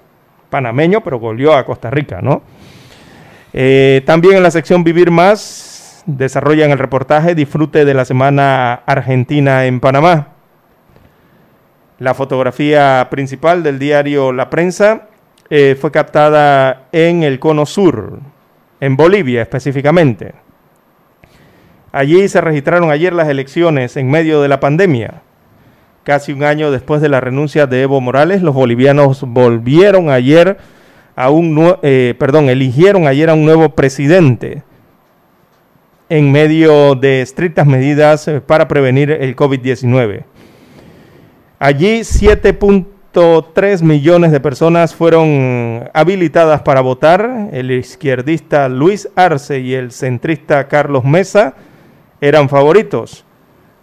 Panameño, 0.51 1.03
pero 1.03 1.19
goleó 1.19 1.55
a 1.55 1.65
Costa 1.65 1.89
Rica, 1.89 2.21
¿no? 2.21 2.43
Eh, 3.57 4.03
también 4.05 4.37
en 4.37 4.43
la 4.43 4.51
sección 4.51 4.83
Vivir 4.83 5.13
Más 5.13 6.03
desarrollan 6.07 6.73
el 6.73 6.79
reportaje 6.79 7.37
Disfrute 7.37 7.85
de 7.85 7.95
la 7.95 8.05
Semana 8.05 8.75
Argentina 8.85 9.65
en 9.67 9.79
Panamá. 9.79 10.33
La 12.01 12.15
fotografía 12.15 13.07
principal 13.13 13.63
del 13.63 13.79
diario 13.79 14.33
La 14.33 14.51
Prensa 14.51 15.07
eh, 15.51 15.77
fue 15.81 15.93
captada 15.93 16.89
en 16.91 17.23
el 17.23 17.39
Cono 17.39 17.65
Sur, 17.65 18.19
en 18.81 18.97
Bolivia 18.97 19.43
específicamente. 19.43 20.35
Allí 21.93 22.27
se 22.29 22.41
registraron 22.41 22.91
ayer 22.91 23.13
las 23.13 23.29
elecciones 23.29 23.97
en 23.97 24.11
medio 24.11 24.43
de 24.43 24.49
la 24.49 24.59
pandemia. 24.59 25.23
Casi 26.03 26.33
un 26.33 26.43
año 26.43 26.73
después 26.73 27.01
de 27.01 27.09
la 27.09 27.21
renuncia 27.21 27.69
de 27.69 27.83
Evo 27.83 28.01
Morales, 28.01 28.43
los 28.43 28.53
bolivianos 28.53 29.23
volvieron 29.23 30.11
ayer 30.11 30.59
a 31.17 31.29
eh, 31.83 32.15
perdón, 32.19 32.49
eligieron 32.49 33.07
ayer 33.07 33.31
a 33.31 33.35
un 33.35 33.45
nuevo 33.45 33.69
presidente 33.71 34.63
en 36.09 36.33
medio 36.33 36.95
de 36.95 37.23
estrictas 37.23 37.67
medidas 37.67 38.29
eh, 38.29 38.41
para 38.41 38.69
prevenir 38.69 39.11
el 39.11 39.37
COVID-19. 39.37 40.25
Allí 41.59 42.01
7.3 42.01 43.83
millones 43.83 44.33
de 44.33 44.41
personas 44.41 44.95
fueron 44.95 45.89
habilitadas 45.95 46.63
para 46.63 46.81
votar. 46.81 47.49
El 47.53 47.71
izquierdista 47.71 48.69
Luis 48.69 49.09
Arce 49.15 49.61
y 49.61 49.75
el 49.75 49.93
centrista 49.93 50.67
Carlos 50.69 51.05
Mesa 51.05 51.55
eran 52.21 52.49
favoritos. 52.49 53.25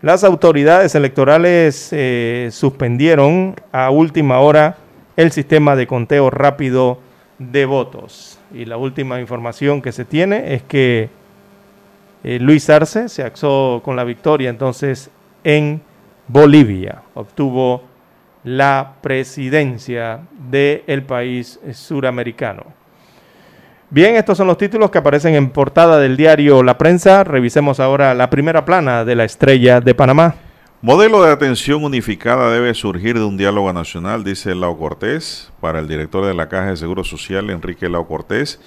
Las 0.01 0.23
autoridades 0.23 0.95
electorales 0.95 1.89
eh, 1.91 2.49
suspendieron 2.51 3.55
a 3.71 3.89
última 3.89 4.39
hora 4.39 4.77
el 5.15 5.32
sistema 5.32 5.75
de 5.75 5.88
conteo 5.88 6.29
rápido 6.29 6.99
de 7.49 7.65
votos. 7.65 8.39
Y 8.53 8.65
la 8.65 8.77
última 8.77 9.19
información 9.19 9.81
que 9.81 9.91
se 9.91 10.05
tiene 10.05 10.53
es 10.53 10.63
que 10.63 11.09
eh, 12.23 12.39
Luis 12.39 12.69
Arce 12.69 13.09
se 13.09 13.23
axó 13.23 13.81
con 13.83 13.95
la 13.95 14.03
victoria 14.03 14.49
entonces 14.49 15.09
en 15.43 15.81
Bolivia. 16.27 17.01
Obtuvo 17.15 17.83
la 18.43 18.93
presidencia 19.01 20.21
del 20.49 21.03
país 21.03 21.59
suramericano. 21.73 22.65
Bien, 23.89 24.15
estos 24.15 24.37
son 24.37 24.47
los 24.47 24.57
títulos 24.57 24.89
que 24.89 24.99
aparecen 24.99 25.35
en 25.35 25.49
portada 25.49 25.99
del 25.99 26.15
diario 26.15 26.63
La 26.63 26.77
Prensa. 26.77 27.23
Revisemos 27.23 27.79
ahora 27.79 28.13
la 28.13 28.29
primera 28.29 28.63
plana 28.63 29.03
de 29.03 29.15
la 29.15 29.25
estrella 29.25 29.81
de 29.81 29.93
Panamá. 29.93 30.35
Modelo 30.84 31.21
de 31.21 31.32
atención 31.32 31.84
unificada 31.84 32.49
debe 32.49 32.73
surgir 32.73 33.13
de 33.13 33.23
un 33.23 33.38
diálogo 33.38 33.71
nacional, 33.71 34.23
dice 34.23 34.55
Lau 34.55 34.79
Cortés, 34.79 35.53
para 35.61 35.77
el 35.77 35.88
director 35.88 36.25
de 36.25 36.34
la 36.34 36.49
Caja 36.49 36.71
de 36.71 36.75
Seguro 36.77 37.03
Social, 37.03 37.51
Enrique 37.51 37.88
Lau 37.88 38.07
Cortés. 38.07 38.59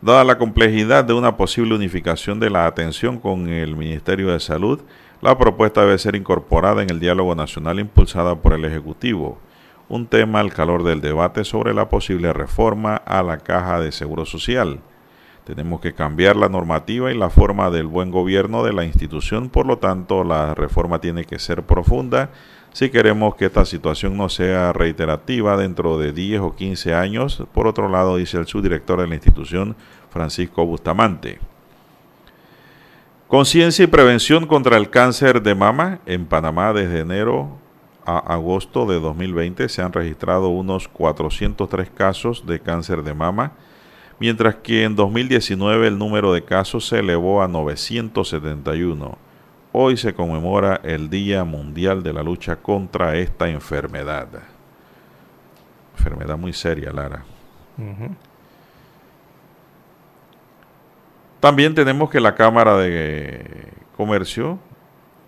Dada 0.00 0.24
la 0.24 0.38
complejidad 0.38 1.04
de 1.04 1.12
una 1.12 1.36
posible 1.36 1.74
unificación 1.74 2.40
de 2.40 2.48
la 2.48 2.64
atención 2.64 3.18
con 3.18 3.50
el 3.50 3.76
Ministerio 3.76 4.32
de 4.32 4.40
Salud, 4.40 4.80
la 5.20 5.36
propuesta 5.36 5.82
debe 5.82 5.98
ser 5.98 6.16
incorporada 6.16 6.82
en 6.82 6.88
el 6.88 7.00
diálogo 7.00 7.34
nacional 7.34 7.78
impulsada 7.78 8.36
por 8.36 8.54
el 8.54 8.64
Ejecutivo, 8.64 9.38
un 9.90 10.06
tema 10.06 10.40
al 10.40 10.54
calor 10.54 10.84
del 10.84 11.02
debate 11.02 11.44
sobre 11.44 11.74
la 11.74 11.90
posible 11.90 12.32
reforma 12.32 12.96
a 12.96 13.22
la 13.22 13.36
Caja 13.36 13.78
de 13.78 13.92
Seguro 13.92 14.24
Social. 14.24 14.80
Tenemos 15.48 15.80
que 15.80 15.94
cambiar 15.94 16.36
la 16.36 16.50
normativa 16.50 17.10
y 17.10 17.16
la 17.16 17.30
forma 17.30 17.70
del 17.70 17.86
buen 17.86 18.10
gobierno 18.10 18.62
de 18.64 18.74
la 18.74 18.84
institución, 18.84 19.48
por 19.48 19.64
lo 19.64 19.78
tanto 19.78 20.22
la 20.22 20.52
reforma 20.52 21.00
tiene 21.00 21.24
que 21.24 21.38
ser 21.38 21.62
profunda 21.62 22.28
si 22.74 22.90
queremos 22.90 23.34
que 23.34 23.46
esta 23.46 23.64
situación 23.64 24.14
no 24.18 24.28
sea 24.28 24.74
reiterativa 24.74 25.56
dentro 25.56 25.96
de 25.96 26.12
10 26.12 26.42
o 26.42 26.54
15 26.54 26.92
años. 26.92 27.42
Por 27.54 27.66
otro 27.66 27.88
lado, 27.88 28.18
dice 28.18 28.36
el 28.36 28.46
subdirector 28.46 29.00
de 29.00 29.06
la 29.06 29.14
institución, 29.14 29.74
Francisco 30.10 30.66
Bustamante. 30.66 31.38
Conciencia 33.26 33.84
y 33.84 33.88
prevención 33.88 34.46
contra 34.46 34.76
el 34.76 34.90
cáncer 34.90 35.40
de 35.40 35.54
mama. 35.54 36.00
En 36.04 36.26
Panamá 36.26 36.74
desde 36.74 37.00
enero 37.00 37.56
a 38.04 38.18
agosto 38.18 38.84
de 38.84 39.00
2020 39.00 39.70
se 39.70 39.80
han 39.80 39.94
registrado 39.94 40.50
unos 40.50 40.88
403 40.88 41.88
casos 41.88 42.44
de 42.46 42.60
cáncer 42.60 43.02
de 43.02 43.14
mama 43.14 43.52
mientras 44.18 44.56
que 44.56 44.84
en 44.84 44.96
2019 44.96 45.88
el 45.88 45.98
número 45.98 46.32
de 46.32 46.44
casos 46.44 46.86
se 46.86 46.98
elevó 46.98 47.42
a 47.42 47.48
971. 47.48 49.18
Hoy 49.72 49.96
se 49.96 50.14
conmemora 50.14 50.80
el 50.82 51.10
Día 51.10 51.44
Mundial 51.44 52.02
de 52.02 52.12
la 52.12 52.22
Lucha 52.22 52.56
contra 52.56 53.16
esta 53.16 53.48
enfermedad. 53.48 54.28
Enfermedad 55.96 56.38
muy 56.38 56.52
seria, 56.52 56.90
Lara. 56.90 57.24
También 61.40 61.74
tenemos 61.74 62.10
que 62.10 62.20
la 62.20 62.34
Cámara 62.34 62.76
de 62.76 63.72
Comercio 63.96 64.58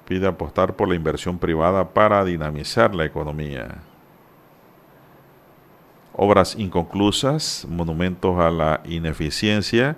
pide 0.06 0.26
apostar 0.26 0.74
por 0.74 0.88
la 0.88 0.96
inversión 0.96 1.38
privada 1.38 1.90
para 1.90 2.24
dinamizar 2.24 2.94
la 2.94 3.04
economía 3.04 3.82
obras 6.12 6.56
inconclusas, 6.58 7.66
monumentos 7.68 8.38
a 8.38 8.50
la 8.50 8.80
ineficiencia. 8.84 9.96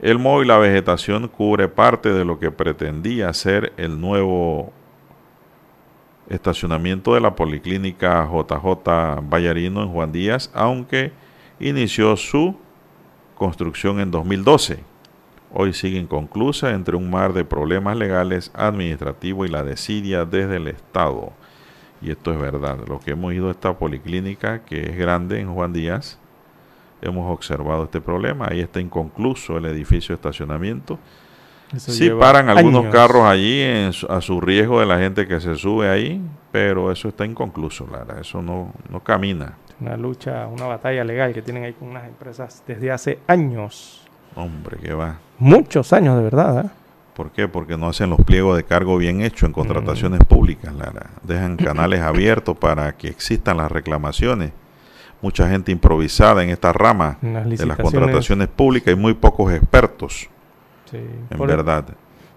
El 0.00 0.18
moho 0.18 0.42
y 0.42 0.46
la 0.46 0.58
vegetación 0.58 1.28
cubre 1.28 1.68
parte 1.68 2.12
de 2.12 2.24
lo 2.24 2.38
que 2.38 2.50
pretendía 2.50 3.32
ser 3.34 3.72
el 3.76 4.00
nuevo 4.00 4.72
estacionamiento 6.28 7.14
de 7.14 7.20
la 7.20 7.34
Policlínica 7.34 8.24
JJ 8.24 9.20
Vallarino 9.28 9.82
en 9.82 9.88
Juan 9.90 10.12
Díaz, 10.12 10.50
aunque 10.54 11.12
inició 11.58 12.16
su 12.16 12.56
construcción 13.34 14.00
en 14.00 14.10
2012. 14.10 14.84
Hoy 15.52 15.72
sigue 15.72 15.98
inconclusa 15.98 16.70
entre 16.70 16.96
un 16.96 17.10
mar 17.10 17.32
de 17.32 17.44
problemas 17.44 17.96
legales, 17.96 18.52
administrativos 18.54 19.48
y 19.48 19.50
la 19.50 19.64
desidia 19.64 20.24
desde 20.24 20.56
el 20.56 20.68
Estado 20.68 21.32
y 22.00 22.10
esto 22.10 22.32
es 22.32 22.40
verdad. 22.40 22.78
Lo 22.86 23.00
que 23.00 23.12
hemos 23.12 23.32
ido 23.34 23.48
a 23.48 23.50
esta 23.52 23.76
policlínica, 23.78 24.60
que 24.64 24.90
es 24.90 24.96
grande 24.96 25.40
en 25.40 25.52
Juan 25.52 25.72
Díaz, 25.72 26.18
hemos 27.02 27.30
observado 27.30 27.84
este 27.84 28.00
problema. 28.00 28.48
Ahí 28.50 28.60
está 28.60 28.80
inconcluso 28.80 29.58
el 29.58 29.66
edificio 29.66 30.14
de 30.14 30.16
estacionamiento. 30.16 30.98
sí 31.76 32.10
paran 32.10 32.48
algunos 32.48 32.86
carros 32.86 33.24
allí 33.24 33.62
a 34.08 34.20
su 34.20 34.40
riesgo 34.40 34.80
de 34.80 34.86
la 34.86 34.98
gente 34.98 35.26
que 35.26 35.40
se 35.40 35.54
sube 35.56 35.88
ahí, 35.88 36.20
pero 36.50 36.90
eso 36.90 37.08
está 37.08 37.24
inconcluso, 37.24 37.86
Lara. 37.90 38.20
Eso 38.20 38.42
no, 38.42 38.72
no 38.88 39.00
camina. 39.00 39.54
Una 39.80 39.96
lucha, 39.96 40.46
una 40.46 40.66
batalla 40.66 41.04
legal 41.04 41.32
que 41.32 41.42
tienen 41.42 41.64
ahí 41.64 41.72
con 41.72 41.88
unas 41.88 42.06
empresas 42.06 42.62
desde 42.66 42.90
hace 42.90 43.18
años. 43.26 44.06
Hombre, 44.34 44.78
que 44.78 44.92
va. 44.92 45.18
Muchos 45.38 45.92
años, 45.92 46.16
de 46.16 46.22
verdad. 46.22 46.66
¿eh? 46.66 46.79
¿Por 47.20 47.32
qué? 47.32 47.48
Porque 47.48 47.76
no 47.76 47.88
hacen 47.88 48.08
los 48.08 48.22
pliegos 48.22 48.56
de 48.56 48.64
cargo 48.64 48.96
bien 48.96 49.20
hechos 49.20 49.42
en 49.42 49.52
contrataciones 49.52 50.20
públicas, 50.24 50.72
Lara. 50.72 51.10
Dejan 51.22 51.56
canales 51.58 52.00
abiertos 52.00 52.56
para 52.56 52.96
que 52.96 53.08
existan 53.08 53.58
las 53.58 53.70
reclamaciones. 53.70 54.52
Mucha 55.20 55.46
gente 55.46 55.70
improvisada 55.70 56.42
en 56.42 56.48
esta 56.48 56.72
rama 56.72 57.18
de 57.20 57.66
las 57.66 57.76
contrataciones 57.76 58.48
públicas 58.48 58.94
y 58.94 58.96
muy 58.96 59.12
pocos 59.12 59.52
expertos. 59.52 60.30
Sí, 60.90 60.96
en 61.28 61.38
verdad. 61.46 61.84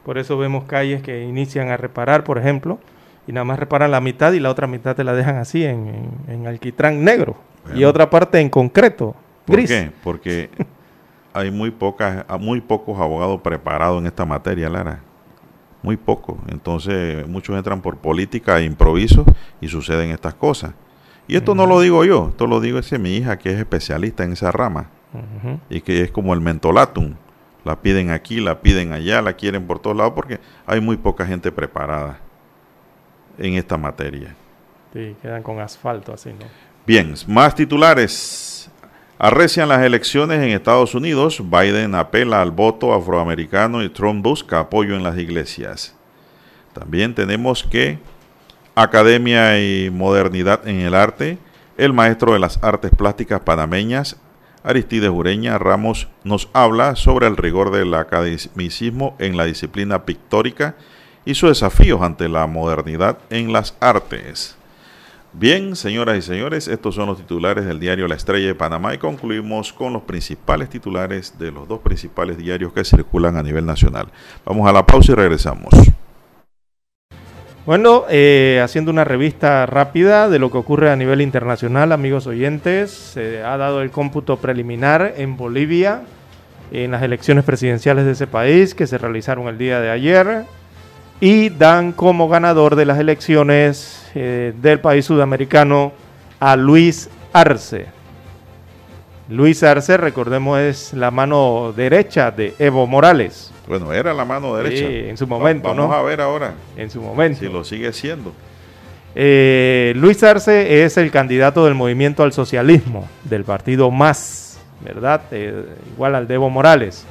por 0.04 0.18
eso 0.18 0.38
vemos 0.38 0.66
calles 0.66 1.02
que 1.02 1.24
inician 1.24 1.70
a 1.70 1.78
reparar, 1.78 2.26
por 2.26 2.38
ejemplo, 2.38 2.78
y 3.26 3.32
nada 3.32 3.46
más 3.46 3.60
reparan 3.60 3.90
la 3.90 4.02
mitad 4.02 4.34
y 4.34 4.42
la 4.42 4.52
otra 4.52 4.68
mitad 4.68 4.98
te 4.98 5.06
la 5.06 5.14
dejan 5.14 5.38
así 5.38 5.64
en, 5.64 6.46
alquitrán 6.46 7.06
negro. 7.06 7.38
Y 7.74 7.86
otra 7.86 8.10
parte 8.10 8.42
en 8.42 8.50
concreto, 8.50 9.16
gris. 9.48 9.70
¿Por 9.70 9.80
qué? 9.80 9.92
Porque 10.04 10.50
hay 11.34 11.52
muy, 11.52 11.72
pocas, 11.72 12.26
muy 12.40 12.62
pocos 12.62 13.00
abogados 13.00 13.42
preparados 13.42 14.00
en 14.00 14.08
esta 14.08 14.26
materia, 14.26 14.70
Lara. 14.70 15.02
Muy 15.82 15.98
pocos. 15.98 16.38
Entonces, 16.48 17.28
muchos 17.28 17.58
entran 17.58 17.82
por 17.82 17.98
política 17.98 18.60
e 18.60 18.64
improviso 18.64 19.26
y 19.60 19.68
suceden 19.68 20.12
estas 20.12 20.34
cosas. 20.36 20.74
Y 21.28 21.36
esto 21.36 21.56
no 21.56 21.66
lo 21.66 21.80
digo 21.80 22.04
yo, 22.06 22.30
esto 22.30 22.48
lo 22.48 22.60
digo 22.60 22.80
es 22.80 23.00
mi 23.00 23.16
hija 23.16 23.38
que 23.38 23.52
es 23.52 23.60
especialista 23.60 24.24
en 24.24 24.34
esa 24.34 24.52
rama 24.52 24.90
y 25.70 25.82
que 25.82 26.02
es 26.02 26.12
como 26.12 26.34
el 26.34 26.42
mentolatum. 26.42 27.16
La 27.64 27.82
piden 27.82 28.12
aquí, 28.12 28.42
la 28.42 28.62
piden 28.62 28.92
allá, 28.92 29.22
la 29.22 29.34
quieren 29.34 29.66
por 29.66 29.80
todos 29.80 29.96
lados 29.96 30.14
porque 30.14 30.40
hay 30.66 30.82
muy 30.82 30.98
poca 30.98 31.26
gente 31.26 31.50
preparada 31.52 32.20
en 33.38 33.54
esta 33.54 33.78
materia. 33.78 34.36
Sí, 34.92 35.16
quedan 35.22 35.42
con 35.42 35.60
asfalto 35.60 36.14
así, 36.14 36.30
¿no? 36.30 36.46
Bien, 36.86 37.14
más 37.28 37.56
titulares. 37.56 38.53
Arrecian 39.24 39.70
las 39.70 39.82
elecciones 39.84 40.42
en 40.42 40.50
Estados 40.50 40.96
Unidos, 40.96 41.42
Biden 41.50 41.96
apela 41.96 42.42
al 42.42 42.52
voto 42.52 42.94
afroamericano 42.94 43.82
y 43.82 43.88
Trump 43.88 44.22
busca 44.22 44.60
apoyo 44.60 44.98
en 44.98 45.04
las 45.04 45.18
iglesias. 45.18 45.96
También 46.74 47.16
tenemos 47.16 47.64
que 47.64 48.00
Academia 48.76 49.62
y 49.62 49.90
Modernidad 49.90 50.68
en 50.68 50.82
el 50.82 50.94
Arte, 50.94 51.38
el 51.78 51.94
maestro 51.94 52.34
de 52.34 52.40
las 52.40 52.62
artes 52.62 52.92
plásticas 52.92 53.40
panameñas, 53.40 54.18
Aristides 54.62 55.10
Ureña 55.10 55.58
Ramos 55.58 56.10
nos 56.26 56.50
habla 56.52 56.98
sobre 56.98 57.28
el 57.28 57.38
rigor 57.38 57.72
del 57.72 57.94
academicismo 57.94 59.16
en 59.20 59.38
la 59.38 59.46
disciplina 59.46 60.04
pictórica 60.04 60.76
y 61.24 61.36
sus 61.36 61.48
desafíos 61.48 62.02
ante 62.02 62.28
la 62.28 62.46
modernidad 62.46 63.20
en 63.30 63.54
las 63.54 63.78
artes. 63.80 64.58
Bien, 65.36 65.76
señoras 65.76 66.16
y 66.20 66.22
señores, 66.22 66.68
estos 66.68 66.94
son 66.94 67.08
los 67.08 67.18
titulares 67.18 67.66
del 67.66 67.80
diario 67.80 68.08
La 68.08 68.14
Estrella 68.14 68.46
de 68.46 68.54
Panamá 68.54 68.94
y 68.94 69.00
concluimos 69.00 69.74
con 69.74 69.92
los 69.92 70.04
principales 70.04 70.70
titulares 70.70 71.40
de 71.40 71.52
los 71.52 71.68
dos 71.68 71.80
principales 71.80 72.38
diarios 72.38 72.72
que 72.72 72.84
circulan 72.84 73.36
a 73.36 73.42
nivel 73.42 73.66
nacional. 73.66 74.10
Vamos 74.46 74.70
a 74.70 74.72
la 74.72 74.86
pausa 74.86 75.14
y 75.14 75.16
regresamos. 75.16 75.74
Bueno, 77.66 78.04
eh, 78.10 78.62
haciendo 78.64 78.92
una 78.92 79.06
revista 79.06 79.66
rápida 79.66 80.30
de 80.30 80.38
lo 80.38 80.52
que 80.52 80.60
ocurre 80.60 80.92
a 80.92 80.96
nivel 80.96 81.20
internacional, 81.20 81.94
amigos 81.94 82.28
oyentes, 82.28 82.92
se 82.92 83.42
ha 83.42 83.58
dado 83.58 83.82
el 83.82 83.90
cómputo 83.90 84.38
preliminar 84.38 85.16
en 85.18 85.36
Bolivia 85.36 86.04
en 86.72 86.92
las 86.92 87.02
elecciones 87.02 87.44
presidenciales 87.44 88.06
de 88.06 88.12
ese 88.12 88.28
país 88.28 88.76
que 88.76 88.86
se 88.86 89.00
realizaron 89.00 89.48
el 89.48 89.58
día 89.58 89.80
de 89.80 89.90
ayer 89.90 90.46
y 91.24 91.48
dan 91.48 91.94
como 91.94 92.28
ganador 92.28 92.76
de 92.76 92.84
las 92.84 93.00
elecciones 93.00 94.06
eh, 94.14 94.52
del 94.62 94.82
país 94.82 95.06
sudamericano 95.06 95.94
a 96.38 96.58
Luis 96.58 97.10
Arce. 97.32 97.86
Luis 99.30 99.64
Arce, 99.64 99.96
recordemos, 99.96 100.60
es 100.60 100.92
la 100.92 101.12
mano 101.12 101.74
derecha 101.78 102.30
de 102.30 102.54
Evo 102.60 102.88
Morales. 102.88 103.54
Bueno, 103.70 103.94
era 103.94 104.14
la 104.14 104.26
mano 104.26 104.54
derecha. 104.58 104.86
Sí, 104.86 105.08
en 105.08 105.16
su 105.16 105.26
momento, 105.26 105.70
Vamos 105.70 105.88
¿no? 105.88 105.94
a 105.94 106.04
ver 106.04 106.20
ahora 106.20 106.56
En 106.76 106.90
su 106.90 107.02
momento. 107.02 107.40
si 107.40 107.48
lo 107.48 107.64
sigue 107.64 107.94
siendo. 107.94 108.34
Eh, 109.16 109.94
Luis 109.96 110.22
Arce 110.24 110.84
es 110.84 110.98
el 110.98 111.10
candidato 111.10 111.64
del 111.64 111.74
movimiento 111.74 112.24
al 112.24 112.34
socialismo, 112.34 113.08
del 113.24 113.46
partido 113.46 113.90
MAS, 113.92 114.60
¿verdad? 114.82 115.22
Eh, 115.32 115.68
igual 115.94 116.16
al 116.16 116.28
de 116.28 116.34
Evo 116.34 116.50
Morales. 116.50 117.06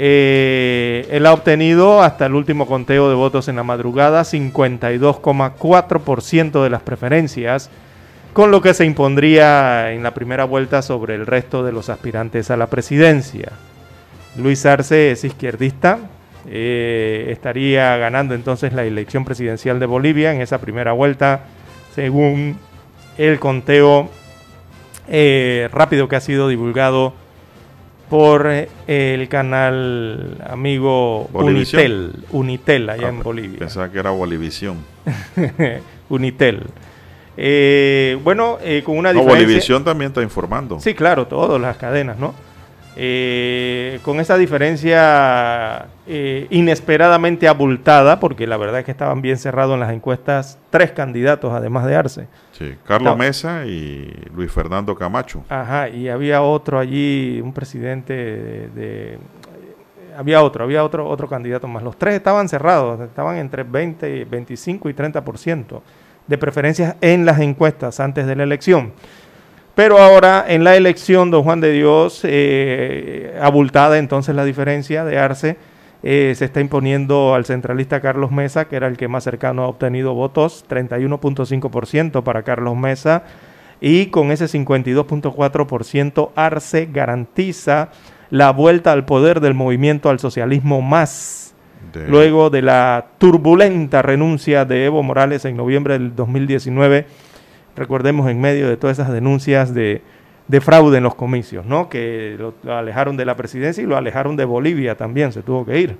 Eh, 0.00 1.08
él 1.10 1.26
ha 1.26 1.32
obtenido 1.32 2.02
hasta 2.02 2.26
el 2.26 2.34
último 2.34 2.68
conteo 2.68 3.08
de 3.08 3.16
votos 3.16 3.48
en 3.48 3.56
la 3.56 3.64
madrugada 3.64 4.22
52,4% 4.22 6.62
de 6.62 6.70
las 6.70 6.82
preferencias, 6.82 7.68
con 8.32 8.52
lo 8.52 8.62
que 8.62 8.74
se 8.74 8.84
impondría 8.84 9.92
en 9.92 10.04
la 10.04 10.14
primera 10.14 10.44
vuelta 10.44 10.82
sobre 10.82 11.16
el 11.16 11.26
resto 11.26 11.64
de 11.64 11.72
los 11.72 11.88
aspirantes 11.88 12.52
a 12.52 12.56
la 12.56 12.68
presidencia. 12.68 13.50
Luis 14.36 14.64
Arce 14.66 15.10
es 15.10 15.24
izquierdista, 15.24 15.98
eh, 16.46 17.26
estaría 17.30 17.96
ganando 17.96 18.36
entonces 18.36 18.72
la 18.72 18.84
elección 18.84 19.24
presidencial 19.24 19.80
de 19.80 19.86
Bolivia 19.86 20.32
en 20.32 20.40
esa 20.40 20.60
primera 20.60 20.92
vuelta, 20.92 21.40
según 21.92 22.56
el 23.16 23.40
conteo 23.40 24.08
eh, 25.08 25.68
rápido 25.72 26.06
que 26.06 26.14
ha 26.14 26.20
sido 26.20 26.46
divulgado 26.46 27.14
por 28.08 28.46
eh, 28.48 28.68
el 28.86 29.28
canal 29.28 30.36
amigo 30.48 31.28
Bolivisión. 31.32 31.82
Unitel, 31.82 32.24
Unitel 32.30 32.90
allá 32.90 33.06
Ah, 33.06 33.10
en 33.10 33.22
Bolivia. 33.22 33.58
Pensaba 33.58 33.90
que 33.90 33.98
era 33.98 34.10
Bolivisión. 34.10 34.78
Unitel. 36.08 36.62
Eh, 37.36 38.18
bueno, 38.24 38.58
eh, 38.62 38.82
con 38.84 38.96
una 38.98 39.12
No, 39.12 39.20
diferencia... 39.20 39.46
Bolivisión 39.46 39.84
también 39.84 40.08
está 40.08 40.22
informando. 40.22 40.80
Sí, 40.80 40.94
claro, 40.94 41.26
todas 41.26 41.60
las 41.60 41.76
cadenas, 41.76 42.18
¿no? 42.18 42.34
Eh, 43.00 44.00
con 44.02 44.18
esa 44.18 44.36
diferencia 44.36 45.86
eh, 46.08 46.48
inesperadamente 46.50 47.46
abultada, 47.46 48.18
porque 48.18 48.44
la 48.46 48.56
verdad 48.56 48.80
es 48.80 48.84
que 48.84 48.90
estaban 48.90 49.22
bien 49.22 49.36
cerrados 49.38 49.74
en 49.74 49.80
las 49.80 49.92
encuestas 49.92 50.58
tres 50.70 50.90
candidatos, 50.90 51.52
además 51.52 51.86
de 51.86 51.94
Arce. 51.94 52.26
Sí, 52.50 52.74
Carlos 52.84 53.12
No. 53.12 53.16
Mesa 53.16 53.64
y 53.66 54.12
Luis 54.34 54.50
Fernando 54.50 54.96
Camacho. 54.96 55.44
Ajá, 55.48 55.88
y 55.88 56.08
había 56.08 56.42
otro 56.42 56.78
allí, 56.80 57.40
un 57.40 57.52
presidente 57.52 58.12
de, 58.14 58.68
de- 58.74 59.18
había 60.16 60.42
otro, 60.42 60.64
había 60.64 60.82
otro, 60.82 61.08
otro 61.08 61.28
candidato 61.28 61.68
más. 61.68 61.84
Los 61.84 61.96
tres 61.96 62.14
estaban 62.14 62.48
cerrados, 62.48 62.98
estaban 63.00 63.36
entre 63.36 63.62
20, 63.62 64.24
25 64.24 64.88
y 64.88 64.92
30% 64.94 65.80
de 66.26 66.36
preferencias 66.38 66.96
en 67.00 67.24
las 67.24 67.38
encuestas 67.38 68.00
antes 68.00 68.26
de 68.26 68.34
la 68.34 68.42
elección. 68.42 68.92
Pero 69.78 69.98
ahora 69.98 70.44
en 70.48 70.64
la 70.64 70.74
elección, 70.74 71.30
don 71.30 71.44
Juan 71.44 71.60
de 71.60 71.70
Dios, 71.70 72.22
eh, 72.24 73.38
abultada 73.40 73.98
entonces 73.98 74.34
la 74.34 74.44
diferencia 74.44 75.04
de 75.04 75.20
Arce, 75.20 75.56
eh, 76.02 76.32
se 76.36 76.46
está 76.46 76.60
imponiendo 76.60 77.32
al 77.36 77.44
centralista 77.44 78.00
Carlos 78.00 78.32
Mesa, 78.32 78.64
que 78.64 78.74
era 78.74 78.88
el 78.88 78.96
que 78.96 79.06
más 79.06 79.22
cercano 79.22 79.62
ha 79.62 79.68
obtenido 79.68 80.14
votos, 80.14 80.64
31.5% 80.68 82.24
para 82.24 82.42
Carlos 82.42 82.76
Mesa, 82.76 83.22
y 83.80 84.06
con 84.06 84.32
ese 84.32 84.46
52.4% 84.48 86.30
Arce 86.34 86.88
garantiza 86.92 87.90
la 88.30 88.50
vuelta 88.50 88.90
al 88.90 89.04
poder 89.04 89.38
del 89.38 89.54
movimiento 89.54 90.10
al 90.10 90.18
socialismo 90.18 90.82
más, 90.82 91.54
de- 91.92 92.08
luego 92.08 92.50
de 92.50 92.62
la 92.62 93.06
turbulenta 93.18 94.02
renuncia 94.02 94.64
de 94.64 94.86
Evo 94.86 95.04
Morales 95.04 95.44
en 95.44 95.56
noviembre 95.56 95.94
del 96.00 96.16
2019, 96.16 97.06
recordemos 97.78 98.28
en 98.30 98.40
medio 98.40 98.68
de 98.68 98.76
todas 98.76 98.98
esas 98.98 99.12
denuncias 99.12 99.72
de, 99.74 100.02
de 100.48 100.60
fraude 100.60 100.98
en 100.98 101.04
los 101.04 101.14
comicios, 101.14 101.64
¿no? 101.66 101.88
que 101.88 102.36
lo, 102.38 102.54
lo 102.62 102.76
alejaron 102.76 103.16
de 103.16 103.24
la 103.24 103.36
presidencia 103.36 103.82
y 103.82 103.86
lo 103.86 103.96
alejaron 103.96 104.36
de 104.36 104.44
Bolivia 104.44 104.96
también, 104.96 105.32
se 105.32 105.42
tuvo 105.42 105.64
que 105.64 105.80
ir. 105.80 105.96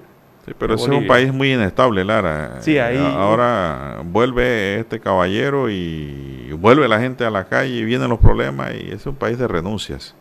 Sí, 0.47 0.55
pero 0.59 0.75
ese 0.75 0.85
es 0.85 0.89
un 0.91 1.07
país 1.07 1.33
muy 1.33 1.53
inestable, 1.53 2.03
Lara. 2.05 2.57
Sí, 2.61 2.79
ahí- 2.79 2.97
Eh, 2.97 3.13
Ahora 3.17 4.01
vuelve 4.05 4.81
este 4.81 4.99
caballero 4.99 5.69
y 5.69 6.51
vuelve 6.59 6.89
la 6.89 6.99
gente 7.01 7.25
a 7.27 7.31
la 7.31 7.45
calle 7.45 7.75
y 7.75 7.85
vienen 7.85 8.09
los 8.09 8.19
problemas 8.19 8.73
y 8.75 8.91
es 8.93 9.05
un 9.07 9.15
país 9.15 9.39
de 9.39 9.47
renuncias. 9.47 10.15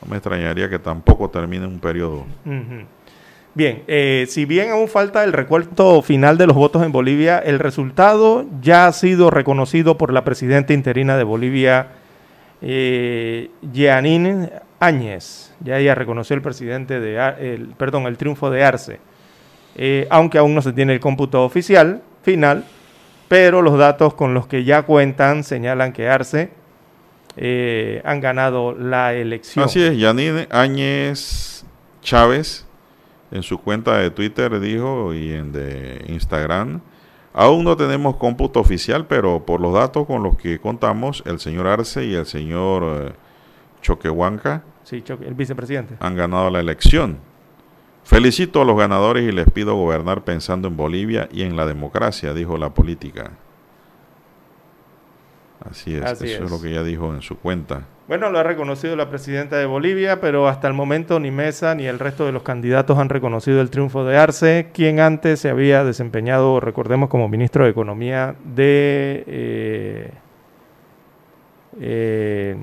No 0.00 0.08
me 0.10 0.16
extrañaría 0.16 0.70
que 0.70 0.78
tampoco 0.78 1.28
termine 1.28 1.66
un 1.66 1.78
periodo. 1.78 2.24
Bien, 3.54 3.84
eh, 3.86 4.26
si 4.28 4.46
bien 4.46 4.70
aún 4.70 4.88
falta 4.88 5.22
el 5.22 5.32
recuento 5.32 6.02
final 6.02 6.36
de 6.38 6.48
los 6.48 6.56
votos 6.56 6.82
en 6.82 6.90
Bolivia, 6.90 7.38
el 7.38 7.60
resultado 7.60 8.46
ya 8.60 8.88
ha 8.88 8.92
sido 8.92 9.30
reconocido 9.30 9.96
por 9.96 10.12
la 10.12 10.24
presidenta 10.24 10.72
interina 10.72 11.16
de 11.16 11.22
Bolivia, 11.22 11.88
eh, 12.60 13.50
Áñez. 14.80 15.52
Ya 15.60 15.78
ella 15.78 15.94
reconoció 15.94 16.34
el 16.34 16.42
presidente 16.42 16.98
de, 16.98 17.68
perdón, 17.76 18.06
el 18.06 18.16
triunfo 18.16 18.50
de 18.50 18.64
Arce, 18.64 19.00
Eh, 19.76 20.06
aunque 20.10 20.38
aún 20.38 20.54
no 20.54 20.62
se 20.62 20.72
tiene 20.72 20.92
el 20.92 21.00
cómputo 21.00 21.44
oficial 21.44 22.00
final, 22.22 22.64
pero 23.26 23.60
los 23.60 23.76
datos 23.76 24.14
con 24.14 24.32
los 24.32 24.46
que 24.46 24.62
ya 24.62 24.82
cuentan 24.82 25.42
señalan 25.42 25.92
que 25.92 26.08
Arce 26.08 26.50
eh, 27.36 28.00
han 28.04 28.20
ganado 28.20 28.72
la 28.72 29.14
elección. 29.14 29.64
Así 29.64 29.82
es, 29.82 29.98
Yanine 29.98 30.46
Áñez 30.50 31.64
Chávez 32.02 32.66
en 33.30 33.42
su 33.42 33.58
cuenta 33.58 33.98
de 33.98 34.10
Twitter 34.10 34.60
dijo 34.60 35.14
y 35.14 35.32
en 35.32 35.52
de 35.52 36.04
Instagram, 36.08 36.80
aún 37.32 37.64
no 37.64 37.76
tenemos 37.76 38.16
cómputo 38.16 38.60
oficial, 38.60 39.06
pero 39.06 39.44
por 39.44 39.60
los 39.60 39.74
datos 39.74 40.06
con 40.06 40.22
los 40.22 40.36
que 40.36 40.60
contamos, 40.60 41.22
el 41.26 41.40
señor 41.40 41.66
Arce 41.66 42.04
y 42.04 42.14
el 42.14 42.26
señor 42.26 42.82
eh, 42.84 43.12
Choquehuanca 43.82 44.62
Sí, 44.84 45.02
el 45.08 45.34
vicepresidente. 45.34 45.96
han 45.98 46.14
ganado 46.14 46.50
la 46.50 46.60
elección. 46.60 47.18
Felicito 48.04 48.60
a 48.60 48.64
los 48.66 48.76
ganadores 48.76 49.26
y 49.26 49.32
les 49.32 49.50
pido 49.50 49.74
gobernar 49.76 50.24
pensando 50.24 50.68
en 50.68 50.76
Bolivia 50.76 51.28
y 51.32 51.42
en 51.42 51.56
la 51.56 51.64
democracia, 51.64 52.34
dijo 52.34 52.58
la 52.58 52.74
política. 52.74 53.32
Así 55.70 55.94
es, 55.94 56.02
Así 56.02 56.26
eso 56.26 56.44
es. 56.44 56.44
es. 56.44 56.50
lo 56.50 56.60
que 56.60 56.70
ella 56.70 56.82
dijo 56.82 57.14
en 57.14 57.22
su 57.22 57.38
cuenta. 57.38 57.82
Bueno, 58.06 58.28
lo 58.30 58.38
ha 58.38 58.42
reconocido 58.42 58.96
la 58.96 59.08
presidenta 59.08 59.56
de 59.56 59.64
Bolivia, 59.64 60.20
pero 60.20 60.46
hasta 60.46 60.68
el 60.68 60.74
momento 60.74 61.18
ni 61.20 61.30
Mesa 61.30 61.74
ni 61.74 61.86
el 61.86 61.98
resto 61.98 62.26
de 62.26 62.32
los 62.32 62.42
candidatos 62.42 62.98
han 62.98 63.08
reconocido 63.08 63.62
el 63.62 63.70
triunfo 63.70 64.04
de 64.04 64.18
Arce, 64.18 64.68
quien 64.74 65.00
antes 65.00 65.40
se 65.40 65.48
había 65.48 65.84
desempeñado, 65.84 66.60
recordemos, 66.60 67.08
como 67.08 67.28
ministro 67.30 67.64
de 67.64 67.70
Economía 67.70 68.34
de, 68.44 69.24
eh, 69.26 70.10
eh, 71.80 72.56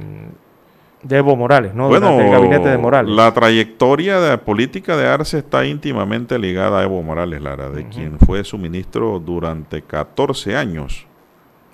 de 1.03 1.17
Evo 1.17 1.35
Morales, 1.35 1.73
¿no? 1.73 1.87
Bueno, 1.87 2.11
Durante 2.11 2.25
el 2.27 2.31
gabinete 2.31 2.69
de 2.69 2.77
Morales. 2.77 3.11
la 3.11 3.33
trayectoria 3.33 4.19
de 4.19 4.37
política 4.37 4.95
de 4.95 5.07
Arce 5.07 5.39
está 5.39 5.65
íntimamente 5.65 6.37
ligada 6.37 6.79
a 6.79 6.83
Evo 6.83 7.01
Morales, 7.01 7.41
Lara, 7.41 7.69
de 7.69 7.87
quien 7.87 8.19
fue 8.19 8.43
su 8.43 8.57
ministro 8.59 9.19
durante 9.19 9.81
14 9.81 10.55
años. 10.55 11.07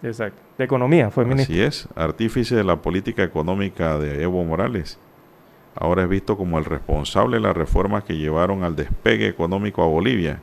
Exacto. 0.03 0.39
De 0.57 0.65
Economía 0.65 1.09
fue 1.09 1.25
ministro. 1.25 1.53
Así 1.53 1.61
es, 1.61 1.87
artífice 1.95 2.55
de 2.55 2.63
la 2.63 2.81
política 2.81 3.23
económica 3.23 3.97
de 3.97 4.23
Evo 4.23 4.43
Morales. 4.43 4.99
Ahora 5.75 6.03
es 6.03 6.09
visto 6.09 6.37
como 6.37 6.57
el 6.57 6.65
responsable 6.65 7.37
de 7.37 7.43
las 7.43 7.55
reformas 7.55 8.03
que 8.03 8.17
llevaron 8.17 8.63
al 8.63 8.75
despegue 8.75 9.27
económico 9.27 9.83
a 9.83 9.87
Bolivia. 9.87 10.41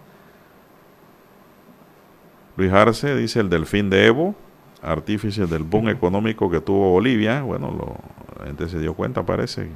Luis 2.57 2.73
Arce 2.73 3.17
dice 3.17 3.41
el 3.41 3.51
delfín 3.51 3.91
de 3.91 4.07
Evo, 4.07 4.37
artífice 4.81 5.47
del 5.47 5.65
boom 5.65 5.89
económico 5.89 6.49
que 6.51 6.61
tuvo 6.61 6.91
Bolivia. 6.91 7.43
Bueno, 7.43 7.73
lo, 7.73 7.97
la 8.39 8.47
gente 8.47 8.69
se 8.69 8.79
dio 8.79 8.95
cuenta, 8.95 9.27
parece. 9.27 9.69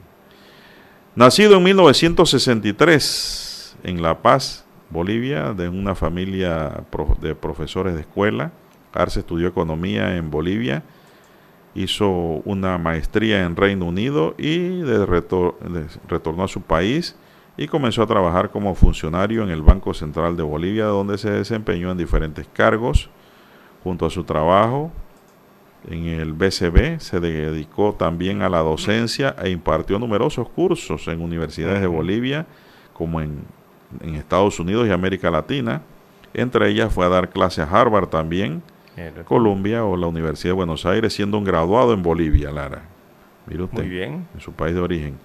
Nacido 1.16 1.56
en 1.56 1.64
1963 1.64 3.78
en 3.82 4.02
La 4.02 4.22
Paz, 4.22 4.64
Bolivia, 4.90 5.52
de 5.52 5.68
una 5.68 5.96
familia 5.96 6.84
de 7.20 7.34
profesores 7.34 7.94
de 7.94 8.02
escuela. 8.02 8.52
Arce 8.92 9.20
estudió 9.20 9.48
economía 9.48 10.16
en 10.16 10.30
Bolivia 10.30 10.82
hizo 11.74 12.08
una 12.44 12.78
maestría 12.78 13.44
en 13.44 13.56
Reino 13.56 13.86
Unido 13.86 14.34
y 14.36 14.80
de 14.80 15.06
retornó 15.06 16.44
a 16.44 16.48
su 16.48 16.62
país 16.62 17.16
y 17.56 17.66
comenzó 17.66 18.02
a 18.02 18.06
trabajar 18.06 18.50
como 18.50 18.74
funcionario 18.74 19.42
en 19.42 19.50
el 19.50 19.62
Banco 19.62 19.94
Central 19.94 20.36
de 20.36 20.42
Bolivia, 20.42 20.86
donde 20.86 21.18
se 21.18 21.30
desempeñó 21.30 21.90
en 21.90 21.98
diferentes 21.98 22.46
cargos. 22.52 23.10
Junto 23.82 24.06
a 24.06 24.10
su 24.10 24.24
trabajo 24.24 24.90
en 25.88 26.06
el 26.06 26.32
BCB, 26.32 27.00
se 27.00 27.20
dedicó 27.20 27.94
también 27.94 28.42
a 28.42 28.48
la 28.48 28.58
docencia 28.58 29.34
e 29.42 29.50
impartió 29.50 29.98
numerosos 29.98 30.48
cursos 30.48 31.06
en 31.08 31.20
universidades 31.20 31.80
de 31.80 31.86
Bolivia, 31.86 32.46
como 32.92 33.20
en, 33.20 33.44
en 34.00 34.16
Estados 34.16 34.58
Unidos 34.60 34.86
y 34.86 34.90
América 34.90 35.30
Latina. 35.30 35.82
Entre 36.34 36.68
ellas 36.68 36.92
fue 36.92 37.06
a 37.06 37.08
dar 37.08 37.30
clases 37.30 37.66
a 37.66 37.80
Harvard 37.80 38.08
también, 38.08 38.62
Columbia 39.24 39.84
o 39.84 39.96
la 39.96 40.06
Universidad 40.06 40.50
de 40.50 40.56
Buenos 40.56 40.86
Aires, 40.86 41.12
siendo 41.12 41.38
un 41.38 41.44
graduado 41.44 41.92
en 41.92 42.02
Bolivia, 42.02 42.50
Lara. 42.50 42.82
Mire 43.46 43.62
usted, 43.62 43.78
Muy 43.78 43.88
bien. 43.88 44.26
en 44.34 44.40
su 44.40 44.52
país 44.52 44.74
de 44.74 44.80
origen. 44.80 45.18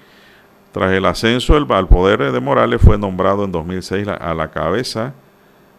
Tras 0.71 0.91
el 0.91 1.05
ascenso 1.05 1.55
al 1.55 1.87
poder 1.87 2.31
de 2.31 2.39
Morales, 2.39 2.81
fue 2.81 2.97
nombrado 2.97 3.43
en 3.45 3.51
2006 3.51 4.07
a 4.07 4.33
la 4.33 4.49
cabeza 4.49 5.13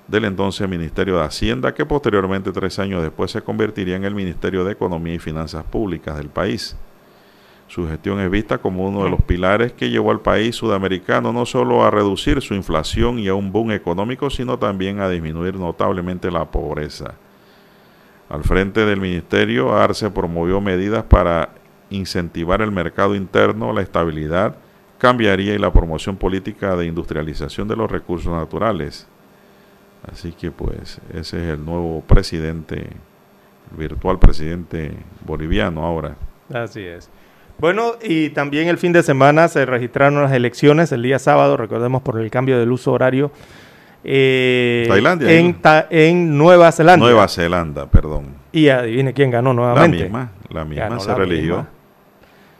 del 0.06 0.24
entonces 0.24 0.68
Ministerio 0.68 1.16
de 1.16 1.24
Hacienda, 1.24 1.74
que 1.74 1.86
posteriormente, 1.86 2.52
tres 2.52 2.78
años 2.78 3.02
después, 3.02 3.30
se 3.30 3.42
convertiría 3.42 3.96
en 3.96 4.04
el 4.04 4.14
Ministerio 4.14 4.64
de 4.64 4.72
Economía 4.72 5.14
y 5.14 5.18
Finanzas 5.18 5.64
Públicas 5.64 6.16
del 6.16 6.28
país. 6.28 6.76
Su 7.66 7.88
gestión 7.88 8.20
es 8.20 8.30
vista 8.30 8.58
como 8.58 8.86
uno 8.86 9.04
de 9.04 9.10
los 9.10 9.22
pilares 9.22 9.72
que 9.72 9.88
llevó 9.88 10.10
al 10.10 10.20
país 10.20 10.54
sudamericano 10.54 11.32
no 11.32 11.46
solo 11.46 11.82
a 11.82 11.90
reducir 11.90 12.42
su 12.42 12.54
inflación 12.54 13.18
y 13.18 13.28
a 13.28 13.34
un 13.34 13.50
boom 13.50 13.72
económico, 13.72 14.28
sino 14.28 14.58
también 14.58 15.00
a 15.00 15.08
disminuir 15.08 15.56
notablemente 15.56 16.30
la 16.30 16.44
pobreza. 16.44 17.14
Al 18.34 18.42
frente 18.42 18.84
del 18.84 19.00
ministerio, 19.00 19.76
Arce 19.76 20.10
promovió 20.10 20.60
medidas 20.60 21.04
para 21.04 21.50
incentivar 21.88 22.62
el 22.62 22.72
mercado 22.72 23.14
interno, 23.14 23.72
la 23.72 23.80
estabilidad, 23.80 24.56
cambiaría 24.98 25.54
y 25.54 25.58
la 25.58 25.72
promoción 25.72 26.16
política 26.16 26.74
de 26.74 26.86
industrialización 26.86 27.68
de 27.68 27.76
los 27.76 27.88
recursos 27.88 28.32
naturales. 28.32 29.06
Así 30.10 30.32
que 30.32 30.50
pues 30.50 31.00
ese 31.10 31.20
es 31.20 31.54
el 31.54 31.64
nuevo 31.64 32.00
presidente, 32.00 32.88
el 33.70 33.76
virtual 33.78 34.18
presidente 34.18 34.96
boliviano 35.24 35.84
ahora. 35.84 36.16
Así 36.52 36.80
es. 36.80 37.08
Bueno, 37.60 37.92
y 38.02 38.30
también 38.30 38.66
el 38.66 38.78
fin 38.78 38.92
de 38.92 39.04
semana 39.04 39.46
se 39.46 39.64
registraron 39.64 40.20
las 40.20 40.32
elecciones 40.32 40.90
el 40.90 41.04
día 41.04 41.20
sábado, 41.20 41.56
recordemos 41.56 42.02
por 42.02 42.18
el 42.18 42.32
cambio 42.32 42.58
del 42.58 42.72
uso 42.72 42.90
horario. 42.90 43.30
Eh, 44.04 44.84
Tailandia. 44.86 45.32
En, 45.32 45.56
en, 45.90 46.36
Nueva 46.38 46.70
Zelanda. 46.72 47.04
Nueva 47.04 47.26
Zelanda, 47.26 47.86
perdón. 47.86 48.26
Y 48.52 48.68
adivine 48.68 49.14
quién 49.14 49.30
ganó 49.30 49.54
nuevamente. 49.54 49.96
La 49.96 50.04
misma, 50.04 50.32
la 50.50 50.64
misma 50.64 51.00
se 51.00 51.14
religió. 51.14 51.66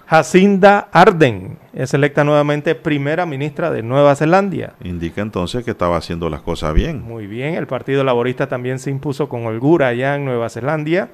Jacinda 0.06 0.88
Arden 0.92 1.58
es 1.72 1.94
electa 1.94 2.24
nuevamente 2.24 2.74
primera 2.74 3.24
ministra 3.26 3.70
de 3.70 3.82
Nueva 3.82 4.14
Zelanda. 4.14 4.74
Indica 4.82 5.22
entonces 5.22 5.64
que 5.64 5.70
estaba 5.70 5.96
haciendo 5.96 6.28
las 6.28 6.42
cosas 6.42 6.74
bien. 6.74 7.02
Muy 7.02 7.26
bien, 7.26 7.54
el 7.54 7.66
Partido 7.66 8.04
Laborista 8.04 8.46
también 8.48 8.78
se 8.78 8.90
impuso 8.90 9.28
con 9.28 9.46
holgura 9.46 9.88
allá 9.88 10.16
en 10.16 10.24
Nueva 10.24 10.50
Zelanda 10.50 11.08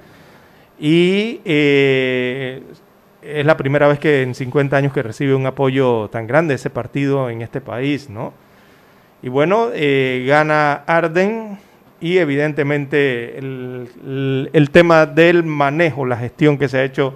y 0.79 1.41
eh, 1.45 2.63
es 3.23 3.47
la 3.47 3.57
primera 3.57 3.87
vez 3.87 3.99
que 3.99 4.23
en 4.23 4.35
50 4.35 4.77
años 4.77 4.93
que 4.93 5.03
recibe 5.03 5.35
un 5.35 5.47
apoyo 5.47 6.09
tan 6.09 6.27
grande 6.27 6.55
ese 6.55 6.71
partido 6.71 7.31
en 7.31 7.43
este 7.43 7.61
país, 7.61 8.11
¿no? 8.11 8.33
Y 9.23 9.29
bueno, 9.29 9.69
eh, 9.75 10.25
gana 10.27 10.73
Arden 10.87 11.59
y 12.01 12.19
evidentemente 12.19 13.39
el, 13.39 14.69
tema 14.73 15.05
del 15.05 15.43
manejo, 15.45 16.07
la 16.07 16.17
gestión 16.17 16.57
que 16.57 16.69
se 16.69 16.79
ha 16.79 16.85
hecho 16.85 17.15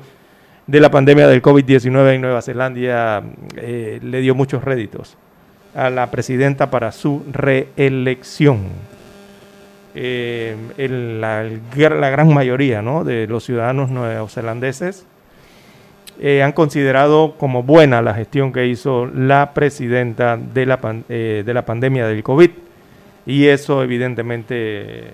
de 0.67 0.81
la 0.81 0.91
pandemia 0.91 1.27
del 1.27 1.41
COVID-19 1.41 2.15
en 2.15 2.21
Nueva 2.21 2.43
Zelanda 2.43 3.23
eh, 3.57 3.99
le 4.03 4.21
dio 4.21 4.35
muchos 4.35 4.63
réditos 4.63 5.17
a 5.75 5.91
la 5.91 6.11
presidenta 6.11 6.71
para 6.71 6.93
su 6.93 7.25
reelección. 7.33 8.95
Eh, 9.97 10.57
la, 10.77 11.49
gran 12.11 12.35
mayoría 12.35 12.83
de 12.83 13.27
los 13.27 13.45
ciudadanos 13.45 13.91
neozelandeses 13.91 15.07
eh, 16.21 16.43
han 16.43 16.53
considerado 16.53 17.35
como 17.39 17.63
buena 17.63 18.03
la 18.03 18.15
gestión 18.15 18.53
que 18.53 18.67
hizo 18.67 19.07
la 19.07 19.53
presidenta 19.53 20.37
de 20.37 20.67
la, 20.67 20.77
de 21.09 21.55
la 21.55 21.65
pandemia 21.65 22.07
del 22.07 22.23
COVID 22.23 22.51
y 23.27 23.47
eso 23.47 23.83
evidentemente 23.83 25.13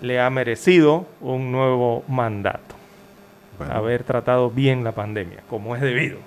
le 0.00 0.20
ha 0.20 0.30
merecido 0.30 1.06
un 1.20 1.52
nuevo 1.52 2.04
mandato 2.08 2.78
haber 3.66 4.04
tratado 4.04 4.50
bien 4.50 4.84
la 4.84 4.92
pandemia, 4.92 5.42
como 5.48 5.74
es 5.74 5.82
debido. 5.82 6.18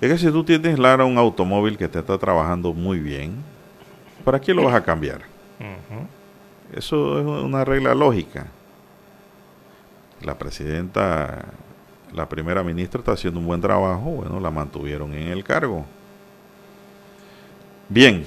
Es 0.00 0.10
que 0.10 0.18
si 0.18 0.30
tú 0.30 0.44
tienes, 0.44 0.78
Lara, 0.78 1.04
un 1.04 1.16
automóvil 1.16 1.78
que 1.78 1.88
te 1.88 1.98
está 2.00 2.18
trabajando 2.18 2.74
muy 2.74 2.98
bien, 2.98 3.36
¿para 4.24 4.40
qué 4.40 4.52
lo 4.52 4.64
vas 4.64 4.74
a 4.74 4.82
cambiar? 4.82 5.22
Eso 6.74 7.18
es 7.18 7.24
una 7.24 7.64
regla 7.64 7.94
lógica. 7.94 8.46
La 10.22 10.36
presidenta, 10.36 11.44
la 12.14 12.28
primera 12.28 12.62
ministra 12.62 13.00
está 13.00 13.12
haciendo 13.12 13.40
un 13.40 13.46
buen 13.46 13.60
trabajo, 13.60 14.10
bueno, 14.10 14.40
la 14.40 14.50
mantuvieron 14.50 15.12
en 15.14 15.28
el 15.28 15.42
cargo. 15.44 15.84
Bien, 17.88 18.24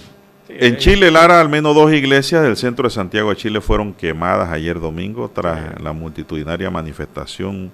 en 0.50 0.78
Chile, 0.78 1.12
Lara, 1.12 1.42
al 1.42 1.50
menos 1.50 1.76
dos 1.76 1.92
iglesias 1.92 2.44
del 2.44 2.56
centro 2.56 2.88
de 2.88 2.94
Santiago 2.94 3.32
de 3.32 3.36
Chile 3.36 3.60
fueron 3.60 3.94
quemadas 3.94 4.50
ayer 4.50 4.80
domingo 4.80 5.30
tras 5.30 5.82
la 5.82 5.92
multitudinaria 5.92 6.70
manifestación 6.70 7.72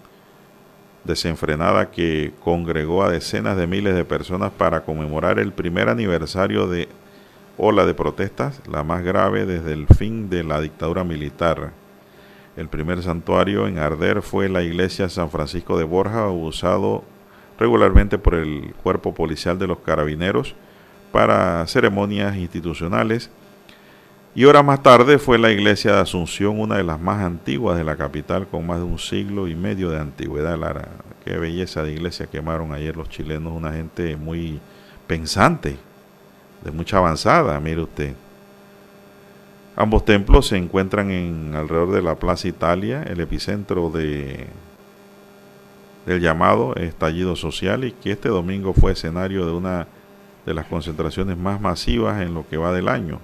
desenfrenada 1.04 1.92
que 1.92 2.34
congregó 2.40 3.04
a 3.04 3.12
decenas 3.12 3.58
de 3.58 3.68
miles 3.68 3.94
de 3.94 4.06
personas 4.06 4.52
para 4.52 4.82
conmemorar 4.84 5.38
el 5.38 5.52
primer 5.52 5.90
aniversario 5.90 6.68
de 6.68 6.88
ola 7.58 7.86
de 7.86 7.94
protestas, 7.94 8.62
la 8.68 8.84
más 8.84 9.04
grave 9.04 9.46
desde 9.46 9.74
el 9.74 9.88
fin 9.88 10.30
de 10.30 10.44
la 10.44 10.62
dictadura 10.62 11.04
militar. 11.04 11.74
El 12.56 12.68
primer 12.68 13.02
santuario 13.02 13.68
en 13.68 13.80
arder 13.80 14.22
fue 14.22 14.48
la 14.48 14.62
iglesia 14.62 15.10
San 15.10 15.32
Francisco 15.32 15.78
de 15.78 15.84
Borja, 15.84 16.30
usado 16.30 17.04
regularmente 17.58 18.18
por 18.18 18.36
el 18.36 18.74
cuerpo 18.84 19.14
policial 19.14 19.58
de 19.58 19.68
los 19.68 19.80
carabineros 19.80 20.56
para 21.12 21.66
ceremonias 21.68 22.36
institucionales. 22.36 23.32
Y 24.36 24.46
hora 24.46 24.64
más 24.64 24.82
tarde 24.84 25.20
fue 25.20 25.38
la 25.38 25.52
iglesia 25.52 25.94
de 25.94 26.02
Asunción, 26.02 26.60
una 26.60 26.78
de 26.78 26.84
las 26.84 27.00
más 27.00 27.24
antiguas 27.24 27.78
de 27.78 27.84
la 27.84 27.96
capital, 27.96 28.48
con 28.48 28.66
más 28.66 28.78
de 28.78 28.84
un 28.84 29.00
siglo 29.00 29.48
y 29.48 29.56
medio 29.56 29.90
de 29.90 30.00
antigüedad. 30.00 30.58
Lara, 30.58 30.90
qué 31.24 31.38
belleza 31.38 31.84
de 31.84 31.94
iglesia 31.94 32.28
quemaron 32.28 32.74
ayer 32.74 32.96
los 32.96 33.10
chilenos, 33.10 33.54
una 33.54 33.74
gente 33.74 34.16
muy 34.16 34.60
pensante, 35.06 35.78
de 36.64 36.72
mucha 36.72 36.98
avanzada, 36.98 37.60
mire 37.60 37.82
usted. 37.82 38.14
Ambos 39.76 40.06
templos 40.06 40.48
se 40.48 40.58
encuentran 40.58 41.10
en 41.10 41.56
alrededor 41.56 41.92
de 41.92 42.04
la 42.04 42.16
Plaza 42.16 42.48
Italia, 42.48 43.04
el 43.04 43.20
epicentro 43.20 43.90
de, 43.90 44.48
del 46.06 46.22
llamado 46.22 46.76
estallido 46.76 47.36
social 47.36 47.84
y 47.84 47.92
que 47.92 48.12
este 48.12 48.30
domingo 48.30 48.74
fue 48.74 48.92
escenario 48.92 49.46
de 49.46 49.52
una 49.52 49.88
de 50.46 50.54
las 50.54 50.68
concentraciones 50.68 51.38
más 51.38 51.60
masivas 51.60 52.22
en 52.22 52.34
lo 52.34 52.48
que 52.48 52.58
va 52.58 52.72
del 52.72 52.88
año. 52.88 53.20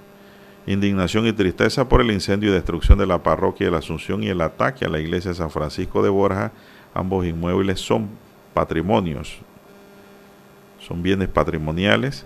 Indignación 0.66 1.26
y 1.26 1.32
tristeza 1.32 1.88
por 1.88 2.00
el 2.00 2.10
incendio 2.10 2.50
y 2.50 2.52
destrucción 2.52 2.98
de 2.98 3.06
la 3.06 3.22
parroquia 3.22 3.66
de 3.66 3.72
la 3.72 3.78
Asunción 3.78 4.22
y 4.22 4.28
el 4.28 4.40
ataque 4.40 4.84
a 4.84 4.88
la 4.88 4.98
iglesia 4.98 5.30
de 5.30 5.36
San 5.36 5.50
Francisco 5.50 6.02
de 6.02 6.10
Borja. 6.10 6.52
Ambos 6.94 7.26
inmuebles 7.26 7.80
son 7.80 8.08
patrimonios, 8.54 9.38
son 10.78 11.02
bienes 11.02 11.28
patrimoniales, 11.28 12.24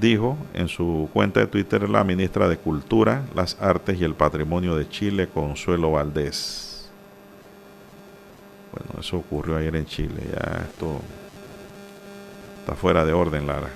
dijo 0.00 0.36
en 0.54 0.68
su 0.68 1.08
cuenta 1.12 1.40
de 1.40 1.46
Twitter 1.46 1.88
la 1.88 2.04
ministra 2.04 2.48
de 2.48 2.58
Cultura, 2.58 3.24
las 3.34 3.56
Artes 3.60 3.98
y 4.00 4.04
el 4.04 4.14
Patrimonio 4.14 4.76
de 4.76 4.88
Chile, 4.88 5.28
Consuelo 5.28 5.92
Valdés. 5.92 6.90
Bueno, 8.72 9.00
eso 9.00 9.16
ocurrió 9.16 9.56
ayer 9.56 9.74
en 9.76 9.86
Chile, 9.86 10.22
ya 10.30 10.64
esto 10.64 11.00
está 12.60 12.74
fuera 12.74 13.04
de 13.04 13.12
orden, 13.12 13.46
Lara. 13.46 13.70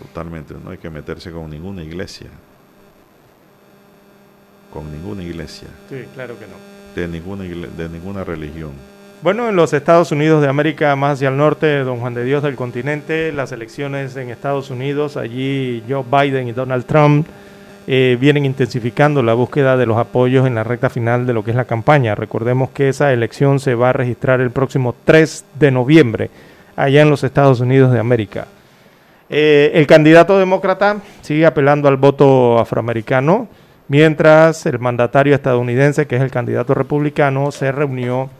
Totalmente, 0.00 0.54
no 0.62 0.70
hay 0.70 0.78
que 0.78 0.88
meterse 0.88 1.30
con 1.30 1.50
ninguna 1.50 1.82
iglesia. 1.82 2.28
Con 4.72 4.90
ninguna 4.92 5.22
iglesia. 5.22 5.68
Sí, 5.88 6.04
claro 6.14 6.38
que 6.38 6.46
no. 6.46 6.54
De 6.94 7.08
ninguna, 7.08 7.44
de 7.44 7.88
ninguna 7.88 8.24
religión. 8.24 8.72
Bueno, 9.22 9.50
en 9.50 9.54
los 9.54 9.74
Estados 9.74 10.12
Unidos 10.12 10.40
de 10.40 10.48
América, 10.48 10.96
más 10.96 11.18
hacia 11.18 11.28
el 11.28 11.36
norte, 11.36 11.80
don 11.80 12.00
Juan 12.00 12.14
de 12.14 12.24
Dios 12.24 12.42
del 12.42 12.56
continente, 12.56 13.32
las 13.32 13.52
elecciones 13.52 14.16
en 14.16 14.30
Estados 14.30 14.70
Unidos, 14.70 15.18
allí 15.18 15.84
Joe 15.86 16.04
Biden 16.10 16.48
y 16.48 16.52
Donald 16.52 16.86
Trump 16.86 17.26
eh, 17.86 18.16
vienen 18.18 18.46
intensificando 18.46 19.22
la 19.22 19.34
búsqueda 19.34 19.76
de 19.76 19.84
los 19.84 19.98
apoyos 19.98 20.46
en 20.46 20.54
la 20.54 20.64
recta 20.64 20.88
final 20.88 21.26
de 21.26 21.34
lo 21.34 21.44
que 21.44 21.50
es 21.50 21.56
la 21.58 21.66
campaña. 21.66 22.14
Recordemos 22.14 22.70
que 22.70 22.88
esa 22.88 23.12
elección 23.12 23.60
se 23.60 23.74
va 23.74 23.90
a 23.90 23.92
registrar 23.92 24.40
el 24.40 24.52
próximo 24.52 24.94
3 25.04 25.44
de 25.58 25.70
noviembre, 25.70 26.30
allá 26.74 27.02
en 27.02 27.10
los 27.10 27.22
Estados 27.22 27.60
Unidos 27.60 27.92
de 27.92 28.00
América. 28.00 28.46
Eh, 29.28 29.72
el 29.74 29.86
candidato 29.86 30.38
demócrata 30.38 30.96
sigue 31.20 31.44
apelando 31.44 31.88
al 31.88 31.98
voto 31.98 32.58
afroamericano, 32.58 33.48
mientras 33.86 34.64
el 34.64 34.78
mandatario 34.78 35.34
estadounidense, 35.34 36.06
que 36.06 36.16
es 36.16 36.22
el 36.22 36.30
candidato 36.30 36.72
republicano, 36.72 37.52
se 37.52 37.70
reunió 37.70 38.30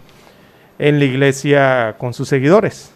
en 0.80 0.98
la 0.98 1.04
iglesia 1.04 1.94
con 1.98 2.14
sus 2.14 2.28
seguidores. 2.28 2.90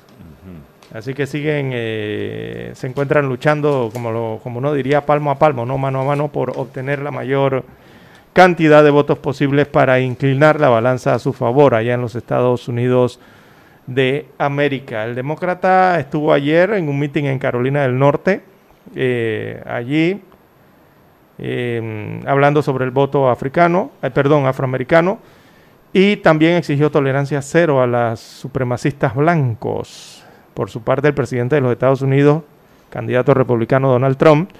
Así 0.95 1.13
que 1.13 1.27
siguen, 1.27 1.71
eh, 1.75 2.71
se 2.75 2.87
encuentran 2.87 3.29
luchando, 3.29 3.91
como, 3.93 4.11
lo, 4.11 4.41
como 4.43 4.59
uno 4.59 4.73
diría, 4.73 5.05
palmo 5.05 5.31
a 5.31 5.39
palmo, 5.39 5.67
no 5.67 5.77
mano 5.77 6.01
a 6.01 6.05
mano, 6.05 6.29
por 6.29 6.51
obtener 6.57 7.01
la 7.01 7.11
mayor 7.11 7.65
cantidad 8.33 8.83
de 8.83 8.91
votos 8.91 9.19
posibles 9.19 9.67
para 9.67 10.01
inclinar 10.01 10.61
la 10.61 10.71
balanza 10.71 11.15
a 11.15 11.19
su 11.19 11.33
favor 11.33 11.75
allá 11.75 11.95
en 11.95 12.01
los 12.01 12.15
Estados 12.15 12.69
Unidos 12.69 13.21
de 13.87 14.29
América. 14.39 15.05
El 15.05 15.15
demócrata 15.15 16.01
estuvo 16.01 16.33
ayer 16.33 16.71
en 16.73 16.89
un 16.89 16.99
meeting 16.99 17.25
en 17.25 17.39
Carolina 17.39 17.83
del 17.83 17.99
Norte, 17.99 18.43
eh, 18.95 19.63
allí 19.67 20.23
eh, 21.39 22.21
hablando 22.27 22.63
sobre 22.63 22.85
el 22.85 22.93
voto 22.93 23.29
africano, 23.29 23.91
eh, 24.03 24.11
perdón, 24.11 24.47
afroamericano, 24.47 25.19
y 25.95 26.17
también 26.17 26.57
exigió 26.57 26.91
tolerancia 26.91 27.41
cero 27.41 27.81
a 27.81 27.87
las 27.87 28.19
supremacistas 28.19 29.15
blancos. 29.15 30.25
Por 30.53 30.69
su 30.69 30.83
parte, 30.83 31.07
el 31.09 31.15
presidente 31.15 31.55
de 31.55 31.61
los 31.61 31.71
Estados 31.71 32.03
Unidos, 32.03 32.43
candidato 32.91 33.33
republicano 33.33 33.93
Donald 33.93 34.17
Trump, 34.17 34.51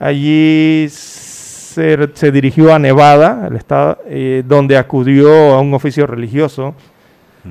allí 0.00 0.88
se, 0.90 2.10
se 2.12 2.32
dirigió 2.32 2.74
a 2.74 2.80
Nevada, 2.80 3.46
el 3.48 3.56
estado, 3.56 3.98
donde 4.44 4.76
acudió 4.76 5.54
a 5.54 5.60
un 5.60 5.74
oficio 5.74 6.08
religioso 6.08 6.74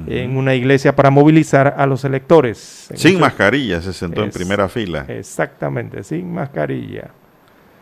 en 0.08 0.36
una 0.36 0.54
iglesia 0.54 0.94
para 0.94 1.10
movilizar 1.10 1.76
a 1.78 1.86
los 1.86 2.04
electores. 2.04 2.90
Sin 2.94 3.22
mascarilla, 3.22 3.82
se 3.82 3.94
sentó 3.94 4.22
en 4.22 4.32
primera 4.32 4.68
fila. 4.68 5.06
Exactamente, 5.08 6.04
sin 6.04 6.34
mascarilla. 6.34 7.12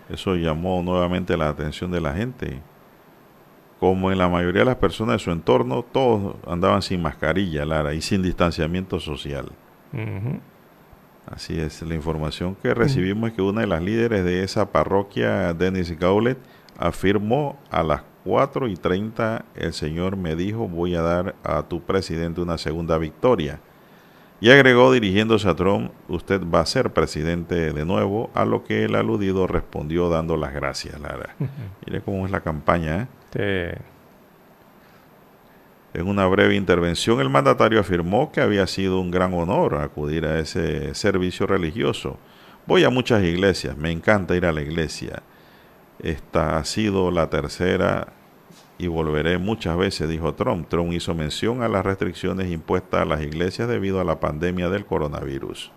Eso 0.07 0.35
llamó 0.35 0.83
nuevamente 0.83 1.35
la 1.35 1.49
atención 1.49 1.89
de 1.89 2.01
la 2.01 2.13
gente. 2.13 2.59
Como 3.81 4.11
en 4.11 4.19
la 4.19 4.29
mayoría 4.29 4.61
de 4.61 4.65
las 4.65 4.75
personas 4.75 5.15
de 5.15 5.19
su 5.19 5.31
entorno, 5.31 5.83
todos 5.83 6.35
andaban 6.47 6.83
sin 6.83 7.01
mascarilla, 7.01 7.65
Lara, 7.65 7.95
y 7.95 8.01
sin 8.01 8.21
distanciamiento 8.21 8.99
social. 8.99 9.51
Así 11.25 11.59
es, 11.59 11.81
la 11.81 11.95
información 11.95 12.55
que 12.61 12.75
recibimos 12.75 13.31
es 13.31 13.35
que 13.35 13.41
una 13.41 13.61
de 13.61 13.67
las 13.67 13.81
líderes 13.81 14.23
de 14.23 14.43
esa 14.43 14.71
parroquia, 14.71 15.53
Dennis 15.55 15.97
Gaulet, 15.97 16.37
afirmó 16.77 17.57
a 17.71 17.81
las 17.81 18.03
4 18.23 18.67
y 18.67 18.75
30 18.75 19.45
el 19.55 19.73
Señor 19.73 20.15
me 20.15 20.35
dijo 20.35 20.67
voy 20.67 20.95
a 20.95 21.01
dar 21.01 21.35
a 21.43 21.63
tu 21.63 21.81
presidente 21.81 22.39
una 22.39 22.59
segunda 22.59 22.99
victoria. 22.99 23.59
Y 24.41 24.49
agregó 24.49 24.91
dirigiéndose 24.91 25.47
a 25.47 25.55
Trump, 25.55 25.91
usted 26.09 26.41
va 26.43 26.61
a 26.61 26.65
ser 26.65 26.91
presidente 26.93 27.73
de 27.73 27.85
nuevo, 27.85 28.31
a 28.33 28.43
lo 28.43 28.63
que 28.63 28.85
el 28.85 28.95
aludido 28.95 29.45
respondió 29.45 30.09
dando 30.09 30.35
las 30.35 30.51
gracias, 30.51 30.99
Lara. 30.99 31.35
Mire 31.85 32.01
cómo 32.01 32.25
es 32.25 32.31
la 32.31 32.41
campaña. 32.41 33.07
¿eh? 33.35 33.77
En 35.93 36.07
una 36.07 36.25
breve 36.25 36.55
intervención, 36.55 37.21
el 37.21 37.29
mandatario 37.29 37.79
afirmó 37.79 38.31
que 38.31 38.41
había 38.41 38.65
sido 38.65 38.99
un 38.99 39.11
gran 39.11 39.31
honor 39.35 39.75
acudir 39.75 40.25
a 40.25 40.39
ese 40.39 40.95
servicio 40.95 41.45
religioso. 41.45 42.17
Voy 42.65 42.83
a 42.83 42.89
muchas 42.89 43.23
iglesias, 43.23 43.77
me 43.77 43.91
encanta 43.91 44.35
ir 44.35 44.47
a 44.47 44.51
la 44.51 44.61
iglesia. 44.61 45.21
Esta 45.99 46.57
ha 46.57 46.65
sido 46.65 47.11
la 47.11 47.29
tercera 47.29 48.07
y 48.81 48.87
volveré 48.87 49.37
muchas 49.37 49.77
veces, 49.77 50.09
dijo 50.09 50.33
Trump. 50.33 50.67
Trump 50.67 50.91
hizo 50.91 51.13
mención 51.13 51.61
a 51.61 51.67
las 51.67 51.85
restricciones 51.85 52.51
impuestas 52.51 53.03
a 53.03 53.05
las 53.05 53.21
iglesias 53.21 53.67
debido 53.67 54.01
a 54.01 54.03
la 54.03 54.19
pandemia 54.19 54.69
del 54.69 54.87
coronavirus. 54.87 55.71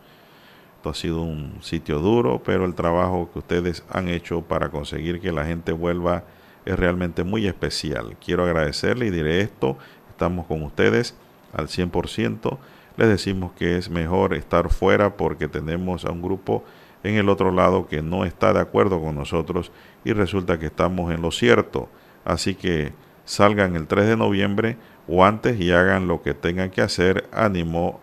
Esto 0.77 0.89
ha 0.89 0.95
sido 0.95 1.21
un 1.21 1.59
sitio 1.61 1.99
duro, 1.99 2.41
pero 2.43 2.65
el 2.65 2.75
trabajo 2.75 3.29
que 3.31 3.41
ustedes 3.41 3.85
han 3.91 4.09
hecho 4.09 4.41
para 4.41 4.71
conseguir 4.71 5.21
que 5.21 5.33
la 5.33 5.45
gente 5.45 5.73
vuelva 5.73 6.25
es 6.65 6.79
realmente 6.79 7.25
muy 7.25 7.47
especial. 7.47 8.17
Quiero 8.25 8.45
agradecerle 8.45 9.05
y 9.05 9.11
diré 9.11 9.43
esto, 9.43 9.77
estamos 10.09 10.47
con 10.47 10.63
ustedes 10.63 11.15
al 11.53 11.69
100%. 11.69 12.57
Les 12.97 13.09
decimos 13.09 13.53
que 13.53 13.77
es 13.77 13.91
mejor 13.91 14.33
estar 14.33 14.71
fuera 14.71 15.19
porque 15.19 15.47
tenemos 15.47 16.07
a 16.07 16.11
un 16.11 16.23
grupo 16.23 16.65
en 17.03 17.17
el 17.17 17.29
otro 17.29 17.53
lado 17.53 17.87
que 17.87 18.01
no 18.01 18.25
está 18.25 18.55
de 18.55 18.61
acuerdo 18.61 18.99
con 19.03 19.15
nosotros 19.15 19.73
y 20.07 20.15
resulta 20.15 20.59
que 20.59 20.67
estamos 20.67 21.13
en 21.13 21.21
lo 21.21 21.31
cierto. 21.31 21.91
Así 22.25 22.55
que 22.55 22.93
salgan 23.25 23.77
el 23.77 23.87
3 23.87 24.07
de 24.07 24.17
noviembre 24.17 24.77
o 25.07 25.25
antes 25.25 25.61
y 25.61 25.73
hagan 25.73 26.09
lo 26.09 26.23
que 26.23 26.35
tengan 26.35 26.71
que 26.71 26.81
hacer. 26.81 27.29
Ánimo, 27.33 28.01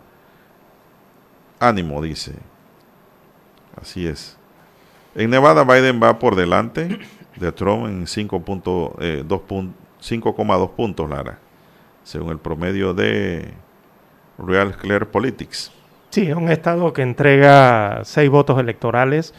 ánimo, 1.59 2.01
dice. 2.01 2.33
Así 3.79 4.07
es. 4.07 4.37
En 5.15 5.29
Nevada 5.29 5.63
Biden 5.63 6.01
va 6.01 6.19
por 6.19 6.35
delante 6.35 6.99
de 7.35 7.51
Trump 7.51 7.87
en 7.87 8.05
5.2 8.05 8.95
eh, 8.99 10.69
puntos, 10.75 11.09
Lara, 11.09 11.39
según 12.03 12.31
el 12.31 12.39
promedio 12.39 12.93
de 12.93 13.53
Real 14.37 14.77
Clear 14.77 15.07
Politics. 15.07 15.71
Sí, 16.11 16.27
es 16.29 16.35
un 16.35 16.49
estado 16.49 16.91
que 16.93 17.01
entrega 17.01 18.01
seis 18.03 18.29
votos 18.29 18.59
electorales 18.59 19.33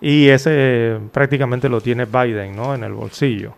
y 0.00 0.28
ese 0.28 0.98
prácticamente 1.12 1.68
lo 1.68 1.80
tiene 1.80 2.04
Biden, 2.04 2.56
¿no? 2.56 2.74
En 2.74 2.84
el 2.84 2.92
bolsillo. 2.92 3.54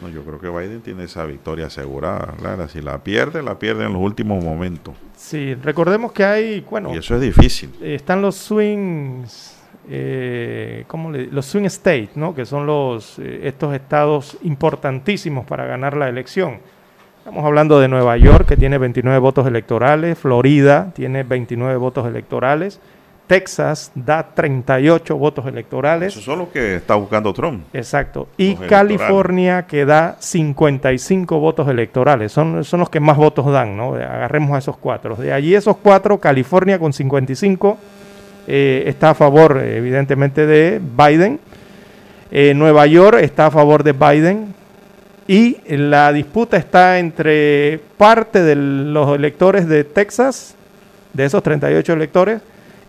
Bueno, 0.00 0.14
yo 0.14 0.22
creo 0.24 0.38
que 0.38 0.48
Biden 0.48 0.82
tiene 0.82 1.04
esa 1.04 1.24
victoria 1.24 1.66
asegurada, 1.66 2.34
Lara. 2.42 2.68
Si 2.68 2.82
la 2.82 2.98
pierde, 3.02 3.42
la 3.42 3.58
pierde 3.58 3.86
en 3.86 3.92
los 3.94 4.02
últimos 4.02 4.44
momentos. 4.44 4.94
Sí, 5.16 5.54
recordemos 5.54 6.12
que 6.12 6.24
hay, 6.24 6.60
bueno... 6.60 6.94
Y 6.94 6.98
eso 6.98 7.14
es 7.14 7.22
difícil. 7.22 7.70
Están 7.80 8.20
los 8.20 8.36
swings, 8.36 9.56
eh, 9.88 10.84
¿cómo 10.86 11.10
le, 11.10 11.26
los 11.28 11.46
swing 11.46 11.64
states, 11.64 12.16
¿no? 12.16 12.34
Que 12.34 12.44
son 12.44 12.66
los, 12.66 13.18
eh, 13.18 13.40
estos 13.44 13.74
estados 13.74 14.36
importantísimos 14.42 15.46
para 15.46 15.64
ganar 15.64 15.96
la 15.96 16.08
elección. 16.08 16.58
Estamos 17.18 17.44
hablando 17.44 17.80
de 17.80 17.88
Nueva 17.88 18.16
York, 18.18 18.46
que 18.46 18.56
tiene 18.56 18.78
29 18.78 19.18
votos 19.18 19.46
electorales, 19.46 20.16
Florida 20.18 20.92
tiene 20.94 21.24
29 21.24 21.76
votos 21.76 22.06
electorales, 22.06 22.80
Texas 23.26 23.90
da 23.94 24.22
38 24.34 25.16
votos 25.16 25.46
electorales. 25.46 26.12
Eso 26.12 26.22
son 26.22 26.40
los 26.40 26.48
que 26.48 26.76
está 26.76 26.94
buscando 26.94 27.32
Trump. 27.32 27.64
Exacto. 27.72 28.28
Y 28.36 28.54
California 28.54 29.66
que 29.66 29.84
da 29.84 30.16
55 30.18 31.38
votos 31.38 31.68
electorales. 31.68 32.32
Son, 32.32 32.64
son 32.64 32.80
los 32.80 32.90
que 32.90 33.00
más 33.00 33.16
votos 33.16 33.46
dan, 33.52 33.76
¿no? 33.76 33.94
Agarremos 33.94 34.52
a 34.54 34.58
esos 34.58 34.76
cuatro. 34.76 35.16
De 35.16 35.32
allí 35.32 35.54
esos 35.54 35.76
cuatro, 35.76 36.18
California 36.18 36.78
con 36.78 36.92
55 36.92 37.78
eh, 38.46 38.84
está 38.86 39.10
a 39.10 39.14
favor, 39.14 39.58
evidentemente, 39.58 40.46
de 40.46 40.80
Biden. 40.80 41.40
Eh, 42.30 42.54
Nueva 42.54 42.86
York 42.86 43.18
está 43.20 43.46
a 43.46 43.50
favor 43.50 43.82
de 43.82 43.92
Biden. 43.92 44.54
Y 45.28 45.56
la 45.68 46.12
disputa 46.12 46.56
está 46.56 47.00
entre 47.00 47.80
parte 47.96 48.42
de 48.42 48.54
los 48.54 49.16
electores 49.16 49.66
de 49.66 49.82
Texas, 49.82 50.54
de 51.12 51.24
esos 51.24 51.42
38 51.42 51.92
electores, 51.92 52.40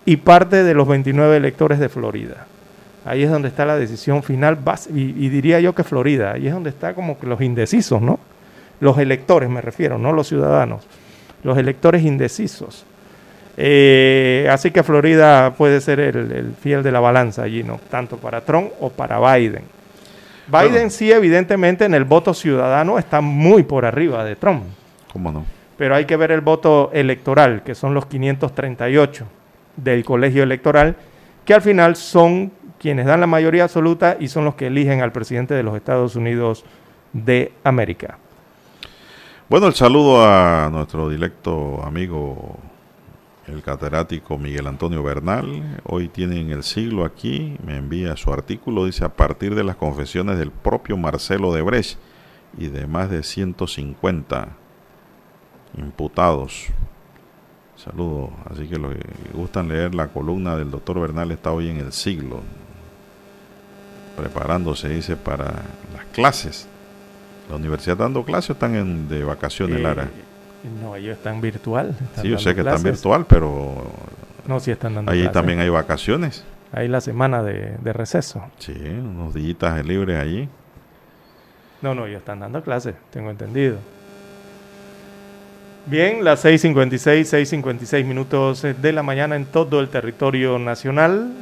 y 0.04 0.16
parte 0.16 0.64
de 0.64 0.74
los 0.74 0.88
29 0.88 1.36
electores 1.36 1.78
de 1.78 1.88
Florida. 1.88 2.46
Ahí 3.04 3.22
es 3.22 3.30
donde 3.30 3.48
está 3.48 3.64
la 3.64 3.76
decisión 3.76 4.22
final, 4.22 4.58
y, 4.94 5.28
diría 5.30 5.60
yo 5.60 5.74
que 5.74 5.84
Florida, 5.84 6.32
ahí 6.32 6.46
es 6.46 6.52
donde 6.52 6.70
está 6.70 6.94
como 6.94 7.18
que 7.18 7.26
los 7.26 7.40
indecisos, 7.40 8.02
¿no? 8.02 8.18
Los 8.80 8.98
electores 8.98 9.48
me 9.48 9.60
refiero, 9.60 9.98
no 9.98 10.12
los 10.12 10.28
ciudadanos, 10.28 10.86
los 11.42 11.56
electores 11.56 12.02
indecisos. 12.02 12.84
Eh, 13.56 14.46
así 14.50 14.70
que 14.70 14.82
Florida 14.82 15.54
puede 15.54 15.80
ser 15.80 16.00
el, 16.00 16.54
fiel 16.60 16.82
de 16.82 16.92
la 16.92 17.00
balanza 17.00 17.42
allí, 17.42 17.62
¿no? 17.62 17.80
Tanto 17.90 18.18
para 18.18 18.42
Trump 18.42 18.70
o 18.80 18.90
para 18.90 19.18
Biden. 19.18 19.62
Biden 20.46 20.90
sí, 20.90 21.10
evidentemente, 21.10 21.84
en 21.86 21.94
el 21.94 22.04
voto 22.04 22.34
ciudadano 22.34 22.98
está 22.98 23.20
muy 23.20 23.62
por 23.62 23.84
arriba 23.84 24.24
de 24.24 24.36
Trump. 24.36 24.64
¿Cómo 25.12 25.32
no? 25.32 25.44
Pero 25.76 25.94
hay 25.94 26.04
que 26.04 26.16
ver 26.16 26.30
el 26.30 26.40
voto 26.40 26.90
electoral, 26.92 27.62
que 27.62 27.74
son 27.74 27.94
los 27.94 28.06
538 28.06 29.37
del 29.78 30.04
colegio 30.04 30.42
electoral, 30.42 30.96
que 31.44 31.54
al 31.54 31.62
final 31.62 31.96
son 31.96 32.52
quienes 32.78 33.06
dan 33.06 33.20
la 33.20 33.26
mayoría 33.26 33.64
absoluta 33.64 34.16
y 34.18 34.28
son 34.28 34.44
los 34.44 34.54
que 34.54 34.66
eligen 34.66 35.00
al 35.00 35.12
presidente 35.12 35.54
de 35.54 35.62
los 35.62 35.74
Estados 35.76 36.16
Unidos 36.16 36.64
de 37.12 37.52
América. 37.64 38.18
Bueno, 39.48 39.66
el 39.66 39.74
saludo 39.74 40.22
a 40.24 40.68
nuestro 40.70 41.08
directo 41.08 41.82
amigo, 41.82 42.58
el 43.46 43.62
catedrático 43.62 44.36
Miguel 44.36 44.66
Antonio 44.66 45.02
Bernal. 45.02 45.80
Hoy 45.84 46.08
tienen 46.08 46.50
el 46.50 46.62
siglo 46.62 47.04
aquí, 47.04 47.56
me 47.64 47.76
envía 47.76 48.16
su 48.16 48.32
artículo, 48.32 48.84
dice 48.84 49.04
a 49.04 49.08
partir 49.08 49.54
de 49.54 49.64
las 49.64 49.76
confesiones 49.76 50.38
del 50.38 50.50
propio 50.50 50.96
Marcelo 50.98 51.52
de 51.54 51.62
Brecht 51.62 51.98
y 52.58 52.66
de 52.66 52.86
más 52.86 53.10
de 53.10 53.22
150 53.22 54.48
imputados 55.78 56.66
Saludos. 57.84 58.30
Así 58.50 58.66
que 58.66 58.76
los 58.76 58.94
que 58.94 59.02
gustan 59.32 59.68
leer 59.68 59.94
la 59.94 60.08
columna 60.08 60.56
del 60.56 60.70
doctor 60.70 61.00
Bernal 61.00 61.30
está 61.30 61.52
hoy 61.52 61.68
en 61.68 61.78
el 61.78 61.92
siglo, 61.92 62.40
preparándose, 64.16 64.88
dice, 64.88 65.16
para 65.16 65.44
las 65.94 66.04
clases. 66.12 66.68
¿La 67.48 67.56
universidad 67.56 67.96
dando 67.96 68.24
clases 68.24 68.50
o 68.50 68.52
están 68.54 68.74
en, 68.74 69.08
de 69.08 69.22
vacaciones, 69.22 69.80
Lara? 69.80 70.04
Eh, 70.04 70.68
no, 70.82 70.96
ellos 70.96 71.16
están 71.16 71.40
virtual. 71.40 71.96
sí, 72.20 72.28
yo 72.28 72.38
sé 72.38 72.54
que 72.54 72.60
están 72.60 72.82
virtual, 72.82 73.24
pero... 73.26 73.90
No, 74.46 74.58
sí 74.60 74.70
están 74.70 74.96
dando 74.96 75.12
Allí 75.12 75.28
también 75.28 75.60
hay 75.60 75.68
vacaciones. 75.68 76.44
Hay 76.72 76.88
la 76.88 77.00
semana 77.00 77.42
de, 77.42 77.92
receso. 77.92 78.42
Sí, 78.58 78.72
unos 78.72 79.34
días 79.34 79.86
libres 79.86 80.18
allí. 80.18 80.48
No, 81.80 81.94
no, 81.94 82.06
ellos 82.06 82.18
están 82.18 82.40
dando 82.40 82.62
clases, 82.62 82.96
tengo 83.10 83.30
entendido. 83.30 83.78
Bien, 85.90 86.22
las 86.22 86.44
6.56, 86.44 87.62
6.56 87.62 88.04
minutos 88.04 88.60
de 88.60 88.92
la 88.92 89.02
mañana 89.02 89.36
en 89.36 89.46
todo 89.46 89.80
el 89.80 89.88
territorio 89.88 90.58
nacional. 90.58 91.32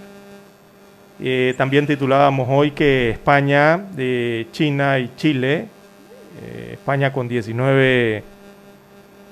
Eh, 1.19 1.55
también 1.59 1.85
titulábamos 1.89 2.47
hoy 2.49 2.71
que 2.71 3.11
España, 3.11 3.77
de 3.77 4.47
China 4.53 5.01
y 5.01 5.11
Chile, 5.17 5.67
eh, 6.41 6.71
España 6.75 7.13
con 7.13 7.27
19 7.27 8.23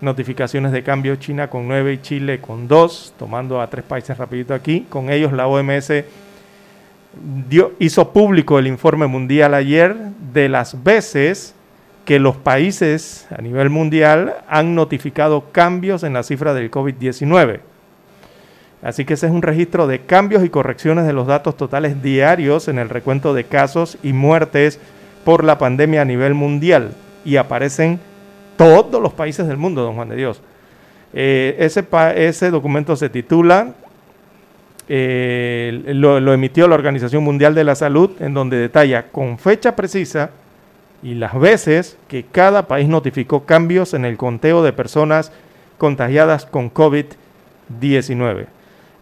notificaciones 0.01 0.73
de 0.73 0.82
cambio, 0.82 1.15
China 1.15 1.49
con 1.49 1.69
9 1.69 1.93
y 1.93 1.99
Chile 1.99 2.41
con 2.41 2.66
2, 2.66 3.15
tomando 3.16 3.61
a 3.61 3.70
tres 3.70 3.85
países 3.85 4.19
rapidito 4.19 4.53
aquí. 4.53 4.85
Con 4.89 5.11
ellos 5.11 5.32
la 5.32 5.47
OMS 5.47 5.93
dio, 7.49 7.74
hizo 7.78 8.12
público 8.12 8.59
el 8.59 8.66
informe 8.66 9.07
mundial 9.07 9.55
ayer 9.55 9.95
de 10.32 10.49
las 10.49 10.82
veces 10.82 11.55
que 12.05 12.18
los 12.18 12.36
países 12.36 13.26
a 13.36 13.40
nivel 13.40 13.70
mundial 13.70 14.35
han 14.48 14.74
notificado 14.74 15.52
cambios 15.52 16.02
en 16.02 16.12
la 16.12 16.22
cifra 16.22 16.55
del 16.55 16.70
COVID-19. 16.70 17.60
Así 18.82 19.06
que 19.06 19.14
ese 19.14 19.26
es 19.26 19.32
un 19.32 19.40
registro 19.40 19.86
de 19.86 20.01
cambios 20.01 20.44
y 20.44 20.51
correcciones 20.51 21.06
de 21.06 21.14
los 21.14 21.26
datos 21.26 21.56
totales 21.56 22.02
diarios 22.02 22.68
en 22.68 22.78
el 22.78 22.90
recuento 22.90 23.32
de 23.32 23.44
casos 23.44 23.97
y 24.02 24.12
muertes 24.12 24.78
por 25.24 25.43
la 25.43 25.56
pandemia 25.56 26.02
a 26.02 26.05
nivel 26.05 26.35
mundial. 26.35 26.93
Y 27.24 27.36
aparecen 27.36 27.98
todos 28.59 29.01
los 29.01 29.14
países 29.14 29.48
del 29.48 29.56
mundo, 29.56 29.82
don 29.82 29.94
Juan 29.94 30.10
de 30.10 30.16
Dios. 30.16 30.43
Eh, 31.14 31.56
ese, 31.59 32.51
documento 32.51 32.94
se 32.97 33.09
titula, 33.09 33.72
eh, 34.86 35.81
lo 35.86 36.35
emitió 36.35 36.68
la 36.68 36.74
Organización 36.74 37.24
Mundial 37.24 37.55
de 37.55 37.64
la 37.64 37.76
Salud, 37.76 38.10
en 38.20 38.35
donde 38.35 38.59
detalla 38.59 39.05
con 39.10 39.39
fecha 39.39 39.74
precisa 39.74 40.31
y 41.05 41.14
las 41.14 41.39
veces 41.39 41.98
que 42.09 42.24
cada 42.24 42.66
país 42.66 42.89
notificó 42.89 43.44
cambios 43.44 43.93
en 43.93 44.06
el 44.06 44.16
conteo 44.16 44.62
de 44.62 44.72
personas 44.72 45.31
contagiadas 45.76 46.47
con 46.47 46.72
COVID-19. 46.72 48.47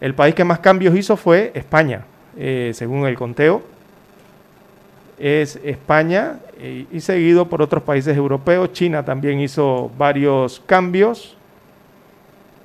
El 0.00 0.14
país 0.16 0.34
que 0.34 0.42
más 0.42 0.58
cambios 0.58 0.96
hizo 0.96 1.16
fue 1.16 1.52
España, 1.54 2.04
eh, 2.36 2.72
según 2.74 3.06
el 3.06 3.14
conteo. 3.14 3.62
Es 5.16 5.60
España 5.62 6.40
eh, 6.58 6.86
y 6.90 6.98
seguido 6.98 7.48
por 7.48 7.62
otros 7.62 7.84
países 7.84 8.16
europeos. 8.16 8.72
China 8.72 9.04
también 9.04 9.38
hizo 9.38 9.88
varios 9.96 10.60
cambios. 10.66 11.36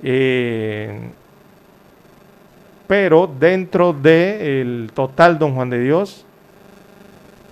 Eh, 0.02 0.98
pero 2.88 3.30
dentro 3.38 3.92
del 3.92 4.90
total, 4.94 5.38
don 5.38 5.54
Juan 5.54 5.70
de 5.70 5.78
Dios, 5.78 6.26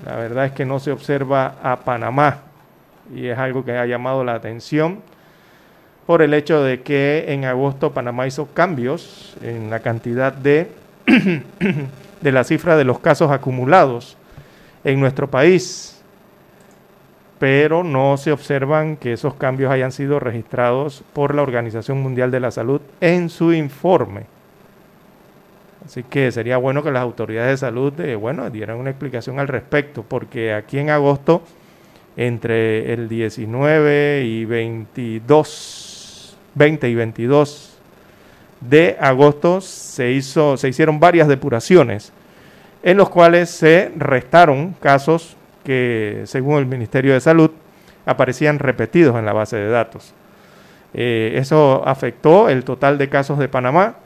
la 0.05 0.17
verdad 0.17 0.47
es 0.47 0.53
que 0.53 0.65
no 0.65 0.79
se 0.79 0.93
observa 0.93 1.55
a 1.63 1.81
Panamá 1.81 2.39
y 3.15 3.29
es 3.29 3.39
algo 3.39 3.65
que 3.65 3.73
ha 3.73 3.87
llamado 3.87 4.25
la 4.25 4.35
atención 4.35 5.01
por 6.07 6.23
el 6.23 6.35
hecho 6.35 6.63
de 6.63 6.83
que 6.83 7.27
en 7.29 7.45
agosto 7.45 7.93
Panamá 7.93 8.27
hizo 8.27 8.47
cambios 8.47 9.37
en 9.43 9.71
la 9.71 9.81
cantidad 9.81 10.33
de, 10.33 10.71
de 12.21 12.33
la 12.33 12.45
cifra 12.45 12.77
de 12.77 12.85
los 12.85 13.01
casos 13.01 13.31
acumulados 13.31 14.17
en 14.85 15.01
nuestro 15.01 15.29
país, 15.29 16.01
pero 17.41 17.83
no 17.83 18.17
se 18.17 18.31
observan 18.31 18.97
que 18.97 19.15
esos 19.15 19.35
cambios 19.35 19.73
hayan 19.73 19.91
sido 19.91 20.21
registrados 20.21 21.03
por 21.13 21.35
la 21.35 21.43
Organización 21.43 22.01
Mundial 22.01 22.31
de 22.31 22.41
la 22.41 22.53
Salud 22.53 22.81
en 23.01 23.29
su 23.29 23.53
informe. 23.53 24.36
Así 25.87 26.03
que 26.03 26.31
sería 26.33 26.59
bueno 26.59 26.83
que 26.83 26.91
las 26.91 27.03
autoridades 27.03 27.53
de 27.53 27.67
salud 27.67 27.99
eh, 28.01 28.17
bueno, 28.17 28.51
dieran 28.51 28.77
una 28.77 28.91
explicación 28.91 29.39
al 29.39 29.49
respecto, 29.49 30.05
porque 30.07 30.53
aquí 30.53 30.79
en 30.79 30.91
agosto, 30.91 31.43
entre 32.17 32.93
el 32.93 33.09
19 33.09 34.25
y 34.25 34.45
22 34.45 36.07
20 36.57 36.89
y 36.89 36.95
22 36.95 37.79
de 38.63 38.97
agosto 38.99 39.61
se, 39.61 40.13
hizo, 40.13 40.57
se 40.57 40.69
hicieron 40.69 40.99
varias 40.99 41.29
depuraciones 41.29 42.13
en 42.83 42.97
los 42.97 43.11
cuales 43.11 43.51
se 43.51 43.93
restaron 43.97 44.75
casos 44.81 45.37
que, 45.65 46.23
según 46.25 46.59
el 46.59 46.67
Ministerio 46.67 47.13
de 47.13 47.21
Salud, 47.21 47.51
aparecían 48.07 48.59
repetidos 48.59 49.17
en 49.17 49.27
la 49.27 49.33
base 49.33 49.57
de 49.57 49.69
datos. 49.69 50.15
Eh, 50.95 51.35
eso 51.37 51.83
afectó 51.87 52.49
el 52.49 52.65
total 52.65 52.97
de 52.97 53.09
casos 53.09 53.39
de 53.39 53.49
Panamá, 53.49 53.97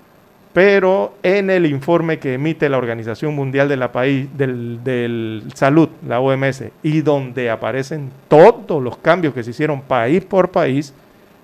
pero 0.53 1.15
en 1.23 1.49
el 1.49 1.67
informe 1.67 2.19
que 2.19 2.35
emite 2.35 2.69
la 2.69 2.79
Organización 2.79 3.35
Mundial 3.35 3.69
de 3.69 3.77
la 3.77 3.93
País, 3.93 4.29
del, 4.37 5.45
Salud, 5.55 5.89
la 6.07 6.21
OMS, 6.21 6.65
y 6.83 7.03
donde 7.03 7.51
aparecen 7.51 8.11
todos 8.29 8.83
los 8.83 8.97
cambios 8.97 9.33
que 9.33 9.45
se 9.45 9.51
hicieron 9.51 9.83
país 9.83 10.25
por 10.25 10.51
país, 10.51 10.93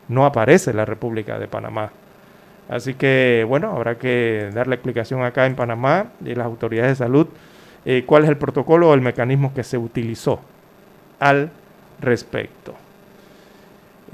no 0.09 0.27
aparece 0.27 0.73
la 0.73 0.85
República 0.85 1.39
de 1.39 1.47
Panamá. 1.47 1.91
Así 2.69 2.95
que, 2.95 3.45
bueno, 3.49 3.71
habrá 3.71 3.97
que 3.97 4.51
dar 4.53 4.67
la 4.67 4.75
explicación 4.75 5.23
acá 5.23 5.47
en 5.47 5.55
Panamá 5.55 6.07
y 6.25 6.35
las 6.35 6.47
autoridades 6.47 6.99
de 6.99 7.05
salud 7.05 7.29
eh, 7.89 8.03
cuál 8.05 8.25
es 8.25 8.29
el 8.29 8.37
protocolo 8.37 8.91
o 8.91 8.95
el 8.95 9.01
mecanismo 9.01 9.55
que 9.55 9.63
se 9.63 9.79
utilizó 9.79 10.41
al 11.21 11.51
respecto. 12.01 12.75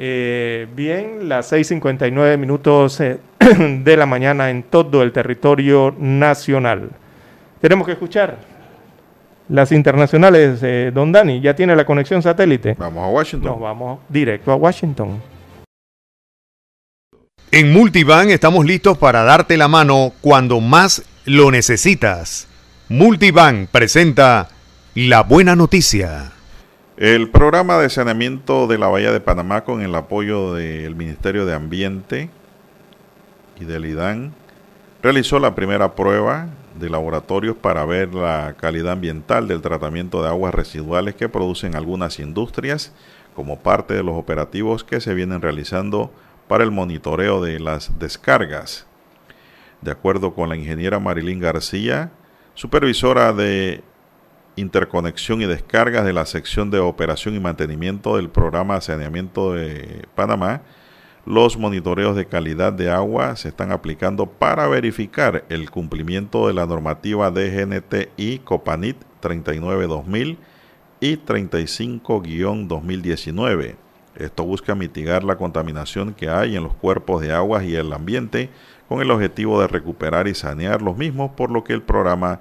Eh, 0.05 0.67
bien, 0.75 1.29
las 1.29 1.53
6.59 1.53 2.37
minutos 2.37 2.99
eh, 3.01 3.21
de 3.85 3.97
la 3.97 4.05
mañana 4.05 4.51
en 4.51 4.65
todo 4.65 5.01
el 5.01 5.13
territorio 5.13 5.95
nacional. 5.97 6.91
Tenemos 7.61 7.87
que 7.87 7.93
escuchar 7.93 8.39
las 9.49 9.71
internacionales, 9.71 10.61
don 10.93 11.13
Dani. 11.13 11.41
¿Ya 11.41 11.55
tiene 11.55 11.77
la 11.77 11.85
conexión 11.85 12.21
satélite? 12.21 12.75
Vamos 12.77 13.05
a 13.05 13.07
Washington. 13.11 13.53
Nos 13.53 13.61
vamos 13.61 14.01
directo 14.09 14.51
a 14.51 14.57
Washington. 14.57 15.23
En 17.53 17.73
Multivan 17.73 18.31
estamos 18.31 18.65
listos 18.65 18.99
para 18.99 19.23
darte 19.23 19.57
la 19.57 19.69
mano 19.69 20.15
cuando 20.21 20.59
más 20.59 21.05
lo 21.27 21.53
necesitas. 21.53 22.49
Multivan 22.89 23.69
presenta 23.71 24.49
la 24.97 25.23
buena 25.23 25.55
noticia. 25.55 26.33
El 27.03 27.31
programa 27.31 27.79
de 27.79 27.91
saneamiento 27.91 28.69
de 28.69 28.79
la 28.79 28.87
Bahía 28.87 29.11
de 29.11 29.19
Panamá 29.19 29.65
con 29.65 29.83
el 29.83 29.93
apoyo 29.97 30.55
del 30.55 30.95
Ministerio 30.95 31.45
de 31.45 31.53
Ambiente 31.53 32.31
y 33.59 33.65
del 33.65 33.87
IDAN 33.87 34.33
realizó 35.03 35.41
la 35.41 35.57
primera 35.57 35.97
prueba 35.97 36.47
de 36.79 36.89
laboratorios 36.89 37.57
para 37.57 37.85
ver 37.85 38.15
la 38.15 38.55
calidad 38.57 38.93
ambiental 38.93 39.49
del 39.49 39.63
tratamiento 39.63 40.23
de 40.23 40.29
aguas 40.29 40.55
residuales 40.55 41.17
que 41.17 41.29
producen 41.29 41.75
algunas 41.75 42.21
industrias 42.21 42.93
como 43.35 43.59
parte 43.59 43.95
de 43.95 44.05
los 44.05 44.15
operativos 44.15 44.85
que 44.85 45.01
se 45.01 45.13
vienen 45.13 45.43
realizando 45.43 46.13
para 46.47 46.63
el 46.63 46.71
monitoreo 46.71 47.43
de 47.43 47.59
las 47.59 47.99
descargas. 47.99 48.87
De 49.81 49.91
acuerdo 49.91 50.35
con 50.35 50.51
la 50.51 50.57
ingeniera 50.57 51.01
Marilyn 51.01 51.41
García, 51.41 52.13
supervisora 52.55 53.33
de 53.33 53.83
interconexión 54.57 55.43
y 55.43 55.47
descargas 55.47 56.05
de 56.05 56.13
la 56.13 56.27
sección 56.27 56.71
de 56.71 56.79
operación 56.79 57.35
y 57.35 57.41
mantenimiento 57.41 58.17
del 58.17 58.29
programa 58.29 58.75
de 58.77 58.83
saneamiento 58.83 59.55
de 59.55 60.07
Panamá, 60.15 60.61
los 61.25 61.57
monitoreos 61.57 62.15
de 62.17 62.27
calidad 62.27 62.73
de 62.73 62.91
agua 62.91 63.37
se 63.37 63.49
están 63.49 63.73
aplicando 63.73 64.27
para 64.27 64.67
verificar 64.67 65.45
el 65.49 65.71
cumplimiento 65.71 66.49
de 66.49 66.55
la 66.55 66.67
normativa 66.67 67.31
DGNT 67.31 68.09
y 68.17 68.41
Copanit 68.41 68.97
39-2000 69.23 70.37
y 71.01 71.17
35-2019 71.17 73.77
esto 74.15 74.45
busca 74.45 74.75
mitigar 74.75 75.25
la 75.25 75.37
contaminación 75.37 76.13
que 76.13 76.29
hay 76.29 76.57
en 76.57 76.65
los 76.65 76.75
cuerpos 76.75 77.23
de 77.23 77.33
aguas 77.33 77.65
y 77.65 77.75
el 77.75 77.93
ambiente 77.93 78.51
con 78.89 79.01
el 79.01 79.11
objetivo 79.11 79.61
de 79.61 79.69
recuperar 79.69 80.29
y 80.29 80.35
sanear 80.35 80.83
los 80.83 80.97
mismos, 80.97 81.31
por 81.33 81.51
lo 81.51 81.65
que 81.65 81.73
el 81.73 81.83
programa 81.83 82.41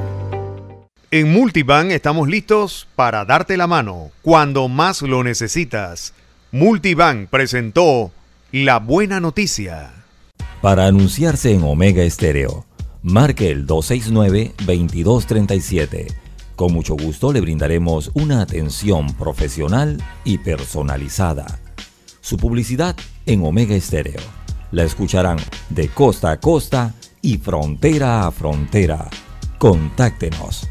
En 1.13 1.33
Multibank 1.33 1.91
estamos 1.91 2.29
listos 2.29 2.87
para 2.95 3.25
darte 3.25 3.57
la 3.57 3.67
mano 3.67 4.11
cuando 4.21 4.69
más 4.69 5.01
lo 5.01 5.25
necesitas. 5.25 6.13
Multibank 6.53 7.27
presentó 7.27 8.13
la 8.53 8.79
buena 8.79 9.19
noticia. 9.19 9.91
Para 10.61 10.85
anunciarse 10.85 11.53
en 11.53 11.63
Omega 11.63 12.01
Estéreo, 12.01 12.65
marque 13.03 13.51
el 13.51 13.67
269-2237 13.67 16.15
Con 16.55 16.71
mucho 16.71 16.95
gusto 16.95 17.33
le 17.33 17.41
brindaremos 17.41 18.11
una 18.13 18.41
atención 18.41 19.13
profesional 19.15 20.01
y 20.23 20.37
personalizada. 20.37 21.59
Su 22.21 22.37
publicidad 22.37 22.95
en 23.25 23.43
Omega 23.43 23.75
Estéreo. 23.75 24.21
La 24.71 24.83
escucharán 24.83 25.39
de 25.71 25.89
costa 25.89 26.31
a 26.31 26.39
costa 26.39 26.93
y 27.21 27.37
frontera 27.37 28.25
a 28.25 28.31
frontera. 28.31 29.09
Contáctenos 29.57 30.70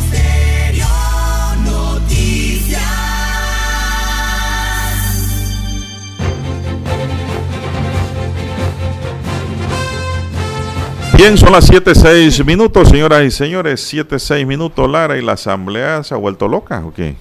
Bien, 11.21 11.37
son 11.37 11.51
las 11.51 11.69
7.6 11.71 12.43
minutos, 12.43 12.89
señoras 12.89 13.21
y 13.23 13.29
señores. 13.29 13.93
7.6 13.93 14.43
minutos, 14.47 14.89
Lara, 14.89 15.15
y 15.19 15.21
la 15.21 15.33
asamblea 15.33 16.01
se 16.03 16.15
ha 16.15 16.17
vuelto 16.17 16.47
loca, 16.47 16.83
¿o 16.83 16.91
qué? 16.91 17.15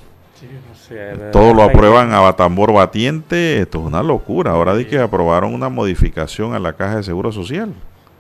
Todo 1.31 1.53
lo 1.53 1.63
aprueban 1.63 2.11
a 2.15 2.21
batambor 2.21 2.73
batiente. 2.73 3.59
Esto 3.61 3.79
es 3.81 3.85
una 3.85 4.03
locura. 4.03 4.53
Ahora 4.53 4.75
di 4.75 4.87
que 4.87 4.99
aprobaron 4.99 5.53
una 5.53 5.69
modificación 5.69 6.55
a 6.55 6.59
la 6.59 6.73
caja 6.73 6.97
de 6.97 7.03
seguro 7.03 7.31
social. 7.31 7.75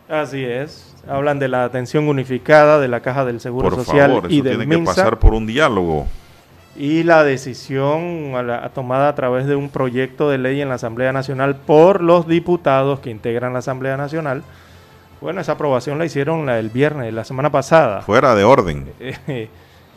Así 0.06 0.44
es. 0.44 0.94
Hablan 1.08 1.38
de 1.38 1.48
la 1.48 1.64
atención 1.64 2.08
unificada 2.08 2.78
de 2.78 2.88
la 2.88 3.00
caja 3.00 3.24
del 3.24 3.40
seguro 3.40 3.70
Por 3.70 3.76
social 3.78 4.10
favor, 4.10 4.30
y 4.30 4.34
eso 4.40 4.44
del 4.44 4.58
tiene 4.58 4.70
que 4.70 4.76
MINSA. 4.76 4.94
pasar 4.94 5.18
por 5.18 5.32
un 5.32 5.46
diálogo. 5.46 6.06
y 6.76 7.02
la 7.04 7.24
decisión 7.24 8.34
a 8.36 8.42
la- 8.42 8.68
tomada 8.68 9.08
a 9.08 9.14
través 9.14 9.46
de 9.46 9.56
un 9.56 9.70
proyecto 9.70 10.28
de 10.28 10.36
ley 10.38 10.60
en 10.60 10.68
la 10.68 10.74
Asamblea 10.74 11.12
Nacional 11.12 11.56
por 11.56 12.02
los 12.02 12.28
diputados 12.28 13.00
que 13.00 13.10
integran 13.10 13.54
la 13.54 13.58
Asamblea 13.60 13.96
Nacional. 13.96 14.42
Bueno, 15.20 15.40
esa 15.40 15.52
aprobación 15.52 15.98
la 15.98 16.06
hicieron 16.06 16.46
la, 16.46 16.58
el 16.58 16.70
viernes, 16.70 17.12
la 17.12 17.24
semana 17.24 17.50
pasada. 17.50 18.00
Fuera 18.02 18.34
de 18.34 18.44
orden. 18.44 18.90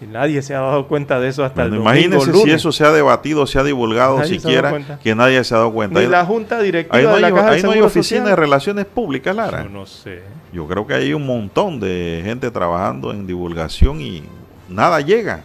y 0.02 0.06
nadie 0.06 0.42
se 0.42 0.54
ha 0.54 0.60
dado 0.60 0.88
cuenta 0.88 1.20
de 1.20 1.30
eso 1.30 1.46
hasta 1.46 1.62
Bueno, 1.62 1.78
el 1.78 1.84
domingo, 1.84 2.16
imagínense 2.18 2.44
si 2.44 2.52
eso 2.52 2.72
se 2.74 2.84
ha 2.84 2.92
debatido, 2.92 3.48
se 3.48 3.58
ha 3.58 3.64
divulgado 3.64 4.18
Nadie 4.18 4.40
siquiera, 4.40 4.98
que 5.02 5.16
nadie 5.16 5.42
se 5.46 5.54
ha 5.56 5.60
dado 5.60 5.72
cuenta. 5.72 6.00
Ni 6.02 6.08
la 6.08 6.26
Junta 6.26 6.60
Directiva 6.60 6.98
ahí 6.98 7.06
no 7.06 7.16
de 7.16 7.22
la 7.22 7.28
hay, 7.28 7.34
Caja 7.34 7.50
ahí 7.52 7.64
no 7.64 7.72
hay 7.72 7.82
oficina 7.82 8.20
Social. 8.22 8.26
de 8.26 8.36
relaciones 8.36 8.86
públicas, 8.86 9.34
Lara. 9.36 9.64
Yo 9.64 9.70
no 9.70 9.86
sé. 9.86 10.22
Yo 10.52 10.68
creo 10.68 10.86
que 10.86 10.94
hay 10.94 11.14
un 11.14 11.26
montón 11.26 11.80
de 11.80 12.22
gente 12.26 12.52
trabajando 12.52 13.12
en 13.12 13.26
divulgación 13.26 14.02
y 14.02 14.24
nada 14.68 15.00
llega. 15.00 15.42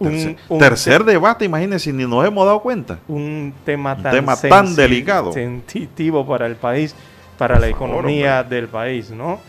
Un- 0.00 0.08
Tercer, 0.10 0.36
un- 0.48 0.58
tercer 0.58 1.04
debate, 1.04 1.44
imagínense, 1.44 1.92
ni 1.92 2.06
nos 2.06 2.24
hemos 2.26 2.44
dado 2.46 2.60
cuenta. 2.60 2.98
un 3.08 3.52
tema 3.64 3.94
Un 3.94 4.02
tan, 4.02 4.12
tema 4.12 4.36
tan 4.36 4.76
delicado. 4.76 5.32
sensitivo 5.32 6.24
para 6.26 6.46
el 6.46 6.54
país, 6.54 6.94
para 7.38 7.54
la 7.54 7.68
favor, 7.68 7.76
economía 7.76 8.42
del 8.42 8.68
país, 8.68 9.10
¿no? 9.10 9.40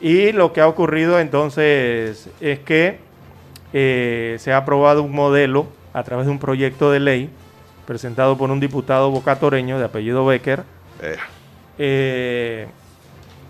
Y 0.00 0.32
lo 0.32 0.52
que 0.52 0.60
ha 0.60 0.68
ocurrido 0.68 1.20
entonces 1.20 2.28
es 2.40 2.58
que 2.60 2.98
eh, 3.72 4.36
se 4.38 4.52
ha 4.52 4.58
aprobado 4.58 5.02
un 5.02 5.12
modelo 5.12 5.66
a 5.92 6.02
través 6.02 6.26
de 6.26 6.32
un 6.32 6.38
proyecto 6.38 6.90
de 6.90 7.00
ley 7.00 7.30
presentado 7.86 8.36
por 8.38 8.50
un 8.50 8.60
diputado 8.60 9.10
bocatoreño 9.10 9.78
de 9.78 9.84
apellido 9.84 10.24
Becker, 10.24 10.62
Eh, 11.00 11.16
eh, 11.78 12.66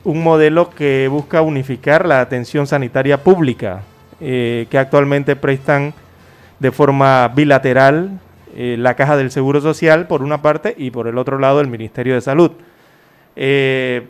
un 0.05 0.23
modelo 0.23 0.71
que 0.71 1.09
busca 1.09 1.41
unificar 1.43 2.07
la 2.07 2.21
atención 2.21 2.67
sanitaria 2.67 3.23
pública 3.23 3.83
que 4.21 4.69
actualmente 4.73 5.37
prestan 5.37 5.95
de 6.59 6.73
forma 6.73 7.29
bilateral 7.29 8.19
la 8.57 8.95
Caja 8.95 9.17
del 9.17 9.31
Seguro 9.31 9.61
Social 9.61 10.07
por 10.07 10.23
una 10.23 10.43
parte 10.43 10.75
y 10.77 10.91
por 10.91 11.07
el 11.07 11.19
otro 11.19 11.39
lado 11.39 11.61
el 11.61 11.69
Ministerio 11.69 12.15
de 12.15 12.21
Salud. 12.21 12.53
Eh, 13.41 14.09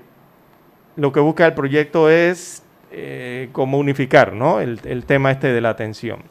lo 0.97 1.13
que 1.13 1.21
busca 1.21 1.45
el 1.45 1.53
proyecto 1.53 2.09
es 2.09 2.63
eh, 2.91 3.51
como 3.53 3.77
unificar 3.77 4.33
¿no? 4.33 4.59
el, 4.61 4.81
el 4.85 5.05
tema 5.05 5.31
este 5.31 5.53
de 5.53 5.61
la 5.61 5.69
atención. 5.69 6.23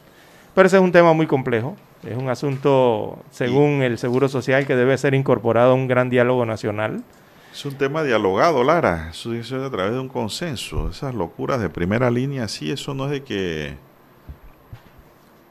Pero 0.52 0.66
ese 0.66 0.76
es 0.78 0.82
un 0.82 0.90
tema 0.90 1.12
muy 1.12 1.28
complejo, 1.28 1.76
es 2.02 2.16
un 2.16 2.28
asunto, 2.28 3.20
según 3.30 3.82
el 3.82 3.98
Seguro 3.98 4.28
Social, 4.28 4.66
que 4.66 4.74
debe 4.74 4.98
ser 4.98 5.14
incorporado 5.14 5.70
a 5.70 5.74
un 5.74 5.86
gran 5.86 6.10
diálogo 6.10 6.44
nacional. 6.44 7.04
es 7.52 7.64
un 7.64 7.76
tema 7.76 8.02
dialogado, 8.02 8.64
Lara. 8.64 9.10
Eso 9.10 9.32
es 9.32 9.52
a 9.52 9.70
través 9.70 9.92
de 9.92 10.00
un 10.00 10.08
consenso. 10.08 10.90
Esas 10.90 11.14
locuras 11.14 11.60
de 11.60 11.70
primera 11.70 12.10
línea, 12.10 12.48
sí, 12.48 12.72
eso 12.72 12.94
no 12.94 13.04
es 13.04 13.12
de 13.12 13.22
que 13.22 13.76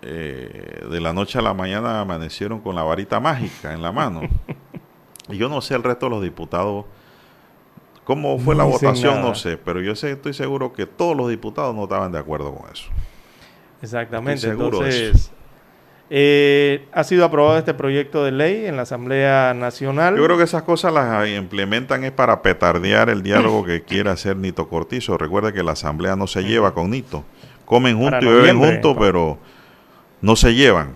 eh, 0.02 0.86
de 0.91 0.99
la 0.99 1.14
noche 1.14 1.40
a 1.40 1.41
la 1.41 1.53
mañana 1.53 2.02
amanecieron 2.02 2.60
con 2.60 2.76
la 2.76 2.84
varita 2.84 3.22
mágica 3.22 3.74
en 3.74 3.82
la 3.82 3.94
mano. 3.94 4.22
y 5.30 5.38
yo 5.38 5.48
no 5.48 5.61
sé 5.61 5.76
el 5.76 5.84
resto 5.84 6.07
de 6.07 6.10
los 6.10 6.22
diputados. 6.22 6.84
¿Cómo 8.08 8.40
fue 8.40 8.56
No 8.56 8.60
la 8.60 8.70
votación? 8.70 9.16
nada. 9.16 9.28
No 9.28 9.36
sé, 9.36 9.58
pero 9.58 9.82
yo 9.82 9.94
sé, 9.94 10.12
estoy 10.12 10.34
seguro 10.34 10.72
que 10.72 10.86
todos 10.86 11.14
los 11.14 11.30
diputados 11.30 11.76
no 11.76 11.84
estaban 11.84 12.10
de 12.14 12.18
acuerdo 12.18 12.56
con 12.56 12.72
eso. 12.72 12.86
Exactamente. 13.82 14.48
Entonces, 14.48 15.30
eh, 16.10 16.88
ha 16.94 17.04
sido 17.04 17.26
aprobado 17.26 17.58
este 17.58 17.74
proyecto 17.74 18.24
de 18.24 18.32
ley 18.32 18.66
en 18.66 18.78
la 18.78 18.84
Asamblea 18.84 19.54
Nacional. 19.54 20.16
Yo 20.16 20.24
creo 20.24 20.38
que 20.38 20.46
esas 20.46 20.64
cosas 20.64 20.94
las 20.94 21.28
implementan 21.28 22.06
es 22.06 22.14
para 22.14 22.42
petardear 22.42 23.10
el 23.10 23.24
diálogo 23.24 23.66
que 23.66 23.84
quiere 23.86 24.10
hacer 24.10 24.38
Nito 24.38 24.70
Cortizo. 24.70 25.18
Recuerde 25.18 25.52
que 25.52 25.62
la 25.62 25.74
asamblea 25.74 26.16
no 26.16 26.28
se 26.28 26.44
lleva 26.44 26.74
con 26.74 26.92
Nito. 26.92 27.26
Comen 27.66 27.98
juntos 27.98 28.24
y 28.24 28.26
beben 28.26 28.58
juntos, 28.58 28.96
pero 28.98 29.38
no 30.22 30.38
se 30.38 30.56
llevan. 30.56 30.96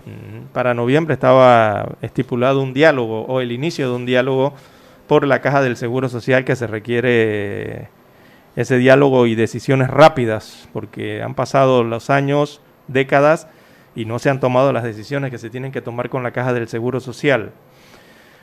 Para 0.54 0.72
noviembre 0.72 1.12
estaba 1.12 1.90
estipulado 2.00 2.62
un 2.62 2.72
diálogo 2.72 3.26
o 3.26 3.42
el 3.42 3.52
inicio 3.52 3.90
de 3.90 3.96
un 3.96 4.06
diálogo 4.06 4.54
por 5.06 5.26
la 5.26 5.40
Caja 5.40 5.62
del 5.62 5.76
Seguro 5.76 6.08
Social 6.08 6.44
que 6.44 6.56
se 6.56 6.66
requiere 6.66 7.88
ese 8.56 8.76
diálogo 8.76 9.26
y 9.26 9.34
decisiones 9.34 9.88
rápidas 9.88 10.68
porque 10.72 11.22
han 11.22 11.34
pasado 11.34 11.84
los 11.84 12.10
años, 12.10 12.60
décadas 12.88 13.48
y 13.94 14.04
no 14.04 14.18
se 14.18 14.30
han 14.30 14.40
tomado 14.40 14.72
las 14.72 14.84
decisiones 14.84 15.30
que 15.30 15.38
se 15.38 15.50
tienen 15.50 15.72
que 15.72 15.80
tomar 15.80 16.08
con 16.08 16.22
la 16.22 16.32
Caja 16.32 16.52
del 16.52 16.68
Seguro 16.68 17.00
Social. 17.00 17.52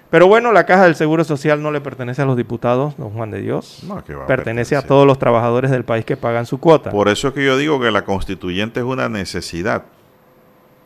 Pero 0.10 0.28
bueno, 0.28 0.52
la 0.52 0.66
Caja 0.66 0.86
del 0.86 0.96
Seguro 0.96 1.24
Social 1.24 1.62
no 1.62 1.72
le 1.72 1.82
pertenece 1.82 2.24
a 2.24 2.26
los 2.26 2.36
diputados, 2.36 2.98
don 2.98 3.12
Juan 3.12 3.30
de 3.30 3.42
Dios. 3.42 3.84
No, 3.84 4.04
que 4.04 4.16
va 4.16 4.26
pertenece 4.26 4.76
a 4.76 4.82
todos 4.82 5.06
los 5.06 5.20
trabajadores 5.20 5.70
del 5.70 5.86
país 5.86 6.04
que 6.04 6.18
pagan 6.18 6.48
su 6.48 6.60
cuota. 6.60 6.90
Por 6.90 7.10
eso 7.10 7.28
es 7.28 7.34
que 7.36 7.46
yo 7.46 7.58
digo 7.58 7.80
que 7.80 7.92
la 7.92 8.06
constituyente 8.06 8.80
es 8.80 8.86
una 8.86 9.08
necesidad, 9.08 9.84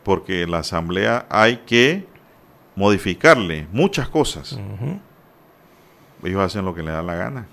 porque 0.02 0.46
la 0.46 0.58
asamblea 0.58 1.24
hay 1.30 1.58
que 1.66 2.06
modificarle 2.76 3.66
muchas 3.72 4.08
cosas. 4.08 4.58
Ellos 6.24 6.40
hacen 6.40 6.64
lo 6.64 6.74
que 6.74 6.82
le 6.82 6.90
da 6.90 7.02
la 7.02 7.14
gana. 7.14 7.46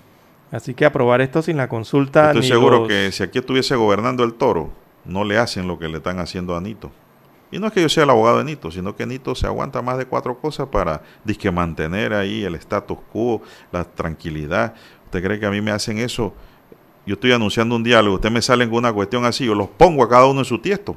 Así 0.50 0.74
que 0.74 0.84
aprobar 0.84 1.20
esto 1.20 1.40
sin 1.42 1.56
la 1.56 1.68
consulta. 1.68 2.26
Estoy 2.28 2.42
ni 2.42 2.48
seguro 2.48 2.78
los- 2.80 2.88
que 2.88 3.10
si 3.12 3.22
aquí 3.22 3.38
estuviese 3.38 3.74
gobernando 3.76 4.24
el 4.24 4.34
toro, 4.34 4.70
no 5.04 5.24
le 5.24 5.38
hacen 5.38 5.66
lo 5.68 5.78
que 5.78 5.88
le 5.88 5.98
están 5.98 6.18
haciendo 6.18 6.56
a 6.56 6.60
Nito. 6.60 6.90
Y 7.50 7.58
no 7.58 7.66
es 7.66 7.72
que 7.72 7.82
yo 7.82 7.88
sea 7.88 8.04
el 8.04 8.10
abogado 8.10 8.38
de 8.38 8.44
Nito, 8.44 8.70
sino 8.70 8.96
que 8.96 9.04
Nito 9.06 9.34
se 9.34 9.46
aguanta 9.46 9.82
más 9.82 9.98
de 9.98 10.06
cuatro 10.06 10.38
cosas 10.38 10.68
para 10.68 11.02
disque 11.24 11.50
mantener 11.50 12.14
ahí 12.14 12.44
el 12.44 12.54
status 12.54 12.98
quo, 13.12 13.42
la 13.70 13.84
tranquilidad. 13.84 14.74
¿Usted 15.04 15.22
cree 15.22 15.38
que 15.38 15.46
a 15.46 15.50
mí 15.50 15.60
me 15.60 15.70
hacen 15.70 15.98
eso? 15.98 16.32
Yo 17.04 17.14
estoy 17.14 17.32
anunciando 17.32 17.74
un 17.76 17.82
diálogo, 17.82 18.14
usted 18.14 18.30
me 18.30 18.40
salen 18.40 18.68
con 18.70 18.78
una 18.78 18.92
cuestión 18.92 19.24
así, 19.26 19.44
yo 19.44 19.54
los 19.54 19.68
pongo 19.68 20.02
a 20.02 20.08
cada 20.08 20.26
uno 20.26 20.38
en 20.40 20.44
su 20.46 20.58
tiesto. 20.60 20.96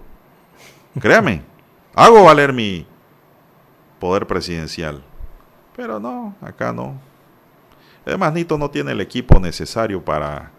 Créame, 0.99 1.41
hago 1.95 2.23
valer 2.23 2.53
mi 2.53 2.85
poder 3.99 4.27
presidencial. 4.27 5.01
Pero 5.75 5.99
no, 5.99 6.35
acá 6.41 6.71
no. 6.71 6.95
Además, 8.05 8.33
Nito 8.33 8.57
no 8.57 8.69
tiene 8.69 8.91
el 8.91 9.01
equipo 9.01 9.39
necesario 9.39 10.03
para 10.03 10.51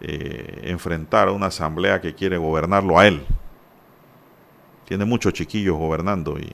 eh, 0.00 0.60
enfrentar 0.64 1.28
a 1.28 1.32
una 1.32 1.46
asamblea 1.46 2.00
que 2.00 2.14
quiere 2.14 2.36
gobernarlo 2.36 2.98
a 2.98 3.06
él. 3.06 3.24
Tiene 4.86 5.04
muchos 5.04 5.32
chiquillos 5.32 5.76
gobernando 5.76 6.38
y 6.38 6.52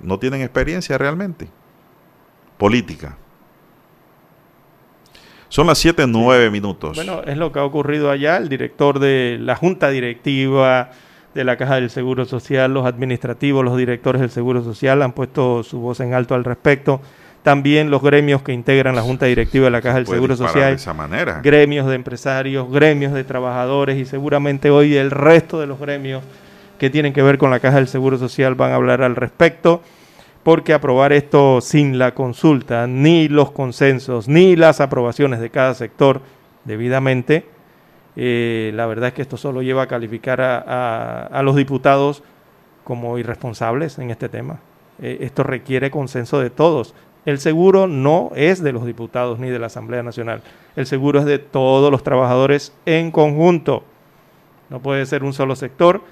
no 0.00 0.18
tienen 0.18 0.40
experiencia 0.40 0.96
realmente 0.96 1.48
política. 2.56 3.16
Son 5.48 5.66
las 5.66 5.78
7, 5.78 6.06
9 6.06 6.50
minutos. 6.50 6.96
Bueno, 6.96 7.22
es 7.24 7.36
lo 7.36 7.52
que 7.52 7.58
ha 7.58 7.64
ocurrido 7.64 8.10
allá. 8.10 8.38
El 8.38 8.48
director 8.48 8.98
de 8.98 9.36
la 9.40 9.56
Junta 9.56 9.90
Directiva 9.90 10.90
de 11.34 11.44
la 11.44 11.56
Caja 11.56 11.74
del 11.74 11.90
Seguro 11.90 12.24
Social, 12.24 12.72
los 12.72 12.86
administrativos, 12.86 13.64
los 13.64 13.76
directores 13.76 14.20
del 14.20 14.30
Seguro 14.30 14.62
Social 14.62 15.02
han 15.02 15.12
puesto 15.12 15.62
su 15.62 15.80
voz 15.80 16.00
en 16.00 16.14
alto 16.14 16.34
al 16.34 16.44
respecto. 16.44 17.00
También 17.42 17.90
los 17.90 18.02
gremios 18.02 18.42
que 18.42 18.52
integran 18.52 18.94
la 18.94 19.02
Junta 19.02 19.26
Directiva 19.26 19.64
de 19.64 19.72
la 19.72 19.82
Caja 19.82 19.96
del 19.96 20.04
puede 20.04 20.18
Seguro 20.18 20.36
Social. 20.36 20.70
de 20.70 20.76
esa 20.76 20.94
manera. 20.94 21.40
gremios 21.42 21.88
de 21.88 21.96
empresarios, 21.96 22.70
gremios 22.70 23.12
de 23.12 23.24
trabajadores 23.24 23.98
y 23.98 24.04
seguramente 24.04 24.70
hoy 24.70 24.96
el 24.96 25.10
resto 25.10 25.58
de 25.58 25.66
los 25.66 25.80
gremios 25.80 26.22
que 26.78 26.90
tienen 26.90 27.12
que 27.12 27.22
ver 27.22 27.38
con 27.38 27.50
la 27.50 27.60
Caja 27.60 27.76
del 27.76 27.88
Seguro 27.88 28.16
Social 28.16 28.54
van 28.54 28.72
a 28.72 28.76
hablar 28.76 29.02
al 29.02 29.16
respecto. 29.16 29.82
porque 30.42 30.74
aprobar 30.74 31.12
esto 31.12 31.60
sin 31.60 32.00
la 32.00 32.14
consulta, 32.14 32.88
ni 32.88 33.28
los 33.28 33.52
consensos, 33.52 34.26
ni 34.26 34.56
las 34.56 34.80
aprobaciones 34.80 35.38
de 35.38 35.50
cada 35.50 35.72
sector 35.72 36.20
debidamente, 36.64 37.46
eh, 38.16 38.72
la 38.74 38.86
verdad 38.86 39.08
es 39.08 39.14
que 39.14 39.22
esto 39.22 39.36
solo 39.36 39.62
lleva 39.62 39.82
a 39.82 39.86
calificar 39.86 40.40
a, 40.40 41.40
los 41.44 41.56
diputados 41.56 42.22
como 42.84 43.18
irresponsables 43.18 43.98
en 43.98 44.10
este 44.10 44.28
tema. 44.28 44.58
Eh, 45.00 45.18
esto 45.20 45.42
requiere 45.42 45.90
consenso 45.90 46.40
de 46.40 46.50
todos. 46.50 46.94
El 47.24 47.38
seguro 47.38 47.86
no 47.86 48.30
es 48.34 48.62
de 48.62 48.72
los 48.72 48.84
diputados 48.84 49.38
ni 49.38 49.48
de 49.48 49.58
la 49.58 49.66
Asamblea 49.66 50.02
Nacional. 50.02 50.42
El 50.74 50.86
seguro 50.86 51.20
es 51.20 51.24
de 51.24 51.38
todos 51.38 51.90
los 51.90 52.02
trabajadores 52.02 52.72
en 52.84 53.10
conjunto. 53.10 53.84
No 54.70 54.80
puede 54.80 55.06
ser 55.06 55.22
un 55.22 55.32
solo 55.32 55.54
sector 55.54 56.02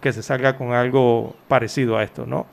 que 0.00 0.12
se 0.12 0.22
salga 0.22 0.56
con 0.56 0.72
algo 0.72 1.34
parecido 1.48 1.96
a 1.96 2.02
esto, 2.02 2.26
¿no? 2.26 2.46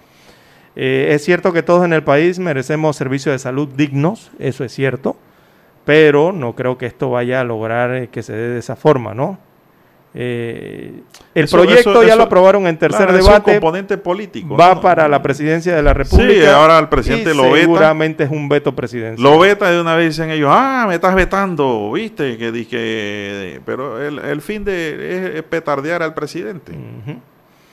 Eh, 0.75 1.09
es 1.11 1.23
cierto 1.23 1.53
que 1.53 1.63
todos 1.63 1.85
en 1.85 1.93
el 1.93 2.03
país 2.03 2.39
merecemos 2.39 2.95
servicios 2.95 3.33
de 3.33 3.39
salud 3.39 3.69
dignos, 3.75 4.31
eso 4.39 4.63
es 4.63 4.73
cierto, 4.73 5.15
pero 5.85 6.31
no 6.33 6.53
creo 6.53 6.77
que 6.77 6.85
esto 6.85 7.09
vaya 7.09 7.39
a 7.39 7.43
lograr 7.43 7.95
eh, 7.95 8.09
que 8.09 8.23
se 8.23 8.33
dé 8.33 8.49
de 8.49 8.59
esa 8.59 8.75
forma, 8.75 9.13
¿no? 9.13 9.37
Eh, 10.17 11.01
el 11.33 11.47
proyecto 11.49 12.01
ya 12.03 12.15
lo 12.15 12.23
aprobaron 12.23 12.65
en 12.67 12.77
tercer 12.77 13.11
debate. 13.11 13.51
Es 13.51 13.57
un 13.57 13.59
componente 13.59 13.97
político. 13.97 14.55
Va 14.55 14.79
para 14.79 15.09
la 15.09 15.21
presidencia 15.21 15.75
de 15.75 15.83
la 15.83 15.93
República. 15.93 16.41
Sí, 16.41 16.45
ahora 16.45 16.79
el 16.79 16.87
presidente 16.87 17.33
lo 17.33 17.51
veta. 17.51 17.57
Seguramente 17.57 18.23
es 18.23 18.31
un 18.31 18.47
veto 18.47 18.73
presidencial. 18.73 19.21
Lo 19.21 19.37
veta 19.37 19.69
de 19.69 19.81
una 19.81 19.95
vez 19.95 20.15
dicen 20.15 20.31
ellos, 20.31 20.49
ah, 20.53 20.85
me 20.87 20.95
estás 20.95 21.15
vetando, 21.15 21.91
viste, 21.91 22.37
que 22.37 22.53
dije, 22.53 23.59
pero 23.65 24.01
el, 24.01 24.41
fin 24.41 24.63
de 24.63 25.37
es, 25.37 25.43
petardear 25.43 26.01
al 26.01 26.13
presidente. 26.13 26.71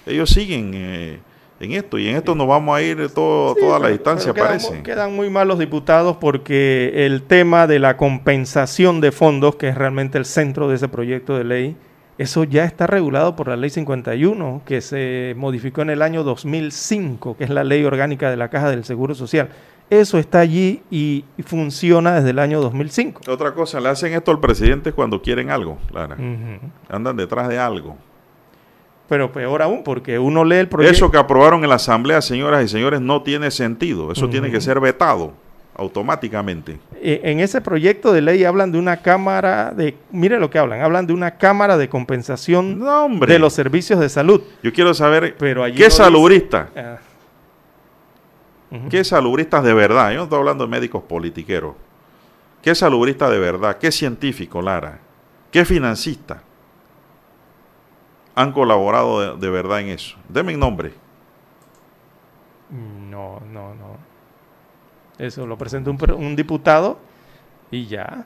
Ellos 0.04 0.28
siguen 0.28 0.72
eh, 0.74 1.20
en 1.60 1.72
esto 1.72 1.96
y 1.96 2.08
en 2.08 2.16
esto 2.16 2.34
nos 2.34 2.48
vamos 2.48 2.76
a 2.76 2.82
ir 2.82 3.08
todo, 3.10 3.54
toda 3.54 3.78
la 3.78 3.86
distancia, 3.86 4.34
parece. 4.34 4.82
Quedan 4.82 5.14
muy 5.14 5.30
mal 5.30 5.46
los 5.46 5.60
diputados 5.60 6.16
porque 6.16 7.06
el 7.06 7.22
tema 7.22 7.68
de 7.68 7.78
la 7.78 7.96
compensación 7.96 9.00
de 9.00 9.12
fondos, 9.12 9.54
que 9.54 9.68
es 9.68 9.76
realmente 9.76 10.18
el 10.18 10.24
centro 10.24 10.68
de 10.68 10.74
ese 10.74 10.88
proyecto 10.88 11.38
de 11.38 11.44
ley, 11.44 11.76
eso 12.18 12.44
ya 12.44 12.64
está 12.64 12.86
regulado 12.86 13.36
por 13.36 13.48
la 13.48 13.56
ley 13.56 13.70
51, 13.70 14.62
que 14.66 14.80
se 14.80 15.34
modificó 15.36 15.82
en 15.82 15.90
el 15.90 16.02
año 16.02 16.24
2005, 16.24 17.36
que 17.36 17.44
es 17.44 17.50
la 17.50 17.64
ley 17.64 17.84
orgánica 17.84 18.30
de 18.30 18.36
la 18.36 18.48
Caja 18.48 18.70
del 18.70 18.84
Seguro 18.84 19.14
Social. 19.14 19.48
Eso 19.90 20.18
está 20.18 20.40
allí 20.40 20.82
y 20.90 21.24
funciona 21.44 22.14
desde 22.14 22.30
el 22.30 22.38
año 22.38 22.60
2005. 22.60 23.22
Otra 23.28 23.52
cosa, 23.52 23.80
le 23.80 23.88
hacen 23.88 24.12
esto 24.14 24.30
al 24.30 24.40
presidente 24.40 24.92
cuando 24.92 25.20
quieren 25.20 25.50
algo, 25.50 25.78
Clara. 25.88 26.16
Andan 26.88 27.16
detrás 27.16 27.48
de 27.48 27.58
algo. 27.58 27.96
Pero 29.08 29.30
peor 29.32 29.60
aún, 29.60 29.82
porque 29.82 30.18
uno 30.18 30.44
lee 30.44 30.56
el 30.56 30.68
proyecto. 30.68 30.94
Eso 30.94 31.10
que 31.10 31.18
aprobaron 31.18 31.62
en 31.62 31.68
la 31.68 31.74
Asamblea, 31.74 32.22
señoras 32.22 32.64
y 32.64 32.68
señores, 32.68 33.00
no 33.02 33.22
tiene 33.22 33.50
sentido. 33.50 34.10
Eso 34.12 34.28
tiene 34.28 34.50
que 34.50 34.60
ser 34.60 34.80
vetado 34.80 35.32
automáticamente. 35.74 36.78
Eh, 37.00 37.20
en 37.24 37.40
ese 37.40 37.60
proyecto 37.60 38.12
de 38.12 38.20
ley 38.20 38.44
hablan 38.44 38.72
de 38.72 38.78
una 38.78 38.98
cámara 38.98 39.72
de, 39.72 39.96
mire 40.10 40.38
lo 40.38 40.50
que 40.50 40.58
hablan, 40.58 40.82
hablan 40.82 41.06
de 41.06 41.12
una 41.12 41.32
cámara 41.38 41.76
de 41.76 41.88
compensación 41.88 42.80
de 43.20 43.38
los 43.38 43.52
servicios 43.52 43.98
de 44.00 44.08
salud. 44.08 44.42
Yo 44.62 44.72
quiero 44.72 44.94
saber 44.94 45.36
Pero 45.38 45.64
qué 45.74 45.90
salubrista, 45.90 46.68
ah. 46.76 46.98
qué 48.90 49.02
salubristas 49.04 49.64
de 49.64 49.74
verdad, 49.74 50.10
yo 50.10 50.18
no 50.18 50.24
estoy 50.24 50.38
hablando 50.38 50.64
de 50.64 50.70
médicos 50.70 51.02
politiqueros, 51.02 51.74
qué 52.60 52.74
salubrista 52.74 53.30
de 53.30 53.38
verdad, 53.38 53.78
qué 53.78 53.90
científico, 53.90 54.60
Lara, 54.60 55.00
qué 55.50 55.64
financista 55.64 56.42
han 58.34 58.52
colaborado 58.52 59.36
de, 59.36 59.40
de 59.46 59.50
verdad 59.50 59.80
en 59.80 59.88
eso. 59.88 60.16
Deme 60.28 60.54
un 60.54 60.60
nombre. 60.60 60.92
No, 62.70 63.40
no, 63.52 63.74
no. 63.74 64.11
Eso 65.22 65.46
lo 65.46 65.56
presenta 65.56 65.88
un, 65.90 66.34
diputado 66.34 66.98
y 67.70 67.86
ya. 67.86 68.24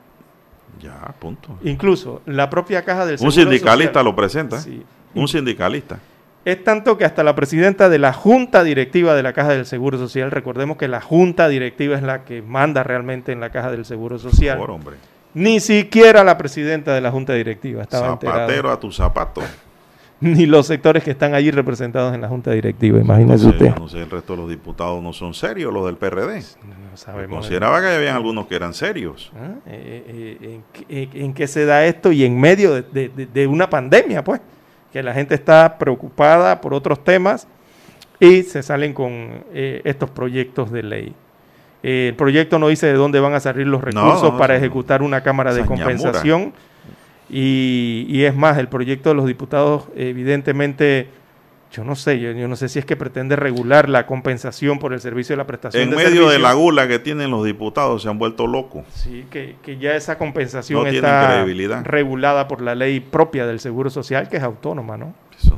Ya, 0.81 1.13
punto. 1.19 1.57
Incluso 1.63 2.21
la 2.25 2.49
propia 2.49 2.83
caja 2.83 3.05
del 3.05 3.19
Seguro 3.19 3.35
Un 3.35 3.43
sindicalista 3.43 4.01
lo 4.01 4.15
presenta. 4.15 4.59
Sí. 4.59 4.81
Un 5.13 5.27
sindicalista. 5.27 5.99
Es 6.43 6.63
tanto 6.63 6.97
que 6.97 7.05
hasta 7.05 7.23
la 7.23 7.35
presidenta 7.35 7.87
de 7.87 7.99
la 7.99 8.13
Junta 8.13 8.63
Directiva 8.63 9.13
de 9.13 9.21
la 9.21 9.33
Caja 9.33 9.49
del 9.49 9.67
Seguro 9.67 9.99
Social, 9.99 10.31
recordemos 10.31 10.77
que 10.77 10.87
la 10.87 10.99
Junta 10.99 11.47
Directiva 11.49 11.95
es 11.95 12.01
la 12.01 12.25
que 12.25 12.41
manda 12.41 12.81
realmente 12.83 13.31
en 13.31 13.41
la 13.41 13.51
Caja 13.51 13.69
del 13.69 13.85
Seguro 13.85 14.17
Social. 14.17 14.57
Por 14.57 14.71
hombre. 14.71 14.95
Ni 15.35 15.59
siquiera 15.59 16.23
la 16.23 16.37
presidenta 16.37 16.95
de 16.95 17.01
la 17.01 17.11
Junta 17.11 17.33
Directiva 17.33 17.83
estaba 17.83 18.17
Zapatero 18.19 18.71
a 18.71 18.79
tu 18.79 18.91
zapato. 18.91 19.41
ni 20.21 20.45
los 20.45 20.65
sectores 20.65 21.03
que 21.03 21.11
están 21.11 21.33
allí 21.33 21.51
representados 21.51 22.13
en 22.13 22.21
la 22.21 22.27
Junta 22.27 22.51
Directiva. 22.51 22.99
Imagínese 22.99 23.47
usted. 23.47 23.75
No 23.75 23.87
sé, 23.87 23.99
el 23.99 24.09
resto 24.09 24.33
de 24.33 24.41
los 24.41 24.49
diputados 24.49 25.01
no 25.01 25.13
son 25.13 25.33
serios, 25.33 25.71
los 25.71 25.85
del 25.85 25.95
PRD. 25.95 26.41
No, 26.63 26.97
sabemos. 26.97 27.39
Consideraba 27.39 27.81
que 27.81 27.87
había 27.87 28.15
algunos 28.15 28.47
que 28.47 28.55
eran 28.55 28.73
serios. 28.73 29.31
Ah, 29.35 29.51
eh, 29.67 30.39
eh, 30.41 30.59
eh, 30.89 31.09
¿en, 31.13 31.33
qué 31.33 31.47
se 31.47 31.65
da 31.65 31.85
esto? 31.85 32.11
Y 32.11 32.25
en 32.25 32.39
medio 32.39 32.81
de, 32.81 33.47
una 33.47 33.69
pandemia, 33.69 34.23
pues, 34.23 34.41
que 34.91 35.03
la 35.03 35.13
gente 35.13 35.35
está 35.35 35.77
preocupada 35.77 36.61
por 36.61 36.73
otros 36.73 37.03
temas 37.03 37.47
y 38.19 38.41
se 38.41 38.63
salen 38.63 38.93
con 38.93 39.43
estos 39.53 40.09
proyectos 40.09 40.71
de 40.71 40.81
ley. 40.81 41.15
el 41.83 42.15
proyecto 42.15 42.57
no 42.57 42.69
dice 42.69 42.87
de 42.87 42.93
dónde 42.93 43.19
van 43.19 43.35
a 43.35 43.39
salir 43.39 43.67
los 43.67 43.83
recursos 43.83 44.33
para 44.39 44.55
ejecutar 44.55 45.03
una 45.03 45.21
cámara 45.21 45.53
de 45.53 45.63
compensación. 45.63 46.53
Y, 47.29 48.23
es 48.23 48.35
más, 48.35 48.57
el 48.57 48.67
proyecto 48.67 49.09
de 49.09 49.15
los 49.15 49.25
diputados, 49.25 49.85
evidentemente, 49.95 51.09
yo 51.71 51.83
no 51.83 51.95
sé, 51.95 52.19
yo, 52.19 52.33
no 52.47 52.55
sé 52.55 52.69
si 52.69 52.79
es 52.79 52.85
que 52.85 52.95
pretende 52.95 53.35
regular 53.35 53.89
la 53.89 54.05
compensación 54.05 54.79
por 54.79 54.93
el 54.93 55.01
servicio 55.01 55.33
de 55.33 55.37
la 55.37 55.47
prestación 55.47 55.83
en 55.83 55.95
medio 55.95 56.29
de 56.29 56.39
la 56.39 56.53
gula 56.53 56.87
que 56.87 56.99
tienen 56.99 57.29
los 57.29 57.43
diputados, 57.43 58.03
se 58.03 58.09
han 58.09 58.17
vuelto 58.17 58.47
locos. 58.47 58.85
Sí, 58.93 59.25
que, 59.29 59.57
ya 59.77 59.95
esa 59.95 60.17
compensación 60.17 60.87
está 60.87 61.43
regulada 61.83 62.47
por 62.47 62.61
la 62.61 62.75
ley 62.75 63.01
propia 63.01 63.45
del 63.45 63.59
Seguro 63.59 63.89
Social, 63.89 64.29
que 64.29 64.37
es 64.37 64.43
autónoma, 64.43 64.97
¿no? 64.97 65.13
Es 65.37 65.51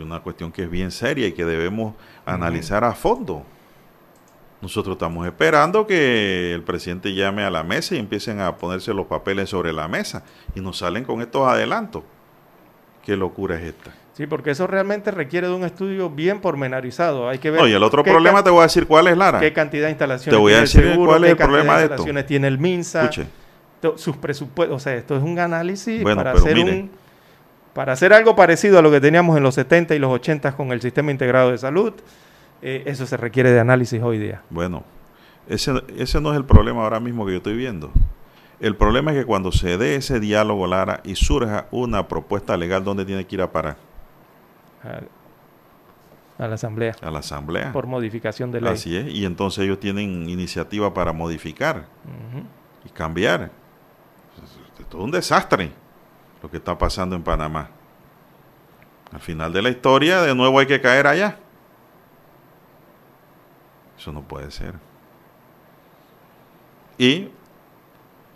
una 0.00 0.20
cuestión 0.20 0.52
que 0.52 0.62
es 0.62 0.70
bien 0.70 0.90
seria 0.90 1.26
y 1.26 1.32
que 1.32 1.44
debemos 1.44 1.94
analizar 2.24 2.84
a 2.84 2.92
fondo. 2.92 3.44
Nosotros 4.66 4.94
estamos 4.94 5.24
esperando 5.24 5.86
que 5.86 6.52
el 6.52 6.60
presidente 6.64 7.14
llame 7.14 7.44
a 7.44 7.50
la 7.50 7.62
mesa 7.62 7.94
y 7.94 7.98
empiecen 7.98 8.40
a 8.40 8.56
ponerse 8.56 8.92
los 8.92 9.06
papeles 9.06 9.48
sobre 9.48 9.72
la 9.72 9.86
mesa 9.86 10.24
y 10.56 10.60
nos 10.60 10.78
salen 10.78 11.04
con 11.04 11.22
estos 11.22 11.46
adelantos. 11.46 12.02
¿Qué 13.04 13.16
locura 13.16 13.54
es 13.54 13.62
esta? 13.62 13.92
Sí, 14.14 14.26
porque 14.26 14.50
eso 14.50 14.66
realmente 14.66 15.12
requiere 15.12 15.46
de 15.46 15.54
un 15.54 15.62
estudio 15.62 16.10
bien 16.10 16.40
pormenorizado. 16.40 17.28
Hay 17.28 17.38
que 17.38 17.52
ver. 17.52 17.60
Oye, 17.60 17.76
el 17.76 17.82
otro 17.84 18.02
problema 18.02 18.42
te 18.42 18.50
voy 18.50 18.58
a 18.58 18.62
decir 18.64 18.88
cuál 18.88 19.06
es, 19.06 19.16
Lara. 19.16 19.38
¿Qué 19.38 19.52
cantidad 19.52 19.84
de 19.84 19.90
instalaciones 19.90 20.36
te 20.36 20.40
voy 20.40 20.54
a 20.54 20.62
decir 20.62 20.96
cuál 20.96 21.22
es 21.22 21.30
el 21.30 21.36
problema 21.36 21.78
de 21.78 21.84
esto. 21.84 22.24
tiene 22.24 22.48
el 22.48 22.58
MINSA? 22.58 23.04
Escuche. 23.04 23.26
Sus 23.94 24.16
presupuestos. 24.16 24.74
O 24.74 24.80
sea, 24.80 24.96
esto 24.96 25.16
es 25.16 25.22
un 25.22 25.38
análisis 25.38 26.02
para 26.02 26.32
hacer 26.32 26.58
un. 26.58 26.90
Para 27.72 27.92
hacer 27.92 28.12
algo 28.12 28.34
parecido 28.34 28.80
a 28.80 28.82
lo 28.82 28.90
que 28.90 29.00
teníamos 29.00 29.36
en 29.36 29.44
los 29.44 29.54
70 29.54 29.94
y 29.94 30.00
los 30.00 30.10
80 30.10 30.56
con 30.56 30.72
el 30.72 30.80
sistema 30.80 31.12
integrado 31.12 31.52
de 31.52 31.58
salud 31.58 31.94
eh, 32.62 32.82
eso 32.86 33.06
se 33.06 33.16
requiere 33.16 33.50
de 33.50 33.60
análisis 33.60 34.02
hoy 34.02 34.18
día. 34.18 34.42
Bueno, 34.50 34.84
ese, 35.48 35.82
ese 35.96 36.20
no 36.20 36.32
es 36.32 36.36
el 36.36 36.44
problema 36.44 36.82
ahora 36.82 37.00
mismo 37.00 37.24
que 37.26 37.32
yo 37.32 37.38
estoy 37.38 37.56
viendo. 37.56 37.90
El 38.58 38.74
problema 38.74 39.12
es 39.12 39.18
que 39.18 39.24
cuando 39.26 39.52
se 39.52 39.76
dé 39.76 39.96
ese 39.96 40.18
diálogo, 40.18 40.66
Lara, 40.66 41.00
y 41.04 41.14
surja 41.14 41.66
una 41.70 42.08
propuesta 42.08 42.56
legal, 42.56 42.84
¿dónde 42.84 43.04
tiene 43.04 43.26
que 43.26 43.34
ir 43.34 43.42
a 43.42 43.52
parar? 43.52 43.76
A, 46.38 46.46
la 46.46 46.54
Asamblea. 46.54 46.94
A 47.02 47.10
la 47.10 47.18
Asamblea. 47.18 47.72
Por 47.72 47.86
modificación 47.86 48.50
de 48.52 48.60
ley. 48.60 48.72
Así 48.72 48.96
es, 48.96 49.12
y 49.12 49.26
entonces 49.26 49.64
ellos 49.64 49.78
tienen 49.78 50.28
iniciativa 50.28 50.92
para 50.94 51.12
modificar 51.12 51.86
y 52.84 52.88
cambiar. 52.90 53.50
Es 54.78 54.86
todo 54.86 55.02
un 55.02 55.10
desastre 55.10 55.72
lo 56.42 56.50
que 56.50 56.56
está 56.58 56.76
pasando 56.78 57.16
en 57.16 57.22
Panamá. 57.22 57.70
Al 59.12 59.20
final 59.20 59.52
de 59.52 59.62
la 59.62 59.70
historia, 59.70 60.22
de 60.22 60.34
nuevo 60.34 60.58
hay 60.58 60.66
que 60.66 60.80
caer 60.80 61.06
allá. 61.06 61.38
Eso 63.98 64.12
no 64.12 64.22
puede 64.22 64.50
ser. 64.50 64.74
Y 66.98 67.28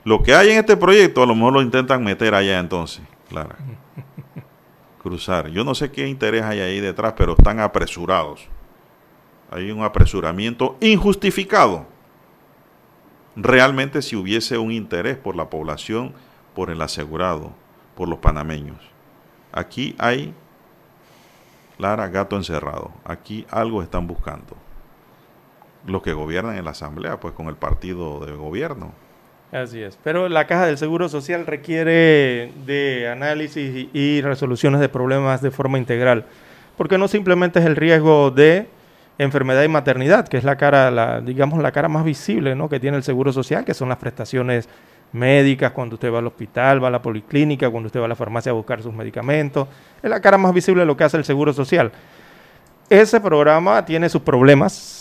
lo 0.04 0.22
que 0.22 0.34
hay 0.34 0.50
en 0.50 0.58
este 0.58 0.76
proyecto 0.76 1.22
a 1.22 1.26
lo 1.26 1.34
mejor 1.34 1.54
lo 1.54 1.62
intentan 1.62 2.02
meter 2.02 2.34
allá 2.34 2.58
entonces, 2.58 3.02
Clara. 3.28 3.56
Cruzar. 5.02 5.48
Yo 5.48 5.64
no 5.64 5.74
sé 5.74 5.90
qué 5.90 6.06
interés 6.08 6.42
hay 6.42 6.60
ahí 6.60 6.80
detrás, 6.80 7.14
pero 7.16 7.32
están 7.32 7.60
apresurados. 7.60 8.46
Hay 9.50 9.70
un 9.70 9.82
apresuramiento 9.82 10.76
injustificado. 10.80 11.86
Realmente 13.34 14.02
si 14.02 14.16
hubiese 14.16 14.58
un 14.58 14.72
interés 14.72 15.16
por 15.16 15.36
la 15.36 15.48
población, 15.48 16.12
por 16.54 16.70
el 16.70 16.82
asegurado, 16.82 17.52
por 17.96 18.08
los 18.08 18.18
panameños. 18.18 18.78
Aquí 19.52 19.94
hay, 19.98 20.34
Lara, 21.78 22.08
gato 22.08 22.36
encerrado. 22.36 22.92
Aquí 23.04 23.46
algo 23.50 23.82
están 23.82 24.06
buscando 24.06 24.56
los 25.86 26.02
que 26.02 26.12
gobiernan 26.12 26.56
en 26.56 26.64
la 26.64 26.72
Asamblea, 26.72 27.18
pues 27.18 27.34
con 27.34 27.46
el 27.48 27.56
partido 27.56 28.24
de 28.24 28.32
gobierno. 28.32 28.92
Así 29.52 29.82
es. 29.82 29.98
Pero 30.04 30.28
la 30.28 30.46
Caja 30.46 30.66
del 30.66 30.78
Seguro 30.78 31.08
Social 31.08 31.46
requiere 31.46 32.52
de 32.64 33.08
análisis 33.08 33.88
y 33.92 34.20
resoluciones 34.20 34.80
de 34.80 34.88
problemas 34.88 35.42
de 35.42 35.50
forma 35.50 35.78
integral, 35.78 36.24
porque 36.76 36.98
no 36.98 37.08
simplemente 37.08 37.58
es 37.58 37.66
el 37.66 37.76
riesgo 37.76 38.30
de 38.30 38.68
enfermedad 39.18 39.62
y 39.64 39.68
maternidad, 39.68 40.28
que 40.28 40.38
es 40.38 40.44
la 40.44 40.56
cara, 40.56 40.90
la, 40.90 41.20
digamos, 41.20 41.60
la 41.62 41.72
cara 41.72 41.88
más 41.88 42.04
visible 42.04 42.54
¿no? 42.54 42.68
que 42.68 42.80
tiene 42.80 42.96
el 42.96 43.02
Seguro 43.02 43.32
Social, 43.32 43.64
que 43.64 43.74
son 43.74 43.88
las 43.88 43.98
prestaciones 43.98 44.68
médicas, 45.12 45.72
cuando 45.72 45.94
usted 45.94 46.12
va 46.12 46.20
al 46.20 46.26
hospital, 46.28 46.82
va 46.82 46.88
a 46.88 46.92
la 46.92 47.02
policlínica, 47.02 47.68
cuando 47.68 47.88
usted 47.88 48.00
va 48.00 48.04
a 48.04 48.08
la 48.08 48.14
farmacia 48.14 48.50
a 48.50 48.54
buscar 48.54 48.80
sus 48.82 48.94
medicamentos. 48.94 49.66
Es 50.02 50.08
la 50.08 50.20
cara 50.20 50.38
más 50.38 50.54
visible 50.54 50.80
de 50.80 50.86
lo 50.86 50.96
que 50.96 51.04
hace 51.04 51.16
el 51.16 51.24
Seguro 51.24 51.52
Social. 51.52 51.90
Ese 52.88 53.20
programa 53.20 53.84
tiene 53.84 54.08
sus 54.08 54.22
problemas 54.22 54.99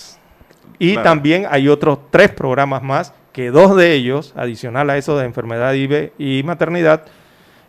y 0.77 0.95
también 0.95 1.45
hay 1.49 1.67
otros 1.67 1.99
tres 2.11 2.29
programas 2.29 2.83
más, 2.83 3.13
que 3.33 3.51
dos 3.51 3.75
de 3.75 3.93
ellos, 3.93 4.33
adicional 4.35 4.89
a 4.89 4.97
eso 4.97 5.17
de 5.17 5.25
enfermedad 5.25 5.73
y 5.73 6.43
maternidad, 6.43 7.05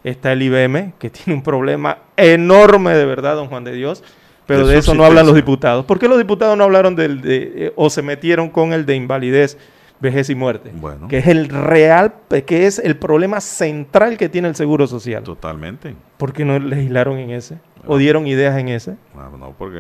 está 0.05 0.33
el 0.33 0.43
IBM, 0.43 0.93
que 0.99 1.11
tiene 1.11 1.35
un 1.35 1.43
problema 1.43 1.99
enorme 2.17 2.95
de 2.95 3.05
verdad, 3.05 3.37
don 3.37 3.49
Juan 3.49 3.65
de 3.65 3.73
Dios, 3.73 4.03
pero 4.47 4.67
de, 4.67 4.79
eso 4.79 4.95
no 4.95 5.05
hablan 5.05 5.27
los 5.27 5.37
diputados. 5.37 5.85
¿Por 5.85 6.01
qué 6.01 6.09
los 6.09 6.19
diputados 6.19 6.59
no 6.59 6.65
hablaron 6.65 6.97
del, 6.97 7.21
de, 7.21 7.53
eh, 7.55 7.73
o 7.77 7.89
se 7.89 8.03
metieron 8.03 8.49
con 8.51 8.73
el 8.73 8.85
de 8.85 8.97
invalidez, 8.97 9.57
vejez 10.01 10.29
y 10.29 10.35
muerte? 10.35 10.73
Bueno. 10.75 11.07
Que 11.07 11.19
es 11.19 11.29
el 11.29 11.49
real, 11.49 12.15
que 12.47 12.67
es 12.67 12.81
el 12.81 12.97
problema 12.97 13.41
central 13.41 14.17
que 14.17 14.29
tiene 14.29 14.49
el 14.49 14.57
Seguro 14.57 14.89
Social. 14.89 15.23
Totalmente. 15.23 15.95
¿Por 16.17 16.33
qué 16.33 16.45
no 16.45 16.59
legislaron 16.59 17.19
en 17.19 17.31
ese? 17.31 17.59
¿O 17.87 17.99
dieron 17.99 18.27
ideas 18.27 18.59
en 18.59 18.69
ese? 18.69 18.97
Ah, 19.17 19.31
no, 19.39 19.55
porque 19.57 19.79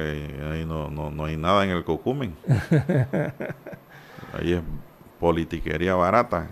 ahí 0.52 0.64
no, 0.64 0.88
no, 0.88 1.10
no 1.10 1.24
hay 1.24 1.36
nada 1.36 1.64
en 1.64 1.70
el 1.70 1.84
cocumen. 1.84 2.34
ahí 4.32 4.54
es 4.54 4.62
politiquería 5.18 5.94
barata. 5.94 6.48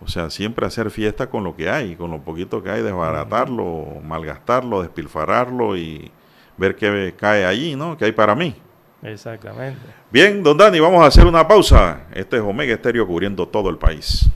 O 0.00 0.08
sea, 0.08 0.30
siempre 0.30 0.66
hacer 0.66 0.90
fiesta 0.90 1.28
con 1.28 1.42
lo 1.44 1.56
que 1.56 1.68
hay, 1.68 1.96
con 1.96 2.10
lo 2.10 2.20
poquito 2.20 2.62
que 2.62 2.70
hay, 2.70 2.82
desbaratarlo, 2.82 4.00
malgastarlo, 4.04 4.82
despilfarrarlo 4.82 5.76
y 5.76 6.10
ver 6.56 6.76
qué 6.76 7.14
cae 7.16 7.44
allí, 7.44 7.74
¿no? 7.74 7.96
¿Qué 7.96 8.04
hay 8.04 8.12
para 8.12 8.34
mí? 8.34 8.54
Exactamente. 9.02 9.80
Bien, 10.10 10.42
don 10.42 10.56
Dani, 10.56 10.80
vamos 10.80 11.02
a 11.02 11.06
hacer 11.06 11.26
una 11.26 11.46
pausa. 11.46 12.06
Este 12.14 12.36
es 12.36 12.42
Omega 12.42 12.74
Estéreo 12.74 13.06
cubriendo 13.06 13.46
todo 13.46 13.70
el 13.70 13.78
país. 13.78 14.28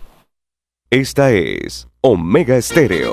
Esta 0.91 1.31
es 1.31 1.89
Omega 2.01 2.57
Estéreo. 2.57 3.13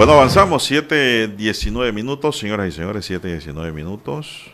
Bueno, 0.00 0.14
avanzamos, 0.14 0.70
7.19 0.70 1.92
minutos, 1.92 2.38
señoras 2.38 2.68
y 2.68 2.72
señores, 2.72 3.10
7.19 3.10 3.70
minutos. 3.70 4.50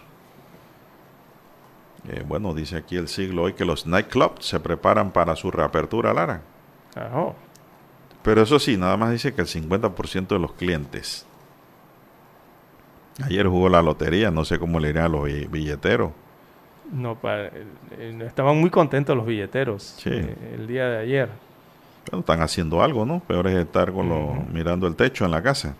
Eh, 2.09 2.25
bueno, 2.27 2.53
dice 2.53 2.77
aquí 2.77 2.97
el 2.97 3.07
siglo 3.07 3.45
hoy 3.45 3.53
que 3.53 3.65
los 3.65 3.87
nightclubs 3.87 4.45
se 4.45 4.59
preparan 4.59 5.13
para 5.13 5.37
su 5.37 5.53
reapertura, 5.53 6.13
Lara. 6.13 6.43
Pero 8.25 8.43
eso 8.43 8.59
sí, 8.59 8.77
nada 8.77 8.97
más 8.97 9.13
dice 9.13 9.35
que 9.35 9.41
el 9.41 9.47
50% 9.47 10.27
de 10.27 10.39
los 10.41 10.51
clientes. 10.55 11.25
Ayer 13.23 13.47
jugó 13.47 13.69
la 13.69 13.83
lotería, 13.83 14.33
no 14.33 14.45
sé 14.45 14.59
cómo 14.59 14.81
le 14.81 14.89
irá 14.89 15.05
a 15.05 15.09
los 15.09 15.27
billeteros. 15.49 16.11
No, 16.91 17.15
para, 17.21 17.47
eh, 17.47 18.19
estaban 18.27 18.59
muy 18.59 18.71
contentos 18.71 19.17
los 19.17 19.27
billeteros 19.27 20.05
eh, 20.07 20.55
el 20.57 20.67
día 20.67 20.89
de 20.89 20.99
ayer 20.99 21.46
están 22.13 22.41
haciendo 22.41 22.83
algo, 22.83 23.05
¿no? 23.05 23.21
Peor 23.21 23.49
es 23.49 23.57
estar 23.57 23.93
con 23.93 24.09
lo, 24.09 24.35
mirando 24.53 24.87
el 24.87 24.97
techo 24.97 25.25
en 25.25 25.31
la 25.31 25.43
casa. 25.43 25.77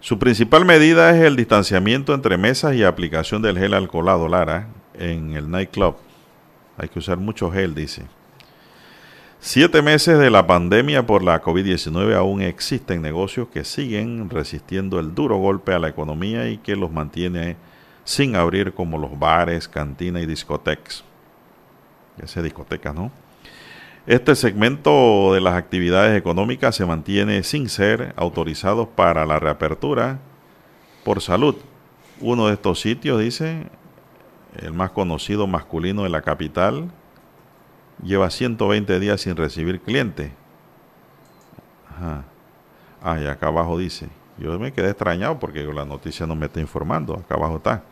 Su 0.00 0.18
principal 0.18 0.64
medida 0.64 1.16
es 1.16 1.22
el 1.22 1.36
distanciamiento 1.36 2.14
entre 2.14 2.36
mesas 2.36 2.74
y 2.74 2.84
aplicación 2.84 3.42
del 3.42 3.58
gel 3.58 3.74
alcoholado, 3.74 4.28
Lara, 4.28 4.68
en 4.94 5.34
el 5.34 5.50
nightclub. 5.50 5.96
Hay 6.78 6.88
que 6.88 6.98
usar 6.98 7.18
mucho 7.18 7.50
gel, 7.50 7.74
dice. 7.74 8.02
Siete 9.40 9.82
meses 9.82 10.18
de 10.18 10.30
la 10.30 10.46
pandemia 10.46 11.06
por 11.06 11.22
la 11.22 11.42
COVID-19 11.42 12.14
aún 12.14 12.42
existen 12.42 13.02
negocios 13.02 13.48
que 13.48 13.64
siguen 13.64 14.30
resistiendo 14.30 14.98
el 14.98 15.14
duro 15.14 15.36
golpe 15.36 15.72
a 15.72 15.78
la 15.78 15.88
economía 15.88 16.48
y 16.48 16.58
que 16.58 16.76
los 16.76 16.90
mantiene 16.90 17.56
sin 18.04 18.36
abrir 18.36 18.72
como 18.72 18.98
los 18.98 19.18
bares, 19.18 19.68
cantinas 19.68 20.22
y 20.22 20.26
discotecas. 20.26 21.04
Ese 22.22 22.42
discotecas, 22.42 22.94
¿no? 22.94 23.10
Este 24.06 24.36
segmento 24.36 25.34
de 25.34 25.40
las 25.40 25.54
actividades 25.54 26.16
económicas 26.16 26.76
se 26.76 26.86
mantiene 26.86 27.42
sin 27.42 27.68
ser 27.68 28.14
autorizados 28.16 28.86
para 28.86 29.26
la 29.26 29.40
reapertura 29.40 30.20
por 31.04 31.20
salud. 31.20 31.56
Uno 32.20 32.46
de 32.46 32.54
estos 32.54 32.80
sitios, 32.80 33.18
dice, 33.18 33.66
el 34.62 34.72
más 34.72 34.92
conocido 34.92 35.48
masculino 35.48 36.04
de 36.04 36.10
la 36.10 36.22
capital, 36.22 36.88
lleva 38.00 38.30
120 38.30 39.00
días 39.00 39.22
sin 39.22 39.34
recibir 39.34 39.80
cliente. 39.80 40.32
Ajá. 41.90 42.24
Ah, 43.02 43.20
y 43.20 43.26
acá 43.26 43.48
abajo 43.48 43.76
dice, 43.76 44.08
yo 44.38 44.56
me 44.60 44.72
quedé 44.72 44.90
extrañado 44.90 45.40
porque 45.40 45.64
la 45.64 45.84
noticia 45.84 46.26
no 46.26 46.36
me 46.36 46.46
está 46.46 46.60
informando, 46.60 47.14
acá 47.14 47.34
abajo 47.34 47.56
está. 47.56 47.82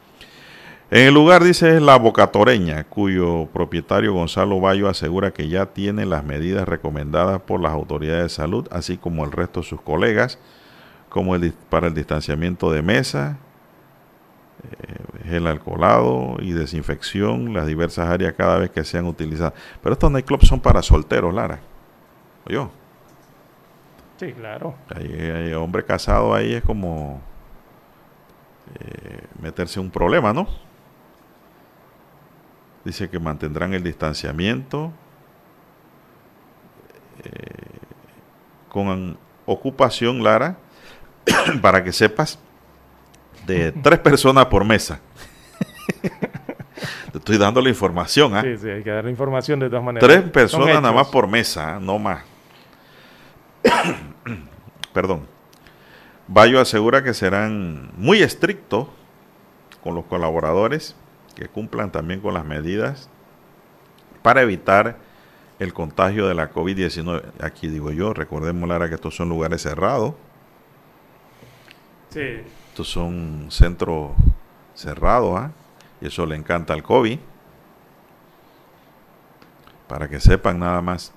En 0.95 1.09
el 1.09 1.15
lugar 1.15 1.43
dice 1.43 1.75
es 1.75 1.83
la 1.83 1.99
Bocatoreña, 1.99 2.85
cuyo 2.85 3.47
propietario 3.53 4.13
Gonzalo 4.13 4.61
Bayo 4.61 4.89
asegura 4.89 5.33
que 5.33 5.49
ya 5.49 5.67
tiene 5.67 6.07
las 6.07 6.23
medidas 6.23 6.69
recomendadas 6.69 7.41
por 7.41 7.61
las 7.61 7.73
autoridades 7.73 8.23
de 8.23 8.29
salud, 8.29 8.69
así 8.71 8.97
como 8.97 9.25
el 9.25 9.33
resto 9.33 9.59
de 9.59 9.67
sus 9.67 9.81
colegas, 9.81 10.39
como 11.09 11.35
el, 11.35 11.53
para 11.69 11.89
el 11.89 11.95
distanciamiento 11.95 12.71
de 12.71 12.83
mesa, 12.83 13.39
eh, 14.63 15.25
gel 15.25 15.49
alcoholado 15.49 16.37
y 16.39 16.53
desinfección, 16.53 17.53
las 17.53 17.67
diversas 17.67 18.09
áreas 18.09 18.35
cada 18.35 18.59
vez 18.59 18.71
que 18.71 18.85
sean 18.85 19.07
utilizadas. 19.07 19.55
Pero 19.83 19.95
estos 19.95 20.13
nightclubs 20.13 20.47
son 20.47 20.61
para 20.61 20.81
solteros, 20.81 21.35
Lara. 21.35 21.59
¿Oyó? 22.47 22.71
Sí, 24.21 24.33
claro. 24.33 24.77
Hay, 24.95 25.53
hombre 25.55 25.85
casado 25.85 26.33
ahí 26.33 26.55
es 26.55 26.63
como 26.63 27.21
eh, 28.79 29.25
meterse 29.43 29.81
un 29.81 29.91
problema, 29.91 30.33
¿no? 30.33 30.47
Dice 32.85 33.09
que 33.09 33.19
mantendrán 33.19 33.73
el 33.73 33.83
distanciamiento 33.83 34.93
eh, 37.25 37.31
con 38.69 39.17
ocupación, 39.47 40.23
Lara, 40.23 40.59
para 41.63 41.83
que 41.83 41.93
sepas, 41.93 42.39
de 43.47 43.73
tres 43.83 43.99
personas 44.01 44.47
por 44.47 44.65
mesa. 44.65 45.01
Te 47.13 47.19
estoy 47.19 47.39
dando 47.39 47.61
la 47.61 47.69
información. 47.69 48.37
¿ah? 48.37 48.43
Sí, 48.43 48.59
sí, 48.59 48.69
hay 48.69 48.83
que 48.83 48.91
dar 48.91 49.05
la 49.05 49.11
información 49.11 49.61
de 49.61 49.69
todas 49.69 49.85
maneras. 49.85 50.07
Tres 50.07 50.31
personas 50.31 50.83
nada 50.83 50.93
más 50.93 51.07
por 51.09 51.27
mesa, 51.29 51.77
¿ah? 51.77 51.81
no 51.81 51.99
más. 51.99 52.23
Perdón. 54.93 55.27
Bayo 56.27 56.61
asegura 56.61 57.03
que 57.05 57.15
serán 57.15 57.93
muy 57.97 58.23
estrictos 58.23 58.89
con 59.83 59.95
los 59.95 60.05
colaboradores 60.07 60.97
que 61.35 61.49
cumplan 61.49 61.91
también 61.91 62.21
con 62.21 62.35
las 62.35 62.45
medidas 62.45 63.09
para 64.23 64.43
evitar 64.43 64.97
el 65.59 65.73
contagio 65.73 66.27
de 66.27 66.35
la 66.35 66.53
COVID-19. 66.53 67.23
Aquí 67.41 67.69
digo 67.69 67.91
yo, 67.91 68.15
recordemos, 68.15 68.69
Lara, 68.69 68.89
que 68.89 68.95
estos 68.95 69.15
son 69.15 69.29
lugares 69.29 69.63
cerrados. 69.63 70.15
Sí. 72.11 72.43
Estos 72.69 72.89
son 72.89 73.47
centros 73.51 74.13
cerrados, 74.75 75.39
¿ah? 75.39 75.53
y 76.01 76.07
eso 76.07 76.27
le 76.27 76.37
encanta 76.37 76.75
al 76.75 76.83
COVID. 76.83 77.19
Para 79.89 80.09
que 80.09 80.19
sepan 80.21 80.59
nada 80.59 80.81
más. 80.81 81.13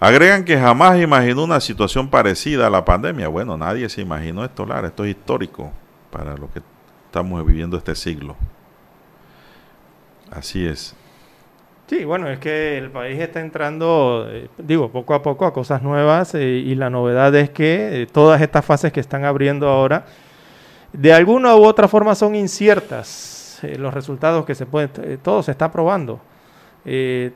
Agregan 0.00 0.44
que 0.44 0.58
jamás 0.58 1.00
imaginó 1.00 1.44
una 1.44 1.60
situación 1.60 2.08
parecida 2.08 2.66
a 2.66 2.70
la 2.70 2.84
pandemia. 2.84 3.28
Bueno, 3.28 3.56
nadie 3.56 3.88
se 3.88 4.00
imaginó 4.00 4.44
esto, 4.44 4.66
Lara. 4.66 4.88
Esto 4.88 5.04
es 5.04 5.10
histórico 5.10 5.72
para 6.10 6.36
lo 6.36 6.50
que 6.50 6.62
estamos 7.06 7.44
viviendo 7.46 7.76
este 7.76 7.94
siglo. 7.94 8.36
Así 10.34 10.66
es. 10.66 10.94
Sí, 11.86 12.04
bueno, 12.04 12.30
es 12.30 12.38
que 12.38 12.78
el 12.78 12.90
país 12.90 13.20
está 13.20 13.40
entrando, 13.40 14.26
eh, 14.30 14.48
digo, 14.56 14.90
poco 14.90 15.12
a 15.12 15.22
poco 15.22 15.44
a 15.44 15.52
cosas 15.52 15.82
nuevas 15.82 16.34
eh, 16.34 16.42
y 16.42 16.74
la 16.76 16.88
novedad 16.88 17.34
es 17.34 17.50
que 17.50 18.02
eh, 18.02 18.06
todas 18.06 18.40
estas 18.40 18.64
fases 18.64 18.90
que 18.90 19.00
están 19.00 19.24
abriendo 19.24 19.68
ahora, 19.68 20.06
de 20.94 21.12
alguna 21.12 21.54
u 21.56 21.64
otra 21.64 21.86
forma 21.86 22.14
son 22.14 22.34
inciertas. 22.34 23.60
los 23.78 23.92
resultados 23.94 24.44
que 24.46 24.54
se 24.54 24.66
pueden, 24.66 25.18
todo 25.22 25.42
se 25.42 25.50
está 25.52 25.70
probando. 25.70 26.20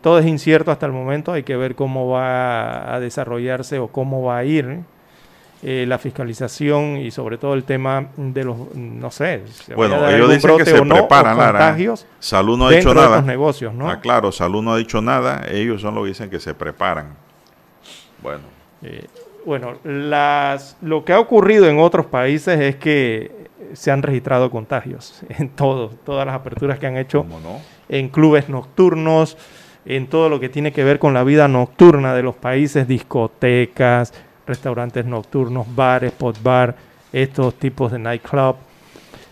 todo 0.03 0.19
es 0.19 0.27
incierto 0.27 0.71
hasta 0.71 0.87
el 0.87 0.93
momento, 0.93 1.33
hay 1.33 1.43
que 1.43 1.57
ver 1.57 1.75
cómo 1.75 2.09
va 2.09 2.95
a 2.95 3.01
desarrollarse 3.01 3.79
o 3.79 3.89
cómo 3.89 4.23
va 4.23 4.39
a 4.39 4.45
ir. 4.45 4.81
Eh, 5.61 5.87
la 5.89 5.99
fiscalización 5.99 6.99
y 6.99 7.11
sobre 7.11 7.37
todo 7.37 7.55
el 7.55 7.65
tema 7.65 8.11
de 8.17 8.45
los, 8.45 8.57
no 8.77 9.11
sé, 9.11 9.43
bueno, 9.75 10.09
ellos 10.09 10.31
dicen 10.31 10.57
que 10.57 10.65
se 10.65 10.83
preparan, 10.83 11.37
contagios 11.37 12.07
Salud 12.21 12.57
no 12.57 12.69
ha 12.69 12.71
dicho 12.71 12.95
nada. 12.95 13.21
De 13.21 13.27
negocios, 13.27 13.75
¿no? 13.75 13.91
Ah, 13.91 14.01
claro, 14.01 14.31
Salud 14.31 14.63
no 14.63 14.75
ha 14.75 14.79
dicho 14.79 15.03
nada, 15.03 15.45
ellos 15.51 15.81
son 15.81 15.97
los 15.97 16.05
que 16.05 16.09
dicen 16.11 16.31
que 16.31 16.39
se 16.39 16.55
preparan. 16.55 17.17
Bueno. 18.23 18.45
Eh, 18.83 19.07
bueno, 19.45 19.75
las, 19.83 20.77
lo 20.81 21.05
que 21.05 21.13
ha 21.13 21.19
ocurrido 21.19 21.67
en 21.67 21.81
otros 21.81 22.07
países 22.07 22.61
es 22.61 22.77
que 22.77 23.49
se 23.73 23.91
han 23.91 24.03
registrado 24.03 24.51
contagios 24.51 25.23
en 25.29 25.49
todos, 25.49 25.97
todas 26.05 26.25
las 26.25 26.37
aperturas 26.37 26.79
que 26.79 26.87
han 26.87 26.97
hecho 26.97 27.27
en 27.89 28.11
clubes 28.11 28.49
nocturnos, 28.49 29.37
en 29.85 30.07
todo 30.07 30.29
lo 30.29 30.39
que 30.39 30.49
tiene 30.49 30.73
que 30.73 30.85
ver 30.85 30.99
con 30.99 31.15
la 31.15 31.25
vida 31.25 31.49
nocturna 31.49 32.15
de 32.15 32.23
los 32.23 32.37
países, 32.37 32.87
discotecas, 32.87 34.13
restaurantes 34.49 35.05
nocturnos, 35.05 35.67
bares, 35.75 36.13
bar, 36.43 36.75
estos 37.13 37.55
tipos 37.55 37.93
de 37.93 37.99
nightclub. 37.99 38.57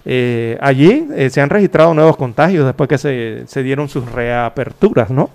Eh, 0.04 0.56
allí 0.60 1.08
eh, 1.16 1.30
se 1.30 1.40
han 1.40 1.50
registrado 1.50 1.92
nuevos 1.92 2.16
contagios 2.16 2.64
después 2.64 2.88
que 2.88 2.96
se, 3.48 3.62
dieron 3.62 3.88
sus 3.88 4.10
reaperturas, 4.10 5.10
¿no? 5.10 5.30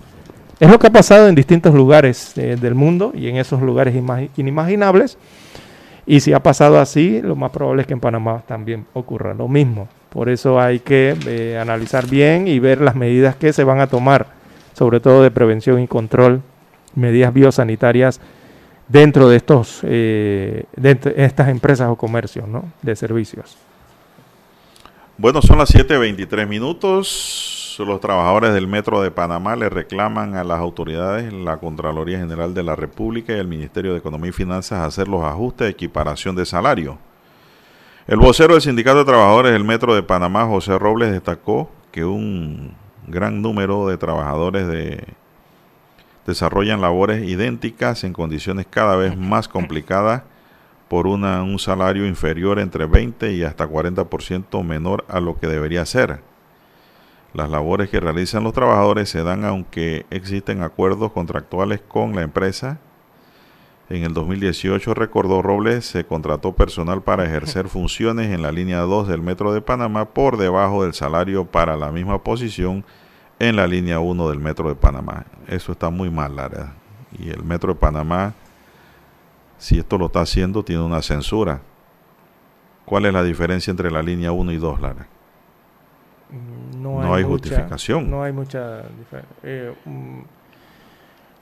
Es 0.59 0.69
lo 0.69 0.79
que 0.79 0.87
ha 0.87 0.91
pasado 0.91 1.27
en 1.27 1.35
distintos 1.35 1.73
lugares 1.73 2.37
eh, 2.37 2.55
del 2.59 2.75
mundo 2.75 3.11
y 3.13 3.27
en 3.27 3.35
esos 3.35 3.61
lugares 3.61 3.95
inimaginables. 4.37 5.17
Y 6.05 6.19
si 6.19 6.33
ha 6.33 6.39
pasado 6.39 6.79
así, 6.79 7.21
lo 7.21 7.35
más 7.35 7.51
probable 7.51 7.81
es 7.81 7.87
que 7.87 7.93
en 7.93 7.99
Panamá 7.99 8.43
también 8.47 8.85
ocurra 8.93 9.33
lo 9.33 9.47
mismo. 9.47 9.87
Por 10.09 10.29
eso 10.29 10.59
hay 10.59 10.79
que 10.79 11.57
analizar 11.59 12.07
bien 12.07 12.47
y 12.47 12.59
ver 12.59 12.81
las 12.81 12.95
medidas 12.95 13.35
que 13.35 13.53
se 13.53 13.63
van 13.63 13.79
a 13.79 13.87
tomar, 13.87 14.27
sobre 14.73 14.99
todo 14.99 15.23
de 15.23 15.31
prevención 15.31 15.79
y 15.79 15.87
control, 15.87 16.41
medidas 16.95 17.33
biosanitarias 17.33 18.19
dentro 18.91 19.29
de 19.29 19.37
estos 19.37 19.79
eh, 19.83 20.65
estas 21.15 21.49
empresas 21.49 21.89
o 21.89 21.95
comercios 21.95 22.47
¿no? 22.47 22.65
de 22.81 22.95
servicios. 22.95 23.57
Bueno, 25.17 25.41
son 25.41 25.59
las 25.59 25.73
7.23 25.73 26.47
minutos. 26.47 27.75
Los 27.79 27.99
trabajadores 27.99 28.53
del 28.53 28.67
Metro 28.67 29.01
de 29.01 29.11
Panamá 29.11 29.55
le 29.55 29.69
reclaman 29.69 30.35
a 30.35 30.43
las 30.43 30.59
autoridades, 30.59 31.31
la 31.31 31.57
Contraloría 31.57 32.19
General 32.19 32.53
de 32.53 32.63
la 32.63 32.75
República 32.75 33.33
y 33.33 33.39
el 33.39 33.47
Ministerio 33.47 33.93
de 33.93 33.99
Economía 33.99 34.29
y 34.29 34.33
Finanzas 34.33 34.85
hacer 34.85 35.07
los 35.07 35.23
ajustes 35.23 35.65
de 35.65 35.71
equiparación 35.71 36.35
de 36.35 36.45
salario. 36.45 36.99
El 38.07 38.17
vocero 38.17 38.53
del 38.53 38.61
Sindicato 38.61 38.99
de 38.99 39.05
Trabajadores 39.05 39.53
del 39.53 39.63
Metro 39.63 39.95
de 39.95 40.03
Panamá, 40.03 40.45
José 40.45 40.77
Robles, 40.77 41.11
destacó 41.11 41.71
que 41.91 42.03
un 42.03 42.75
gran 43.07 43.41
número 43.41 43.87
de 43.87 43.97
trabajadores 43.97 44.67
de 44.67 45.03
desarrollan 46.25 46.81
labores 46.81 47.27
idénticas 47.27 48.03
en 48.03 48.13
condiciones 48.13 48.67
cada 48.69 48.95
vez 48.95 49.17
más 49.17 49.47
complicadas 49.47 50.23
por 50.87 51.07
una, 51.07 51.41
un 51.41 51.57
salario 51.57 52.05
inferior 52.05 52.59
entre 52.59 52.85
20 52.85 53.31
y 53.31 53.43
hasta 53.43 53.67
40% 53.67 54.63
menor 54.63 55.05
a 55.07 55.19
lo 55.19 55.39
que 55.39 55.47
debería 55.47 55.85
ser. 55.85 56.19
Las 57.33 57.49
labores 57.49 57.89
que 57.89 58.01
realizan 58.01 58.43
los 58.43 58.51
trabajadores 58.51 59.09
se 59.09 59.23
dan 59.23 59.45
aunque 59.45 60.05
existen 60.09 60.63
acuerdos 60.63 61.13
contractuales 61.13 61.79
con 61.79 62.13
la 62.13 62.23
empresa. 62.23 62.79
En 63.89 64.03
el 64.03 64.13
2018, 64.13 64.93
recordó 64.93 65.41
Robles, 65.41 65.85
se 65.85 66.05
contrató 66.05 66.53
personal 66.53 67.01
para 67.01 67.25
ejercer 67.25 67.69
funciones 67.69 68.31
en 68.31 68.41
la 68.41 68.51
línea 68.51 68.79
2 68.81 69.07
del 69.07 69.21
Metro 69.21 69.53
de 69.53 69.61
Panamá 69.61 70.09
por 70.09 70.37
debajo 70.37 70.83
del 70.83 70.93
salario 70.93 71.45
para 71.45 71.77
la 71.77 71.91
misma 71.91 72.21
posición 72.21 72.83
en 73.41 73.55
la 73.55 73.65
línea 73.65 73.99
1 73.99 74.29
del 74.29 74.39
Metro 74.39 74.69
de 74.69 74.75
Panamá. 74.75 75.25
Eso 75.47 75.71
está 75.71 75.89
muy 75.89 76.11
mal, 76.11 76.35
Lara. 76.35 76.73
Y 77.17 77.31
el 77.31 77.43
Metro 77.43 77.73
de 77.73 77.79
Panamá, 77.79 78.33
si 79.57 79.79
esto 79.79 79.97
lo 79.97 80.05
está 80.05 80.21
haciendo, 80.21 80.63
tiene 80.63 80.83
una 80.83 81.01
censura. 81.01 81.61
¿Cuál 82.85 83.07
es 83.07 83.13
la 83.13 83.23
diferencia 83.23 83.71
entre 83.71 83.89
la 83.89 84.03
línea 84.03 84.31
1 84.31 84.51
y 84.51 84.57
2, 84.57 84.81
Lara? 84.81 85.07
No, 86.77 87.13
hay, 87.13 87.23
justificación. 87.23 88.11
No 88.11 88.23
hay 88.23 88.31
mucha 88.31 88.83
diferencia. 88.99 89.35
Eh, 89.41 89.73
mm, 89.85 90.19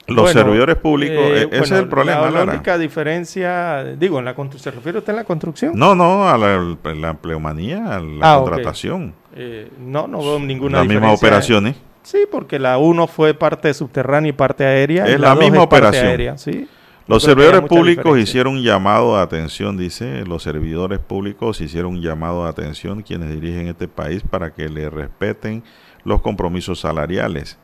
los 0.06 0.30
servidores 0.30 0.76
públicos, 0.76 1.22
eh, 1.22 1.48
ese 1.52 1.62
es 1.62 1.70
el 1.72 1.88
problema. 1.88 2.30
La, 2.30 2.44
única 2.44 2.78
diferencia, 2.78 3.84
digo, 3.84 4.18
en 4.18 4.24
la 4.24 4.34
¿se 4.56 4.70
refiere 4.70 4.98
usted 4.98 5.12
a 5.12 5.16
la 5.16 5.24
construcción? 5.24 5.72
No, 5.76 5.94
no, 5.94 6.28
a 6.28 6.38
la, 6.38 6.76
la 6.94 7.10
empleomanía, 7.10 7.96
a 7.96 8.00
la 8.00 8.34
ah, 8.34 8.38
contratación. 8.38 9.14
Eh, 9.34 9.70
no, 9.78 10.08
no 10.08 10.18
veo 10.20 10.40
ninguna 10.40 10.78
Las 10.78 10.88
mismas 10.88 11.18
operaciones. 11.18 11.76
Sí, 12.02 12.26
porque 12.30 12.58
la 12.58 12.78
1 12.78 13.06
fue 13.06 13.34
parte 13.34 13.72
subterránea 13.74 14.30
y 14.30 14.32
parte 14.32 14.64
aérea. 14.64 15.06
Es 15.06 15.20
la, 15.20 15.34
misma 15.34 15.62
operación. 15.62 16.38
¿sí? 16.38 16.68
Los 17.06 17.24
servidores 17.24 17.62
públicos 17.62 18.18
hicieron 18.18 18.54
un 18.54 18.62
llamado 18.62 19.16
de 19.16 19.22
atención, 19.22 19.76
dice, 19.76 20.24
los 20.24 20.44
servidores 20.44 21.00
públicos 21.00 21.60
hicieron 21.60 21.94
un 21.94 22.00
llamado 22.00 22.44
de 22.44 22.50
atención 22.50 23.02
quienes 23.02 23.30
dirigen 23.30 23.66
este 23.66 23.88
país 23.88 24.22
para 24.22 24.54
que 24.54 24.68
le 24.68 24.88
respeten 24.88 25.64
los 26.04 26.20
compromisos 26.20 26.80
salariales. 26.80 27.58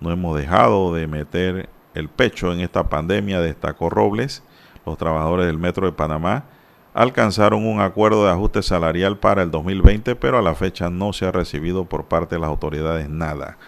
No 0.00 0.12
hemos 0.12 0.38
dejado 0.38 0.94
de 0.94 1.06
meter 1.06 1.68
el 1.94 2.08
pecho 2.08 2.52
en 2.52 2.60
esta 2.60 2.88
pandemia, 2.88 3.40
destacó 3.40 3.90
Robles. 3.90 4.42
Los 4.86 4.98
trabajadores 4.98 5.46
del 5.46 5.58
Metro 5.58 5.86
de 5.86 5.92
Panamá 5.92 6.44
alcanzaron 6.94 7.66
un 7.66 7.80
acuerdo 7.80 8.24
de 8.24 8.32
ajuste 8.32 8.62
salarial 8.62 9.18
para 9.18 9.42
el 9.42 9.50
2020, 9.50 10.16
pero 10.16 10.38
a 10.38 10.42
la 10.42 10.54
fecha 10.54 10.90
no 10.90 11.12
se 11.12 11.26
ha 11.26 11.32
recibido 11.32 11.84
por 11.84 12.04
parte 12.06 12.34
de 12.34 12.40
las 12.40 12.48
autoridades 12.48 13.08
nada. 13.08 13.58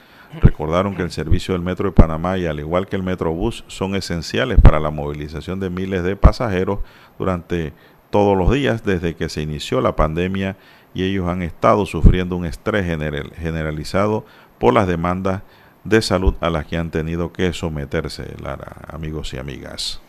Recordaron 0.41 0.95
que 0.95 1.03
el 1.03 1.11
servicio 1.11 1.53
del 1.53 1.63
Metro 1.63 1.89
de 1.89 1.93
Panamá 1.93 2.39
y 2.39 2.47
al 2.47 2.59
igual 2.59 2.87
que 2.87 2.97
el 2.97 3.03
Metrobús 3.03 3.65
son 3.67 3.95
esenciales 3.95 4.59
para 4.61 4.81
la 4.81 4.91
movilización 4.91 5.61
de 5.61 5.69
miles 5.69 6.03
de 6.03 6.17
pasajeros 6.17 6.79
durante 7.19 7.73
todos 8.11 8.37
los 8.37 8.51
días 8.51 8.83
desde 8.85 9.15
que 9.15 9.29
se 9.29 9.43
inició 9.43 9.81
la 9.81 9.95
pandemia 9.95 10.57
y 10.95 11.03
ellos 11.03 11.29
han 11.29 11.43
estado 11.43 11.85
sufriendo 11.87 12.37
un 12.37 12.47
estrés 12.47 12.87
generalizado 12.87 14.25
por 14.59 14.73
las 14.73 14.87
demandas 14.87 15.43
de 15.85 16.01
salud 16.01 16.35
a 16.41 16.49
las 16.49 16.67
que 16.67 16.77
han 16.77 16.91
tenido 16.91 17.33
que 17.33 17.53
someterse, 17.53 18.35
Lara, 18.41 18.77
amigos 18.89 19.35
y 19.35 19.39
amigas. 19.39 20.01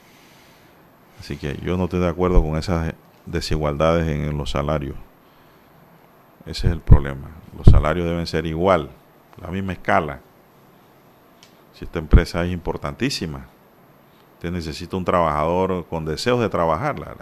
Así 1.20 1.38
que 1.38 1.58
yo 1.64 1.78
no 1.78 1.86
estoy 1.86 2.00
de 2.00 2.10
acuerdo 2.10 2.41
con 2.44 2.58
esas 2.58 2.94
desigualdades 3.26 4.08
en 4.08 4.38
los 4.38 4.52
salarios. 4.52 4.95
Ese 6.45 6.68
es 6.68 6.74
el 6.74 6.82
problema. 6.82 7.30
Los 7.58 7.68
salarios 7.68 8.06
deben 8.06 8.28
ser 8.28 8.45
igual 8.45 8.90
la 9.42 9.48
misma 9.50 9.74
escala. 9.74 10.20
Si 11.74 11.86
esta 11.86 12.00
empresa 12.00 12.46
es 12.46 12.52
importantísima, 12.52 13.48
usted 14.36 14.52
necesita 14.52 14.96
un 14.96 15.06
trabajador 15.06 15.86
con 15.88 16.06
deseos 16.06 16.40
de 16.40 16.50
trabajar, 16.50 17.00
la, 17.00 17.16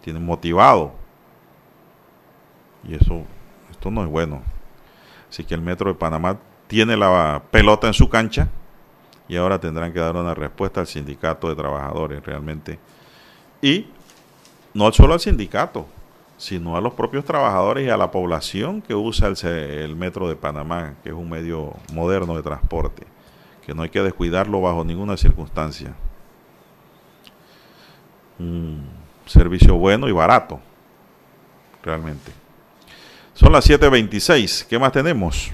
tiene 0.00 0.18
motivado. 0.18 0.92
Y 2.84 2.94
eso, 2.94 3.24
esto 3.70 3.90
no 3.90 4.02
es 4.02 4.08
bueno. 4.08 4.42
Así 5.28 5.44
que 5.44 5.54
el 5.54 5.62
Metro 5.62 5.88
de 5.88 5.98
Panamá 5.98 6.38
tiene 6.66 6.96
la 6.96 7.42
pelota 7.50 7.86
en 7.86 7.94
su 7.94 8.08
cancha 8.08 8.48
y 9.28 9.36
ahora 9.36 9.60
tendrán 9.60 9.92
que 9.92 9.98
dar 9.98 10.16
una 10.16 10.34
respuesta 10.34 10.80
al 10.80 10.86
sindicato 10.86 11.48
de 11.48 11.54
trabajadores 11.54 12.24
realmente. 12.24 12.78
Y 13.60 13.86
no 14.74 14.90
solo 14.92 15.14
al 15.14 15.20
sindicato, 15.20 15.86
sino 16.42 16.76
a 16.76 16.80
los 16.80 16.94
propios 16.94 17.24
trabajadores 17.24 17.86
y 17.86 17.88
a 17.88 17.96
la 17.96 18.10
población 18.10 18.82
que 18.82 18.96
usa 18.96 19.28
el, 19.28 19.94
metro 19.94 20.28
de 20.28 20.34
Panamá, 20.34 20.96
que 21.00 21.10
es 21.10 21.14
un 21.14 21.30
medio 21.30 21.72
moderno 21.92 22.34
de 22.34 22.42
transporte, 22.42 23.06
que 23.64 23.72
no 23.72 23.82
hay 23.82 23.90
que 23.90 24.02
descuidarlo 24.02 24.60
bajo 24.60 24.84
ninguna 24.84 25.16
circunstancia. 25.16 25.94
Un 28.40 28.84
servicio 29.24 29.76
bueno 29.76 30.08
y 30.08 30.12
barato, 30.12 30.58
realmente. 31.80 32.32
Son 33.34 33.52
las 33.52 33.70
7.26, 33.70 34.66
¿qué 34.66 34.80
más 34.80 34.90
tenemos? 34.90 35.52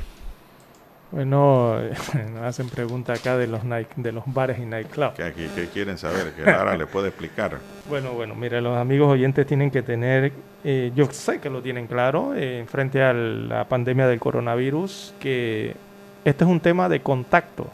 Bueno, 1.11 1.79
nos 2.33 2.43
hacen 2.43 2.69
pregunta 2.69 3.15
acá 3.15 3.37
de 3.37 3.47
los 3.47 3.65
night, 3.65 3.89
de 3.97 4.13
los 4.13 4.25
bares 4.27 4.59
y 4.59 4.67
nightclubs. 4.67 5.15
¿Qué, 5.15 5.33
qué, 5.55 5.69
quieren 5.73 5.97
saber? 5.97 6.33
Que 6.33 6.43
Lara 6.43 6.77
le 6.77 6.87
puede 6.87 7.09
explicar. 7.09 7.59
Bueno, 7.89 8.13
bueno, 8.13 8.35
mire, 8.35 8.61
los 8.61 8.77
amigos 8.77 9.09
oyentes 9.09 9.47
tienen 9.47 9.71
que 9.71 9.81
tener, 9.81 10.31
eh, 10.63 10.93
yo 10.95 11.07
sé 11.11 11.41
que 11.41 11.49
lo 11.49 11.63
tienen 11.63 11.87
claro, 11.87 12.35
eh, 12.37 12.67
frente 12.69 13.03
a 13.03 13.15
la 13.15 13.65
pandemia 13.65 14.07
del 14.07 14.21
coronavirus, 14.21 15.15
que 15.19 15.75
este 16.23 16.45
es 16.45 16.51
un 16.51 16.61
tema 16.61 16.87
de 16.91 17.01
contacto. 17.01 17.67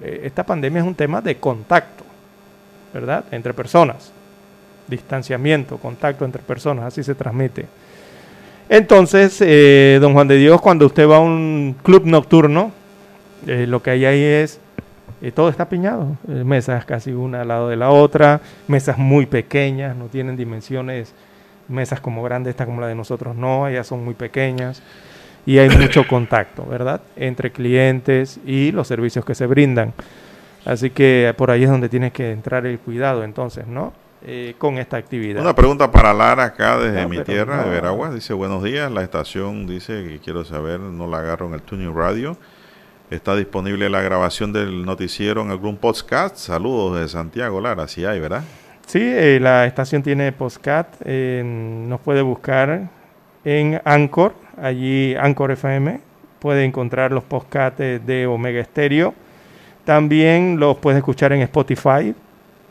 Eh, 0.00 0.20
esta 0.22 0.46
pandemia 0.46 0.82
es 0.82 0.86
un 0.86 0.94
tema 0.94 1.20
de 1.20 1.38
contacto, 1.38 2.04
¿verdad? 2.94 3.24
Entre 3.32 3.52
personas. 3.52 4.12
Distanciamiento, 4.86 5.78
contacto 5.78 6.24
entre 6.24 6.40
personas, 6.40 6.84
así 6.84 7.02
se 7.02 7.16
transmite. 7.16 7.66
Entonces, 8.74 9.36
eh, 9.42 9.98
don 10.00 10.14
Juan 10.14 10.28
de 10.28 10.38
Dios, 10.38 10.58
cuando 10.62 10.86
usted 10.86 11.06
va 11.06 11.16
a 11.16 11.20
un 11.20 11.76
club 11.82 12.06
nocturno, 12.06 12.72
eh, 13.46 13.66
lo 13.68 13.82
que 13.82 13.90
hay 13.90 14.06
ahí 14.06 14.22
es 14.22 14.60
eh, 15.20 15.30
todo 15.30 15.50
está 15.50 15.68
piñado. 15.68 16.16
Eh, 16.26 16.42
mesas 16.42 16.86
casi 16.86 17.12
una 17.12 17.42
al 17.42 17.48
lado 17.48 17.68
de 17.68 17.76
la 17.76 17.90
otra, 17.90 18.40
mesas 18.68 18.96
muy 18.96 19.26
pequeñas, 19.26 19.94
no 19.94 20.06
tienen 20.06 20.38
dimensiones, 20.38 21.12
mesas 21.68 22.00
como 22.00 22.22
grandes, 22.22 22.52
esta 22.52 22.64
como 22.64 22.80
la 22.80 22.86
de 22.86 22.94
nosotros 22.94 23.36
no, 23.36 23.68
ellas 23.68 23.86
son 23.86 24.06
muy 24.06 24.14
pequeñas 24.14 24.82
y 25.44 25.58
hay 25.58 25.68
mucho 25.68 26.06
contacto, 26.08 26.64
¿verdad? 26.64 27.02
Entre 27.14 27.52
clientes 27.52 28.40
y 28.46 28.72
los 28.72 28.88
servicios 28.88 29.22
que 29.26 29.34
se 29.34 29.44
brindan. 29.44 29.92
Así 30.64 30.88
que 30.88 31.34
por 31.36 31.50
ahí 31.50 31.64
es 31.64 31.68
donde 31.68 31.90
tiene 31.90 32.10
que 32.10 32.32
entrar 32.32 32.64
el 32.64 32.78
cuidado 32.78 33.22
entonces, 33.22 33.66
¿no? 33.66 33.92
Eh, 34.24 34.54
con 34.56 34.78
esta 34.78 34.96
actividad. 34.96 35.42
Una 35.42 35.52
pregunta 35.52 35.90
para 35.90 36.14
Lara 36.14 36.44
acá 36.44 36.78
desde 36.78 37.08
mi 37.08 37.24
tierra, 37.24 37.64
de 37.64 37.70
Veragua. 37.70 38.14
Dice, 38.14 38.32
buenos 38.32 38.62
días, 38.62 38.88
la 38.88 39.02
estación 39.02 39.66
dice 39.66 40.04
que 40.06 40.20
quiero 40.20 40.44
saber, 40.44 40.78
no 40.78 41.08
la 41.08 41.18
agarro 41.18 41.48
en 41.48 41.54
el 41.54 41.62
Tuning 41.62 41.92
Radio. 41.92 42.36
¿Está 43.10 43.34
disponible 43.34 43.90
la 43.90 44.00
grabación 44.00 44.52
del 44.52 44.86
noticiero 44.86 45.42
en 45.42 45.50
algún 45.50 45.76
podcast? 45.76 46.36
Saludos 46.36 47.00
de 47.00 47.08
Santiago, 47.08 47.60
Lara, 47.60 47.88
si 47.88 48.04
hay, 48.04 48.20
¿verdad? 48.20 48.44
Sí, 48.86 49.00
eh, 49.02 49.40
la 49.40 49.66
estación 49.66 50.04
tiene 50.04 50.30
podcast, 50.30 50.94
eh, 51.04 51.42
nos 51.44 52.00
puede 52.00 52.22
buscar 52.22 52.88
en 53.44 53.80
Anchor, 53.84 54.34
allí 54.56 55.16
Anchor 55.16 55.50
FM, 55.50 56.00
puede 56.38 56.64
encontrar 56.64 57.10
los 57.10 57.24
podcasts 57.24 57.78
de 57.78 58.26
Omega 58.28 58.62
Stereo. 58.62 59.14
También 59.84 60.60
los 60.60 60.76
puede 60.76 60.98
escuchar 60.98 61.32
en 61.32 61.42
Spotify, 61.42 62.14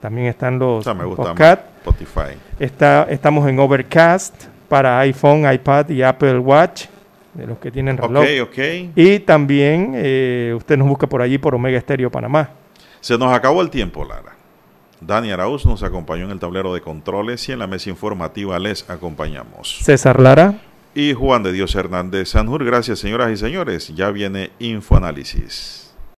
también 0.01 0.27
están 0.27 0.59
los 0.59 0.83
podcasts. 0.83 1.65
Spotify. 1.77 2.37
Está, 2.59 3.07
estamos 3.09 3.47
en 3.47 3.59
Overcast 3.59 4.45
para 4.67 4.99
iPhone, 4.99 5.51
iPad 5.51 5.89
y 5.89 6.01
Apple 6.01 6.39
Watch, 6.39 6.85
de 7.33 7.47
los 7.47 7.57
que 7.59 7.71
tienen 7.71 7.97
reloj. 7.97 8.23
Ok, 8.23 8.49
ok. 8.49 8.59
Y 8.95 9.19
también 9.19 9.93
eh, 9.95 10.53
usted 10.55 10.77
nos 10.77 10.87
busca 10.87 11.07
por 11.07 11.21
allí 11.21 11.37
por 11.37 11.55
Omega 11.55 11.77
Estéreo 11.77 12.09
Panamá. 12.09 12.49
Se 12.99 13.17
nos 13.17 13.33
acabó 13.33 13.61
el 13.61 13.69
tiempo, 13.69 14.03
Lara. 14.03 14.33
Dani 14.99 15.31
Arauz 15.31 15.65
nos 15.65 15.81
acompañó 15.81 16.25
en 16.25 16.31
el 16.31 16.39
tablero 16.39 16.73
de 16.73 16.81
controles 16.81 17.47
y 17.49 17.51
en 17.51 17.59
la 17.59 17.67
mesa 17.67 17.89
informativa 17.89 18.59
les 18.59 18.87
acompañamos. 18.89 19.79
César 19.81 20.19
Lara. 20.19 20.55
Y 20.93 21.13
Juan 21.13 21.41
de 21.41 21.51
Dios 21.51 21.73
Hernández 21.73 22.29
Sanjur. 22.29 22.63
Gracias, 22.63 22.99
señoras 22.99 23.31
y 23.31 23.37
señores. 23.37 23.87
Ya 23.95 24.11
viene 24.11 24.51
Infoanálisis. 24.59 25.80